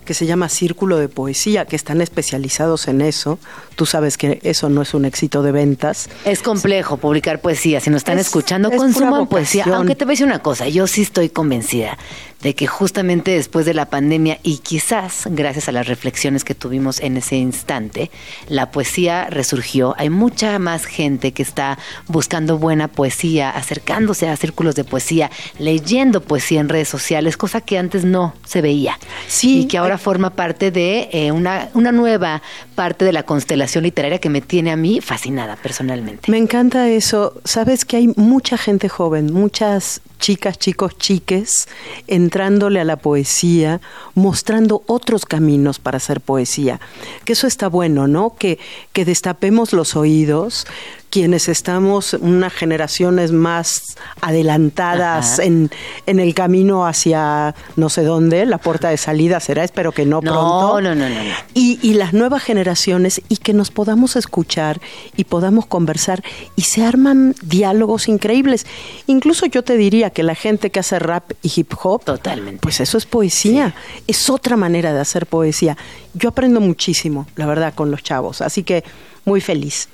que 0.09 0.15
se 0.15 0.25
llama 0.25 0.49
Círculo 0.49 0.97
de 0.97 1.07
Poesía, 1.07 1.65
que 1.65 1.75
están 1.75 2.01
especializados 2.01 2.87
en 2.87 3.01
eso. 3.01 3.37
Tú 3.75 3.85
sabes 3.85 4.17
que 4.17 4.39
eso 4.41 4.67
no 4.67 4.81
es 4.81 4.95
un 4.95 5.05
éxito 5.05 5.43
de 5.43 5.51
ventas. 5.51 6.09
Es 6.25 6.41
complejo 6.41 6.97
publicar 6.97 7.41
poesía. 7.41 7.79
Si 7.79 7.91
nos 7.91 7.97
están 7.99 8.17
Es- 8.17 8.25
escuchando, 8.25 8.71
es 8.71 8.77
consuman 8.77 9.27
poesía. 9.27 9.65
Aunque 9.71 9.93
te 9.93 10.05
voy 10.05 10.13
a 10.13 10.13
decir 10.13 10.25
una 10.25 10.39
cosa, 10.39 10.67
yo 10.67 10.87
sí 10.87 11.03
estoy 11.03 11.29
convencida 11.29 11.95
de 12.41 12.55
que 12.55 12.67
justamente 12.67 13.31
después 13.31 13.65
de 13.65 13.73
la 13.73 13.89
pandemia 13.89 14.39
y 14.43 14.59
quizás 14.59 15.23
gracias 15.25 15.67
a 15.67 15.73
las 15.73 15.87
reflexiones 15.87 16.45
que 16.45 16.55
tuvimos 16.55 17.01
en 17.01 17.17
ese 17.17 17.35
instante, 17.35 18.09
la 18.47 18.71
poesía 18.71 19.27
resurgió. 19.29 19.93
Hay 19.97 20.09
mucha 20.09 20.57
más 20.57 20.85
gente 20.85 21.33
que 21.33 21.43
está 21.43 21.77
buscando 22.07 22.57
buena 22.57 22.87
poesía, 22.87 23.49
acercándose 23.51 24.27
a 24.29 24.37
círculos 24.37 24.73
de 24.75 24.85
poesía, 24.85 25.29
leyendo 25.59 26.21
poesía 26.21 26.61
en 26.61 26.69
redes 26.69 26.87
sociales, 26.87 27.35
cosa 27.37 27.59
que 27.61 27.77
antes 27.77 28.05
no 28.05 28.33
se 28.45 28.61
veía. 28.61 28.97
Sí, 29.27 29.61
y 29.63 29.67
que 29.67 29.77
ahora 29.77 29.97
forma 29.99 30.31
parte 30.31 30.71
de 30.71 31.09
eh, 31.11 31.31
una, 31.31 31.69
una 31.73 31.91
nueva 31.91 32.41
parte 32.75 33.05
de 33.05 33.13
la 33.13 33.23
constelación 33.23 33.83
literaria 33.83 34.19
que 34.19 34.29
me 34.29 34.41
tiene 34.41 34.71
a 34.71 34.75
mí 34.75 35.01
fascinada 35.01 35.55
personalmente. 35.57 36.31
Me 36.31 36.37
encanta 36.37 36.89
eso. 36.89 37.39
Sabes 37.45 37.85
que 37.85 37.97
hay 37.97 38.07
mucha 38.15 38.57
gente 38.57 38.89
joven, 38.89 39.31
muchas 39.31 40.01
chicas, 40.19 40.59
chicos, 40.59 40.97
chiques, 40.97 41.67
entrándole 42.07 42.79
a 42.79 42.83
la 42.83 42.97
poesía, 42.97 43.81
mostrando 44.15 44.83
otros 44.85 45.25
caminos 45.25 45.79
para 45.79 45.97
hacer 45.97 46.21
poesía. 46.21 46.79
Que 47.25 47.33
eso 47.33 47.47
está 47.47 47.67
bueno, 47.67 48.07
¿no? 48.07 48.35
Que, 48.37 48.59
que 48.93 49.05
destapemos 49.05 49.73
los 49.73 49.95
oídos, 49.95 50.67
quienes 51.09 51.49
estamos 51.49 52.13
unas 52.13 52.53
generaciones 52.53 53.31
más 53.31 53.95
adelantadas 54.21 55.33
Ajá. 55.39 55.43
en, 55.43 55.69
en 56.05 56.19
el 56.19 56.33
camino 56.33 56.85
hacia 56.85 57.55
no 57.75 57.89
sé 57.89 58.03
dónde, 58.03 58.45
la 58.45 58.57
puerta 58.57 58.89
de 58.89 58.97
salida 58.97 59.39
será, 59.39 59.63
espero 59.63 59.91
que 59.91 60.05
no, 60.05 60.21
No, 60.21 60.31
pronto. 60.31 60.81
no, 60.81 60.95
no, 60.95 61.09
no, 61.09 61.23
no. 61.23 61.31
Y, 61.53 61.79
y 61.81 61.93
las 61.95 62.13
nuevas 62.13 62.43
generaciones 62.43 63.21
y 63.29 63.37
que 63.37 63.53
nos 63.53 63.71
podamos 63.71 64.15
escuchar 64.15 64.79
y 65.17 65.25
podamos 65.25 65.65
conversar 65.65 66.23
y 66.55 66.61
se 66.63 66.83
arman 66.85 67.35
diálogos 67.41 68.07
increíbles. 68.07 68.65
Incluso 69.07 69.45
yo 69.45 69.63
te 69.63 69.77
diría 69.77 70.09
que 70.11 70.23
la 70.23 70.35
gente 70.35 70.69
que 70.69 70.79
hace 70.79 70.99
rap 70.99 71.31
y 71.41 71.51
hip 71.55 71.73
hop, 71.81 72.03
Totalmente. 72.05 72.59
pues 72.61 72.79
eso 72.79 72.97
es 72.97 73.05
poesía, 73.05 73.75
es 74.07 74.29
otra 74.29 74.57
manera 74.57 74.93
de 74.93 74.99
hacer 75.01 75.25
poesía. 75.25 75.77
Yo 76.13 76.29
aprendo 76.29 76.59
muchísimo, 76.59 77.27
la 77.35 77.45
verdad, 77.45 77.73
con 77.73 77.91
los 77.91 78.03
chavos, 78.03 78.41
así 78.41 78.63
que 78.63 78.83
muy 79.29 79.41
feliz. 79.41 79.89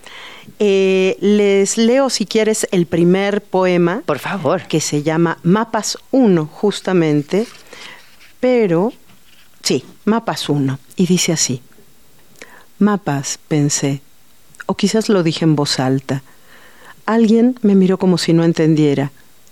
Eh, 0.60 1.18
les 1.20 1.78
leo, 1.78 2.10
si 2.10 2.26
quieres, 2.26 2.68
el 2.72 2.86
primer 2.86 3.42
poema. 3.42 4.02
Por 4.06 4.20
favor. 4.20 4.64
Que 4.64 4.80
se 4.80 5.04
llama 5.04 5.38
Mapas 5.44 5.98
1, 6.12 6.46
justamente, 6.46 7.46
pero, 8.40 8.94
sí, 9.62 9.84
Mapas 10.06 10.48
1, 10.48 10.80
y 10.96 11.06
dice 11.06 11.34
así. 11.34 11.62
Mapas, 12.80 13.40
pensé, 13.48 14.02
o 14.66 14.76
quizás 14.76 15.10
lo 15.10 15.22
dije 15.22 15.44
en 15.44 15.56
voz 15.56 15.80
alta. 15.80 16.24
Alguien 17.06 17.60
me 17.62 17.76
miró 17.76 17.98
como 17.98 18.18
si 18.18 18.32
no 18.32 18.46
entendiera. 18.46 19.12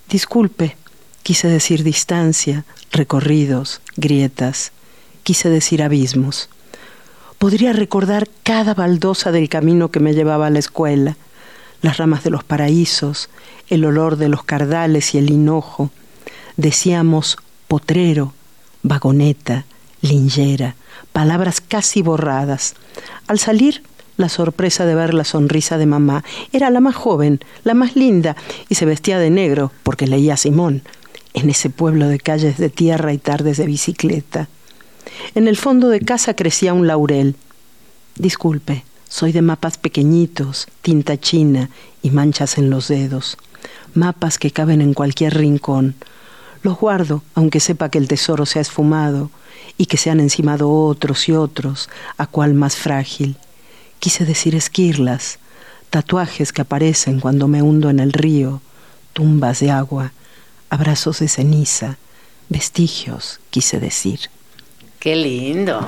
Disculpe, 0.09 0.77
quise 1.23 1.47
decir 1.49 1.84
distancia, 1.84 2.63
recorridos, 2.91 3.81
grietas. 3.97 4.71
quise 5.23 5.49
decir 5.49 5.81
abismos. 5.81 6.49
Podría 7.44 7.74
recordar 7.74 8.30
cada 8.44 8.74
baldosa 8.74 9.34
del 9.34 9.50
camino 9.50 9.91
que 9.91 10.00
me 10.00 10.14
llevaba 10.14 10.48
a 10.48 10.50
la 10.50 10.60
escuela, 10.60 11.18
las 11.82 11.98
ramas 11.98 12.24
de 12.24 12.30
los 12.30 12.46
paraísos, 12.46 13.30
el 13.68 13.84
olor 13.84 14.16
de 14.16 14.30
los 14.30 14.46
cardales 14.46 15.14
y 15.14 15.18
el 15.18 15.30
hinojo. 15.30 15.89
Decíamos 16.56 17.36
potrero, 17.68 18.32
vagoneta, 18.82 19.66
lingera, 20.00 20.78
palabras 21.12 21.60
casi 21.60 22.02
borradas. 22.02 22.76
Al 23.28 23.39
salir, 23.39 23.84
la 24.16 24.30
sorpresa 24.30 24.86
de 24.86 24.96
ver 24.96 25.14
la 25.14 25.26
sonrisa 25.26 25.78
de 25.78 25.86
mamá. 25.86 26.24
Era 26.54 26.70
la 26.70 26.80
más 26.80 26.96
joven, 26.96 27.41
la 27.65 27.74
más 27.74 27.98
linda, 27.98 28.38
y 28.70 28.76
se 28.76 28.86
vestía 28.86 29.20
de 29.20 29.32
negro 29.32 29.74
porque 29.84 30.07
leía 30.07 30.36
a 30.36 30.38
Simón, 30.38 30.82
en 31.34 31.49
ese 31.49 31.70
pueblo 31.70 32.07
de 32.07 32.20
calles 32.20 32.57
de 32.57 32.70
tierra 32.70 33.11
y 33.11 33.18
tardes 33.18 33.57
de 33.57 33.65
bicicleta. 33.65 34.48
En 35.35 35.48
el 35.48 35.57
fondo 35.57 35.90
de 35.90 35.99
casa 35.99 36.35
crecía 36.35 36.73
un 36.73 36.88
laurel. 36.88 37.35
Disculpe, 38.15 38.84
soy 39.07 39.31
de 39.31 39.41
mapas 39.41 39.77
pequeñitos, 39.77 40.68
tinta 40.81 41.19
china 41.19 41.69
y 42.02 42.11
manchas 42.11 42.57
en 42.57 42.69
los 42.69 42.88
dedos. 42.88 43.38
Mapas 43.94 44.38
que 44.38 44.52
caben 44.52 44.81
en 44.81 44.94
cualquier 44.94 45.35
rincón. 45.35 45.95
Los 46.64 46.77
guardo, 46.80 47.23
aunque 47.35 47.60
sepa 47.60 47.90
que 47.90 47.98
el 47.98 48.07
tesoro 48.07 48.45
se 48.45 48.60
ha 48.60 48.61
esfumado 48.61 49.30
y 49.77 49.85
que 49.85 49.98
se 49.98 50.10
han 50.10 50.19
encimado 50.19 50.72
otros 50.72 51.30
y 51.30 51.34
otros, 51.34 51.90
a 52.18 52.26
cual 52.26 52.53
más 52.53 52.76
frágil. 52.76 53.38
Quise 53.99 54.26
decir 54.26 54.56
esquirlas, 54.56 55.40
tatuajes 55.90 56.52
que 56.52 56.61
aparecen 56.61 57.19
cuando 57.19 57.48
me 57.48 57.61
hundo 57.61 57.90
en 57.90 57.99
el 57.99 58.14
río, 58.14 58.61
tumbas 59.14 59.60
de 59.60 59.72
agua, 59.72 60.11
abrazos 60.69 61.19
de 61.19 61.27
ceniza, 61.27 61.98
vestigios, 62.49 63.40
quise 63.49 63.80
decir. 63.80 64.19
Qué 65.03 65.17
lindo. 65.17 65.85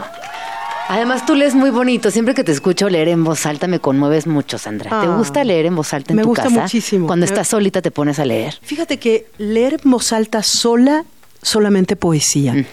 Además, 0.90 1.26
tú 1.26 1.36
lees 1.36 1.56
muy 1.56 1.70
bonito. 1.70 2.12
Siempre 2.12 2.34
que 2.34 2.44
te 2.44 2.52
escucho 2.52 2.90
leer 2.90 3.08
en 3.08 3.24
voz 3.24 3.46
alta 3.46 3.66
me 3.66 3.80
conmueves 3.80 4.28
mucho, 4.28 4.58
Sandra. 4.58 4.90
¿Te 4.90 5.08
Ah. 5.08 5.16
gusta 5.18 5.46
leer 5.46 5.68
en 5.68 5.76
voz 5.78 5.94
alta 5.94 6.12
en 6.12 6.18
Me 6.18 6.24
tu 6.24 6.28
gusta 6.28 6.44
casa? 6.44 6.64
muchísimo. 6.64 7.08
Cuando 7.08 7.26
Me- 7.26 7.32
estás 7.32 7.48
solita 7.48 7.82
te 7.82 7.92
pones 7.92 8.20
a 8.20 8.26
leer. 8.26 8.60
Fíjate 8.62 9.00
que 9.00 9.28
leer 9.38 9.80
en 9.82 9.90
voz 9.90 10.12
alta 10.12 10.44
sola, 10.44 11.06
solamente 11.42 11.96
poesía, 11.96 12.66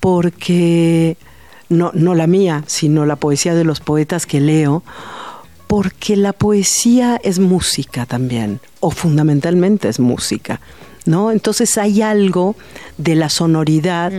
porque 0.00 1.18
no, 1.68 1.90
no 1.92 2.14
la 2.14 2.26
mía, 2.26 2.64
sino 2.66 3.04
la 3.04 3.16
poesía 3.16 3.54
de 3.54 3.64
los 3.64 3.80
poetas 3.80 4.24
que 4.24 4.40
leo, 4.40 4.82
porque 5.66 6.16
la 6.16 6.32
poesía 6.32 7.20
es 7.22 7.38
música 7.38 8.06
también, 8.06 8.60
o 8.80 8.90
fundamentalmente 8.90 9.90
es 9.90 10.00
música. 10.00 10.58
¿No? 11.04 11.32
Entonces 11.32 11.78
hay 11.78 12.00
algo 12.00 12.54
de 12.96 13.16
la 13.16 13.28
sonoridad 13.28 14.12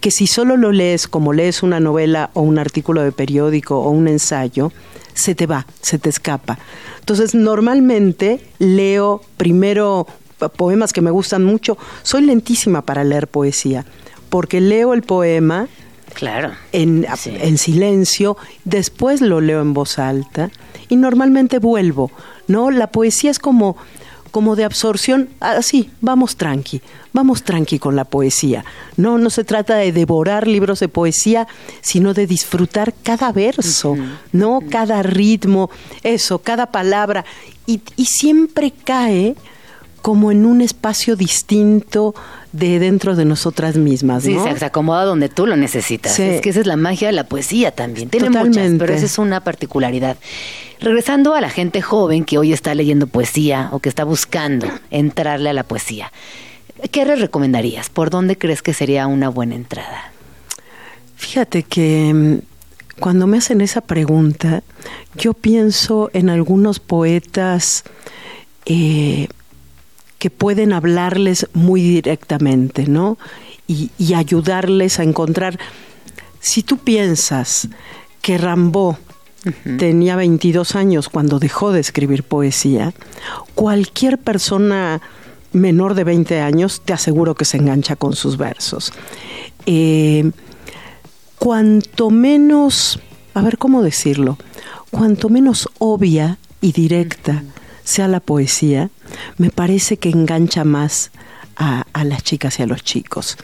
que 0.00 0.10
si 0.10 0.26
solo 0.26 0.58
lo 0.58 0.72
lees 0.72 1.08
como 1.08 1.32
lees 1.32 1.62
una 1.62 1.80
novela 1.80 2.30
o 2.34 2.42
un 2.42 2.58
artículo 2.58 3.02
de 3.02 3.12
periódico 3.12 3.78
o 3.78 3.90
un 3.90 4.08
ensayo, 4.08 4.70
se 5.14 5.34
te 5.34 5.46
va, 5.46 5.66
se 5.80 5.98
te 5.98 6.10
escapa. 6.10 6.58
Entonces 7.00 7.34
normalmente 7.34 8.40
leo 8.58 9.22
primero 9.38 10.06
poemas 10.56 10.92
que 10.92 11.00
me 11.00 11.10
gustan 11.10 11.44
mucho. 11.44 11.78
Soy 12.02 12.22
lentísima 12.26 12.82
para 12.82 13.04
leer 13.04 13.26
poesía, 13.26 13.86
porque 14.28 14.60
leo 14.60 14.92
el 14.92 15.02
poema 15.02 15.66
Claro. 16.14 16.52
en, 16.72 17.06
en 17.24 17.58
silencio, 17.58 18.36
después 18.64 19.20
lo 19.20 19.40
leo 19.40 19.60
en 19.60 19.72
voz 19.72 19.98
alta 19.98 20.50
y 20.88 20.96
normalmente 20.96 21.58
vuelvo. 21.58 22.10
¿no? 22.48 22.70
La 22.70 22.88
poesía 22.88 23.30
es 23.30 23.38
como, 23.38 23.76
como 24.30 24.56
de 24.56 24.64
absorción, 24.64 25.28
así, 25.40 25.90
vamos 26.00 26.36
tranqui, 26.36 26.80
vamos 27.12 27.42
tranqui 27.42 27.78
con 27.78 27.96
la 27.96 28.04
poesía. 28.04 28.64
No, 28.96 29.18
no 29.18 29.30
se 29.30 29.44
trata 29.44 29.76
de 29.76 29.92
devorar 29.92 30.46
libros 30.46 30.80
de 30.80 30.88
poesía, 30.88 31.46
sino 31.80 32.14
de 32.14 32.26
disfrutar 32.26 32.94
cada 33.02 33.32
verso, 33.32 33.96
¿no? 34.32 34.60
Cada 34.70 35.02
ritmo, 35.02 35.70
eso, 36.02 36.38
cada 36.38 36.66
palabra. 36.66 37.24
Y, 37.66 37.80
y 37.96 38.06
siempre 38.06 38.72
cae 38.72 39.36
como 40.02 40.30
en 40.30 40.46
un 40.46 40.60
espacio 40.60 41.16
distinto 41.16 42.14
de 42.52 42.78
dentro 42.78 43.14
de 43.16 43.24
nosotras 43.24 43.76
mismas, 43.76 44.22
Sí, 44.24 44.34
¿no? 44.34 44.44
se, 44.44 44.58
se 44.58 44.64
acomoda 44.64 45.04
donde 45.04 45.28
tú 45.28 45.46
lo 45.46 45.56
necesitas. 45.56 46.14
Sí. 46.14 46.22
Es 46.22 46.40
que 46.40 46.50
esa 46.50 46.60
es 46.60 46.66
la 46.66 46.76
magia 46.76 47.08
de 47.08 47.12
la 47.12 47.24
poesía 47.24 47.70
también. 47.72 48.08
Tiene 48.08 48.30
muchas, 48.30 48.46
Totalmente. 48.46 48.78
pero 48.84 48.94
esa 48.94 49.06
es 49.06 49.18
una 49.18 49.40
particularidad. 49.40 50.16
Regresando 50.80 51.34
a 51.34 51.40
la 51.40 51.50
gente 51.50 51.82
joven 51.82 52.24
que 52.24 52.38
hoy 52.38 52.52
está 52.52 52.74
leyendo 52.74 53.06
poesía 53.06 53.68
o 53.72 53.80
que 53.80 53.88
está 53.88 54.04
buscando 54.04 54.66
entrarle 54.90 55.50
a 55.50 55.52
la 55.52 55.64
poesía, 55.64 56.12
¿qué 56.90 57.04
les 57.04 57.20
recomendarías? 57.20 57.90
¿Por 57.90 58.10
dónde 58.10 58.38
crees 58.38 58.62
que 58.62 58.72
sería 58.72 59.06
una 59.06 59.28
buena 59.28 59.54
entrada? 59.56 60.12
Fíjate 61.16 61.64
que 61.64 62.12
mm, 62.14 63.00
cuando 63.00 63.26
me 63.26 63.38
hacen 63.38 63.60
esa 63.60 63.80
pregunta, 63.80 64.62
yo 65.16 65.34
pienso 65.34 66.10
en 66.12 66.30
algunos 66.30 66.78
poetas 66.78 67.84
eh, 68.66 69.28
que 70.18 70.30
pueden 70.30 70.72
hablarles 70.72 71.46
muy 71.52 71.82
directamente, 71.82 72.86
¿no? 72.86 73.18
Y, 73.66 73.90
y 73.98 74.14
ayudarles 74.14 74.98
a 74.98 75.02
encontrar. 75.02 75.58
Si 76.40 76.62
tú 76.62 76.78
piensas 76.78 77.68
que 78.22 78.38
Rambaud 78.38 78.96
tenía 79.78 80.16
22 80.16 80.74
años 80.74 81.08
cuando 81.08 81.38
dejó 81.38 81.72
de 81.72 81.80
escribir 81.80 82.24
poesía, 82.24 82.92
cualquier 83.54 84.18
persona 84.18 85.00
menor 85.52 85.94
de 85.94 86.04
20 86.04 86.40
años 86.40 86.82
te 86.84 86.92
aseguro 86.92 87.34
que 87.34 87.44
se 87.44 87.56
engancha 87.56 87.96
con 87.96 88.14
sus 88.14 88.36
versos. 88.36 88.92
Eh, 89.66 90.30
cuanto 91.38 92.10
menos, 92.10 93.00
a 93.34 93.42
ver 93.42 93.58
cómo 93.58 93.82
decirlo, 93.82 94.38
cuanto 94.90 95.28
menos 95.28 95.68
obvia 95.78 96.38
y 96.60 96.72
directa 96.72 97.44
sea 97.88 98.06
la 98.06 98.20
poesía, 98.20 98.90
me 99.38 99.48
parece 99.48 99.96
que 99.96 100.10
engancha 100.10 100.62
más 100.62 101.10
a, 101.56 101.86
a 101.94 102.04
las 102.04 102.22
chicas 102.22 102.58
y 102.58 102.62
a 102.62 102.66
los 102.66 102.84
chicos, 102.84 103.38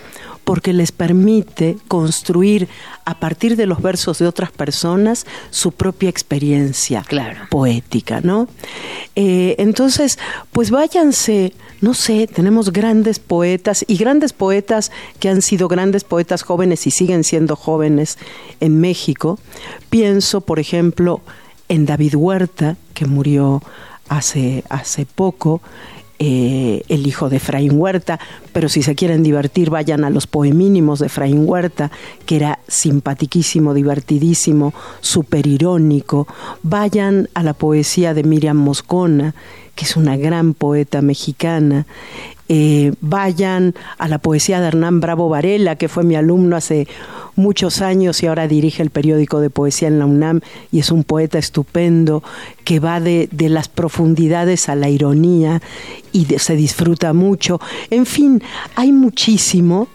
porque 0.45 0.75
les 0.75 0.93
permite 0.93 1.79
construir 1.89 2.69
a 3.07 3.19
partir 3.19 3.57
de 3.57 3.65
los 3.65 3.81
versos 3.81 4.19
de 4.19 4.27
otras 4.27 4.51
personas 4.53 5.25
su 5.49 5.73
propia 5.73 6.11
experiencia 6.11 7.03
poética, 7.49 8.21
¿no? 8.21 8.47
Eh, 9.16 9.55
entonces, 9.59 10.19
pues 10.53 10.71
váyanse, 10.71 11.55
no 11.81 11.95
sé, 11.95 12.27
tenemos 12.27 12.71
grandes 12.71 13.21
poetas 13.21 13.83
y 13.89 13.97
grandes 13.97 14.35
poetas 14.35 14.93
que 15.21 15.31
han 15.31 15.41
sido 15.41 15.69
grandes 15.69 16.05
poetas 16.05 16.43
jóvenes 16.43 16.87
y 16.87 16.91
siguen 16.91 17.25
siendo 17.25 17.57
jóvenes 17.57 18.19
en 18.61 18.79
México. 18.79 19.39
Pienso, 19.89 20.43
por 20.43 20.59
ejemplo, 20.59 21.23
en 21.71 21.87
David 21.87 22.15
Huerta, 22.15 22.77
que 22.93 23.07
murió 23.07 23.62
hace, 24.09 24.64
hace 24.68 25.06
poco, 25.06 25.60
eh, 26.20 26.82
el 26.89 27.06
hijo 27.09 27.28
de 27.28 27.36
Efraín 27.36 27.72
Huerta, 27.74 28.20
pero 28.52 28.68
si 28.68 28.82
se 28.82 28.94
quieren 28.94 29.24
divertir, 29.24 29.68
vayan 29.68 30.05
a 30.05 30.10
los 30.10 30.28
poemínimos 30.28 31.01
de 31.01 31.06
Efraín 31.06 31.43
Huerta, 31.44 31.90
que 32.24 32.36
era 32.36 32.60
simpatiquísimo, 32.68 33.74
divertidísimo, 33.74 34.72
súper 35.01 35.48
irónico. 35.48 36.28
Vayan 36.62 37.28
a 37.35 37.43
la 37.43 37.52
poesía 37.52 38.14
de 38.14 38.22
Miriam 38.22 38.56
Moscona, 38.56 39.35
que 39.74 39.85
es 39.85 39.97
una 39.97 40.16
gran 40.16 40.55
poeta 40.55 41.02
mexicana. 41.02 41.85
Eh, 42.48 42.93
vayan 43.01 43.74
a 43.98 44.06
la 44.06 44.18
poesía 44.18 44.60
de 44.60 44.68
Hernán 44.68 45.01
Bravo 45.01 45.28
Varela, 45.28 45.76
que 45.76 45.89
fue 45.89 46.05
mi 46.05 46.14
alumno 46.14 46.56
hace 46.56 46.86
muchos 47.36 47.81
años 47.82 48.23
y 48.23 48.27
ahora 48.27 48.47
dirige 48.48 48.82
el 48.82 48.90
periódico 48.90 49.40
de 49.40 49.51
poesía 49.51 49.89
en 49.89 49.98
la 49.98 50.06
UNAM 50.06 50.40
y 50.73 50.78
es 50.81 50.90
un 50.90 51.05
poeta 51.05 51.39
estupendo 51.39 52.23
que 52.65 52.81
va 52.81 53.01
de, 53.01 53.28
de 53.32 53.48
las 53.48 53.69
profundidades 53.69 54.69
a 54.69 54.74
la 54.74 54.89
ironía 54.89 55.61
y 56.12 56.27
de- 56.27 56.39
se 56.39 56.56
disfruta 56.56 57.12
mucho. 57.12 57.61
En 57.90 58.06
fin, 58.06 58.43
hay 58.77 58.93
muchísimo. 58.93 59.89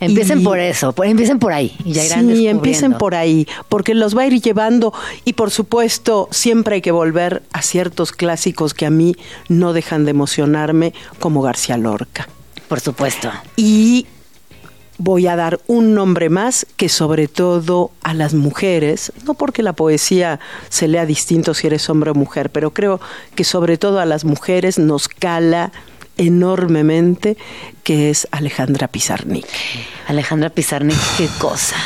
Empiecen 0.00 0.40
y- 0.40 0.44
por 0.44 0.58
eso, 0.58 0.92
por- 0.92 1.06
empiecen 1.06 1.38
por 1.38 1.52
ahí. 1.52 1.76
Y 1.84 1.92
ya 1.92 2.04
irán 2.04 2.28
Sí, 2.34 2.46
empiecen 2.48 2.94
por 2.94 3.14
ahí, 3.14 3.46
porque 3.68 3.94
los 3.94 4.16
va 4.16 4.22
a 4.22 4.26
ir 4.26 4.40
llevando 4.40 4.92
y 5.24 5.34
por 5.34 5.50
supuesto 5.50 6.28
siempre 6.30 6.76
hay 6.76 6.80
que 6.80 6.92
volver 6.92 7.42
a 7.52 7.62
ciertos 7.62 8.12
clásicos 8.12 8.74
que 8.74 8.86
a 8.86 8.90
mí 8.90 9.16
no 9.48 9.72
dejan 9.72 10.04
de 10.04 10.12
emocionarme, 10.12 10.94
como 11.20 11.42
García 11.42 11.76
Lorca. 11.76 12.28
Por 12.68 12.80
supuesto. 12.80 13.30
Y 13.56 14.06
voy 14.98 15.26
a 15.26 15.36
dar 15.36 15.60
un 15.66 15.94
nombre 15.94 16.28
más 16.30 16.66
que 16.76 16.88
sobre 16.88 17.28
todo 17.28 17.90
a 18.02 18.14
las 18.14 18.32
mujeres, 18.34 19.12
no 19.26 19.34
porque 19.34 19.62
la 19.62 19.74
poesía 19.74 20.40
se 20.68 20.88
lea 20.88 21.04
distinto 21.06 21.52
si 21.54 21.66
eres 21.66 21.88
hombre 21.90 22.10
o 22.10 22.14
mujer, 22.14 22.50
pero 22.50 22.72
creo 22.72 23.00
que 23.34 23.44
sobre 23.44 23.76
todo 23.78 24.00
a 24.00 24.06
las 24.06 24.24
mujeres 24.24 24.78
nos 24.78 25.08
cala 25.08 25.72
enormemente, 26.18 27.36
que 27.82 28.10
es 28.10 28.26
Alejandra 28.30 28.88
Pizarnik. 28.88 29.46
Alejandra 30.06 30.50
Pizarnik, 30.50 30.96
qué 31.18 31.28
cosa. 31.38 31.76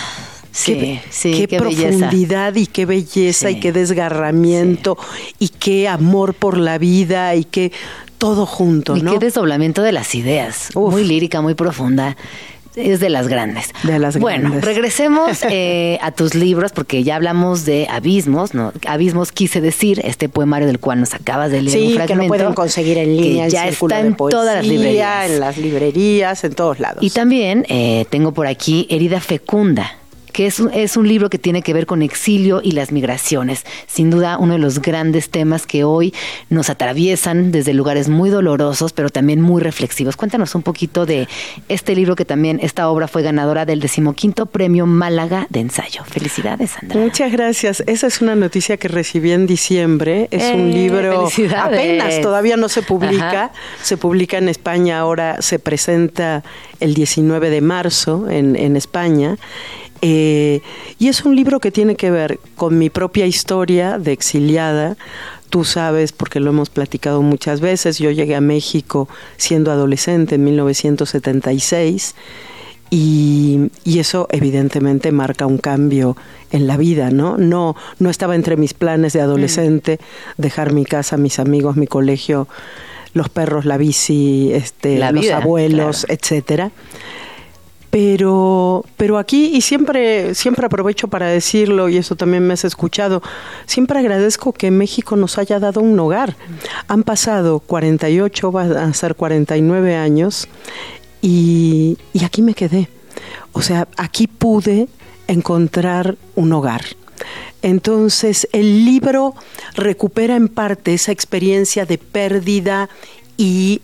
Sí, 0.53 0.75
qué, 0.75 1.03
sí, 1.11 1.33
qué 1.33 1.47
qué 1.47 1.61
belleza. 1.61 1.99
profundidad 1.99 2.55
y 2.57 2.67
qué 2.67 2.85
belleza 2.85 3.49
Sí. 3.49 3.55
y 3.57 3.61
qué 3.61 3.73
desgarramiento 3.73 4.99
y 5.39 5.49
qué 5.49 5.89
amor 5.89 6.35
por 6.35 6.59
la 6.59 6.77
vida 6.79 7.37
y 7.37 7.45
qué 7.45 7.73
todo 8.19 8.47
junto, 8.47 8.97
Y 8.97 9.03
¿no? 9.03 9.13
qué 9.13 9.19
desdoblamiento 9.19 9.81
de 9.83 9.93
las 9.93 10.15
ideas. 10.15 10.69
Muy 10.75 11.05
lírica, 11.05 11.41
muy 11.41 11.55
profunda. 11.55 12.17
Es 12.77 13.01
de 13.01 13.09
las 13.11 13.29
grandes. 13.29 13.71
De 13.83 13.99
las 13.99 14.19
bueno, 14.19 14.51
grandes. 14.51 14.65
regresemos 14.65 15.39
eh, 15.51 15.99
a 16.03 16.13
tus 16.13 16.35
libros 16.35 16.73
porque 16.73 17.03
ya 17.03 17.17
hablamos 17.17 17.65
de 17.65 17.87
Abismos, 17.91 18.55
¿no? 18.55 18.73
Abismos 18.87 19.33
quise 19.33 19.61
decir, 19.61 20.01
este 20.05 20.29
poemario 20.29 20.67
del 20.67 20.79
cual 20.79 21.01
nos 21.01 21.15
acabas 21.15 21.51
de 21.51 21.63
leer 21.63 21.77
Sí, 21.79 21.97
un 21.99 22.07
que 22.07 22.15
lo 22.17 22.27
pueden 22.27 22.55
conseguir 22.55 22.99
en 22.99 23.17
línea, 23.17 23.45
que 23.47 23.51
ya 23.51 23.69
está 23.69 24.01
en 24.01 24.15
todas 24.17 24.47
las 24.57 24.65
Poesía, 24.67 24.73
librerías. 24.73 25.31
en 25.31 25.41
las 25.41 25.59
librerías, 25.59 26.45
en 26.45 26.55
todos 26.55 26.81
lados. 26.81 26.99
Y 27.03 27.11
también 27.11 27.65
eh, 27.69 28.07
tengo 28.11 28.33
por 28.33 28.47
aquí 28.47 28.87
Herida 28.91 29.21
Fecunda, 29.21 29.97
que 30.41 30.47
es 30.47 30.59
un, 30.59 30.73
es 30.73 30.97
un 30.97 31.07
libro 31.07 31.29
que 31.29 31.37
tiene 31.39 31.61
que 31.61 31.75
ver 31.75 31.85
con 31.85 32.01
exilio 32.01 32.63
y 32.65 32.71
las 32.71 32.93
migraciones. 32.93 33.67
Sin 33.87 34.09
duda, 34.09 34.39
uno 34.39 34.55
de 34.55 34.59
los 34.59 34.81
grandes 34.81 35.29
temas 35.29 35.67
que 35.67 35.85
hoy 35.85 36.15
nos 36.49 36.71
atraviesan 36.71 37.53
desde 37.53 37.75
lugares 37.75 38.09
muy 38.09 38.31
dolorosos, 38.31 38.95
pero 38.95 39.11
también 39.11 39.43
muy 39.43 39.61
reflexivos. 39.61 40.17
Cuéntanos 40.17 40.55
un 40.55 40.63
poquito 40.63 41.05
de 41.05 41.29
este 41.69 41.95
libro 41.95 42.17
que 42.17 42.25
también, 42.25 42.59
esta 42.63 42.89
obra 42.89 43.07
fue 43.07 43.21
ganadora 43.23 43.67
del 43.67 43.81
decimoquinto 43.81 44.47
premio 44.47 44.87
Málaga 44.87 45.47
de 45.51 45.61
ensayo. 45.61 46.05
Felicidades, 46.05 46.71
Sandra. 46.71 46.99
Muchas 46.99 47.31
gracias. 47.33 47.83
Esa 47.87 48.07
es 48.07 48.23
una 48.23 48.35
noticia 48.35 48.79
que 48.79 48.89
recibí 48.89 49.33
en 49.33 49.47
diciembre. 49.47 50.27
Es 50.31 50.55
un 50.55 50.71
Eh, 50.71 50.73
libro 50.73 51.29
apenas, 51.59 52.23
todavía 52.23 52.57
no 52.57 52.71
se 52.71 52.81
publica. 52.81 53.29
Ajá. 53.29 53.53
Se 53.83 53.99
publica 53.99 54.39
en 54.39 54.49
España 54.49 55.01
ahora, 55.01 55.43
se 55.43 55.59
presenta 55.59 56.43
el 56.81 56.95
19 56.95 57.51
de 57.51 57.61
marzo 57.61 58.27
en, 58.31 58.57
en 58.57 58.77
España. 58.77 59.37
Eh, 60.03 60.61
y 60.99 61.09
es 61.09 61.25
un 61.25 61.37
libro 61.37 61.61
que 61.61 61.71
tiene 61.71 61.95
que 61.95 62.11
ver 62.11 62.41
con 62.57 62.79
mi 62.79 62.91
propia 62.91 63.27
historia 63.27 63.99
de 63.99 64.13
exiliada. 64.13 64.97
Tú 65.51 65.65
sabes, 65.65 66.13
porque 66.13 66.41
lo 66.41 66.51
hemos 66.51 66.71
platicado 66.71 67.23
muchas 67.23 67.61
veces, 67.61 67.99
yo 67.99 68.11
llegué 68.11 68.37
a 68.37 68.41
México 68.41 69.09
siendo 69.37 69.73
adolescente 69.73 70.37
en 70.37 70.45
1976 70.45 72.15
y, 72.89 73.71
y 73.85 73.99
eso 73.99 74.29
evidentemente 74.31 75.13
marca 75.13 75.47
un 75.47 75.59
cambio 75.59 76.17
en 76.51 76.67
la 76.67 76.77
vida, 76.77 77.11
¿no? 77.11 77.37
No, 77.37 77.77
no 77.99 78.11
estaba 78.11 78.35
entre 78.35 78.57
mis 78.57 78.75
planes 78.75 79.13
de 79.13 79.21
adolescente 79.21 79.99
dejar 80.37 80.73
mi 80.73 80.85
casa, 80.85 81.17
mis 81.17 81.39
amigos, 81.39 81.77
mi 81.77 81.87
colegio, 81.87 82.49
los 83.13 83.29
perros, 83.29 83.65
la 83.65 83.77
bici, 83.77 84.51
este, 84.53 84.99
La 84.99 85.13
los 85.13 85.23
vida, 85.23 85.39
abuelos, 85.39 86.07
etcétera. 86.09 86.71
Pero, 87.91 88.85
pero 88.97 89.19
aquí, 89.19 89.51
y 89.53 89.63
siempre, 89.63 90.35
siempre 90.37 90.67
aprovecho 90.67 91.09
para 91.09 91.27
decirlo, 91.27 91.89
y 91.89 91.97
eso 91.97 92.15
también 92.15 92.47
me 92.47 92.55
has 92.55 92.65
escuchado, 92.65 93.21
siempre 93.67 93.99
agradezco 93.99 94.53
que 94.53 94.71
México 94.71 95.17
nos 95.17 95.39
haya 95.39 95.59
dado 95.59 95.81
un 95.81 95.99
hogar. 95.99 96.37
Han 96.87 97.03
pasado 97.03 97.59
48, 97.59 98.53
van 98.53 98.77
a 98.77 98.95
ser 98.95 99.17
49 99.17 99.97
años, 99.97 100.47
y, 101.21 101.99
y 102.13 102.25
aquí 102.25 102.43
me 102.43 102.55
quedé. 102.55 102.89
O 103.53 103.63
sea, 103.63 103.89
aquí 103.97 104.29
pude 104.29 104.89
encontrar 105.27 106.17
un 106.37 106.53
hogar. 106.53 106.83
Entonces, 107.63 108.49
el 108.53 108.85
libro 108.85 109.35
recupera 109.75 110.37
en 110.37 110.49
parte 110.49 110.95
esa 110.95 111.13
experiencia 111.13 111.85
de 111.87 111.99
pérdida 111.99 112.89
y, 113.37 113.83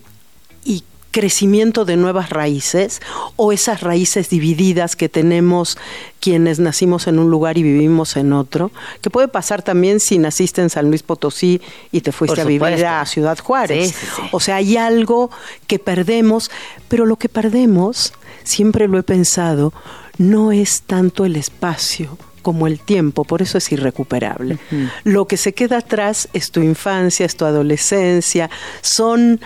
y 0.65 0.83
crecimiento 1.17 1.83
de 1.83 1.97
nuevas 1.97 2.29
raíces 2.29 3.01
o 3.37 3.51
esas 3.51 3.81
raíces 3.81 4.29
divididas 4.29 4.95
que 4.95 5.09
tenemos 5.09 5.75
quienes 6.19 6.59
nacimos 6.59 7.07
en 7.07 7.17
un 7.17 7.31
lugar 7.31 7.57
y 7.57 7.63
vivimos 7.63 8.17
en 8.17 8.33
otro, 8.33 8.69
que 9.01 9.09
puede 9.09 9.27
pasar 9.27 9.63
también 9.63 9.99
si 9.99 10.19
naciste 10.19 10.61
en 10.61 10.69
San 10.69 10.89
Luis 10.89 11.01
Potosí 11.01 11.59
y 11.91 12.01
te 12.01 12.11
fuiste 12.11 12.41
a 12.41 12.43
vivir 12.43 12.85
a 12.85 13.03
Ciudad 13.07 13.35
Juárez. 13.39 13.87
Sí, 13.87 13.95
sí, 13.99 14.07
sí. 14.15 14.21
O 14.31 14.39
sea, 14.39 14.57
hay 14.57 14.77
algo 14.77 15.31
que 15.65 15.79
perdemos, 15.79 16.51
pero 16.87 17.07
lo 17.07 17.15
que 17.15 17.29
perdemos, 17.29 18.13
siempre 18.43 18.87
lo 18.87 18.99
he 18.99 19.03
pensado, 19.03 19.73
no 20.19 20.51
es 20.51 20.83
tanto 20.83 21.25
el 21.25 21.35
espacio 21.35 22.15
como 22.43 22.67
el 22.67 22.79
tiempo, 22.79 23.23
por 23.23 23.41
eso 23.41 23.57
es 23.57 23.71
irrecuperable. 23.71 24.59
Lo 25.03 25.25
que 25.25 25.37
se 25.37 25.53
queda 25.53 25.79
atrás 25.79 26.29
es 26.33 26.51
tu 26.51 26.61
infancia, 26.61 27.25
es 27.25 27.35
tu 27.35 27.45
adolescencia, 27.45 28.51
son 28.81 29.41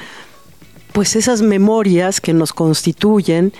pues 0.91 1.15
esas 1.15 1.41
memorias 1.41 2.21
que 2.21 2.33
nos 2.33 2.53
constituyen 2.53 3.53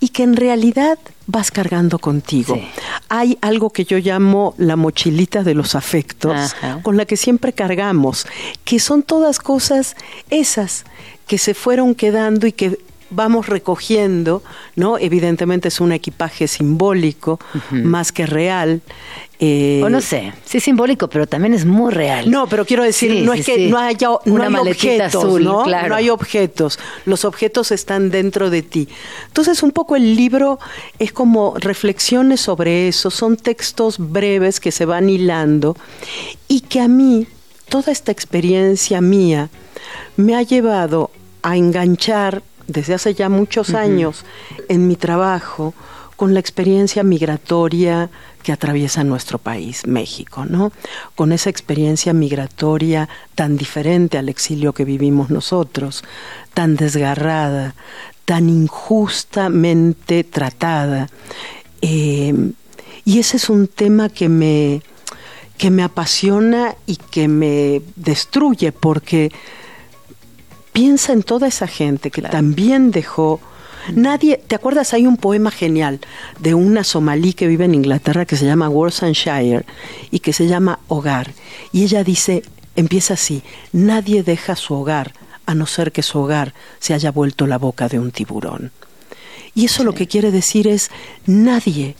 y 0.00 0.08
que 0.08 0.22
en 0.22 0.36
realidad 0.36 0.98
vas 1.26 1.50
cargando 1.50 1.98
contigo. 1.98 2.54
Sí. 2.56 2.62
Hay 3.08 3.38
algo 3.40 3.70
que 3.70 3.84
yo 3.84 3.98
llamo 3.98 4.54
la 4.58 4.76
mochilita 4.76 5.42
de 5.42 5.54
los 5.54 5.74
afectos, 5.74 6.54
Ajá. 6.54 6.80
con 6.82 6.96
la 6.96 7.06
que 7.06 7.16
siempre 7.16 7.52
cargamos, 7.52 8.26
que 8.64 8.78
son 8.78 9.02
todas 9.02 9.38
cosas 9.38 9.96
esas 10.30 10.84
que 11.26 11.38
se 11.38 11.54
fueron 11.54 11.94
quedando 11.94 12.46
y 12.46 12.52
que 12.52 12.78
vamos 13.14 13.46
recogiendo, 13.48 14.42
¿no? 14.76 14.98
Evidentemente 14.98 15.68
es 15.68 15.80
un 15.80 15.92
equipaje 15.92 16.48
simbólico, 16.48 17.38
más 17.70 18.12
que 18.12 18.26
real. 18.26 18.80
eh, 19.40 19.80
o 19.84 19.88
no 19.90 20.00
sé, 20.00 20.32
sí 20.44 20.58
es 20.58 20.64
simbólico, 20.64 21.08
pero 21.08 21.26
también 21.26 21.54
es 21.54 21.64
muy 21.64 21.92
real. 21.92 22.30
no, 22.30 22.46
pero 22.46 22.64
quiero 22.64 22.82
decir, 22.84 23.10
Sí, 23.12 23.22
no 23.22 23.32
sí, 23.34 23.40
es 23.40 23.46
que 23.46 23.54
sí. 23.56 23.68
no 23.68 23.78
haya 23.78 24.08
no 24.08 24.20
Una 24.26 24.46
hay 24.46 24.54
objetos, 24.68 25.14
azul, 25.24 25.44
¿no? 25.44 25.62
claro. 25.64 25.88
No 25.88 25.94
hay 25.96 26.08
objetos. 26.10 26.78
Los 27.04 27.24
objetos 27.24 27.70
están 27.72 28.10
dentro 28.10 28.48
de 28.50 28.62
ti. 28.62 28.88
Entonces, 29.26 29.62
un 29.62 29.72
poco 29.72 29.96
el 29.96 30.14
libro 30.16 30.58
es 30.98 31.12
como 31.12 31.54
reflexiones 31.58 32.40
sobre 32.40 32.88
eso, 32.88 33.10
son 33.10 33.36
textos 33.36 33.96
breves 33.98 34.60
que 34.60 34.70
se 34.72 34.84
van 34.84 35.08
hilando 35.08 35.76
y 36.48 36.60
que 36.60 36.80
a 36.80 36.88
mí 36.88 37.26
toda 37.68 37.90
esta 37.92 38.12
experiencia 38.12 39.00
mía 39.00 39.48
me 40.16 40.36
ha 40.36 40.42
llevado 40.42 41.10
a 41.42 41.56
enganchar 41.56 42.42
desde 42.66 42.94
hace 42.94 43.14
ya 43.14 43.28
muchos 43.28 43.74
años 43.74 44.24
en 44.68 44.86
mi 44.88 44.96
trabajo 44.96 45.74
con 46.16 46.34
la 46.34 46.40
experiencia 46.40 47.02
migratoria 47.02 48.10
que 48.42 48.52
atraviesa 48.52 49.02
nuestro 49.04 49.38
país, 49.38 49.86
México, 49.86 50.44
¿no? 50.44 50.70
Con 51.16 51.32
esa 51.32 51.50
experiencia 51.50 52.12
migratoria 52.12 53.08
tan 53.34 53.56
diferente 53.56 54.18
al 54.18 54.28
exilio 54.28 54.74
que 54.74 54.84
vivimos 54.84 55.30
nosotros, 55.30 56.04
tan 56.52 56.76
desgarrada, 56.76 57.74
tan 58.26 58.48
injustamente 58.48 60.24
tratada. 60.24 61.08
Eh, 61.80 62.52
y 63.04 63.18
ese 63.18 63.38
es 63.38 63.48
un 63.48 63.66
tema 63.66 64.08
que 64.08 64.28
me, 64.28 64.82
que 65.56 65.70
me 65.70 65.82
apasiona 65.82 66.76
y 66.86 66.96
que 66.96 67.28
me 67.28 67.82
destruye, 67.96 68.72
porque 68.72 69.32
piensa 70.74 71.12
en 71.12 71.22
toda 71.22 71.46
esa 71.46 71.68
gente 71.68 72.10
que 72.10 72.20
también 72.20 72.90
dejó. 72.90 73.40
Nadie, 73.94 74.42
¿te 74.46 74.56
acuerdas? 74.56 74.92
Hay 74.92 75.06
un 75.06 75.16
poema 75.16 75.50
genial 75.50 76.00
de 76.40 76.54
una 76.54 76.82
somalí 76.84 77.32
que 77.32 77.46
vive 77.46 77.64
en 77.64 77.74
Inglaterra 77.74 78.26
que 78.26 78.36
se 78.36 78.44
llama 78.44 78.68
Worcestershire 78.68 79.64
y 80.10 80.18
que 80.18 80.32
se 80.32 80.48
llama 80.48 80.80
Hogar. 80.88 81.32
Y 81.72 81.84
ella 81.84 82.02
dice, 82.02 82.42
empieza 82.74 83.14
así, 83.14 83.42
nadie 83.72 84.24
deja 84.24 84.56
su 84.56 84.74
hogar 84.74 85.12
a 85.46 85.54
no 85.54 85.66
ser 85.66 85.92
que 85.92 86.02
su 86.02 86.18
hogar 86.18 86.54
se 86.80 86.92
haya 86.92 87.12
vuelto 87.12 87.46
la 87.46 87.58
boca 87.58 87.88
de 87.88 88.00
un 88.00 88.10
tiburón. 88.10 88.72
Y 89.54 89.66
eso 89.66 89.84
lo 89.84 89.94
que 89.94 90.08
quiere 90.08 90.32
decir 90.32 90.66
es, 90.66 90.90
nadie 91.26 91.94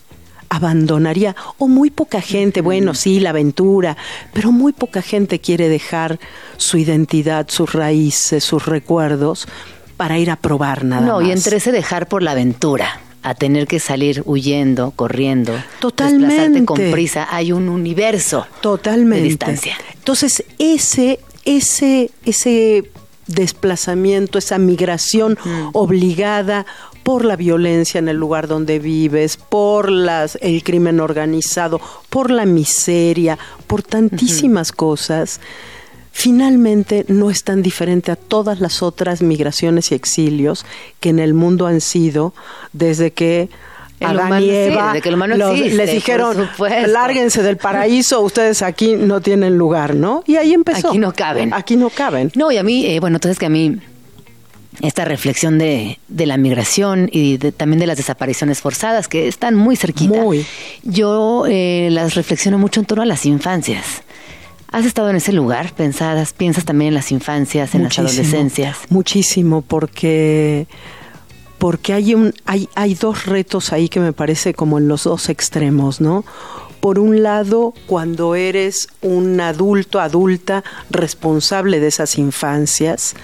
abandonaría, 0.56 1.34
o 1.58 1.68
muy 1.68 1.90
poca 1.90 2.20
gente, 2.20 2.60
bueno, 2.60 2.94
sí, 2.94 3.20
la 3.20 3.30
aventura, 3.30 3.96
pero 4.32 4.52
muy 4.52 4.72
poca 4.72 5.02
gente 5.02 5.40
quiere 5.40 5.68
dejar 5.68 6.18
su 6.56 6.78
identidad, 6.78 7.46
sus 7.48 7.72
raíces, 7.72 8.44
sus 8.44 8.66
recuerdos 8.66 9.46
para 9.96 10.18
ir 10.18 10.30
a 10.30 10.36
probar 10.36 10.84
nada 10.84 11.06
no, 11.06 11.20
más. 11.20 11.28
y 11.28 11.32
entre 11.32 11.56
ese 11.58 11.72
dejar 11.72 12.08
por 12.08 12.22
la 12.22 12.32
aventura 12.32 13.00
a 13.22 13.34
tener 13.34 13.66
que 13.66 13.80
salir 13.80 14.22
huyendo, 14.26 14.90
corriendo, 14.90 15.54
Totalmente. 15.80 16.26
desplazarte 16.26 16.64
con 16.66 16.90
prisa, 16.92 17.26
hay 17.30 17.52
un 17.52 17.70
universo 17.70 18.46
Totalmente. 18.60 19.16
de 19.16 19.22
distancia. 19.22 19.76
Entonces, 19.94 20.44
ese, 20.58 21.20
ese, 21.46 22.10
ese 22.26 22.90
desplazamiento, 23.26 24.36
esa 24.36 24.58
migración 24.58 25.38
obligada 25.72 26.66
por 27.04 27.24
la 27.24 27.36
violencia 27.36 27.98
en 27.98 28.08
el 28.08 28.16
lugar 28.16 28.48
donde 28.48 28.80
vives, 28.80 29.36
por 29.36 29.90
las, 29.90 30.36
el 30.40 30.64
crimen 30.64 30.98
organizado, 31.00 31.80
por 32.10 32.30
la 32.30 32.46
miseria, 32.46 33.38
por 33.66 33.82
tantísimas 33.82 34.72
cosas, 34.72 35.38
finalmente 36.12 37.04
no 37.08 37.28
es 37.30 37.44
tan 37.44 37.62
diferente 37.62 38.10
a 38.10 38.16
todas 38.16 38.60
las 38.60 38.82
otras 38.82 39.20
migraciones 39.20 39.92
y 39.92 39.94
exilios 39.94 40.64
que 41.00 41.10
en 41.10 41.18
el 41.18 41.34
mundo 41.34 41.66
han 41.66 41.80
sido 41.80 42.32
desde 42.72 43.10
que 43.12 43.48
El 44.00 44.18
Adán 44.20 44.42
y 44.42 44.50
Eva 44.50 44.94
que 45.02 45.08
el 45.08 45.18
los- 45.18 45.58
existe, 45.58 45.76
les 45.76 45.92
dijeron, 45.92 46.48
lárguense 46.86 47.42
del 47.42 47.56
paraíso, 47.66 48.20
ustedes 48.22 48.62
aquí 48.62 48.94
no 48.96 49.20
tienen 49.20 49.58
lugar, 49.58 49.94
¿no? 49.94 50.22
Y 50.26 50.36
ahí 50.36 50.54
empezó. 50.54 50.88
Aquí 50.88 50.98
no 50.98 51.12
caben. 51.12 51.52
Aquí 51.52 51.76
no 51.76 51.90
caben. 51.90 52.30
No, 52.34 52.50
y 52.50 52.56
a 52.58 52.62
mí, 52.62 52.86
eh, 52.86 53.00
bueno, 53.00 53.16
entonces 53.16 53.38
que 53.38 53.46
a 53.46 53.50
mí 53.50 53.78
esta 54.80 55.04
reflexión 55.04 55.58
de, 55.58 55.98
de 56.08 56.26
la 56.26 56.36
migración 56.36 57.08
y 57.12 57.36
de- 57.36 57.52
también 57.52 57.78
de 57.80 57.86
las 57.86 57.96
desapariciones 57.96 58.60
forzadas, 58.60 59.08
que 59.08 59.28
están 59.28 59.54
muy 59.54 59.76
cerquita, 59.76 60.20
Muy. 60.20 60.44
yo 60.82 61.44
eh, 61.48 61.88
las 61.90 62.14
reflexiono 62.14 62.58
mucho 62.58 62.80
en 62.80 62.86
torno 62.86 63.02
a 63.02 63.06
las 63.06 63.24
infancias. 63.26 63.84
¿Has 64.72 64.84
estado 64.86 65.08
en 65.10 65.16
ese 65.16 65.32
lugar? 65.32 65.72
¿Pensadas, 65.74 66.32
¿Piensas 66.32 66.64
también 66.64 66.88
en 66.88 66.94
las 66.94 67.12
infancias, 67.12 67.74
en 67.76 67.82
Muchísimo, 67.82 68.08
las 68.08 68.14
adolescencias? 68.14 68.78
Muchísimo, 68.90 69.62
porque 69.62 70.66
porque 71.58 71.92
hay, 71.94 72.14
un, 72.14 72.34
hay, 72.44 72.68
hay 72.74 72.94
dos 72.94 73.24
retos 73.26 73.72
ahí 73.72 73.88
que 73.88 74.00
me 74.00 74.12
parece 74.12 74.52
como 74.52 74.76
en 74.78 74.88
los 74.88 75.04
dos 75.04 75.28
extremos, 75.28 76.00
¿no? 76.00 76.24
Por 76.80 76.98
un 76.98 77.22
lado, 77.22 77.72
cuando 77.86 78.34
eres 78.34 78.88
un 79.00 79.40
adulto, 79.40 79.98
adulta, 80.00 80.62
responsable 80.90 81.80
de 81.80 81.86
esas 81.86 82.18
infancias, 82.18 83.14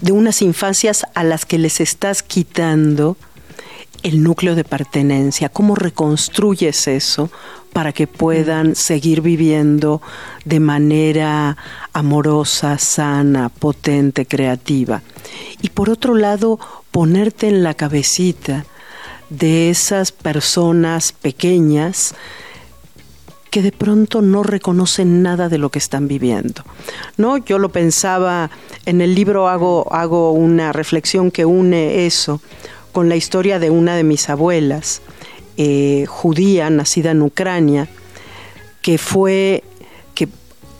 de 0.00 0.12
unas 0.12 0.42
infancias 0.42 1.04
a 1.14 1.24
las 1.24 1.44
que 1.44 1.58
les 1.58 1.80
estás 1.80 2.22
quitando 2.22 3.16
el 4.02 4.22
núcleo 4.22 4.54
de 4.54 4.64
pertenencia, 4.64 5.48
cómo 5.48 5.74
reconstruyes 5.74 6.86
eso 6.86 7.30
para 7.72 7.92
que 7.92 8.06
puedan 8.06 8.74
seguir 8.74 9.20
viviendo 9.20 10.00
de 10.44 10.60
manera 10.60 11.56
amorosa, 11.92 12.78
sana, 12.78 13.48
potente, 13.48 14.26
creativa. 14.26 15.02
Y 15.60 15.70
por 15.70 15.90
otro 15.90 16.14
lado, 16.14 16.58
ponerte 16.90 17.48
en 17.48 17.62
la 17.62 17.74
cabecita 17.74 18.64
de 19.30 19.70
esas 19.70 20.12
personas 20.12 21.12
pequeñas 21.12 22.14
que 23.50 23.62
de 23.62 23.72
pronto 23.72 24.22
no 24.22 24.42
reconocen 24.42 25.22
nada 25.22 25.48
de 25.48 25.58
lo 25.58 25.70
que 25.70 25.78
están 25.78 26.08
viviendo. 26.08 26.62
¿No? 27.16 27.38
Yo 27.38 27.58
lo 27.58 27.70
pensaba 27.70 28.50
en 28.86 29.00
el 29.00 29.14
libro 29.14 29.48
hago 29.48 29.92
hago 29.92 30.32
una 30.32 30.72
reflexión 30.72 31.30
que 31.30 31.44
une 31.44 32.06
eso 32.06 32.40
con 32.92 33.08
la 33.08 33.16
historia 33.16 33.58
de 33.58 33.70
una 33.70 33.96
de 33.96 34.04
mis 34.04 34.28
abuelas, 34.28 35.02
eh, 35.56 36.04
judía, 36.08 36.70
nacida 36.70 37.10
en 37.10 37.22
Ucrania, 37.22 37.88
que 38.82 38.98
fue 38.98 39.62
que 40.14 40.28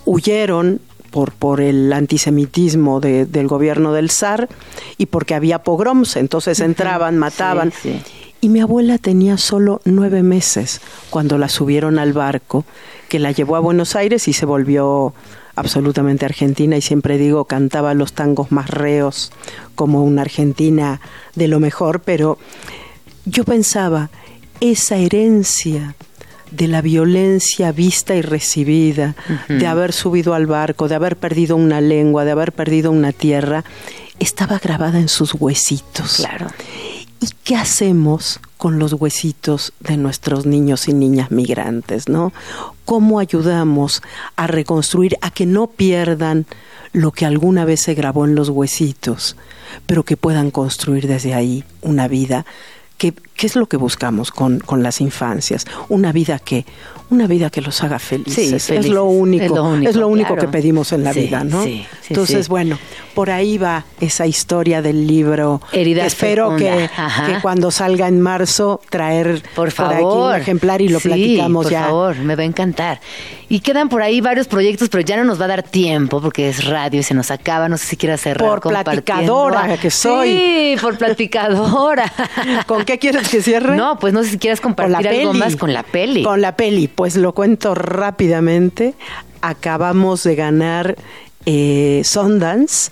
huyeron 0.05 0.81
por, 1.11 1.31
por 1.31 1.61
el 1.61 1.91
antisemitismo 1.91 2.99
del 2.99 3.47
gobierno 3.47 3.93
del 3.93 4.09
zar 4.09 4.47
y 4.97 5.07
porque 5.07 5.33
había 5.33 5.63
pogroms, 5.63 6.15
entonces 6.15 6.59
entraban, 6.59 7.17
mataban. 7.17 7.71
Y 8.41 8.49
mi 8.49 8.61
abuela 8.61 8.97
tenía 8.97 9.37
solo 9.37 9.81
nueve 9.83 10.23
meses 10.23 10.81
cuando 11.09 11.37
la 11.37 11.49
subieron 11.49 11.99
al 11.99 12.13
barco, 12.13 12.65
que 13.09 13.19
la 13.19 13.31
llevó 13.31 13.57
a 13.57 13.59
Buenos 13.59 13.95
Aires 13.95 14.27
y 14.27 14.33
se 14.33 14.45
volvió 14.45 15.13
absolutamente 15.55 16.25
argentina 16.25 16.77
y 16.77 16.81
siempre 16.81 17.17
digo 17.17 17.43
cantaba 17.45 17.93
los 17.93 18.13
tangos 18.13 18.49
más 18.51 18.69
reos 18.69 19.33
como 19.75 20.03
una 20.05 20.21
argentina 20.21 21.01
de 21.35 21.49
lo 21.49 21.59
mejor, 21.59 21.99
pero 21.99 22.37
yo 23.25 23.43
pensaba, 23.43 24.09
esa 24.61 24.95
herencia 24.95 25.95
de 26.51 26.67
la 26.67 26.81
violencia 26.81 27.71
vista 27.71 28.15
y 28.15 28.21
recibida, 28.21 29.15
de 29.47 29.67
haber 29.67 29.93
subido 29.93 30.33
al 30.33 30.47
barco, 30.47 30.87
de 30.87 30.95
haber 30.95 31.15
perdido 31.15 31.55
una 31.55 31.79
lengua, 31.79 32.25
de 32.25 32.31
haber 32.31 32.53
perdido 32.53 32.91
una 32.91 33.11
tierra, 33.11 33.63
estaba 34.19 34.57
grabada 34.57 34.99
en 34.99 35.09
sus 35.09 35.35
huesitos. 35.35 36.17
Claro. 36.17 36.47
¿Y 37.21 37.27
qué 37.43 37.55
hacemos 37.55 38.39
con 38.57 38.79
los 38.79 38.93
huesitos 38.93 39.73
de 39.79 39.97
nuestros 39.97 40.45
niños 40.45 40.87
y 40.87 40.93
niñas 40.93 41.31
migrantes, 41.31 42.07
no? 42.07 42.31
¿Cómo 42.85 43.19
ayudamos 43.19 44.01
a 44.35 44.47
reconstruir, 44.47 45.17
a 45.21 45.31
que 45.31 45.45
no 45.45 45.67
pierdan 45.67 46.45
lo 46.93 47.11
que 47.11 47.25
alguna 47.25 47.65
vez 47.65 47.81
se 47.81 47.93
grabó 47.93 48.25
en 48.25 48.35
los 48.35 48.49
huesitos, 48.49 49.35
pero 49.85 50.03
que 50.03 50.17
puedan 50.17 50.49
construir 50.49 51.07
desde 51.07 51.33
ahí 51.33 51.63
una 51.81 52.07
vida 52.07 52.45
¿Qué, 52.99 53.13
es 53.41 53.55
lo 53.55 53.67
que 53.67 53.77
buscamos 53.77 54.29
con, 54.29 54.59
con, 54.59 54.83
las 54.83 54.99
infancias? 54.99 55.65
Una 55.87 56.11
vida 56.11 56.37
que, 56.37 56.65
una 57.09 57.27
vida 57.27 57.49
que 57.49 57.61
los 57.61 57.83
haga 57.83 57.99
felices. 57.99 58.69
Es, 58.69 58.87
lo 58.87 59.05
único, 59.05 59.73
es 59.81 59.95
lo 59.95 60.07
único, 60.07 60.35
que 60.35 60.47
pedimos 60.47 60.91
en 60.91 61.03
la 61.03 61.13
vida, 61.13 61.43
¿no? 61.43 61.63
Entonces, 62.07 62.47
bueno, 62.47 62.77
por 63.13 63.31
ahí 63.31 63.57
va 63.57 63.85
esa 63.99 64.27
historia 64.27 64.81
del 64.81 65.07
libro. 65.07 65.61
Heridas 65.71 66.07
Espero 66.07 66.55
que, 66.55 66.89
que, 67.25 67.41
cuando 67.41 67.71
salga 67.71 68.07
en 68.07 68.21
marzo 68.21 68.79
traer 68.89 69.41
por, 69.55 69.71
favor. 69.71 69.93
aquí 69.93 70.03
un 70.03 70.41
ejemplar 70.41 70.81
y 70.81 70.89
lo 70.89 70.99
platicamos 70.99 71.69
ya. 71.69 71.81
Por 71.81 71.89
favor, 71.89 72.15
me 72.17 72.35
va 72.35 72.43
a 72.43 72.45
encantar. 72.45 73.01
Y 73.51 73.61
quedan 73.61 73.89
por 73.89 74.03
ahí 74.03 74.21
varios 74.21 74.47
proyectos, 74.47 74.89
pero 74.89 75.01
ya 75.01 75.17
no 75.17 75.23
nos 75.23 75.41
va 75.41 75.45
a 75.45 75.47
dar 75.47 75.63
tiempo 75.63 76.21
porque 76.21 76.49
es 76.49 76.65
radio 76.65 76.99
y 76.99 77.03
se 77.03 77.15
nos 77.15 77.31
acaba. 77.31 77.67
No 77.67 77.77
sé 77.77 77.87
si 77.87 77.97
quieras 77.97 78.21
cerrar. 78.21 78.47
Por 78.47 78.61
platicadora 78.61 79.75
que 79.77 79.89
soy. 79.89 80.29
Sí, 80.29 80.75
por 80.79 80.99
platicadora. 80.99 82.13
¿Con 82.67 82.85
qué 82.85 82.99
quieres 82.99 83.27
que 83.27 83.41
cierre? 83.41 83.75
No, 83.75 83.97
pues 83.97 84.13
no 84.13 84.23
sé 84.23 84.29
si 84.29 84.37
quieres 84.37 84.61
compartir 84.61 85.07
algo 85.07 85.33
más 85.33 85.55
con 85.55 85.73
la 85.73 85.81
peli. 85.81 86.21
Con 86.21 86.41
la 86.41 86.55
peli, 86.55 86.87
pues 86.87 87.15
lo 87.15 87.33
cuento 87.33 87.73
rápidamente. 87.73 88.93
Acabamos 89.41 90.23
de 90.23 90.35
ganar 90.35 90.95
eh, 91.45 92.01
Sundance. 92.03 92.91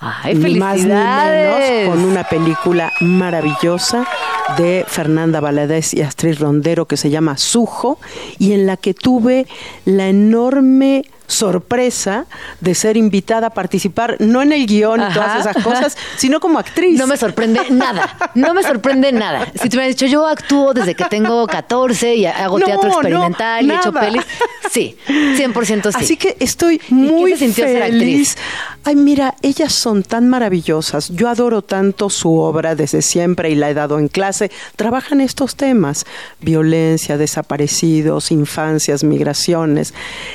Ay, 0.00 0.34
ni 0.34 0.54
más 0.54 0.78
ni 0.78 0.86
menos, 0.86 1.90
con 1.90 2.04
una 2.04 2.24
película 2.24 2.90
maravillosa 3.00 4.06
de 4.56 4.84
Fernanda 4.88 5.40
Valadez 5.40 5.94
y 5.94 6.02
Astrid 6.02 6.38
Rondero 6.38 6.86
que 6.86 6.96
se 6.96 7.10
llama 7.10 7.36
Sujo 7.36 7.98
y 8.38 8.52
en 8.52 8.66
la 8.66 8.76
que 8.76 8.94
tuve 8.94 9.46
la 9.84 10.08
enorme 10.08 11.04
sorpresa 11.30 12.26
de 12.60 12.74
ser 12.74 12.96
invitada 12.96 13.48
a 13.48 13.50
participar, 13.50 14.16
no 14.18 14.42
en 14.42 14.52
el 14.52 14.66
guion 14.66 15.00
y 15.00 15.14
todas 15.14 15.40
esas 15.40 15.62
cosas, 15.62 15.96
sino 16.16 16.40
como 16.40 16.58
actriz. 16.58 16.98
No 16.98 17.06
me 17.06 17.16
sorprende 17.16 17.70
nada, 17.70 18.16
no 18.34 18.52
me 18.54 18.62
sorprende 18.62 19.12
nada. 19.12 19.46
Si 19.54 19.68
te 19.68 19.76
hubieras 19.76 19.96
dicho, 19.96 20.06
yo 20.06 20.26
actúo 20.26 20.74
desde 20.74 20.94
que 20.94 21.04
tengo 21.04 21.46
14 21.46 22.14
y 22.16 22.26
hago 22.26 22.58
teatro 22.58 22.88
experimental 22.88 23.64
y 23.64 23.70
he 23.70 23.76
hecho 23.76 23.92
pelis, 23.92 24.22
sí, 24.70 24.96
100% 25.08 25.82
sí. 25.82 25.88
Así 25.94 26.16
que 26.16 26.36
estoy 26.40 26.80
muy 26.90 27.34
feliz. 27.36 28.36
Ay, 28.82 28.96
mira, 28.96 29.34
ellas 29.42 29.74
son 29.74 30.02
tan 30.02 30.28
maravillosas. 30.28 31.10
Yo 31.10 31.28
adoro 31.28 31.62
tanto 31.62 32.08
su 32.08 32.38
obra 32.38 32.74
desde 32.74 33.02
siempre 33.02 33.50
y 33.50 33.54
la 33.54 33.68
he 33.68 33.74
dado 33.74 33.98
en 33.98 34.08
clase. 34.08 34.50
Trabajan 34.76 35.20
estos 35.20 35.54
temas, 35.54 36.06
violencia, 36.40 37.18
desaparecidos, 37.18 38.30
infancias, 38.30 39.04
migraciones. 39.04 39.92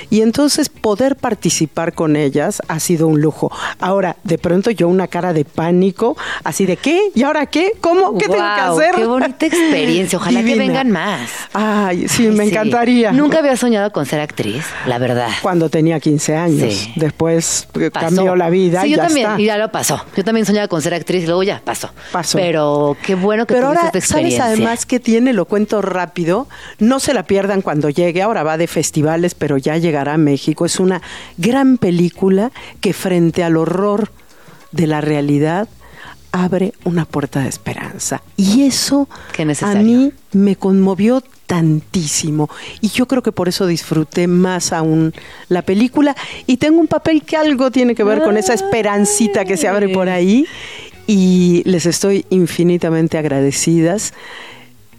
Y 0.10 0.22
entonces 0.22 0.70
poder 0.86 1.16
participar 1.16 1.94
con 1.94 2.16
ellas 2.16 2.62
ha 2.68 2.80
sido 2.80 3.08
un 3.08 3.20
lujo. 3.20 3.52
Ahora, 3.80 4.18
de 4.24 4.38
pronto 4.38 4.70
yo 4.70 4.88
una 4.88 5.08
cara 5.08 5.34
de 5.34 5.44
pánico, 5.44 6.16
así 6.44 6.68
de 6.68 6.78
¿qué? 6.78 7.10
¿Y 7.16 7.24
ahora 7.24 7.48
qué? 7.48 7.72
¿Cómo? 7.82 8.16
¿Qué 8.20 8.28
tengo 8.28 8.38
que 8.38 8.62
hacer? 8.62 8.94
Qué 8.94 9.06
bonita 9.08 9.48
experiencia. 9.48 10.20
Ojalá 10.20 10.44
que 10.44 10.54
vengan 10.54 10.92
más. 10.92 11.28
Ay, 11.54 12.08
sí, 12.08 12.28
me 12.28 12.44
encantaría. 12.44 13.12
Nunca 13.14 13.40
había 13.40 13.58
soñado 13.58 13.92
con 13.92 14.06
ser 14.06 14.20
actriz, 14.20 14.64
la 14.86 15.00
verdad. 15.00 15.30
Cuando 15.42 15.72
tenía 15.72 16.00
15 16.00 16.36
años. 16.36 16.88
Después 16.96 17.68
eh, 17.80 17.90
cambió 17.90 18.36
la 18.36 18.52
vida. 18.52 18.84
Sí, 18.84 18.92
yo 18.92 18.98
también, 18.98 19.40
y 19.40 19.46
ya 19.46 19.58
lo 19.58 19.72
pasó. 19.72 20.06
Yo 20.16 20.24
también 20.24 20.46
soñaba 20.46 20.68
con 20.68 20.84
ser 20.84 20.94
actriz 20.94 21.24
y 21.24 21.26
luego 21.26 21.42
ya 21.42 21.64
pasó. 21.66 21.90
Pasó. 22.12 22.38
Pero 22.38 22.96
qué 23.04 23.16
bueno 23.16 23.48
que 23.48 23.56
Pero 23.56 23.70
ahora, 23.70 23.86
esta 23.86 23.98
experiencia. 23.98 24.44
¿sabes 24.44 24.60
además 24.60 24.86
que 24.86 25.00
tiene? 25.00 25.34
Lo 25.34 25.46
cuento 25.46 25.82
rápido. 25.82 26.48
No 26.78 27.00
se 27.00 27.16
la 27.16 27.24
pierdan 27.24 27.64
cuando 27.64 27.90
llegue. 27.90 28.22
Ahora 28.22 28.44
va 28.44 28.58
de 28.58 28.68
festivales, 28.68 29.34
pero 29.34 29.58
ya 29.58 29.78
llegará 29.78 30.14
a 30.14 30.18
México. 30.20 30.68
Es 30.68 30.75
una 30.80 31.02
gran 31.38 31.78
película 31.78 32.52
que 32.82 32.94
frente 32.94 33.44
al 33.44 33.58
horror 33.58 34.12
de 34.72 34.88
la 34.88 35.02
realidad 35.02 35.68
abre 36.32 36.74
una 36.84 37.06
puerta 37.06 37.42
de 37.42 37.50
esperanza. 37.50 38.22
Y 38.36 38.64
eso 38.64 39.08
a 39.62 39.76
mí 39.76 40.12
me 40.34 40.58
conmovió 40.58 41.24
tantísimo. 41.46 42.50
Y 42.82 42.90
yo 42.90 43.08
creo 43.08 43.24
que 43.24 43.32
por 43.32 43.48
eso 43.48 43.68
disfruté 43.68 44.28
más 44.28 44.74
aún 44.74 45.14
la 45.48 45.62
película. 45.62 46.16
Y 46.46 46.58
tengo 46.58 46.80
un 46.80 46.88
papel 46.88 47.24
que 47.24 47.38
algo 47.38 47.72
tiene 47.72 47.96
que 47.96 48.04
ver 48.04 48.22
con 48.22 48.38
esa 48.38 48.54
esperancita 48.54 49.46
que 49.46 49.56
se 49.56 49.68
abre 49.68 49.90
por 49.90 50.10
ahí. 50.10 50.46
Y 51.08 51.62
les 51.66 51.86
estoy 51.86 52.26
infinitamente 52.30 53.18
agradecidas. 53.18 54.14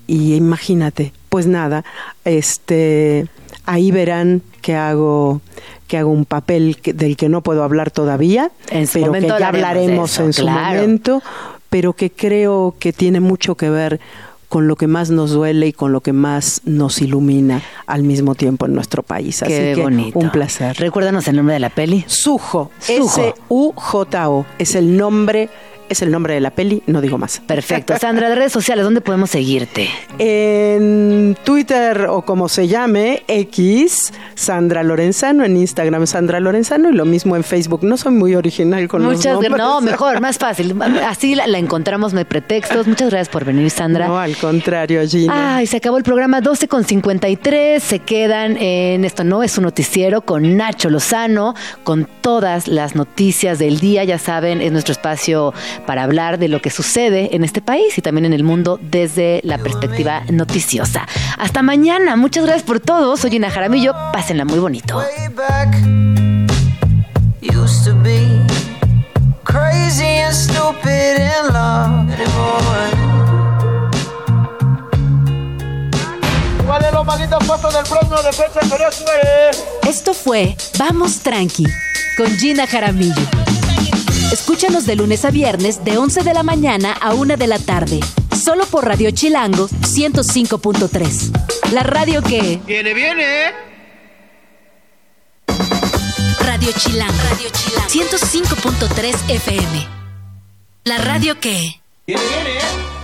Y 0.06 0.34
imagínate, 0.34 1.12
pues 1.28 1.46
nada, 1.46 1.84
este 2.24 3.26
ahí 3.66 3.90
verán 3.90 4.42
que 4.62 4.74
hago 4.74 5.40
que 5.86 5.98
hago 5.98 6.10
un 6.10 6.24
papel 6.24 6.78
del 6.82 7.16
que 7.16 7.28
no 7.28 7.42
puedo 7.42 7.62
hablar 7.62 7.90
todavía, 7.92 8.50
pero 8.92 9.12
que 9.12 9.28
ya 9.28 9.48
hablaremos 9.48 10.18
en 10.18 10.32
su 10.32 10.48
momento, 10.48 11.22
pero 11.70 11.92
que 11.92 12.10
creo 12.10 12.74
que 12.78 12.92
tiene 12.92 13.20
mucho 13.20 13.54
que 13.54 13.70
ver 13.70 14.00
con 14.48 14.68
lo 14.68 14.76
que 14.76 14.86
más 14.86 15.10
nos 15.10 15.30
duele 15.30 15.68
y 15.68 15.72
con 15.72 15.92
lo 15.92 16.00
que 16.00 16.12
más 16.12 16.62
nos 16.64 17.00
ilumina 17.02 17.62
al 17.86 18.02
mismo 18.02 18.34
tiempo 18.34 18.66
en 18.66 18.74
nuestro 18.74 19.02
país. 19.02 19.42
Así 19.42 19.52
Qué 19.52 19.72
que 19.74 19.82
bonito. 19.82 20.18
un 20.18 20.30
placer. 20.30 20.76
Recuérdanos 20.78 21.26
el 21.28 21.36
nombre 21.36 21.54
de 21.54 21.60
la 21.60 21.70
peli. 21.70 22.04
Sujo, 22.06 22.70
Sujo. 22.78 23.20
S-U-J-O, 23.20 24.46
es 24.58 24.74
el 24.74 24.96
nombre 24.96 25.48
es 25.88 26.02
el 26.02 26.10
nombre 26.10 26.34
de 26.34 26.40
la 26.40 26.50
peli, 26.50 26.82
no 26.86 27.00
digo 27.00 27.18
más. 27.18 27.40
Perfecto. 27.46 27.96
Sandra, 27.98 28.28
de 28.28 28.34
redes 28.34 28.52
sociales, 28.52 28.84
¿dónde 28.84 29.00
podemos 29.00 29.30
seguirte? 29.30 29.88
En 30.18 31.36
Twitter 31.44 32.06
o 32.08 32.22
como 32.22 32.48
se 32.48 32.68
llame, 32.68 33.22
X, 33.28 34.12
Sandra 34.34 34.82
Lorenzano, 34.82 35.44
en 35.44 35.56
Instagram 35.56 36.06
Sandra 36.06 36.40
Lorenzano 36.40 36.90
y 36.90 36.92
lo 36.92 37.04
mismo 37.04 37.36
en 37.36 37.44
Facebook. 37.44 37.84
No 37.84 37.96
soy 37.96 38.12
muy 38.12 38.34
original 38.34 38.88
con 38.88 39.02
Muchas 39.02 39.34
los 39.34 39.42
nombres. 39.42 39.58
No, 39.58 39.80
mejor, 39.80 40.20
más 40.20 40.38
fácil. 40.38 40.76
Así 41.06 41.34
la, 41.34 41.46
la 41.46 41.58
encontramos, 41.58 42.12
no 42.12 42.18
hay 42.18 42.24
pretextos. 42.24 42.86
Muchas 42.86 43.10
gracias 43.10 43.28
por 43.28 43.44
venir, 43.44 43.70
Sandra. 43.70 44.08
No, 44.08 44.18
al 44.18 44.36
contrario, 44.36 45.06
Gina. 45.06 45.56
Ay, 45.56 45.66
se 45.66 45.78
acabó 45.78 45.98
el 45.98 46.04
programa 46.04 46.40
12 46.40 46.68
con 46.68 46.84
53. 46.84 47.82
Se 47.82 47.98
quedan 48.00 48.56
en 48.56 49.04
Esto 49.04 49.24
No 49.24 49.42
es 49.42 49.56
un 49.58 49.64
noticiero 49.64 50.22
con 50.22 50.56
Nacho 50.56 50.90
Lozano, 50.90 51.54
con 51.84 52.08
todas 52.20 52.68
las 52.68 52.94
noticias 52.94 53.58
del 53.58 53.78
día. 53.78 54.04
Ya 54.04 54.18
saben, 54.18 54.60
es 54.60 54.72
nuestro 54.72 54.92
espacio 54.92 55.54
para 55.86 56.02
hablar 56.02 56.38
de 56.38 56.48
lo 56.48 56.60
que 56.60 56.70
sucede 56.70 57.34
en 57.34 57.44
este 57.44 57.60
país 57.60 57.98
y 57.98 58.02
también 58.02 58.24
en 58.24 58.32
el 58.32 58.44
mundo 58.44 58.78
desde 58.82 59.40
la 59.44 59.58
perspectiva 59.58 60.22
noticiosa. 60.30 61.06
Hasta 61.38 61.62
mañana, 61.62 62.16
muchas 62.16 62.44
gracias 62.44 62.64
por 62.64 62.80
todo. 62.80 63.16
Soy 63.16 63.30
Gina 63.30 63.50
Jaramillo, 63.50 63.94
pásenla 64.12 64.44
muy 64.44 64.58
bonito. 64.58 65.02
Esto 79.88 80.14
fue 80.14 80.56
Vamos 80.78 81.20
Tranqui 81.20 81.64
con 82.16 82.26
Gina 82.38 82.66
Jaramillo. 82.66 83.14
Escúchanos 84.32 84.86
de 84.86 84.96
lunes 84.96 85.24
a 85.24 85.30
viernes 85.30 85.84
de 85.84 85.98
11 85.98 86.24
de 86.24 86.34
la 86.34 86.42
mañana 86.42 86.92
a 86.92 87.14
1 87.14 87.36
de 87.36 87.46
la 87.46 87.58
tarde, 87.58 88.00
solo 88.36 88.66
por 88.66 88.84
Radio 88.84 89.10
Chilango 89.12 89.68
105.3. 89.68 91.70
La 91.72 91.82
radio 91.82 92.22
que... 92.22 92.60
¡Viene, 92.66 92.92
viene! 92.92 93.52
Radio 96.40 96.70
Chilango, 96.76 97.14
Radio 97.30 97.48
Chilango 97.52 97.88
105.3 97.88 99.30
FM. 99.30 99.86
La 100.84 100.98
radio 100.98 101.38
que... 101.38 101.80
¡Viene, 102.06 102.22
viene! 102.22 102.95